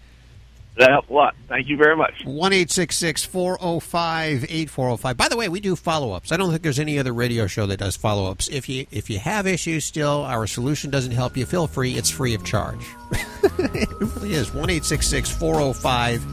That 0.78 0.90
helped 0.90 1.10
a 1.10 1.14
lot. 1.14 1.36
Thank 1.50 1.68
you 1.68 1.76
very 1.76 1.98
much. 1.98 2.24
One 2.24 2.54
eight 2.54 2.72
six 2.72 2.98
six 2.98 3.26
four 3.26 3.58
zero 3.60 3.80
five 3.80 4.46
eight 4.50 4.70
four 4.70 4.88
zero 4.88 4.98
five. 4.98 5.18
By 5.18 5.28
the 5.28 5.36
way, 5.36 5.50
we 5.50 5.60
do 5.60 5.76
follow 5.76 6.14
ups. 6.14 6.32
I 6.32 6.38
don't 6.38 6.50
think 6.50 6.64
there's 6.64 6.80
any 6.80 6.98
other 6.98 7.14
radio 7.14 7.46
show 7.46 7.66
that 7.66 7.78
does 7.78 7.98
follow 7.98 8.32
ups. 8.32 8.48
If 8.48 8.70
you 8.70 8.88
if 8.90 9.10
you 9.10 9.20
have 9.20 9.48
issues 9.48 9.84
still, 9.84 10.24
our 10.24 10.48
solution 10.48 10.90
doesn't 10.90 11.12
help 11.12 11.36
you. 11.36 11.46
Feel 11.46 11.68
free. 11.68 11.96
It's 11.96 12.10
free 12.10 12.34
of 12.34 12.46
charge. 12.46 12.86
it 13.60 13.90
really 14.00 14.34
is. 14.34 14.54
One 14.54 14.70
eight 14.70 14.86
six 14.86 15.08
six 15.08 15.30
four 15.30 15.56
zero 15.56 15.74
five 15.74 16.26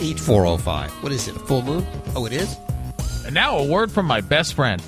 eight 0.00 0.20
four 0.20 0.44
zero 0.44 0.58
five. 0.58 0.90
What 1.02 1.12
is 1.12 1.26
it? 1.26 1.36
A 1.36 1.40
full 1.40 1.62
moon? 1.62 1.86
Oh, 2.14 2.26
it 2.26 2.32
is. 2.32 2.54
And 3.24 3.34
now 3.34 3.56
a 3.56 3.66
word 3.66 3.90
from 3.90 4.04
my 4.06 4.20
best 4.20 4.54
friend. 4.54 4.82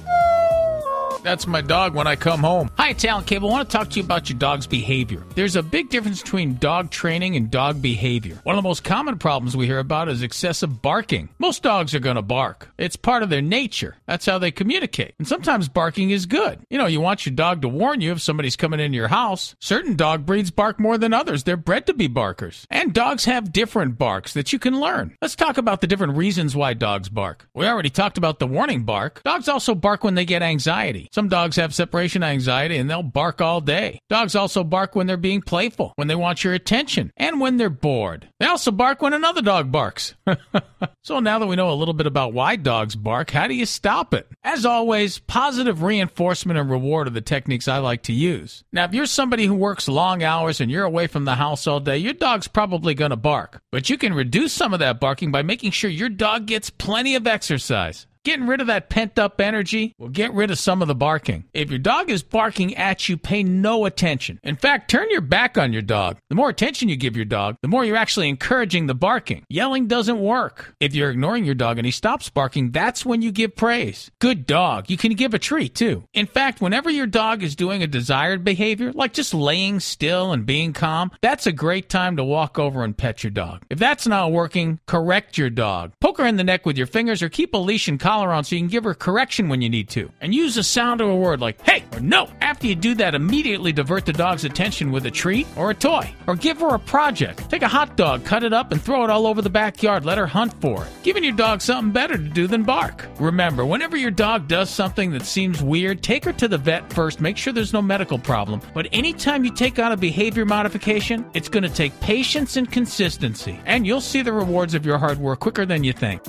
That's 1.28 1.46
my 1.46 1.60
dog 1.60 1.94
when 1.94 2.06
I 2.06 2.16
come 2.16 2.40
home. 2.40 2.70
Hi, 2.78 2.94
Talent 2.94 3.26
Cable. 3.26 3.50
I 3.50 3.52
want 3.52 3.68
to 3.68 3.76
talk 3.76 3.90
to 3.90 3.96
you 3.96 4.02
about 4.02 4.30
your 4.30 4.38
dog's 4.38 4.66
behavior. 4.66 5.22
There's 5.34 5.56
a 5.56 5.62
big 5.62 5.90
difference 5.90 6.22
between 6.22 6.56
dog 6.56 6.90
training 6.90 7.36
and 7.36 7.50
dog 7.50 7.82
behavior. 7.82 8.40
One 8.44 8.56
of 8.56 8.62
the 8.62 8.66
most 8.66 8.82
common 8.82 9.18
problems 9.18 9.54
we 9.54 9.66
hear 9.66 9.78
about 9.78 10.08
is 10.08 10.22
excessive 10.22 10.80
barking. 10.80 11.28
Most 11.38 11.62
dogs 11.62 11.94
are 11.94 11.98
going 11.98 12.16
to 12.16 12.22
bark. 12.22 12.70
It's 12.78 12.96
part 12.96 13.22
of 13.22 13.28
their 13.28 13.42
nature. 13.42 13.96
That's 14.06 14.24
how 14.24 14.38
they 14.38 14.50
communicate. 14.50 15.16
And 15.18 15.28
sometimes 15.28 15.68
barking 15.68 16.08
is 16.08 16.24
good. 16.24 16.60
You 16.70 16.78
know, 16.78 16.86
you 16.86 17.02
want 17.02 17.26
your 17.26 17.34
dog 17.34 17.60
to 17.60 17.68
warn 17.68 18.00
you 18.00 18.12
if 18.12 18.22
somebody's 18.22 18.56
coming 18.56 18.80
into 18.80 18.96
your 18.96 19.08
house. 19.08 19.54
Certain 19.60 19.96
dog 19.96 20.24
breeds 20.24 20.50
bark 20.50 20.80
more 20.80 20.96
than 20.96 21.12
others. 21.12 21.44
They're 21.44 21.58
bred 21.58 21.86
to 21.88 21.92
be 21.92 22.06
barkers. 22.06 22.66
And 22.70 22.94
dogs 22.94 23.26
have 23.26 23.52
different 23.52 23.98
barks 23.98 24.32
that 24.32 24.54
you 24.54 24.58
can 24.58 24.80
learn. 24.80 25.14
Let's 25.20 25.36
talk 25.36 25.58
about 25.58 25.82
the 25.82 25.88
different 25.88 26.16
reasons 26.16 26.56
why 26.56 26.72
dogs 26.72 27.10
bark. 27.10 27.46
We 27.54 27.66
already 27.66 27.90
talked 27.90 28.16
about 28.16 28.38
the 28.38 28.46
warning 28.46 28.84
bark. 28.84 29.22
Dogs 29.24 29.46
also 29.46 29.74
bark 29.74 30.02
when 30.02 30.14
they 30.14 30.24
get 30.24 30.42
anxiety. 30.42 31.10
Some 31.18 31.28
dogs 31.28 31.56
have 31.56 31.74
separation 31.74 32.22
anxiety 32.22 32.76
and 32.76 32.88
they'll 32.88 33.02
bark 33.02 33.40
all 33.40 33.60
day. 33.60 33.98
Dogs 34.08 34.36
also 34.36 34.62
bark 34.62 34.94
when 34.94 35.08
they're 35.08 35.16
being 35.16 35.42
playful, 35.42 35.92
when 35.96 36.06
they 36.06 36.14
want 36.14 36.44
your 36.44 36.54
attention, 36.54 37.12
and 37.16 37.40
when 37.40 37.56
they're 37.56 37.68
bored. 37.68 38.28
They 38.38 38.46
also 38.46 38.70
bark 38.70 39.02
when 39.02 39.12
another 39.12 39.42
dog 39.42 39.72
barks. 39.72 40.14
so 41.02 41.18
now 41.18 41.40
that 41.40 41.48
we 41.48 41.56
know 41.56 41.72
a 41.72 41.74
little 41.74 41.92
bit 41.92 42.06
about 42.06 42.34
why 42.34 42.54
dogs 42.54 42.94
bark, 42.94 43.32
how 43.32 43.48
do 43.48 43.54
you 43.54 43.66
stop 43.66 44.14
it? 44.14 44.28
As 44.44 44.64
always, 44.64 45.18
positive 45.18 45.82
reinforcement 45.82 46.56
and 46.56 46.70
reward 46.70 47.08
are 47.08 47.10
the 47.10 47.20
techniques 47.20 47.66
I 47.66 47.78
like 47.78 48.04
to 48.04 48.12
use. 48.12 48.62
Now, 48.72 48.84
if 48.84 48.94
you're 48.94 49.06
somebody 49.06 49.46
who 49.46 49.54
works 49.54 49.88
long 49.88 50.22
hours 50.22 50.60
and 50.60 50.70
you're 50.70 50.84
away 50.84 51.08
from 51.08 51.24
the 51.24 51.34
house 51.34 51.66
all 51.66 51.80
day, 51.80 51.98
your 51.98 52.12
dog's 52.12 52.46
probably 52.46 52.94
going 52.94 53.10
to 53.10 53.16
bark. 53.16 53.60
But 53.72 53.90
you 53.90 53.98
can 53.98 54.14
reduce 54.14 54.52
some 54.52 54.72
of 54.72 54.78
that 54.78 55.00
barking 55.00 55.32
by 55.32 55.42
making 55.42 55.72
sure 55.72 55.90
your 55.90 56.10
dog 56.10 56.46
gets 56.46 56.70
plenty 56.70 57.16
of 57.16 57.26
exercise. 57.26 58.06
Getting 58.24 58.46
rid 58.46 58.60
of 58.60 58.66
that 58.66 58.90
pent 58.90 59.18
up 59.18 59.40
energy 59.40 59.94
will 59.98 60.08
get 60.08 60.32
rid 60.32 60.50
of 60.50 60.58
some 60.58 60.82
of 60.82 60.88
the 60.88 60.94
barking. 60.94 61.44
If 61.54 61.70
your 61.70 61.78
dog 61.78 62.10
is 62.10 62.22
barking 62.22 62.76
at 62.76 63.08
you, 63.08 63.16
pay 63.16 63.42
no 63.42 63.84
attention. 63.84 64.38
In 64.42 64.56
fact, 64.56 64.90
turn 64.90 65.10
your 65.10 65.20
back 65.20 65.56
on 65.56 65.72
your 65.72 65.82
dog. 65.82 66.18
The 66.28 66.34
more 66.34 66.48
attention 66.48 66.88
you 66.88 66.96
give 66.96 67.16
your 67.16 67.24
dog, 67.24 67.56
the 67.62 67.68
more 67.68 67.84
you're 67.84 67.96
actually 67.96 68.28
encouraging 68.28 68.86
the 68.86 68.94
barking. 68.94 69.44
Yelling 69.48 69.86
doesn't 69.86 70.20
work. 70.20 70.74
If 70.80 70.94
you're 70.94 71.10
ignoring 71.10 71.44
your 71.44 71.54
dog 71.54 71.78
and 71.78 71.86
he 71.86 71.90
stops 71.90 72.28
barking, 72.28 72.70
that's 72.70 73.06
when 73.06 73.22
you 73.22 73.32
give 73.32 73.56
praise. 73.56 74.10
Good 74.20 74.46
dog. 74.46 74.90
You 74.90 74.96
can 74.96 75.12
give 75.14 75.34
a 75.34 75.38
treat 75.38 75.74
too. 75.74 76.04
In 76.14 76.26
fact, 76.26 76.60
whenever 76.60 76.90
your 76.90 77.06
dog 77.06 77.42
is 77.42 77.56
doing 77.56 77.82
a 77.82 77.86
desired 77.86 78.44
behavior, 78.44 78.92
like 78.92 79.12
just 79.12 79.34
laying 79.34 79.80
still 79.80 80.32
and 80.32 80.44
being 80.44 80.72
calm, 80.72 81.10
that's 81.20 81.46
a 81.46 81.52
great 81.52 81.88
time 81.88 82.16
to 82.16 82.24
walk 82.24 82.58
over 82.58 82.84
and 82.84 82.96
pet 82.96 83.22
your 83.22 83.30
dog. 83.30 83.62
If 83.70 83.78
that's 83.78 84.06
not 84.06 84.32
working, 84.32 84.80
correct 84.86 85.38
your 85.38 85.50
dog. 85.50 85.92
Poke 86.00 86.18
her 86.18 86.26
in 86.26 86.36
the 86.36 86.44
neck 86.44 86.66
with 86.66 86.76
your 86.76 86.86
fingers 86.86 87.22
or 87.22 87.28
keep 87.28 87.54
a 87.54 87.58
leash 87.58 87.88
and 87.88 88.00
on 88.08 88.44
so 88.44 88.56
you 88.56 88.62
can 88.62 88.68
give 88.68 88.84
her 88.84 88.94
correction 88.94 89.48
when 89.48 89.60
you 89.60 89.68
need 89.68 89.88
to. 89.90 90.10
And 90.20 90.34
use 90.34 90.54
the 90.54 90.62
sound 90.62 91.00
of 91.00 91.08
a 91.08 91.16
word 91.16 91.40
like 91.40 91.60
hey 91.62 91.84
or 91.92 92.00
no. 92.00 92.28
After 92.40 92.66
you 92.66 92.74
do 92.74 92.94
that, 92.96 93.14
immediately 93.14 93.72
divert 93.72 94.06
the 94.06 94.12
dog's 94.12 94.44
attention 94.44 94.90
with 94.90 95.06
a 95.06 95.10
treat 95.10 95.46
or 95.56 95.70
a 95.70 95.74
toy. 95.74 96.12
Or 96.26 96.34
give 96.34 96.60
her 96.60 96.74
a 96.74 96.78
project. 96.78 97.48
Take 97.50 97.62
a 97.62 97.68
hot 97.68 97.96
dog, 97.96 98.24
cut 98.24 98.44
it 98.44 98.52
up, 98.52 98.72
and 98.72 98.80
throw 98.80 99.04
it 99.04 99.10
all 99.10 99.26
over 99.26 99.42
the 99.42 99.50
backyard. 99.50 100.04
Let 100.04 100.18
her 100.18 100.26
hunt 100.26 100.54
for 100.60 100.84
it. 100.84 100.90
Giving 101.02 101.24
your 101.24 101.34
dog 101.34 101.60
something 101.60 101.92
better 101.92 102.16
to 102.16 102.28
do 102.28 102.46
than 102.46 102.62
bark. 102.62 103.06
Remember, 103.20 103.64
whenever 103.64 103.96
your 103.96 104.10
dog 104.10 104.48
does 104.48 104.70
something 104.70 105.10
that 105.12 105.26
seems 105.26 105.62
weird, 105.62 106.02
take 106.02 106.24
her 106.24 106.32
to 106.32 106.48
the 106.48 106.58
vet 106.58 106.92
first. 106.92 107.20
Make 107.20 107.36
sure 107.36 107.52
there's 107.52 107.72
no 107.72 107.82
medical 107.82 108.18
problem. 108.18 108.60
But 108.74 108.88
anytime 108.92 109.44
you 109.44 109.52
take 109.52 109.78
on 109.78 109.92
a 109.92 109.96
behavior 109.96 110.44
modification, 110.44 111.24
it's 111.34 111.48
going 111.48 111.64
to 111.64 111.68
take 111.68 111.98
patience 112.00 112.56
and 112.56 112.70
consistency. 112.70 113.60
And 113.66 113.86
you'll 113.86 114.00
see 114.00 114.22
the 114.22 114.32
rewards 114.32 114.74
of 114.74 114.86
your 114.86 114.98
hard 114.98 115.18
work 115.18 115.40
quicker 115.40 115.66
than 115.66 115.84
you 115.84 115.92
think. 115.92 116.22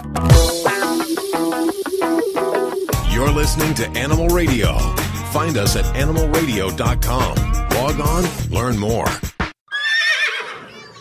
You're 3.19 3.31
listening 3.31 3.73
to 3.73 3.85
Animal 3.99 4.29
Radio. 4.29 4.77
Find 5.33 5.57
us 5.57 5.75
at 5.75 5.83
animalradio.com. 5.93 7.35
Log 7.75 7.99
on, 7.99 8.49
learn 8.49 8.77
more. 8.77 9.07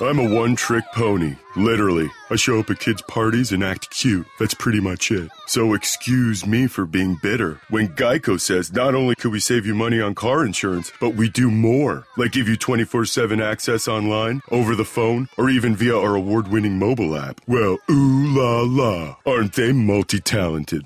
I'm 0.00 0.18
a 0.18 0.34
one 0.34 0.56
trick 0.56 0.82
pony. 0.92 1.36
Literally. 1.54 2.10
I 2.28 2.34
show 2.34 2.58
up 2.58 2.70
at 2.70 2.80
kids' 2.80 3.02
parties 3.02 3.52
and 3.52 3.62
act 3.62 3.90
cute. 3.90 4.26
That's 4.40 4.52
pretty 4.52 4.80
much 4.80 5.12
it. 5.12 5.30
So 5.46 5.74
excuse 5.74 6.44
me 6.44 6.66
for 6.66 6.86
being 6.86 7.20
bitter. 7.22 7.60
When 7.70 7.86
Geico 7.86 8.40
says 8.40 8.72
not 8.72 8.96
only 8.96 9.14
could 9.14 9.30
we 9.30 9.38
save 9.38 9.64
you 9.64 9.76
money 9.76 10.00
on 10.00 10.16
car 10.16 10.44
insurance, 10.44 10.90
but 11.00 11.10
we 11.10 11.28
do 11.28 11.52
more. 11.52 12.04
Like 12.16 12.32
give 12.32 12.48
you 12.48 12.56
24 12.56 13.04
7 13.04 13.40
access 13.40 13.86
online, 13.86 14.42
over 14.50 14.74
the 14.74 14.84
phone, 14.84 15.28
or 15.36 15.48
even 15.50 15.76
via 15.76 15.96
our 15.96 16.16
award 16.16 16.48
winning 16.48 16.80
mobile 16.80 17.16
app. 17.16 17.40
Well, 17.46 17.78
ooh 17.88 18.26
la 18.36 18.62
la. 18.62 19.16
Aren't 19.24 19.52
they 19.52 19.70
multi 19.70 20.18
talented? 20.18 20.84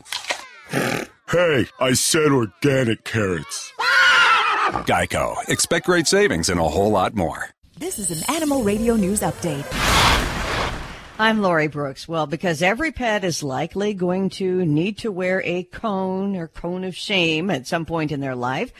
Hey, 1.28 1.66
I 1.80 1.94
said 1.94 2.30
organic 2.30 3.04
carrots. 3.04 3.72
Geico. 4.86 5.36
Expect 5.48 5.86
great 5.86 6.06
savings 6.06 6.48
and 6.48 6.60
a 6.60 6.68
whole 6.68 6.90
lot 6.90 7.14
more. 7.14 7.50
This 7.78 7.98
is 7.98 8.10
an 8.10 8.34
Animal 8.34 8.62
Radio 8.62 8.96
News 8.96 9.20
Update. 9.20 9.66
I'm 11.18 11.40
Lori 11.40 11.68
Brooks. 11.68 12.06
Well, 12.08 12.26
because 12.26 12.62
every 12.62 12.92
pet 12.92 13.24
is 13.24 13.42
likely 13.42 13.94
going 13.94 14.30
to 14.30 14.64
need 14.66 14.98
to 14.98 15.12
wear 15.12 15.42
a 15.44 15.62
cone 15.64 16.36
or 16.36 16.48
cone 16.48 16.84
of 16.84 16.96
shame 16.96 17.50
at 17.50 17.66
some 17.66 17.86
point 17.86 18.12
in 18.12 18.20
their 18.20 18.34
life, 18.34 18.72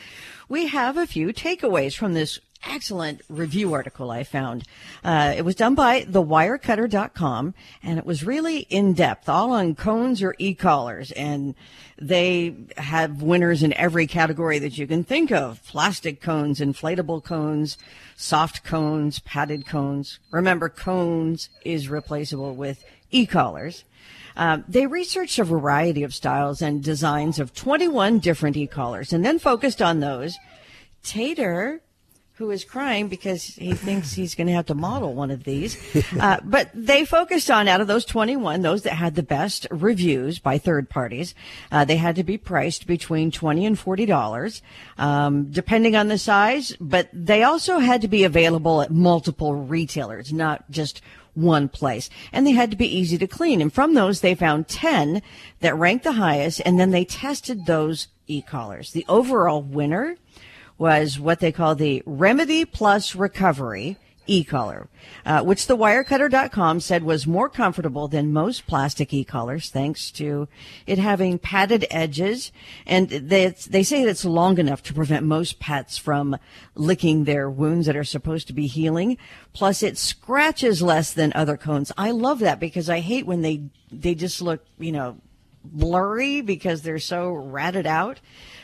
we 0.49 0.67
have 0.67 0.97
a 0.97 1.07
few 1.07 1.33
takeaways 1.33 1.95
from 1.95 2.13
this 2.13 2.39
excellent 2.65 3.21
review 3.29 3.73
article 3.73 4.11
I 4.11 4.23
found. 4.23 4.65
Uh, 5.03 5.33
it 5.35 5.43
was 5.43 5.55
done 5.55 5.75
by 5.75 6.03
thewirecutter.com 6.03 7.53
and 7.81 7.99
it 7.99 8.05
was 8.05 8.23
really 8.23 8.59
in 8.69 8.93
depth, 8.93 9.29
all 9.29 9.51
on 9.51 9.75
cones 9.75 10.21
or 10.21 10.35
e-collars. 10.37 11.11
And 11.11 11.55
they 11.97 12.55
have 12.77 13.21
winners 13.21 13.63
in 13.63 13.73
every 13.73 14.07
category 14.07 14.59
that 14.59 14.77
you 14.77 14.87
can 14.87 15.03
think 15.03 15.31
of. 15.31 15.63
Plastic 15.65 16.21
cones, 16.21 16.59
inflatable 16.59 17.23
cones, 17.23 17.77
soft 18.15 18.63
cones, 18.63 19.19
padded 19.19 19.65
cones. 19.65 20.19
Remember, 20.31 20.69
cones 20.69 21.49
is 21.63 21.89
replaceable 21.89 22.55
with 22.55 22.83
e-collars. 23.11 23.83
Um, 24.35 24.63
they 24.67 24.87
researched 24.87 25.37
a 25.37 25.43
variety 25.43 26.01
of 26.01 26.13
styles 26.13 26.61
and 26.61 26.83
designs 26.83 27.37
of 27.37 27.53
21 27.53 28.17
different 28.19 28.57
e-collars 28.57 29.13
and 29.13 29.23
then 29.23 29.37
focused 29.37 29.81
on 29.81 29.99
those. 29.99 30.37
Tater 31.03 31.81
who 32.37 32.49
is 32.49 32.63
crying 32.63 33.07
because 33.09 33.43
he 33.43 33.73
thinks 33.73 34.13
he's 34.13 34.33
going 34.33 34.47
to 34.47 34.53
have 34.53 34.65
to 34.65 34.73
model 34.73 35.13
one 35.13 35.29
of 35.31 35.43
these. 35.43 35.77
Uh, 36.19 36.39
but 36.43 36.69
they 36.73 37.05
focused 37.05 37.49
on 37.49 37.67
out 37.67 37.81
of 37.81 37.87
those 37.87 38.05
21, 38.05 38.61
those 38.61 38.83
that 38.83 38.93
had 38.93 39.15
the 39.15 39.23
best 39.23 39.67
reviews 39.71 40.39
by 40.39 40.57
third 40.57 40.89
parties. 40.89 41.33
Uh, 41.71 41.83
they 41.83 41.97
had 41.97 42.15
to 42.15 42.23
be 42.23 42.37
priced 42.37 42.87
between 42.87 43.31
20 43.31 43.65
and 43.65 43.77
$40, 43.77 44.61
um, 44.97 45.51
depending 45.51 45.95
on 45.95 46.07
the 46.07 46.17
size, 46.17 46.75
but 46.79 47.09
they 47.11 47.43
also 47.43 47.79
had 47.79 48.01
to 48.01 48.07
be 48.07 48.23
available 48.23 48.81
at 48.81 48.91
multiple 48.91 49.53
retailers, 49.55 50.31
not 50.31 50.69
just 50.69 51.01
one 51.33 51.67
place. 51.67 52.09
And 52.31 52.45
they 52.45 52.51
had 52.51 52.71
to 52.71 52.77
be 52.77 52.97
easy 52.97 53.17
to 53.17 53.27
clean. 53.27 53.61
And 53.61 53.73
from 53.73 53.93
those, 53.93 54.21
they 54.21 54.35
found 54.35 54.67
10 54.67 55.21
that 55.59 55.75
ranked 55.75 56.03
the 56.03 56.13
highest, 56.13 56.61
and 56.65 56.79
then 56.79 56.91
they 56.91 57.05
tested 57.05 57.65
those 57.65 58.07
e-collars. 58.27 58.91
The 58.91 59.05
overall 59.09 59.61
winner 59.61 60.17
was 60.77 61.19
what 61.19 61.39
they 61.39 61.51
call 61.51 61.75
the 61.75 62.01
Remedy 62.05 62.65
Plus 62.65 63.15
Recovery 63.15 63.97
e-collar, 64.25 64.87
uh, 65.25 65.43
which 65.43 65.67
the 65.67 65.75
wirecutter.com 65.75 66.79
said 66.79 67.03
was 67.03 67.27
more 67.27 67.49
comfortable 67.49 68.07
than 68.07 68.31
most 68.31 68.65
plastic 68.65 69.13
e-collars 69.13 69.69
thanks 69.69 70.11
to 70.11 70.47
it 70.87 70.97
having 70.97 71.37
padded 71.37 71.85
edges. 71.91 72.51
And 72.85 73.09
they, 73.09 73.47
they 73.69 73.83
say 73.83 74.03
it's 74.03 74.25
long 74.25 74.57
enough 74.57 74.81
to 74.83 74.93
prevent 74.93 75.25
most 75.25 75.59
pets 75.59 75.97
from 75.97 76.37
licking 76.75 77.25
their 77.25 77.49
wounds 77.49 77.85
that 77.87 77.97
are 77.97 78.03
supposed 78.03 78.47
to 78.47 78.53
be 78.53 78.67
healing. 78.67 79.17
Plus 79.51 79.83
it 79.83 79.97
scratches 79.97 80.81
less 80.81 81.13
than 81.13 81.33
other 81.35 81.57
cones. 81.57 81.91
I 81.97 82.11
love 82.11 82.39
that 82.39 82.59
because 82.59 82.89
I 82.89 82.99
hate 82.99 83.25
when 83.25 83.41
they, 83.41 83.63
they 83.91 84.15
just 84.15 84.41
look, 84.41 84.63
you 84.79 84.91
know, 84.91 85.17
blurry 85.63 86.41
because 86.41 86.81
they're 86.81 86.99
so 86.99 87.31
ratted 87.31 87.87
out. 87.87 88.19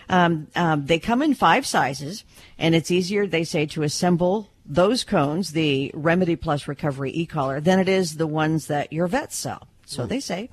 Um, 0.10 0.48
um, 0.56 0.86
they 0.86 1.00
come 1.00 1.22
in 1.22 1.36
five 1.36 1.66
sizes, 1.66 2.24
and 2.58 2.76
it's 2.76 2.92
easier, 2.92 3.28
they 3.28 3.44
say, 3.44 3.66
to 3.68 3.84
assemble 3.84 4.50
those 4.66 5.04
cones, 5.04 5.52
the 5.52 5.92
Remedy 5.94 6.36
Plus 6.36 6.68
Recovery 6.68 7.12
e-collar, 7.14 7.62
than 7.62 7.80
it 7.80 7.88
is 7.88 8.18
the 8.18 8.28
ones 8.28 8.68
that 8.68 8.92
your 8.92 9.08
vets 9.08 9.36
sell. 9.36 9.68
So 9.86 10.06
they 10.06 10.20
say. 10.20 10.52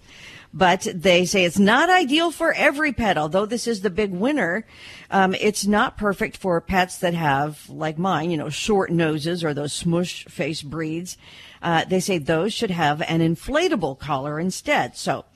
But 0.54 0.86
they 0.94 1.26
say 1.26 1.44
it's 1.44 1.58
not 1.58 1.90
ideal 1.90 2.30
for 2.30 2.54
every 2.54 2.94
pet. 2.94 3.18
Although 3.18 3.44
this 3.44 3.66
is 3.66 3.82
the 3.82 3.90
big 3.90 4.10
winner, 4.10 4.64
um, 5.10 5.34
it's 5.34 5.66
not 5.66 5.98
perfect 5.98 6.38
for 6.38 6.58
pets 6.62 6.96
that 6.98 7.12
have, 7.12 7.68
like 7.68 7.98
mine, 7.98 8.30
you 8.30 8.38
know, 8.38 8.48
short 8.48 8.90
noses 8.90 9.44
or 9.44 9.52
those 9.52 9.74
smush 9.74 10.24
face 10.24 10.62
breeds. 10.62 11.18
Uh, 11.60 11.84
they 11.84 12.00
say 12.00 12.16
those 12.16 12.54
should 12.54 12.70
have 12.70 13.02
an 13.02 13.20
inflatable 13.20 13.98
collar 13.98 14.40
instead. 14.40 14.96
So 14.96 15.26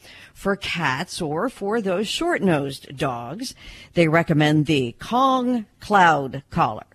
for 0.41 0.57
cats 0.57 1.21
or 1.21 1.51
for 1.51 1.83
those 1.83 2.09
short 2.09 2.41
nosed 2.41 2.97
dogs, 2.97 3.55
they 3.93 4.09
recommend 4.09 4.65
the 4.65 4.97
Kong 4.99 5.67
Cloud 5.81 6.43
Collar. 6.49 6.87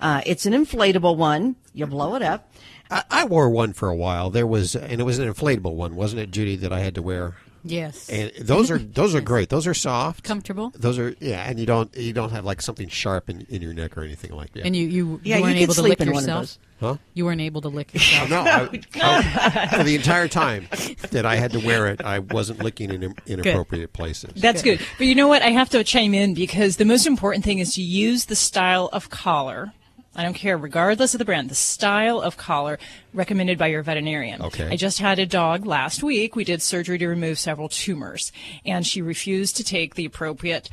Uh, 0.00 0.22
it's 0.24 0.46
an 0.46 0.54
inflatable 0.54 1.14
one. 1.14 1.56
You 1.74 1.84
blow 1.84 2.14
it 2.14 2.22
up. 2.22 2.50
I, 2.90 3.02
I 3.10 3.24
wore 3.26 3.50
one 3.50 3.74
for 3.74 3.90
a 3.90 3.94
while. 3.94 4.30
There 4.30 4.46
was, 4.46 4.74
and 4.74 5.02
it 5.02 5.04
was 5.04 5.18
an 5.18 5.30
inflatable 5.30 5.74
one, 5.74 5.96
wasn't 5.96 6.22
it, 6.22 6.30
Judy? 6.30 6.56
That 6.56 6.72
I 6.72 6.80
had 6.80 6.94
to 6.94 7.02
wear. 7.02 7.34
Yes. 7.64 8.08
And 8.08 8.30
those 8.40 8.70
are 8.70 8.78
those 8.78 9.14
are 9.14 9.20
great. 9.20 9.48
Those 9.48 9.66
are 9.66 9.74
soft, 9.74 10.24
comfortable. 10.24 10.72
Those 10.74 10.98
are 10.98 11.14
yeah, 11.20 11.48
and 11.48 11.58
you 11.58 11.66
don't 11.66 11.94
you 11.96 12.12
don't 12.12 12.30
have 12.30 12.44
like 12.44 12.62
something 12.62 12.88
sharp 12.88 13.28
in, 13.28 13.46
in 13.48 13.62
your 13.62 13.74
neck 13.74 13.96
or 13.98 14.02
anything 14.02 14.32
like 14.32 14.52
that. 14.52 14.64
And 14.64 14.74
you 14.76 14.86
you, 14.88 15.20
Yeah, 15.24 15.36
you 15.38 15.42
weren't 15.42 15.56
you 15.56 15.62
able 15.62 15.74
to 15.74 15.80
sleep 15.80 15.98
lick 15.98 16.00
in 16.00 16.08
one 16.12 16.22
of 16.24 16.28
yourself. 16.28 16.40
those. 16.42 16.58
Huh? 16.80 16.96
You 17.14 17.24
weren't 17.24 17.40
able 17.40 17.60
to 17.62 17.68
lick 17.68 17.92
yourself. 17.94 18.30
no, 18.30 18.40
I, 18.42 18.68
oh, 18.70 18.78
I- 19.02 19.76
for 19.78 19.82
the 19.84 19.96
entire 19.96 20.28
time 20.28 20.68
that 21.10 21.26
I 21.26 21.34
had 21.36 21.50
to 21.52 21.58
wear 21.58 21.88
it, 21.88 22.00
I 22.04 22.20
wasn't 22.20 22.62
licking 22.62 22.90
in 22.92 23.14
inappropriate 23.26 23.92
places. 23.92 24.30
That's 24.36 24.62
good. 24.62 24.80
But 24.96 25.06
you 25.08 25.14
know 25.16 25.26
what? 25.28 25.42
I 25.42 25.50
have 25.50 25.68
to 25.70 25.82
chime 25.82 26.14
in 26.14 26.34
because 26.34 26.76
the 26.76 26.84
most 26.84 27.06
important 27.06 27.44
thing 27.44 27.58
is 27.58 27.74
to 27.74 27.82
use 27.82 28.26
the 28.26 28.36
style 28.36 28.88
of 28.92 29.10
collar. 29.10 29.72
I 30.18 30.24
don't 30.24 30.34
care, 30.34 30.58
regardless 30.58 31.14
of 31.14 31.20
the 31.20 31.24
brand, 31.24 31.48
the 31.48 31.54
style 31.54 32.20
of 32.20 32.36
collar 32.36 32.80
recommended 33.14 33.56
by 33.56 33.68
your 33.68 33.84
veterinarian. 33.84 34.42
Okay. 34.42 34.66
I 34.66 34.74
just 34.74 34.98
had 34.98 35.20
a 35.20 35.26
dog 35.26 35.64
last 35.64 36.02
week. 36.02 36.34
We 36.34 36.42
did 36.42 36.60
surgery 36.60 36.98
to 36.98 37.06
remove 37.06 37.38
several 37.38 37.68
tumors, 37.68 38.32
and 38.64 38.84
she 38.84 39.00
refused 39.00 39.56
to 39.58 39.64
take 39.64 39.94
the 39.94 40.04
appropriate 40.04 40.70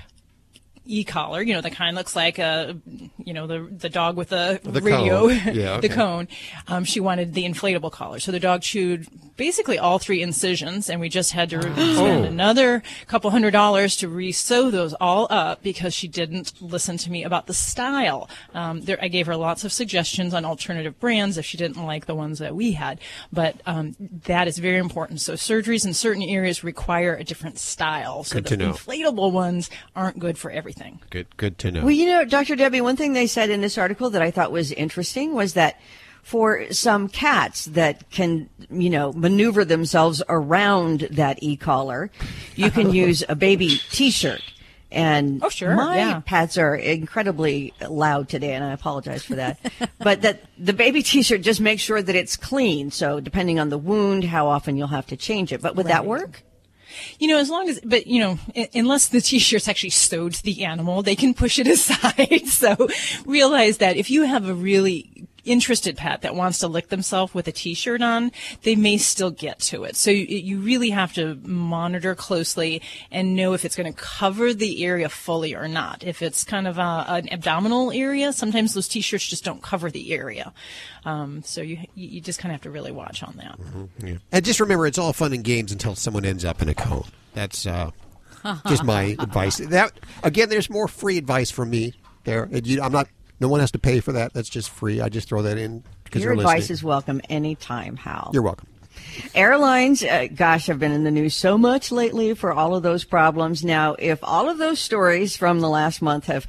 e-collar, 0.85 1.41
you 1.41 1.53
know, 1.53 1.61
the 1.61 1.71
kind 1.71 1.95
looks 1.95 2.15
like 2.15 2.37
a, 2.39 2.77
you 3.23 3.33
know, 3.33 3.47
the 3.47 3.67
the 3.71 3.89
dog 3.89 4.15
with 4.17 4.29
the, 4.29 4.59
The 4.63 4.81
radio, 4.81 5.29
cone. 5.29 5.41
Yeah, 5.55 5.79
the 5.79 5.89
cone. 5.89 6.27
Um, 6.67 6.83
she 6.83 6.99
wanted 6.99 7.33
the 7.33 7.43
inflatable 7.45 7.91
collar, 7.91 8.19
so 8.19 8.31
the 8.31 8.39
dog 8.39 8.61
chewed 8.61 9.07
basically 9.37 9.77
all 9.77 9.99
three 9.99 10.21
incisions, 10.21 10.89
and 10.89 11.01
we 11.01 11.09
just 11.09 11.31
had 11.33 11.49
to 11.49 11.57
re- 11.57 11.63
spend 11.73 11.97
Oh. 11.97 12.23
another 12.23 12.83
couple 13.07 13.29
hundred 13.31 13.51
dollars 13.51 13.95
to 13.97 14.07
re-sew 14.07 14.69
those 14.71 14.93
all 15.01 15.27
up 15.29 15.61
because 15.63 15.93
she 15.93 16.07
didn't 16.07 16.61
listen 16.61 16.97
to 16.97 17.11
me 17.11 17.23
about 17.23 17.47
the 17.47 17.53
style. 17.53 18.29
Um, 18.53 18.81
there, 18.81 18.97
I 19.01 19.07
gave 19.07 19.25
her 19.27 19.35
lots 19.35 19.63
of 19.63 19.71
suggestions 19.73 20.33
on 20.33 20.45
alternative 20.45 20.99
brands 20.99 21.37
if 21.37 21.45
she 21.45 21.57
didn't 21.57 21.83
like 21.83 22.05
the 22.05 22.15
ones 22.15 22.39
that 22.39 22.55
we 22.55 22.73
had, 22.73 22.99
but 23.33 23.55
um, 23.65 23.95
that 24.25 24.47
is 24.47 24.57
very 24.59 24.77
important. 24.77 25.19
So 25.21 25.33
surgeries 25.33 25.85
in 25.85 25.93
certain 25.93 26.23
areas 26.23 26.63
require 26.63 27.15
a 27.15 27.23
different 27.23 27.57
style. 27.59 28.23
So 28.23 28.35
Good 28.35 28.45
the 28.45 28.49
to 28.51 28.57
know. 28.57 28.71
inflatable 28.73 29.31
ones 29.31 29.69
aren't 29.95 30.19
good 30.19 30.37
for 30.37 30.51
everything. 30.51 30.74
Good 31.09 31.35
good 31.37 31.57
to 31.59 31.71
know. 31.71 31.81
Well, 31.81 31.91
you 31.91 32.05
know, 32.07 32.25
Dr. 32.25 32.55
Debbie, 32.55 32.81
one 32.81 32.95
thing 32.97 33.13
they 33.13 33.27
said 33.27 33.49
in 33.49 33.61
this 33.61 33.77
article 33.77 34.09
that 34.11 34.21
I 34.21 34.31
thought 34.31 34.51
was 34.51 34.71
interesting 34.71 35.33
was 35.33 35.53
that 35.53 35.79
for 36.23 36.71
some 36.73 37.07
cats 37.07 37.65
that 37.65 38.09
can, 38.09 38.49
you 38.71 38.89
know, 38.89 39.13
maneuver 39.13 39.63
themselves 39.63 40.23
around 40.27 41.01
that 41.11 41.37
e-collar, 41.43 42.09
you 42.55 42.71
can 42.71 42.91
use 43.05 43.23
a 43.29 43.35
baby 43.35 43.79
t-shirt. 43.91 44.41
And 44.91 45.43
Oh, 45.43 45.49
sure, 45.49 45.75
my 45.75 45.97
yeah. 45.97 46.21
pets 46.25 46.57
are 46.57 46.75
incredibly 46.75 47.73
loud 47.87 48.29
today, 48.29 48.53
and 48.53 48.63
I 48.63 48.71
apologize 48.71 49.23
for 49.25 49.35
that. 49.35 49.59
but 49.99 50.21
that 50.21 50.43
the 50.57 50.73
baby 50.73 51.03
t-shirt 51.03 51.41
just 51.41 51.59
makes 51.59 51.81
sure 51.81 52.01
that 52.01 52.15
it's 52.15 52.37
clean. 52.37 52.91
So 52.91 53.19
depending 53.19 53.59
on 53.59 53.69
the 53.69 53.77
wound, 53.77 54.23
how 54.23 54.47
often 54.47 54.77
you'll 54.77 54.87
have 54.87 55.07
to 55.07 55.17
change 55.17 55.51
it. 55.51 55.61
But 55.61 55.75
would 55.75 55.87
that 55.87 56.05
work? 56.05 56.43
You 57.19 57.27
know, 57.27 57.37
as 57.37 57.49
long 57.49 57.69
as, 57.69 57.79
but 57.83 58.07
you 58.07 58.19
know, 58.19 58.39
unless 58.73 59.07
the 59.07 59.21
t-shirt's 59.21 59.67
actually 59.67 59.91
sewed 59.91 60.33
to 60.35 60.43
the 60.43 60.65
animal, 60.65 61.01
they 61.01 61.15
can 61.15 61.33
push 61.33 61.59
it 61.59 61.67
aside. 61.75 62.47
so 62.47 62.87
realize 63.25 63.77
that 63.77 63.97
if 63.97 64.09
you 64.09 64.23
have 64.23 64.47
a 64.47 64.53
really 64.53 65.24
interested 65.45 65.97
pet 65.97 66.21
that 66.21 66.35
wants 66.35 66.59
to 66.59 66.67
lick 66.67 66.89
themselves 66.89 67.33
with 67.33 67.47
a 67.47 67.51
t-shirt 67.51 68.01
on, 68.01 68.31
they 68.63 68.75
may 68.75 68.97
still 68.97 69.31
get 69.31 69.59
to 69.59 69.83
it. 69.83 69.95
So 69.95 70.11
you, 70.11 70.25
you 70.25 70.59
really 70.59 70.89
have 70.89 71.13
to 71.13 71.35
monitor 71.43 72.15
closely 72.15 72.81
and 73.11 73.35
know 73.35 73.53
if 73.53 73.65
it's 73.65 73.75
going 73.75 73.91
to 73.91 73.99
cover 73.99 74.53
the 74.53 74.83
area 74.85 75.09
fully 75.09 75.55
or 75.55 75.67
not. 75.67 76.03
If 76.03 76.21
it's 76.21 76.43
kind 76.43 76.67
of 76.67 76.77
a, 76.77 77.05
an 77.07 77.31
abdominal 77.31 77.91
area, 77.91 78.33
sometimes 78.33 78.73
those 78.73 78.87
t-shirts 78.87 79.27
just 79.27 79.43
don't 79.43 79.61
cover 79.61 79.89
the 79.89 80.13
area. 80.13 80.53
Um, 81.05 81.43
so 81.43 81.61
you, 81.61 81.79
you 81.95 82.21
just 82.21 82.39
kind 82.39 82.51
of 82.51 82.55
have 82.55 82.63
to 82.63 82.71
really 82.71 82.91
watch 82.91 83.23
on 83.23 83.35
that. 83.37 83.59
Yeah. 84.03 84.17
And 84.31 84.43
just 84.43 84.59
remember, 84.59 84.87
it's 84.87 84.97
all 84.97 85.13
fun 85.13 85.33
and 85.33 85.43
games 85.43 85.71
until 85.71 85.95
someone 85.95 86.25
ends 86.25 86.43
up 86.43 86.61
in 86.61 86.69
a 86.69 86.75
cone. 86.75 87.05
That's 87.33 87.67
uh, 87.67 87.91
Just 88.67 88.83
my 88.83 89.15
advice. 89.19 89.57
That 89.57 89.93
again, 90.23 90.49
there's 90.49 90.69
more 90.69 90.87
free 90.87 91.17
advice 91.17 91.49
from 91.49 91.69
me 91.69 91.93
there. 92.23 92.47
You, 92.51 92.81
I'm 92.81 92.91
not. 92.91 93.07
No 93.39 93.47
one 93.47 93.59
has 93.59 93.71
to 93.71 93.79
pay 93.79 93.99
for 93.99 94.13
that. 94.13 94.33
That's 94.33 94.49
just 94.49 94.69
free. 94.69 95.01
I 95.01 95.09
just 95.09 95.27
throw 95.27 95.41
that 95.41 95.57
in 95.57 95.83
because 96.03 96.23
Your 96.23 96.33
advice 96.33 96.69
listening. 96.69 96.73
is 96.73 96.83
welcome 96.83 97.21
anytime, 97.29 97.97
Hal. 97.97 98.31
You're 98.33 98.43
welcome. 98.43 98.67
Airlines, 99.33 100.03
uh, 100.03 100.27
gosh, 100.33 100.67
have 100.67 100.79
been 100.79 100.91
in 100.91 101.03
the 101.03 101.11
news 101.11 101.35
so 101.35 101.57
much 101.57 101.91
lately 101.91 102.33
for 102.33 102.53
all 102.53 102.75
of 102.75 102.83
those 102.83 103.03
problems. 103.03 103.63
Now, 103.63 103.95
if 103.99 104.19
all 104.23 104.49
of 104.49 104.57
those 104.57 104.79
stories 104.79 105.35
from 105.35 105.59
the 105.59 105.69
last 105.69 106.01
month 106.01 106.27
have 106.27 106.47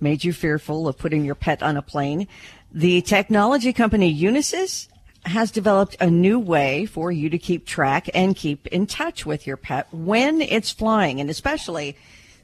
made 0.00 0.22
you 0.22 0.32
fearful 0.32 0.86
of 0.86 0.96
putting 0.96 1.24
your 1.24 1.34
pet 1.34 1.62
on 1.62 1.76
a 1.76 1.82
plane, 1.82 2.28
the 2.72 3.02
technology 3.02 3.72
company 3.72 4.16
Unisys 4.16 4.88
has 5.24 5.50
developed 5.50 5.96
a 6.00 6.08
new 6.08 6.38
way 6.38 6.86
for 6.86 7.10
you 7.10 7.28
to 7.30 7.38
keep 7.38 7.66
track 7.66 8.08
and 8.14 8.36
keep 8.36 8.66
in 8.68 8.86
touch 8.86 9.26
with 9.26 9.46
your 9.46 9.56
pet 9.56 9.88
when 9.92 10.40
it's 10.40 10.70
flying, 10.70 11.20
and 11.20 11.28
especially 11.28 11.96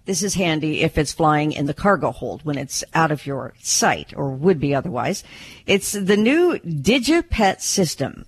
this 0.07 0.23
is 0.23 0.35
handy 0.35 0.83
if 0.83 0.99
it's 0.99 1.13
flying 1.13 1.53
in 1.53 1.67
the 1.67 1.75
cargo 1.75 2.11
hold 2.11 2.45
when 2.45 2.59
it's 2.59 2.85
out 2.95 3.11
of 3.11 3.27
your 3.27 3.55
sight 3.63 4.13
or 4.17 4.31
would 4.31 4.61
be 4.61 4.75
otherwise. 4.75 5.25
It's 5.67 5.93
the 5.93 6.17
new 6.17 6.59
DigiPet 6.59 7.61
system. 7.61 8.27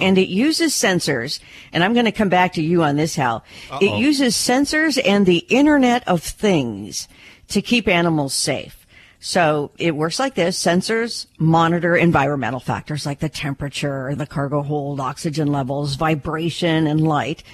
And 0.00 0.16
it 0.16 0.28
uses 0.28 0.72
sensors, 0.72 1.40
and 1.72 1.84
I'm 1.84 1.92
going 1.92 2.06
to 2.06 2.12
come 2.12 2.28
back 2.30 2.52
to 2.54 2.62
you 2.62 2.82
on 2.82 2.96
this, 2.96 3.16
Hal. 3.16 3.44
It 3.80 3.90
Uh-oh. 3.90 3.98
uses 3.98 4.34
sensors 4.34 4.98
and 5.04 5.26
the 5.26 5.38
Internet 5.50 6.06
of 6.08 6.22
Things 6.22 7.08
to 7.48 7.60
keep 7.60 7.88
animals 7.88 8.32
safe. 8.32 8.81
So 9.24 9.70
it 9.78 9.94
works 9.94 10.18
like 10.18 10.34
this. 10.34 10.60
Sensors 10.60 11.26
monitor 11.38 11.94
environmental 11.94 12.58
factors 12.58 13.06
like 13.06 13.20
the 13.20 13.28
temperature, 13.28 14.16
the 14.16 14.26
cargo 14.26 14.62
hold, 14.62 14.98
oxygen 14.98 15.46
levels, 15.46 15.94
vibration, 15.94 16.88
and 16.88 17.00
light. 17.00 17.44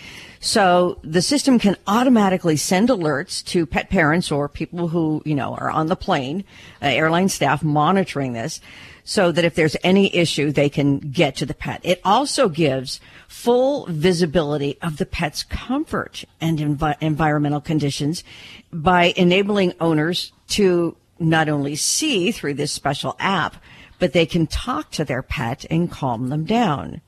So 0.40 0.98
the 1.04 1.20
system 1.20 1.58
can 1.58 1.76
automatically 1.86 2.56
send 2.56 2.88
alerts 2.88 3.44
to 3.48 3.66
pet 3.66 3.90
parents 3.90 4.32
or 4.32 4.48
people 4.48 4.88
who, 4.88 5.20
you 5.26 5.34
know, 5.34 5.56
are 5.56 5.68
on 5.68 5.88
the 5.88 5.96
plane, 5.96 6.42
uh, 6.80 6.86
airline 6.86 7.28
staff 7.28 7.62
monitoring 7.62 8.32
this 8.32 8.62
so 9.04 9.30
that 9.30 9.44
if 9.44 9.54
there's 9.54 9.76
any 9.84 10.14
issue, 10.14 10.50
they 10.50 10.70
can 10.70 11.00
get 11.00 11.36
to 11.36 11.44
the 11.44 11.54
pet. 11.54 11.82
It 11.82 12.00
also 12.02 12.48
gives 12.48 12.98
full 13.26 13.84
visibility 13.90 14.78
of 14.80 14.96
the 14.96 15.06
pet's 15.06 15.42
comfort 15.42 16.24
and 16.40 16.58
envi- 16.58 16.96
environmental 17.02 17.60
conditions 17.60 18.24
by 18.72 19.12
enabling 19.16 19.74
owners 19.80 20.32
to 20.48 20.96
not 21.18 21.48
only 21.48 21.76
see 21.76 22.32
through 22.32 22.54
this 22.54 22.72
special 22.72 23.16
app, 23.18 23.56
but 23.98 24.12
they 24.12 24.26
can 24.26 24.46
talk 24.46 24.90
to 24.92 25.04
their 25.04 25.22
pet 25.22 25.64
and 25.70 25.90
calm 25.90 26.28
them 26.28 26.44
down. 26.44 27.00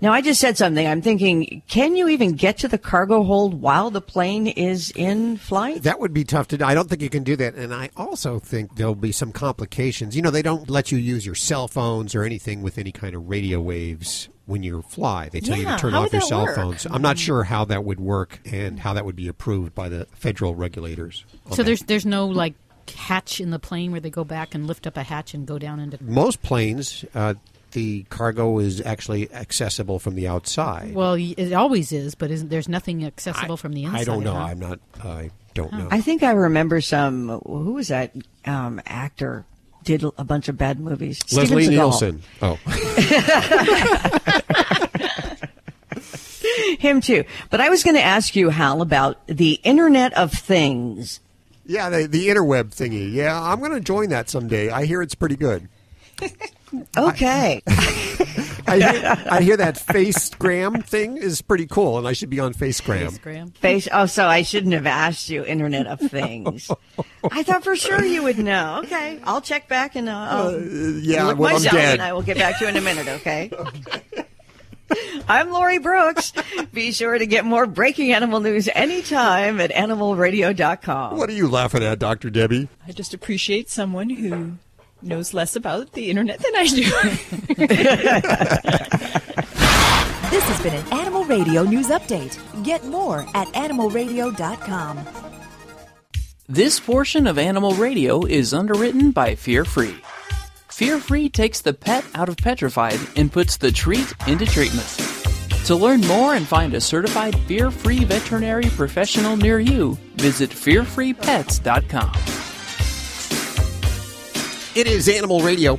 Now, 0.00 0.12
I 0.12 0.20
just 0.20 0.40
said 0.40 0.58
something. 0.58 0.86
I'm 0.86 1.00
thinking, 1.00 1.62
can 1.66 1.96
you 1.96 2.08
even 2.08 2.32
get 2.32 2.58
to 2.58 2.68
the 2.68 2.76
cargo 2.76 3.22
hold 3.22 3.60
while 3.62 3.90
the 3.90 4.02
plane 4.02 4.46
is 4.46 4.90
in 4.94 5.38
flight? 5.38 5.82
That 5.84 5.98
would 5.98 6.12
be 6.12 6.24
tough 6.24 6.48
to 6.48 6.58
do. 6.58 6.64
I 6.64 6.74
don't 6.74 6.90
think 6.90 7.00
you 7.00 7.08
can 7.08 7.22
do 7.24 7.36
that. 7.36 7.54
And 7.54 7.72
I 7.72 7.88
also 7.96 8.38
think 8.38 8.76
there'll 8.76 8.94
be 8.94 9.12
some 9.12 9.32
complications. 9.32 10.14
You 10.14 10.20
know, 10.20 10.30
they 10.30 10.42
don't 10.42 10.68
let 10.68 10.92
you 10.92 10.98
use 10.98 11.24
your 11.24 11.34
cell 11.34 11.68
phones 11.68 12.14
or 12.14 12.22
anything 12.22 12.60
with 12.60 12.76
any 12.76 12.92
kind 12.92 13.14
of 13.14 13.28
radio 13.30 13.60
waves 13.60 14.28
when 14.46 14.62
you 14.62 14.82
fly. 14.82 15.30
They 15.30 15.40
tell 15.40 15.56
you 15.56 15.64
to 15.64 15.78
turn 15.78 15.94
off 15.94 16.12
your 16.12 16.20
cell 16.20 16.44
work? 16.44 16.56
phones. 16.56 16.86
I'm 16.86 17.00
not 17.00 17.16
sure 17.16 17.44
how 17.44 17.64
that 17.66 17.82
would 17.84 18.00
work 18.00 18.40
and 18.44 18.78
how 18.80 18.92
that 18.92 19.06
would 19.06 19.16
be 19.16 19.28
approved 19.28 19.74
by 19.74 19.88
the 19.88 20.06
federal 20.12 20.54
regulators. 20.54 21.24
on 21.46 21.52
So 21.52 21.56
that. 21.56 21.64
there's 21.64 21.82
there's 21.84 22.04
no 22.04 22.26
like 22.26 22.52
hatch 22.90 23.40
in 23.40 23.50
the 23.50 23.58
plane 23.58 23.92
where 23.92 24.00
they 24.00 24.10
go 24.10 24.24
back 24.24 24.54
and 24.54 24.66
lift 24.66 24.86
up 24.86 24.96
a 24.96 25.02
hatch 25.02 25.34
and 25.34 25.46
go 25.46 25.58
down 25.58 25.80
into. 25.80 26.02
most 26.02 26.42
planes, 26.42 27.04
uh, 27.14 27.34
the 27.72 28.04
cargo 28.08 28.58
is 28.60 28.80
actually 28.80 29.32
accessible 29.32 29.98
from 29.98 30.14
the 30.14 30.28
outside. 30.28 30.94
Well, 30.94 31.14
it 31.14 31.52
always 31.52 31.90
is, 31.92 32.14
but 32.14 32.30
isn't 32.30 32.48
there's 32.48 32.68
nothing 32.68 33.04
accessible 33.04 33.56
from 33.56 33.72
the 33.72 33.84
inside? 33.84 34.00
I 34.00 34.04
don't 34.04 34.22
know. 34.22 34.34
huh? 34.34 34.44
I'm 34.44 34.60
not. 34.60 34.78
I 35.02 35.30
don't 35.54 35.72
know. 35.72 35.88
I 35.90 36.00
think 36.00 36.22
I 36.22 36.32
remember 36.32 36.80
some. 36.80 37.28
Who 37.44 37.72
was 37.74 37.88
that 37.88 38.14
um, 38.44 38.80
actor? 38.86 39.44
Did 39.82 40.02
a 40.16 40.24
bunch 40.24 40.48
of 40.48 40.56
bad 40.56 40.80
movies. 40.80 41.20
Leslie 41.30 41.64
Steven 41.64 41.78
Nielsen. 41.78 42.22
Oh. 42.40 42.58
Him 46.78 47.00
too. 47.00 47.24
But 47.50 47.60
I 47.60 47.68
was 47.68 47.82
going 47.82 47.96
to 47.96 48.02
ask 48.02 48.36
you, 48.36 48.50
Hal, 48.50 48.82
about 48.82 49.26
the 49.26 49.54
Internet 49.64 50.12
of 50.14 50.32
Things. 50.32 51.20
Yeah, 51.66 51.88
the, 51.90 52.06
the 52.06 52.28
interweb 52.28 52.74
thingy. 52.74 53.12
Yeah, 53.12 53.40
I'm 53.40 53.58
going 53.60 53.72
to 53.72 53.80
join 53.80 54.10
that 54.10 54.28
someday. 54.28 54.70
I 54.70 54.84
hear 54.84 55.02
it's 55.02 55.14
pretty 55.14 55.36
good. 55.36 55.68
Okay. 56.98 57.62
I 58.66 58.78
hear, 58.80 59.24
I 59.30 59.40
hear 59.42 59.56
that 59.58 59.76
Facegram 59.76 60.84
thing 60.84 61.16
is 61.18 61.40
pretty 61.40 61.68
cool, 61.68 61.98
and 61.98 62.08
I 62.08 62.14
should 62.14 62.30
be 62.30 62.40
on 62.40 62.52
Facegram. 62.52 63.16
FaceGram. 63.16 63.56
Face. 63.58 63.86
Oh, 63.92 64.06
so 64.06 64.26
I 64.26 64.42
shouldn't 64.42 64.72
have 64.72 64.86
asked 64.86 65.28
you 65.28 65.44
Internet 65.44 65.86
of 65.86 66.00
Things. 66.00 66.68
I 67.30 67.44
thought 67.44 67.62
for 67.62 67.76
sure 67.76 68.04
you 68.04 68.24
would 68.24 68.38
know. 68.38 68.80
Okay, 68.84 69.20
I'll 69.22 69.40
check 69.40 69.68
back 69.68 69.94
and 69.94 70.08
uh, 70.08 70.12
I'll 70.16 70.46
Uh, 70.48 70.58
yeah, 71.00 71.24
look 71.26 71.38
when 71.38 71.50
I'm 71.50 71.54
myself, 71.62 71.74
dead. 71.76 71.92
and 71.92 72.02
I 72.02 72.12
will 72.12 72.22
get 72.22 72.38
back 72.38 72.58
to 72.58 72.64
you 72.64 72.70
in 72.70 72.76
a 72.76 72.80
minute. 72.80 73.06
Okay. 73.06 73.52
I'm 75.28 75.50
Lori 75.50 75.78
Brooks. 75.78 76.32
Be 76.72 76.92
sure 76.92 77.16
to 77.16 77.26
get 77.26 77.44
more 77.44 77.66
breaking 77.66 78.12
animal 78.12 78.40
news 78.40 78.68
anytime 78.74 79.60
at 79.60 79.70
animalradio.com. 79.72 81.16
What 81.16 81.30
are 81.30 81.34
you 81.34 81.48
laughing 81.48 81.82
at, 81.82 81.98
Dr. 81.98 82.30
Debbie? 82.30 82.68
I 82.86 82.92
just 82.92 83.14
appreciate 83.14 83.70
someone 83.70 84.10
who 84.10 84.52
knows 85.02 85.32
less 85.34 85.56
about 85.56 85.92
the 85.92 86.10
internet 86.10 86.40
than 86.40 86.52
I 86.56 86.66
do. 86.66 86.84
This 90.30 90.42
has 90.48 90.60
been 90.62 90.74
an 90.74 90.92
Animal 90.98 91.24
Radio 91.26 91.62
News 91.62 91.88
Update. 91.90 92.38
Get 92.64 92.84
more 92.86 93.24
at 93.34 93.46
animalradio.com. 93.48 95.00
This 96.48 96.80
portion 96.80 97.26
of 97.28 97.38
Animal 97.38 97.72
Radio 97.74 98.24
is 98.24 98.52
underwritten 98.52 99.12
by 99.12 99.36
Fear 99.36 99.64
Free. 99.64 99.94
Fear 100.74 100.98
Free 100.98 101.28
takes 101.28 101.60
the 101.60 101.72
pet 101.72 102.04
out 102.16 102.28
of 102.28 102.36
petrified 102.36 102.98
and 103.14 103.30
puts 103.30 103.58
the 103.58 103.70
treat 103.70 104.12
into 104.26 104.44
treatment. 104.44 104.88
To 105.66 105.76
learn 105.76 106.00
more 106.00 106.34
and 106.34 106.48
find 106.48 106.74
a 106.74 106.80
certified 106.80 107.38
fear 107.42 107.70
free 107.70 108.04
veterinary 108.04 108.64
professional 108.70 109.36
near 109.36 109.60
you, 109.60 109.96
visit 110.16 110.50
fearfreepets.com. 110.50 112.12
It 114.74 114.88
is 114.88 115.08
Animal 115.08 115.42
Radio. 115.42 115.78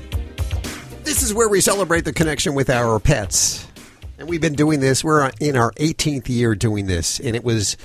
This 1.04 1.24
is 1.24 1.34
where 1.34 1.50
we 1.50 1.60
celebrate 1.60 2.06
the 2.06 2.14
connection 2.14 2.56
with 2.56 2.70
our 2.70 2.98
pets. 3.02 3.68
And 4.18 4.30
we've 4.30 4.39
been 4.39 4.56
doing 4.56 4.80
this. 4.80 5.04
We're 5.04 5.30
in 5.41 5.58
our 5.58 5.74
18th 5.74 6.30
year 6.30 6.56
doing 6.56 6.86
this. 6.86 7.20
And 7.20 7.36
it 7.36 7.43
was 7.43 7.76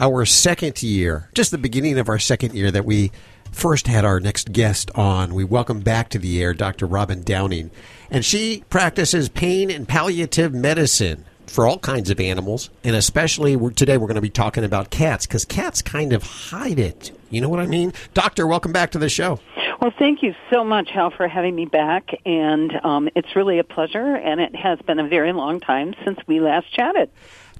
our 0.00 0.24
second 0.24 0.82
year, 0.82 1.30
just 1.32 1.52
the 1.52 1.58
beginning 1.58 1.96
of 1.96 2.08
our 2.08 2.18
second 2.18 2.54
year, 2.54 2.72
that 2.72 2.84
we 2.84 3.12
first 3.56 3.86
had 3.86 4.04
our 4.04 4.20
next 4.20 4.52
guest 4.52 4.90
on. 4.94 5.34
We 5.34 5.42
welcome 5.42 5.80
back 5.80 6.10
to 6.10 6.18
the 6.18 6.42
air 6.42 6.52
Dr. 6.52 6.86
Robin 6.86 7.22
Downing. 7.22 7.70
And 8.10 8.22
she 8.22 8.62
practices 8.68 9.30
pain 9.30 9.70
and 9.70 9.88
palliative 9.88 10.52
medicine 10.52 11.24
for 11.46 11.66
all 11.66 11.78
kinds 11.78 12.10
of 12.10 12.20
animals. 12.20 12.68
And 12.84 12.94
especially 12.94 13.56
we're, 13.56 13.70
today, 13.70 13.96
we're 13.96 14.08
going 14.08 14.16
to 14.16 14.20
be 14.20 14.28
talking 14.28 14.62
about 14.62 14.90
cats 14.90 15.26
because 15.26 15.46
cats 15.46 15.80
kind 15.80 16.12
of 16.12 16.22
hide 16.22 16.78
it. 16.78 17.18
You 17.30 17.40
know 17.40 17.48
what 17.48 17.60
I 17.60 17.66
mean? 17.66 17.94
Doctor, 18.12 18.46
welcome 18.46 18.72
back 18.72 18.90
to 18.90 18.98
the 18.98 19.08
show. 19.08 19.40
Well, 19.80 19.92
thank 19.98 20.22
you 20.22 20.34
so 20.50 20.62
much, 20.62 20.90
Hal, 20.90 21.10
for 21.10 21.26
having 21.26 21.54
me 21.54 21.64
back. 21.64 22.10
And 22.26 22.78
um, 22.84 23.08
it's 23.14 23.34
really 23.34 23.58
a 23.58 23.64
pleasure, 23.64 24.16
and 24.16 24.38
it 24.38 24.54
has 24.54 24.78
been 24.80 24.98
a 24.98 25.08
very 25.08 25.32
long 25.32 25.60
time 25.60 25.94
since 26.04 26.18
we 26.26 26.40
last 26.40 26.70
chatted. 26.74 27.10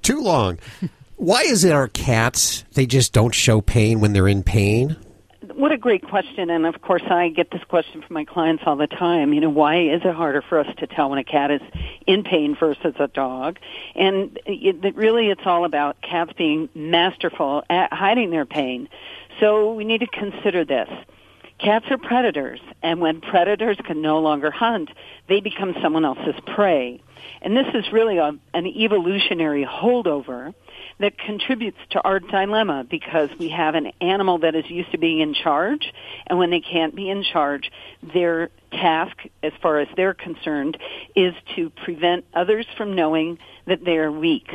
Too 0.02 0.20
long. 0.20 0.58
Why 1.16 1.40
is 1.40 1.64
it 1.64 1.72
our 1.72 1.88
cats, 1.88 2.64
they 2.74 2.84
just 2.84 3.14
don't 3.14 3.34
show 3.34 3.62
pain 3.62 4.00
when 4.00 4.12
they're 4.12 4.28
in 4.28 4.42
pain? 4.42 4.96
What 5.56 5.72
a 5.72 5.78
great 5.78 6.06
question. 6.06 6.50
And 6.50 6.66
of 6.66 6.82
course, 6.82 7.02
I 7.08 7.30
get 7.30 7.50
this 7.50 7.64
question 7.64 8.02
from 8.02 8.12
my 8.12 8.26
clients 8.26 8.64
all 8.66 8.76
the 8.76 8.86
time. 8.86 9.32
You 9.32 9.40
know, 9.40 9.48
why 9.48 9.80
is 9.80 10.02
it 10.04 10.14
harder 10.14 10.42
for 10.42 10.58
us 10.58 10.66
to 10.80 10.86
tell 10.86 11.08
when 11.08 11.18
a 11.18 11.24
cat 11.24 11.50
is 11.50 11.62
in 12.06 12.24
pain 12.24 12.54
versus 12.60 12.94
a 12.98 13.08
dog? 13.08 13.58
And 13.94 14.38
it, 14.44 14.84
it 14.84 14.94
really, 14.96 15.30
it's 15.30 15.46
all 15.46 15.64
about 15.64 15.96
cats 16.02 16.34
being 16.36 16.68
masterful 16.74 17.62
at 17.70 17.90
hiding 17.90 18.28
their 18.28 18.44
pain. 18.44 18.90
So 19.40 19.72
we 19.72 19.84
need 19.84 20.00
to 20.00 20.06
consider 20.06 20.66
this. 20.66 20.90
Cats 21.58 21.86
are 21.88 21.96
predators, 21.96 22.60
and 22.82 23.00
when 23.00 23.22
predators 23.22 23.78
can 23.82 24.02
no 24.02 24.18
longer 24.18 24.50
hunt, 24.50 24.90
they 25.26 25.40
become 25.40 25.74
someone 25.82 26.04
else's 26.04 26.38
prey. 26.54 27.00
And 27.40 27.56
this 27.56 27.66
is 27.72 27.90
really 27.94 28.18
a, 28.18 28.36
an 28.52 28.66
evolutionary 28.66 29.64
holdover 29.64 30.52
that 30.98 31.18
contributes 31.18 31.78
to 31.90 32.00
our 32.02 32.20
dilemma 32.20 32.84
because 32.88 33.28
we 33.38 33.50
have 33.50 33.74
an 33.74 33.92
animal 34.00 34.38
that 34.38 34.54
is 34.54 34.68
used 34.70 34.90
to 34.92 34.98
being 34.98 35.20
in 35.20 35.34
charge, 35.34 35.92
and 36.26 36.38
when 36.38 36.50
they 36.50 36.60
can't 36.60 36.94
be 36.94 37.10
in 37.10 37.22
charge, 37.22 37.70
their 38.02 38.50
task, 38.72 39.16
as 39.42 39.52
far 39.60 39.78
as 39.78 39.88
they're 39.96 40.14
concerned, 40.14 40.78
is 41.14 41.34
to 41.54 41.70
prevent 41.70 42.24
others 42.34 42.66
from 42.76 42.94
knowing 42.94 43.38
that 43.66 43.84
they 43.84 43.98
are 43.98 44.10
weak 44.10 44.48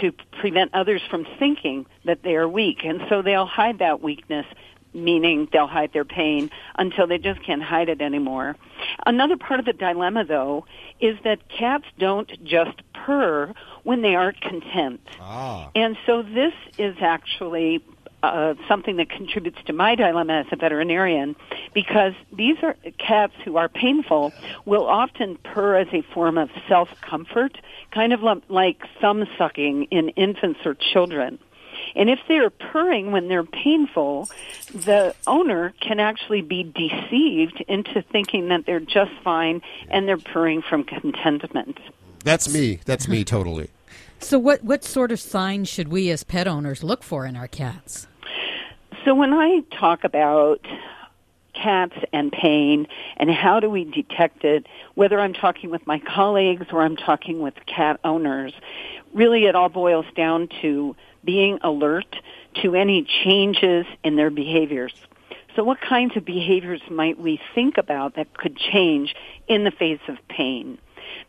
to 0.00 0.12
prevent 0.40 0.74
others 0.74 1.00
from 1.08 1.26
thinking 1.38 1.86
that 2.04 2.22
they 2.22 2.34
are 2.34 2.48
weak. 2.48 2.84
And 2.84 3.02
so 3.08 3.22
they'll 3.22 3.46
hide 3.46 3.78
that 3.78 4.02
weakness 4.02 4.46
meaning 4.94 5.48
they'll 5.52 5.66
hide 5.66 5.92
their 5.92 6.04
pain 6.04 6.50
until 6.76 7.06
they 7.06 7.18
just 7.18 7.42
can't 7.42 7.62
hide 7.62 7.88
it 7.88 8.00
anymore. 8.00 8.56
Another 9.06 9.36
part 9.36 9.60
of 9.60 9.66
the 9.66 9.72
dilemma, 9.72 10.24
though, 10.24 10.66
is 11.00 11.18
that 11.24 11.48
cats 11.48 11.84
don't 11.98 12.30
just 12.44 12.80
purr 12.92 13.52
when 13.82 14.02
they 14.02 14.14
aren't 14.14 14.40
content. 14.40 15.00
Ah. 15.20 15.70
And 15.74 15.96
so 16.06 16.22
this 16.22 16.54
is 16.78 16.96
actually 17.00 17.82
uh, 18.24 18.54
something 18.68 18.96
that 18.96 19.10
contributes 19.10 19.58
to 19.66 19.72
my 19.72 19.94
dilemma 19.94 20.32
as 20.32 20.46
a 20.50 20.56
veterinarian 20.56 21.36
because 21.74 22.14
these 22.32 22.56
are 22.62 22.74
cats 22.98 23.34
who 23.44 23.58
are 23.58 23.68
painful 23.68 24.32
will 24.64 24.86
often 24.86 25.36
purr 25.44 25.76
as 25.76 25.88
a 25.92 26.00
form 26.14 26.38
of 26.38 26.48
self 26.66 26.88
comfort, 27.02 27.58
kind 27.90 28.12
of 28.14 28.22
li- 28.22 28.42
like 28.48 28.82
thumb 29.00 29.26
sucking 29.36 29.84
in 29.90 30.08
infants 30.10 30.60
or 30.64 30.74
children. 30.74 31.38
And 31.94 32.10
if 32.10 32.20
they're 32.28 32.50
purring 32.50 33.12
when 33.12 33.28
they're 33.28 33.44
painful, 33.44 34.28
the 34.72 35.14
owner 35.26 35.74
can 35.80 36.00
actually 36.00 36.42
be 36.42 36.62
deceived 36.62 37.64
into 37.68 38.02
thinking 38.02 38.48
that 38.48 38.66
they're 38.66 38.80
just 38.80 39.12
fine 39.22 39.62
and 39.88 40.08
they're 40.08 40.16
purring 40.16 40.62
from 40.62 40.84
contentment. 40.84 41.78
That's 42.24 42.52
me. 42.52 42.80
That's 42.84 43.08
me 43.08 43.24
totally. 43.24 43.70
So, 44.18 44.38
what, 44.38 44.64
what 44.64 44.84
sort 44.84 45.12
of 45.12 45.20
signs 45.20 45.68
should 45.68 45.88
we 45.88 46.10
as 46.10 46.24
pet 46.24 46.48
owners 46.48 46.82
look 46.82 47.02
for 47.02 47.26
in 47.26 47.36
our 47.36 47.48
cats? 47.48 48.06
So 49.04 49.14
when 49.14 49.34
I 49.34 49.60
talk 49.78 50.02
about 50.02 50.60
cats 51.54 51.94
and 52.12 52.30
pain 52.32 52.86
and 53.16 53.30
how 53.30 53.60
do 53.60 53.70
we 53.70 53.84
detect 53.84 54.44
it, 54.44 54.66
whether 54.94 55.18
I'm 55.20 55.32
talking 55.32 55.70
with 55.70 55.86
my 55.86 56.00
colleagues 56.00 56.66
or 56.72 56.82
I'm 56.82 56.96
talking 56.96 57.40
with 57.40 57.54
cat 57.66 58.00
owners, 58.04 58.52
really 59.12 59.44
it 59.46 59.54
all 59.54 59.68
boils 59.68 60.06
down 60.16 60.48
to 60.62 60.94
being 61.24 61.58
alert 61.62 62.16
to 62.62 62.74
any 62.74 63.06
changes 63.24 63.86
in 64.02 64.16
their 64.16 64.30
behaviors. 64.30 64.92
So 65.56 65.62
what 65.62 65.80
kinds 65.80 66.16
of 66.16 66.24
behaviors 66.24 66.82
might 66.90 67.18
we 67.18 67.40
think 67.54 67.78
about 67.78 68.16
that 68.16 68.36
could 68.36 68.56
change 68.56 69.14
in 69.46 69.64
the 69.64 69.70
face 69.70 70.00
of 70.08 70.16
pain? 70.28 70.78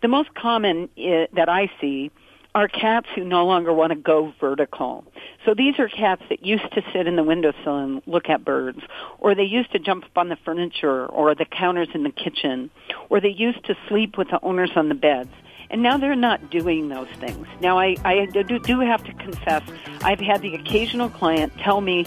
The 0.02 0.08
most 0.08 0.34
common 0.34 0.90
uh, 0.98 1.28
that 1.34 1.48
I 1.48 1.70
see 1.80 2.12
are 2.56 2.70
cats 2.70 3.08
who 3.14 3.26
no 3.26 3.46
longer 3.46 3.74
want 3.74 3.92
to 3.92 3.98
go 3.98 4.34
vertical. 4.40 5.04
So 5.46 5.54
these 5.54 5.78
are 5.78 5.90
cats 5.90 6.22
that 6.30 6.44
used 6.44 6.72
to 6.74 6.82
sit 6.94 7.06
in 7.06 7.18
the 7.18 7.24
windowsill 7.24 7.78
and 7.78 8.02
look 8.08 8.30
at 8.30 8.46
birds, 8.46 8.80
or 9.20 9.36
they 9.36 9.44
used 9.44 9.74
to 9.74 9.80
jump 9.80 10.06
up 10.06 10.18
on 10.18 10.30
the 10.30 10.38
furniture 10.38 11.06
or 11.06 11.36
the 11.36 11.44
counters 11.44 11.90
in 11.94 12.04
the 12.04 12.12
kitchen, 12.12 12.72
or 13.10 13.20
they 13.20 13.30
used 13.30 13.66
to 13.66 13.76
sleep 13.90 14.18
with 14.18 14.30
the 14.30 14.40
owners 14.42 14.72
on 14.78 14.88
the 14.88 14.96
beds. 14.96 15.30
And 15.70 15.84
now 15.84 15.98
they're 15.98 16.16
not 16.16 16.50
doing 16.50 16.88
those 16.88 17.10
things. 17.20 17.46
Now 17.60 17.78
I, 17.78 17.98
I 18.06 18.26
do, 18.28 18.58
do 18.60 18.80
have 18.80 19.04
to 19.04 19.14
confess, 19.14 19.64
I've 20.02 20.20
had 20.20 20.42
the 20.42 20.56
occasional 20.56 21.10
client 21.10 21.52
tell 21.58 21.82
me 21.82 22.06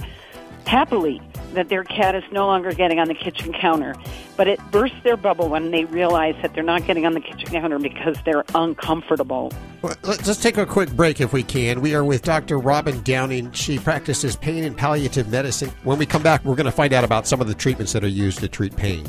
happily 0.69 1.20
that 1.55 1.70
their 1.70 1.82
cat 1.82 2.15
is 2.15 2.23
no 2.31 2.47
longer 2.47 2.73
getting 2.73 3.01
on 3.01 3.09
the 3.09 3.15
kitchen 3.15 3.53
counter. 3.53 3.97
But 4.36 4.49
it 4.49 4.61
bursts 4.70 4.99
their 5.03 5.16
bubble 5.16 5.49
when 5.49 5.70
they 5.70 5.86
realize 5.86 6.36
that 6.43 6.55
they're 6.55 6.62
not 6.62 6.86
getting 6.86 7.07
on 7.07 7.15
the 7.15 7.20
kitchen 7.20 7.49
counter 7.49 7.78
because 7.78 8.16
they're 8.24 8.45
uncomfortable. 8.55 9.51
Well, 9.81 9.97
let's 10.05 10.43
take 10.43 10.59
a 10.59 10.66
quick 10.66 10.90
break 10.90 11.20
if 11.20 11.32
we 11.32 11.43
can. 11.43 11.81
We 11.81 11.95
are 11.95 12.05
with 12.05 12.23
Dr. 12.23 12.59
Robin 12.59 13.03
Downing. 13.03 13.51
She 13.53 13.78
practices 13.78 14.36
pain 14.36 14.65
and 14.65 14.77
palliative 14.77 15.31
medicine. 15.31 15.70
When 15.85 15.99
we 15.99 16.07
come 16.07 16.23
back, 16.23 16.45
we're 16.45 16.55
going 16.55 16.66
to 16.66 16.73
find 16.73 16.93
out 16.93 17.03
about 17.03 17.27
some 17.27 17.40
of 17.40 17.49
the 17.49 17.55
treatments 17.55 17.93
that 17.95 18.05
are 18.05 18.09
used 18.09 18.40
to 18.40 18.49
treat 18.49 18.77
pain. 18.77 19.07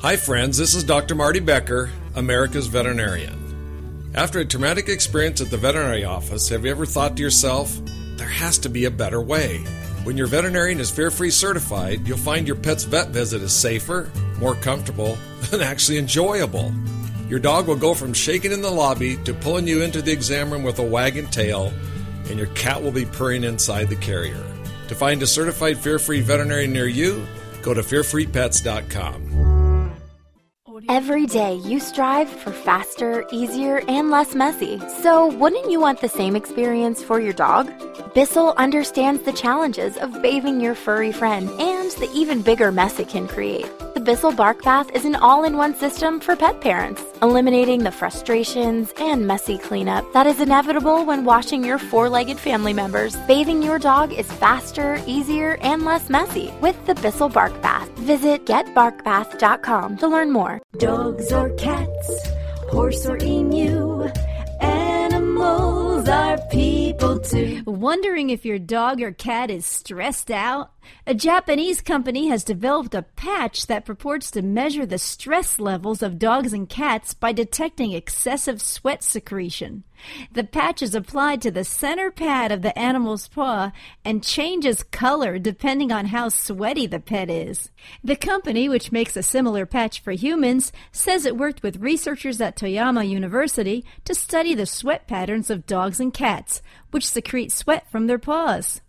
Hi, 0.00 0.16
friends. 0.16 0.56
This 0.56 0.74
is 0.74 0.84
Dr. 0.84 1.14
Marty 1.14 1.40
Becker, 1.40 1.90
America's 2.14 2.66
veterinarian. 2.66 3.43
After 4.14 4.38
a 4.38 4.44
traumatic 4.44 4.88
experience 4.88 5.40
at 5.40 5.50
the 5.50 5.56
veterinary 5.56 6.04
office, 6.04 6.48
have 6.50 6.64
you 6.64 6.70
ever 6.70 6.86
thought 6.86 7.16
to 7.16 7.22
yourself, 7.22 7.76
there 8.16 8.28
has 8.28 8.58
to 8.58 8.68
be 8.68 8.84
a 8.84 8.90
better 8.90 9.20
way? 9.20 9.58
When 10.04 10.16
your 10.16 10.28
veterinarian 10.28 10.78
is 10.78 10.88
fear 10.88 11.10
free 11.10 11.30
certified, 11.30 12.06
you'll 12.06 12.16
find 12.16 12.46
your 12.46 12.54
pet's 12.54 12.84
vet 12.84 13.08
visit 13.08 13.42
is 13.42 13.52
safer, 13.52 14.12
more 14.38 14.54
comfortable, 14.54 15.18
and 15.52 15.62
actually 15.62 15.98
enjoyable. 15.98 16.72
Your 17.28 17.40
dog 17.40 17.66
will 17.66 17.74
go 17.74 17.92
from 17.92 18.12
shaking 18.12 18.52
in 18.52 18.62
the 18.62 18.70
lobby 18.70 19.16
to 19.24 19.34
pulling 19.34 19.66
you 19.66 19.82
into 19.82 20.00
the 20.00 20.12
exam 20.12 20.52
room 20.52 20.62
with 20.62 20.78
a 20.78 20.84
wagging 20.84 21.26
tail, 21.26 21.72
and 22.28 22.38
your 22.38 22.46
cat 22.48 22.80
will 22.80 22.92
be 22.92 23.06
purring 23.06 23.42
inside 23.42 23.88
the 23.88 23.96
carrier. 23.96 24.40
To 24.88 24.94
find 24.94 25.24
a 25.24 25.26
certified 25.26 25.76
fear 25.76 25.98
free 25.98 26.20
veterinarian 26.20 26.72
near 26.72 26.86
you, 26.86 27.26
go 27.62 27.74
to 27.74 27.80
fearfreepets.com. 27.80 29.53
Every 30.88 31.26
day 31.26 31.54
you 31.54 31.78
strive 31.78 32.28
for 32.28 32.50
faster, 32.50 33.24
easier, 33.30 33.82
and 33.86 34.10
less 34.10 34.34
messy. 34.34 34.80
So, 35.02 35.26
wouldn't 35.26 35.70
you 35.70 35.78
want 35.78 36.00
the 36.00 36.08
same 36.08 36.34
experience 36.34 37.02
for 37.02 37.20
your 37.20 37.32
dog? 37.32 37.70
Bissell 38.14 38.54
understands 38.56 39.22
the 39.22 39.32
challenges 39.32 39.96
of 39.96 40.20
bathing 40.20 40.60
your 40.60 40.74
furry 40.74 41.12
friend 41.12 41.48
and 41.60 41.90
the 41.92 42.10
even 42.12 42.42
bigger 42.42 42.72
mess 42.72 42.98
it 42.98 43.08
can 43.08 43.28
create. 43.28 43.66
The 43.94 44.00
Bissell 44.00 44.32
Bark 44.32 44.64
Bath 44.64 44.90
is 44.90 45.04
an 45.04 45.14
all 45.14 45.44
in 45.44 45.56
one 45.56 45.72
system 45.76 46.18
for 46.18 46.34
pet 46.34 46.60
parents, 46.60 47.00
eliminating 47.22 47.84
the 47.84 47.92
frustrations 47.92 48.92
and 48.98 49.24
messy 49.24 49.56
cleanup 49.56 50.12
that 50.12 50.26
is 50.26 50.40
inevitable 50.40 51.04
when 51.04 51.24
washing 51.24 51.62
your 51.62 51.78
four 51.78 52.08
legged 52.08 52.40
family 52.40 52.72
members. 52.72 53.14
Bathing 53.28 53.62
your 53.62 53.78
dog 53.78 54.12
is 54.12 54.26
faster, 54.32 55.00
easier, 55.06 55.58
and 55.60 55.84
less 55.84 56.10
messy 56.10 56.52
with 56.60 56.74
the 56.86 56.96
Bissell 56.96 57.28
Bark 57.28 57.62
Bath. 57.62 57.88
Visit 58.00 58.46
getbarkbath.com 58.46 59.98
to 59.98 60.08
learn 60.08 60.32
more. 60.32 60.60
Dogs 60.76 61.32
or 61.32 61.50
cats, 61.50 62.28
horse 62.72 63.06
or 63.06 63.16
emu, 63.18 64.08
animals 64.60 65.93
are 66.14 66.38
people 66.48 67.18
too. 67.18 67.62
Wondering 67.66 68.30
if 68.30 68.44
your 68.44 68.58
dog 68.58 69.02
or 69.02 69.10
cat 69.10 69.50
is 69.50 69.66
stressed 69.66 70.30
out? 70.30 70.70
A 71.06 71.14
Japanese 71.14 71.80
company 71.80 72.28
has 72.28 72.44
developed 72.44 72.94
a 72.94 73.02
patch 73.02 73.66
that 73.66 73.84
purports 73.84 74.30
to 74.32 74.42
measure 74.42 74.86
the 74.86 74.98
stress 74.98 75.58
levels 75.58 76.02
of 76.02 76.18
dogs 76.18 76.52
and 76.52 76.68
cats 76.68 77.14
by 77.14 77.32
detecting 77.32 77.92
excessive 77.92 78.60
sweat 78.60 79.02
secretion. 79.02 79.84
The 80.32 80.44
patch 80.44 80.82
is 80.82 80.94
applied 80.94 81.40
to 81.42 81.50
the 81.50 81.64
center 81.64 82.10
pad 82.10 82.52
of 82.52 82.62
the 82.62 82.78
animal's 82.78 83.28
paw 83.28 83.72
and 84.04 84.22
changes 84.22 84.82
color 84.82 85.38
depending 85.38 85.92
on 85.92 86.06
how 86.06 86.28
sweaty 86.28 86.86
the 86.86 87.00
pet 87.00 87.30
is. 87.30 87.70
The 88.02 88.16
company, 88.16 88.68
which 88.68 88.92
makes 88.92 89.16
a 89.16 89.22
similar 89.22 89.64
patch 89.64 90.00
for 90.00 90.12
humans, 90.12 90.72
says 90.92 91.24
it 91.24 91.38
worked 91.38 91.62
with 91.62 91.80
researchers 91.80 92.40
at 92.40 92.56
Toyama 92.56 93.08
University 93.08 93.84
to 94.04 94.14
study 94.14 94.54
the 94.54 94.66
sweat 94.66 95.06
patterns 95.06 95.48
of 95.48 95.64
dogs 95.64 96.00
and 96.00 96.03
cats, 96.10 96.62
which 96.90 97.06
secrete 97.06 97.52
sweat 97.52 97.90
from 97.90 98.06
their 98.06 98.18
paws. 98.18 98.80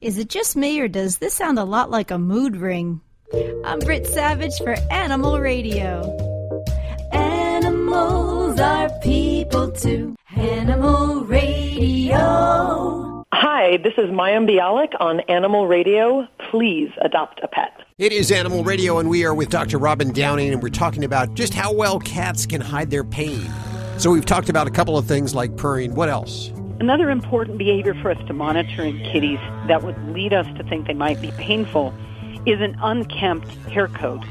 Is 0.00 0.18
it 0.18 0.28
just 0.28 0.56
me, 0.56 0.80
or 0.80 0.88
does 0.88 1.18
this 1.18 1.34
sound 1.34 1.58
a 1.58 1.64
lot 1.64 1.90
like 1.90 2.10
a 2.10 2.18
mood 2.18 2.56
ring? 2.56 3.00
I'm 3.64 3.78
Britt 3.78 4.06
Savage 4.06 4.56
for 4.58 4.76
Animal 4.90 5.40
Radio. 5.40 6.02
Animals 7.12 8.60
are 8.60 8.90
people 9.00 9.70
too. 9.72 10.14
Animal 10.36 11.24
Radio. 11.24 13.24
Hi, 13.32 13.78
this 13.78 13.94
is 13.96 14.10
Mayim 14.10 14.48
Bialik 14.48 14.92
on 15.00 15.20
Animal 15.20 15.66
Radio. 15.66 16.26
Please 16.50 16.90
adopt 17.00 17.40
a 17.42 17.48
pet. 17.48 17.72
It 17.98 18.12
is 18.12 18.30
Animal 18.30 18.64
Radio, 18.64 18.98
and 18.98 19.08
we 19.08 19.24
are 19.24 19.34
with 19.34 19.48
Dr. 19.48 19.78
Robin 19.78 20.12
Downing, 20.12 20.52
and 20.52 20.62
we're 20.62 20.68
talking 20.68 21.04
about 21.04 21.34
just 21.34 21.54
how 21.54 21.72
well 21.72 21.98
cats 21.98 22.46
can 22.46 22.60
hide 22.60 22.90
their 22.90 23.04
pain. 23.04 23.50
So 23.98 24.10
we've 24.10 24.26
talked 24.26 24.48
about 24.48 24.66
a 24.66 24.70
couple 24.70 24.98
of 24.98 25.06
things 25.06 25.34
like 25.34 25.56
purring. 25.56 25.94
What 25.94 26.08
else? 26.08 26.52
Another 26.84 27.08
important 27.08 27.56
behavior 27.56 27.94
for 27.94 28.10
us 28.10 28.26
to 28.26 28.34
monitor 28.34 28.82
in 28.82 28.98
kitties 29.10 29.38
that 29.68 29.82
would 29.82 29.96
lead 30.12 30.34
us 30.34 30.46
to 30.58 30.62
think 30.64 30.86
they 30.86 30.92
might 30.92 31.18
be 31.18 31.30
painful 31.38 31.94
is 32.44 32.60
an 32.60 32.76
unkempt 32.82 33.48
hair 33.70 33.88
coat. 33.88 34.22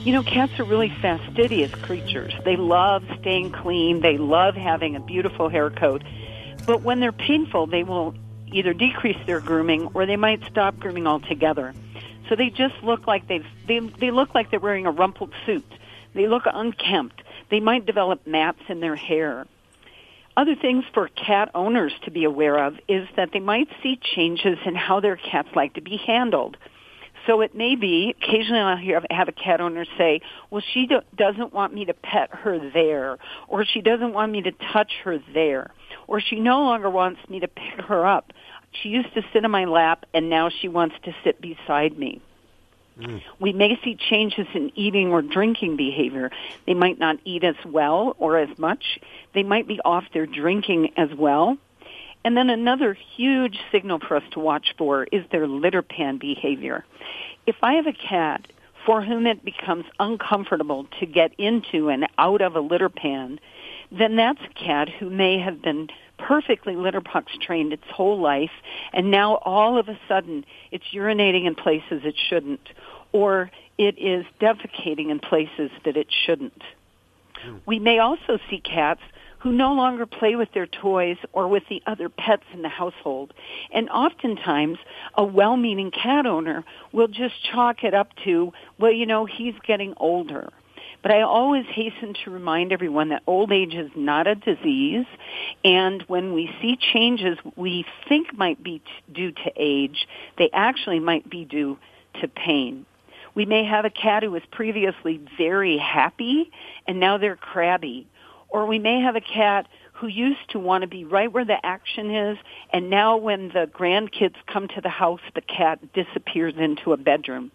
You 0.00 0.12
know, 0.12 0.22
cats 0.22 0.60
are 0.60 0.64
really 0.64 0.90
fastidious 1.00 1.74
creatures. 1.76 2.34
They 2.44 2.56
love 2.56 3.04
staying 3.20 3.52
clean. 3.52 4.02
They 4.02 4.18
love 4.18 4.54
having 4.54 4.94
a 4.96 5.00
beautiful 5.00 5.48
hair 5.48 5.70
coat. 5.70 6.04
But 6.66 6.82
when 6.82 7.00
they're 7.00 7.10
painful, 7.10 7.68
they 7.68 7.84
will 7.84 8.14
either 8.52 8.74
decrease 8.74 9.16
their 9.24 9.40
grooming 9.40 9.88
or 9.94 10.04
they 10.04 10.16
might 10.16 10.44
stop 10.44 10.78
grooming 10.78 11.06
altogether. 11.06 11.72
So 12.28 12.36
they 12.36 12.50
just 12.50 12.74
look 12.82 13.06
like 13.06 13.28
they've, 13.28 13.46
they, 13.66 13.78
they 13.78 14.10
look 14.10 14.34
like 14.34 14.50
they're 14.50 14.60
wearing 14.60 14.84
a 14.84 14.90
rumpled 14.90 15.32
suit. 15.46 15.64
They 16.12 16.26
look 16.26 16.42
unkempt. 16.44 17.22
They 17.48 17.60
might 17.60 17.86
develop 17.86 18.26
mats 18.26 18.60
in 18.68 18.80
their 18.80 18.94
hair. 18.94 19.46
Other 20.36 20.56
things 20.56 20.84
for 20.92 21.08
cat 21.08 21.50
owners 21.54 21.92
to 22.04 22.10
be 22.10 22.24
aware 22.24 22.64
of 22.64 22.74
is 22.88 23.06
that 23.16 23.30
they 23.32 23.40
might 23.40 23.68
see 23.82 23.98
changes 24.16 24.58
in 24.66 24.74
how 24.74 24.98
their 24.98 25.16
cats 25.16 25.48
like 25.54 25.74
to 25.74 25.80
be 25.80 25.96
handled. 25.96 26.56
So 27.26 27.40
it 27.40 27.54
may 27.54 27.76
be, 27.76 28.14
occasionally 28.20 28.60
I'll 28.60 28.76
hear, 28.76 29.00
have 29.10 29.28
a 29.28 29.32
cat 29.32 29.60
owner 29.60 29.86
say, 29.96 30.20
well, 30.50 30.62
she 30.72 30.86
do- 30.86 31.00
doesn't 31.16 31.54
want 31.54 31.72
me 31.72 31.84
to 31.86 31.94
pet 31.94 32.30
her 32.32 32.58
there, 32.70 33.18
or 33.48 33.64
she 33.64 33.80
doesn't 33.80 34.12
want 34.12 34.32
me 34.32 34.42
to 34.42 34.52
touch 34.72 34.92
her 35.04 35.18
there, 35.32 35.70
or 36.06 36.20
she 36.20 36.40
no 36.40 36.62
longer 36.62 36.90
wants 36.90 37.20
me 37.30 37.40
to 37.40 37.48
pick 37.48 37.80
her 37.86 38.04
up. 38.04 38.32
She 38.72 38.88
used 38.88 39.14
to 39.14 39.22
sit 39.32 39.44
in 39.44 39.50
my 39.50 39.64
lap, 39.64 40.04
and 40.12 40.28
now 40.28 40.50
she 40.50 40.68
wants 40.68 40.96
to 41.04 41.14
sit 41.22 41.40
beside 41.40 41.96
me. 41.96 42.20
Mm. 42.98 43.22
We 43.40 43.52
may 43.52 43.78
see 43.82 43.96
changes 43.96 44.46
in 44.54 44.70
eating 44.76 45.10
or 45.10 45.22
drinking 45.22 45.76
behavior. 45.76 46.30
They 46.66 46.74
might 46.74 46.98
not 46.98 47.16
eat 47.24 47.42
as 47.42 47.56
well 47.66 48.14
or 48.18 48.38
as 48.38 48.56
much. 48.58 49.00
They 49.32 49.42
might 49.42 49.66
be 49.66 49.80
off 49.84 50.04
their 50.12 50.26
drinking 50.26 50.92
as 50.96 51.08
well. 51.16 51.58
And 52.24 52.36
then 52.36 52.48
another 52.48 52.96
huge 53.16 53.58
signal 53.70 53.98
for 53.98 54.16
us 54.16 54.22
to 54.32 54.40
watch 54.40 54.74
for 54.78 55.04
is 55.04 55.24
their 55.30 55.46
litter 55.46 55.82
pan 55.82 56.18
behavior. 56.18 56.84
If 57.46 57.56
I 57.62 57.74
have 57.74 57.86
a 57.86 57.92
cat 57.92 58.46
for 58.86 59.02
whom 59.02 59.26
it 59.26 59.44
becomes 59.44 59.84
uncomfortable 59.98 60.86
to 61.00 61.06
get 61.06 61.32
into 61.38 61.88
and 61.88 62.06
out 62.16 62.40
of 62.40 62.54
a 62.54 62.60
litter 62.60 62.88
pan, 62.88 63.40
then 63.90 64.16
that's 64.16 64.40
a 64.40 64.54
cat 64.54 64.88
who 64.88 65.10
may 65.10 65.38
have 65.38 65.60
been 65.60 65.88
perfectly 66.18 66.76
litter 66.76 67.00
box 67.00 67.32
trained 67.40 67.72
its 67.72 67.84
whole 67.92 68.20
life 68.20 68.52
and 68.92 69.10
now 69.10 69.34
all 69.42 69.78
of 69.78 69.88
a 69.88 69.98
sudden 70.08 70.44
it's 70.70 70.84
urinating 70.94 71.46
in 71.46 71.54
places 71.54 72.02
it 72.04 72.14
shouldn't 72.28 72.68
or 73.14 73.50
it 73.78 73.96
is 73.96 74.26
defecating 74.40 75.10
in 75.10 75.20
places 75.20 75.70
that 75.84 75.96
it 75.96 76.08
shouldn't. 76.26 76.62
Hmm. 77.40 77.56
We 77.64 77.78
may 77.78 78.00
also 78.00 78.38
see 78.50 78.60
cats 78.60 79.00
who 79.38 79.52
no 79.52 79.72
longer 79.72 80.04
play 80.04 80.34
with 80.36 80.48
their 80.52 80.66
toys 80.66 81.16
or 81.32 81.46
with 81.46 81.62
the 81.68 81.82
other 81.86 82.08
pets 82.08 82.44
in 82.52 82.62
the 82.62 82.68
household. 82.68 83.32
And 83.72 83.88
oftentimes, 83.90 84.78
a 85.14 85.24
well-meaning 85.24 85.90
cat 85.90 86.26
owner 86.26 86.64
will 86.92 87.08
just 87.08 87.34
chalk 87.52 87.84
it 87.84 87.94
up 87.94 88.08
to, 88.24 88.52
well, 88.78 88.92
you 88.92 89.06
know, 89.06 89.26
he's 89.26 89.54
getting 89.66 89.94
older. 89.98 90.48
But 91.02 91.12
I 91.12 91.20
always 91.20 91.66
hasten 91.66 92.14
to 92.24 92.30
remind 92.30 92.72
everyone 92.72 93.10
that 93.10 93.22
old 93.26 93.52
age 93.52 93.74
is 93.74 93.90
not 93.94 94.26
a 94.26 94.34
disease, 94.34 95.04
and 95.62 96.02
when 96.06 96.32
we 96.32 96.50
see 96.62 96.78
changes 96.94 97.36
we 97.56 97.84
think 98.08 98.32
might 98.32 98.62
be 98.64 98.78
t- 98.78 98.84
due 99.12 99.32
to 99.32 99.52
age, 99.56 100.08
they 100.38 100.48
actually 100.54 101.00
might 101.00 101.28
be 101.28 101.44
due 101.44 101.76
to 102.22 102.28
pain. 102.28 102.86
We 103.34 103.46
may 103.46 103.64
have 103.64 103.84
a 103.84 103.90
cat 103.90 104.22
who 104.22 104.30
was 104.30 104.42
previously 104.50 105.20
very 105.36 105.78
happy 105.78 106.50
and 106.86 107.00
now 107.00 107.18
they're 107.18 107.36
crabby. 107.36 108.06
Or 108.48 108.66
we 108.66 108.78
may 108.78 109.00
have 109.00 109.16
a 109.16 109.20
cat 109.20 109.66
who 109.94 110.06
used 110.06 110.50
to 110.50 110.58
want 110.58 110.82
to 110.82 110.88
be 110.88 111.04
right 111.04 111.32
where 111.32 111.44
the 111.44 111.64
action 111.64 112.14
is 112.14 112.38
and 112.72 112.90
now 112.90 113.16
when 113.16 113.48
the 113.48 113.68
grandkids 113.72 114.36
come 114.46 114.68
to 114.68 114.80
the 114.80 114.88
house 114.88 115.20
the 115.34 115.40
cat 115.40 115.80
disappears 115.92 116.54
into 116.56 116.92
a 116.92 116.96
bedroom. 116.96 117.50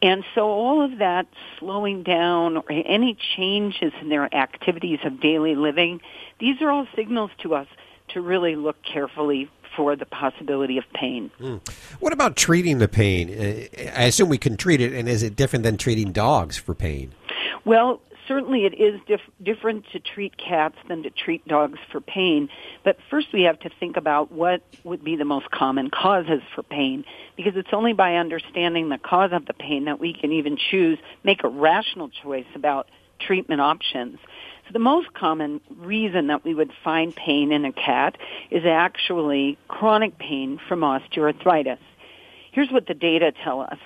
And 0.00 0.24
so 0.34 0.48
all 0.48 0.84
of 0.84 0.98
that 0.98 1.26
slowing 1.58 2.02
down 2.02 2.56
or 2.56 2.64
any 2.70 3.16
changes 3.36 3.92
in 4.00 4.08
their 4.08 4.32
activities 4.34 4.98
of 5.04 5.20
daily 5.20 5.54
living, 5.54 6.00
these 6.40 6.60
are 6.60 6.70
all 6.70 6.86
signals 6.96 7.30
to 7.42 7.54
us 7.54 7.68
to 8.08 8.20
really 8.20 8.56
look 8.56 8.76
carefully 8.82 9.48
for 9.76 9.96
the 9.96 10.06
possibility 10.06 10.78
of 10.78 10.84
pain. 10.94 11.30
Mm. 11.40 11.60
What 12.00 12.12
about 12.12 12.36
treating 12.36 12.78
the 12.78 12.88
pain? 12.88 13.30
Uh, 13.30 13.82
I 13.96 14.04
assume 14.04 14.28
we 14.28 14.38
can 14.38 14.56
treat 14.56 14.80
it, 14.80 14.92
and 14.92 15.08
is 15.08 15.22
it 15.22 15.36
different 15.36 15.62
than 15.64 15.76
treating 15.76 16.12
dogs 16.12 16.56
for 16.56 16.74
pain? 16.74 17.12
Well, 17.64 18.00
certainly 18.26 18.64
it 18.64 18.74
is 18.74 19.00
dif- 19.06 19.20
different 19.42 19.84
to 19.92 20.00
treat 20.00 20.36
cats 20.36 20.76
than 20.88 21.02
to 21.02 21.10
treat 21.10 21.46
dogs 21.46 21.78
for 21.90 22.00
pain. 22.00 22.48
But 22.84 22.96
first 23.10 23.28
we 23.32 23.42
have 23.42 23.58
to 23.60 23.70
think 23.80 23.96
about 23.96 24.32
what 24.32 24.62
would 24.84 25.04
be 25.04 25.16
the 25.16 25.24
most 25.24 25.50
common 25.50 25.90
causes 25.90 26.42
for 26.54 26.62
pain 26.62 27.04
because 27.36 27.52
it's 27.56 27.72
only 27.72 27.92
by 27.92 28.16
understanding 28.16 28.88
the 28.88 28.98
cause 28.98 29.32
of 29.32 29.46
the 29.46 29.54
pain 29.54 29.84
that 29.84 30.00
we 30.00 30.14
can 30.14 30.32
even 30.32 30.56
choose, 30.56 30.98
make 31.24 31.44
a 31.44 31.48
rational 31.48 32.08
choice 32.08 32.46
about 32.54 32.88
treatment 33.26 33.60
options. 33.60 34.18
So 34.66 34.72
the 34.72 34.78
most 34.78 35.12
common 35.14 35.60
reason 35.76 36.28
that 36.28 36.44
we 36.44 36.54
would 36.54 36.72
find 36.84 37.14
pain 37.14 37.52
in 37.52 37.64
a 37.64 37.72
cat 37.72 38.16
is 38.50 38.64
actually 38.64 39.58
chronic 39.68 40.18
pain 40.18 40.60
from 40.68 40.80
osteoarthritis. 40.80 41.78
Here's 42.52 42.70
what 42.70 42.86
the 42.86 42.94
data 42.94 43.32
tell 43.44 43.60
us. 43.60 43.78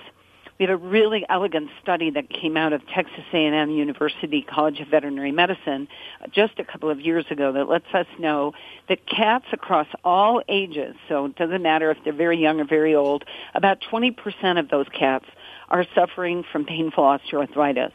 We 0.59 0.65
have 0.65 0.73
a 0.73 0.83
really 0.83 1.23
elegant 1.29 1.69
study 1.83 2.09
that 2.11 2.29
came 2.29 2.57
out 2.57 2.73
of 2.73 2.81
Texas 2.87 3.23
A&M 3.31 3.69
University 3.69 4.41
College 4.41 4.79
of 4.79 4.87
Veterinary 4.87 5.31
Medicine 5.31 5.87
uh, 6.19 6.27
just 6.33 6.57
a 6.57 6.63
couple 6.63 6.89
of 6.89 6.99
years 6.99 7.25
ago 7.29 7.51
that 7.53 7.69
lets 7.69 7.85
us 7.93 8.07
know 8.17 8.53
that 8.89 9.05
cats 9.05 9.45
across 9.53 9.87
all 10.03 10.41
ages, 10.49 10.95
so 11.07 11.25
it 11.25 11.35
doesn't 11.35 11.61
matter 11.61 11.91
if 11.91 11.97
they're 12.03 12.11
very 12.11 12.39
young 12.39 12.59
or 12.59 12.65
very 12.65 12.95
old, 12.95 13.23
about 13.53 13.81
20% 13.81 14.59
of 14.59 14.69
those 14.69 14.87
cats 14.89 15.25
are 15.69 15.85
suffering 15.93 16.43
from 16.51 16.65
painful 16.65 17.03
osteoarthritis. 17.03 17.91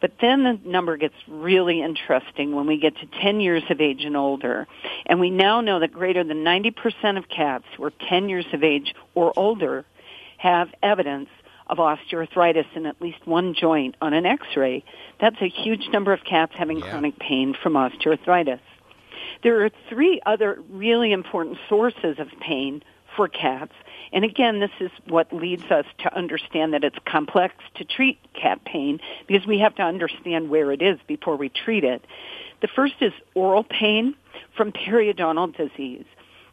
But 0.00 0.12
then 0.20 0.44
the 0.44 0.60
number 0.64 0.96
gets 0.96 1.14
really 1.26 1.82
interesting 1.82 2.54
when 2.54 2.66
we 2.66 2.78
get 2.78 2.96
to 2.96 3.06
10 3.20 3.40
years 3.40 3.62
of 3.70 3.80
age 3.80 4.04
and 4.04 4.16
older. 4.16 4.66
And 5.06 5.20
we 5.20 5.30
now 5.30 5.60
know 5.60 5.80
that 5.80 5.92
greater 5.92 6.22
than 6.22 6.44
90% 6.44 7.18
of 7.18 7.28
cats 7.28 7.64
who 7.76 7.84
are 7.84 7.92
10 8.08 8.28
years 8.28 8.46
of 8.52 8.62
age 8.62 8.94
or 9.14 9.32
older 9.36 9.84
have 10.38 10.68
evidence 10.82 11.28
of 11.68 11.78
osteoarthritis 11.78 12.66
in 12.74 12.86
at 12.86 13.00
least 13.00 13.26
one 13.26 13.54
joint 13.54 13.96
on 14.00 14.12
an 14.12 14.26
x-ray. 14.26 14.84
That's 15.20 15.40
a 15.40 15.48
huge 15.48 15.88
number 15.92 16.12
of 16.12 16.20
cats 16.24 16.52
having 16.54 16.78
yeah. 16.78 16.90
chronic 16.90 17.18
pain 17.18 17.54
from 17.60 17.72
osteoarthritis. 17.72 18.60
There 19.42 19.64
are 19.64 19.70
three 19.88 20.20
other 20.24 20.62
really 20.70 21.12
important 21.12 21.58
sources 21.68 22.18
of 22.18 22.28
pain 22.40 22.82
for 23.16 23.28
cats. 23.28 23.72
And 24.12 24.24
again, 24.24 24.60
this 24.60 24.70
is 24.80 24.90
what 25.08 25.32
leads 25.32 25.64
us 25.64 25.84
to 25.98 26.16
understand 26.16 26.72
that 26.72 26.84
it's 26.84 26.96
complex 27.06 27.54
to 27.76 27.84
treat 27.84 28.18
cat 28.34 28.64
pain 28.64 29.00
because 29.26 29.46
we 29.46 29.58
have 29.60 29.74
to 29.76 29.82
understand 29.82 30.48
where 30.50 30.72
it 30.72 30.82
is 30.82 30.98
before 31.06 31.36
we 31.36 31.48
treat 31.48 31.84
it. 31.84 32.04
The 32.62 32.68
first 32.68 32.94
is 33.00 33.12
oral 33.34 33.64
pain 33.64 34.14
from 34.56 34.72
periodontal 34.72 35.56
disease. 35.56 36.04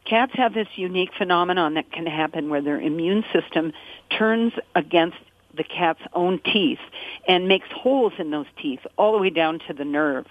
Cats 0.06 0.34
have 0.36 0.54
this 0.54 0.68
unique 0.76 1.12
phenomenon 1.18 1.76
that 1.76 1.92
can 1.92 2.06
happen 2.06 2.50
where 2.50 2.62
their 2.62 2.80
immune 2.80 3.24
system 3.32 3.72
turns 4.18 4.52
against 4.76 5.18
the 5.56 5.64
cat's 5.64 6.02
own 6.14 6.40
teeth 6.44 6.80
and 7.28 7.48
makes 7.48 7.68
holes 7.72 8.14
in 8.18 8.32
those 8.32 8.48
teeth 8.62 8.80
all 8.98 9.14
the 9.14 9.20
way 9.20 9.30
down 9.30 9.60
to 9.68 9.74
the 9.74 9.86
nerve. 9.86 10.26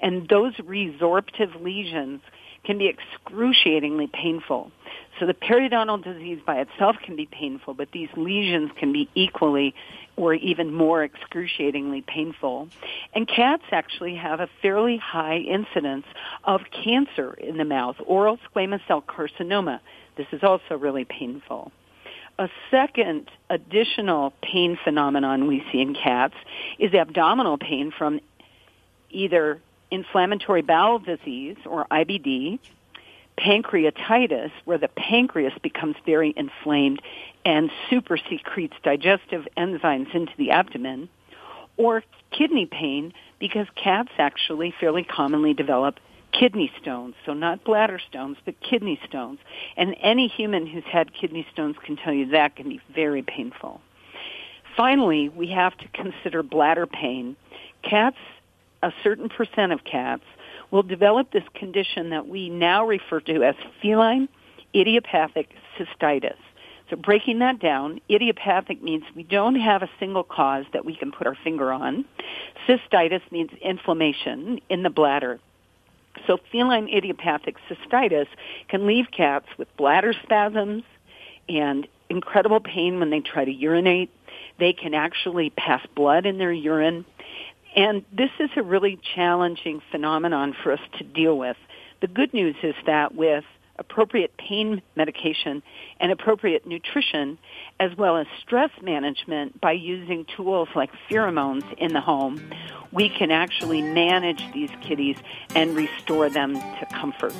And 0.00 0.28
those 0.28 0.54
resorptive 0.54 1.60
lesions 1.62 2.20
can 2.64 2.78
be 2.78 2.88
excruciatingly 2.88 4.08
painful. 4.12 4.70
So 5.20 5.26
the 5.26 5.34
periodontal 5.34 6.02
disease 6.02 6.40
by 6.44 6.60
itself 6.60 6.96
can 7.04 7.14
be 7.14 7.26
painful, 7.26 7.74
but 7.74 7.92
these 7.92 8.08
lesions 8.16 8.70
can 8.76 8.90
be 8.90 9.08
equally 9.14 9.74
or 10.16 10.32
even 10.32 10.72
more 10.72 11.04
excruciatingly 11.04 12.00
painful. 12.00 12.68
And 13.14 13.28
cats 13.28 13.62
actually 13.70 14.16
have 14.16 14.40
a 14.40 14.48
fairly 14.62 14.96
high 14.96 15.36
incidence 15.36 16.06
of 16.44 16.62
cancer 16.72 17.34
in 17.34 17.58
the 17.58 17.66
mouth, 17.66 17.96
oral 18.06 18.38
squamous 18.50 18.80
cell 18.88 19.02
carcinoma. 19.02 19.80
This 20.16 20.26
is 20.32 20.42
also 20.42 20.78
really 20.78 21.04
painful. 21.04 21.70
A 22.38 22.48
second 22.70 23.30
additional 23.50 24.32
pain 24.42 24.78
phenomenon 24.82 25.46
we 25.46 25.62
see 25.70 25.82
in 25.82 25.94
cats 25.94 26.34
is 26.78 26.94
abdominal 26.94 27.58
pain 27.58 27.92
from 27.96 28.20
either 29.10 29.60
inflammatory 29.90 30.62
bowel 30.62 30.98
disease 30.98 31.56
or 31.66 31.84
IBD, 31.90 32.58
pancreatitis, 33.38 34.50
where 34.64 34.78
the 34.78 34.88
pancreas 34.88 35.54
becomes 35.62 35.96
very 36.04 36.34
inflamed 36.36 37.00
and 37.44 37.70
super 37.88 38.18
secretes 38.18 38.74
digestive 38.82 39.46
enzymes 39.56 40.14
into 40.14 40.32
the 40.36 40.50
abdomen, 40.50 41.08
or 41.76 42.02
kidney 42.30 42.66
pain 42.66 43.12
because 43.38 43.66
cats 43.74 44.10
actually 44.18 44.74
fairly 44.78 45.02
commonly 45.02 45.54
develop 45.54 45.98
kidney 46.32 46.70
stones. 46.80 47.14
So 47.26 47.32
not 47.32 47.64
bladder 47.64 47.98
stones, 47.98 48.36
but 48.44 48.60
kidney 48.60 49.00
stones. 49.08 49.38
And 49.76 49.96
any 50.00 50.28
human 50.28 50.66
who's 50.66 50.84
had 50.84 51.12
kidney 51.12 51.46
stones 51.52 51.76
can 51.84 51.96
tell 51.96 52.12
you 52.12 52.26
that 52.30 52.56
can 52.56 52.68
be 52.68 52.80
very 52.94 53.22
painful. 53.22 53.80
Finally, 54.76 55.28
we 55.30 55.48
have 55.48 55.76
to 55.78 55.88
consider 55.88 56.42
bladder 56.42 56.86
pain. 56.86 57.36
Cats, 57.82 58.18
a 58.82 58.92
certain 59.02 59.28
percent 59.28 59.72
of 59.72 59.84
cats, 59.84 60.22
will 60.70 60.82
develop 60.82 61.32
this 61.32 61.44
condition 61.54 62.10
that 62.10 62.28
we 62.28 62.48
now 62.48 62.86
refer 62.86 63.20
to 63.20 63.42
as 63.42 63.54
feline 63.82 64.28
idiopathic 64.74 65.48
cystitis. 65.78 66.36
So 66.88 66.96
breaking 66.96 67.38
that 67.38 67.60
down, 67.60 68.00
idiopathic 68.10 68.82
means 68.82 69.04
we 69.14 69.22
don't 69.22 69.54
have 69.54 69.82
a 69.82 69.90
single 70.00 70.24
cause 70.24 70.64
that 70.72 70.84
we 70.84 70.96
can 70.96 71.12
put 71.12 71.26
our 71.26 71.36
finger 71.44 71.72
on. 71.72 72.04
Cystitis 72.68 73.22
means 73.30 73.50
inflammation 73.62 74.60
in 74.68 74.82
the 74.82 74.90
bladder. 74.90 75.38
So 76.26 76.38
feline 76.50 76.88
idiopathic 76.88 77.56
cystitis 77.68 78.26
can 78.68 78.86
leave 78.86 79.06
cats 79.16 79.46
with 79.56 79.68
bladder 79.76 80.12
spasms 80.24 80.82
and 81.48 81.86
incredible 82.08 82.60
pain 82.60 82.98
when 82.98 83.10
they 83.10 83.20
try 83.20 83.44
to 83.44 83.52
urinate. 83.52 84.10
They 84.58 84.72
can 84.72 84.92
actually 84.92 85.50
pass 85.50 85.86
blood 85.94 86.26
in 86.26 86.38
their 86.38 86.52
urine. 86.52 87.04
And 87.76 88.04
this 88.12 88.30
is 88.38 88.50
a 88.56 88.62
really 88.62 88.98
challenging 89.14 89.80
phenomenon 89.90 90.54
for 90.62 90.72
us 90.72 90.80
to 90.98 91.04
deal 91.04 91.38
with. 91.38 91.56
The 92.00 92.08
good 92.08 92.32
news 92.34 92.56
is 92.62 92.74
that 92.86 93.14
with 93.14 93.44
appropriate 93.78 94.36
pain 94.36 94.82
medication 94.94 95.62
and 95.98 96.12
appropriate 96.12 96.66
nutrition, 96.66 97.38
as 97.80 97.96
well 97.96 98.16
as 98.18 98.26
stress 98.42 98.70
management 98.82 99.60
by 99.60 99.72
using 99.72 100.26
tools 100.36 100.68
like 100.74 100.90
pheromones 101.10 101.64
in 101.78 101.92
the 101.92 102.00
home, 102.00 102.40
we 102.92 103.08
can 103.08 103.30
actually 103.30 103.80
manage 103.80 104.42
these 104.52 104.70
kitties 104.82 105.16
and 105.54 105.74
restore 105.74 106.28
them 106.28 106.54
to 106.54 106.86
comfort. 106.92 107.34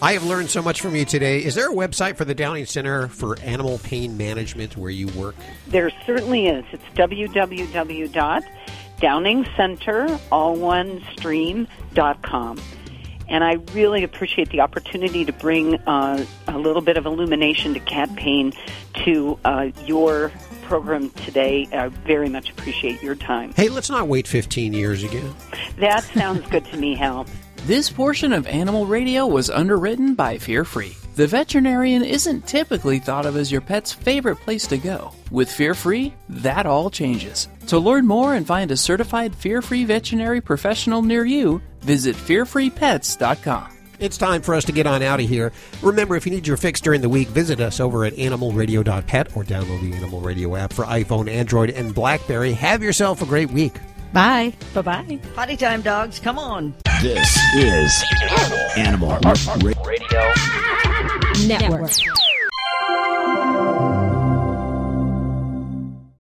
I 0.00 0.14
have 0.14 0.24
learned 0.24 0.50
so 0.50 0.62
much 0.62 0.80
from 0.80 0.96
you 0.96 1.04
today. 1.04 1.44
Is 1.44 1.54
there 1.54 1.70
a 1.70 1.74
website 1.74 2.16
for 2.16 2.24
the 2.24 2.34
Downing 2.34 2.66
Center 2.66 3.08
for 3.08 3.38
Animal 3.40 3.78
Pain 3.78 4.16
Management 4.16 4.76
where 4.76 4.90
you 4.90 5.08
work? 5.08 5.36
There 5.68 5.90
certainly 6.06 6.48
is. 6.48 6.64
It's 6.72 6.82
www 6.94 8.42
Downing 9.02 9.44
Center, 9.56 10.18
all 10.30 10.54
one 10.54 11.02
stream, 11.12 11.66
dot 11.92 12.22
com. 12.22 12.58
And 13.28 13.42
I 13.42 13.54
really 13.74 14.04
appreciate 14.04 14.50
the 14.50 14.60
opportunity 14.60 15.24
to 15.24 15.32
bring 15.32 15.74
uh, 15.80 16.24
a 16.46 16.58
little 16.58 16.82
bit 16.82 16.96
of 16.96 17.04
illumination 17.04 17.74
to 17.74 17.80
cat 17.80 18.14
pain 18.14 18.52
to 19.04 19.38
uh, 19.44 19.70
your 19.86 20.30
program 20.62 21.10
today. 21.10 21.68
I 21.72 21.88
very 21.88 22.28
much 22.28 22.50
appreciate 22.50 23.02
your 23.02 23.14
time. 23.16 23.52
Hey, 23.54 23.68
let's 23.68 23.90
not 23.90 24.06
wait 24.06 24.28
15 24.28 24.72
years 24.72 25.02
again. 25.02 25.34
That 25.78 26.04
sounds 26.04 26.46
good 26.48 26.64
to 26.66 26.76
me, 26.76 26.94
Hal. 26.94 27.26
This 27.64 27.90
portion 27.90 28.32
of 28.32 28.48
Animal 28.48 28.86
Radio 28.86 29.24
was 29.24 29.48
underwritten 29.48 30.16
by 30.16 30.38
Fear 30.38 30.64
Free. 30.64 30.96
The 31.14 31.28
veterinarian 31.28 32.02
isn't 32.02 32.48
typically 32.48 32.98
thought 32.98 33.24
of 33.24 33.36
as 33.36 33.52
your 33.52 33.60
pet's 33.60 33.92
favorite 33.92 34.40
place 34.40 34.66
to 34.66 34.78
go. 34.78 35.12
With 35.30 35.48
Fear 35.48 35.74
Free, 35.74 36.12
that 36.28 36.66
all 36.66 36.90
changes. 36.90 37.46
To 37.72 37.78
learn 37.78 38.06
more 38.06 38.34
and 38.34 38.46
find 38.46 38.70
a 38.70 38.76
certified 38.76 39.34
fear 39.34 39.62
free 39.62 39.86
veterinary 39.86 40.42
professional 40.42 41.00
near 41.00 41.24
you, 41.24 41.62
visit 41.80 42.14
fearfreepets.com. 42.14 43.78
It's 43.98 44.18
time 44.18 44.42
for 44.42 44.54
us 44.54 44.66
to 44.66 44.72
get 44.72 44.86
on 44.86 45.00
out 45.00 45.20
of 45.20 45.26
here. 45.26 45.52
Remember, 45.80 46.14
if 46.14 46.26
you 46.26 46.32
need 46.32 46.46
your 46.46 46.58
fix 46.58 46.82
during 46.82 47.00
the 47.00 47.08
week, 47.08 47.28
visit 47.28 47.60
us 47.60 47.80
over 47.80 48.04
at 48.04 48.12
animalradio.pet 48.12 49.34
or 49.34 49.44
download 49.44 49.80
the 49.80 49.96
Animal 49.96 50.20
Radio 50.20 50.54
app 50.54 50.70
for 50.70 50.84
iPhone, 50.84 51.30
Android, 51.30 51.70
and 51.70 51.94
Blackberry. 51.94 52.52
Have 52.52 52.82
yourself 52.82 53.22
a 53.22 53.24
great 53.24 53.50
week. 53.50 53.72
Bye. 54.12 54.52
Bye 54.74 54.82
bye. 54.82 55.18
Potty 55.34 55.56
time, 55.56 55.80
dogs. 55.80 56.18
Come 56.18 56.38
on. 56.38 56.74
This 57.00 57.38
is 57.56 58.04
Animal 58.76 59.18
Radio 59.24 60.32
Network. 61.46 61.90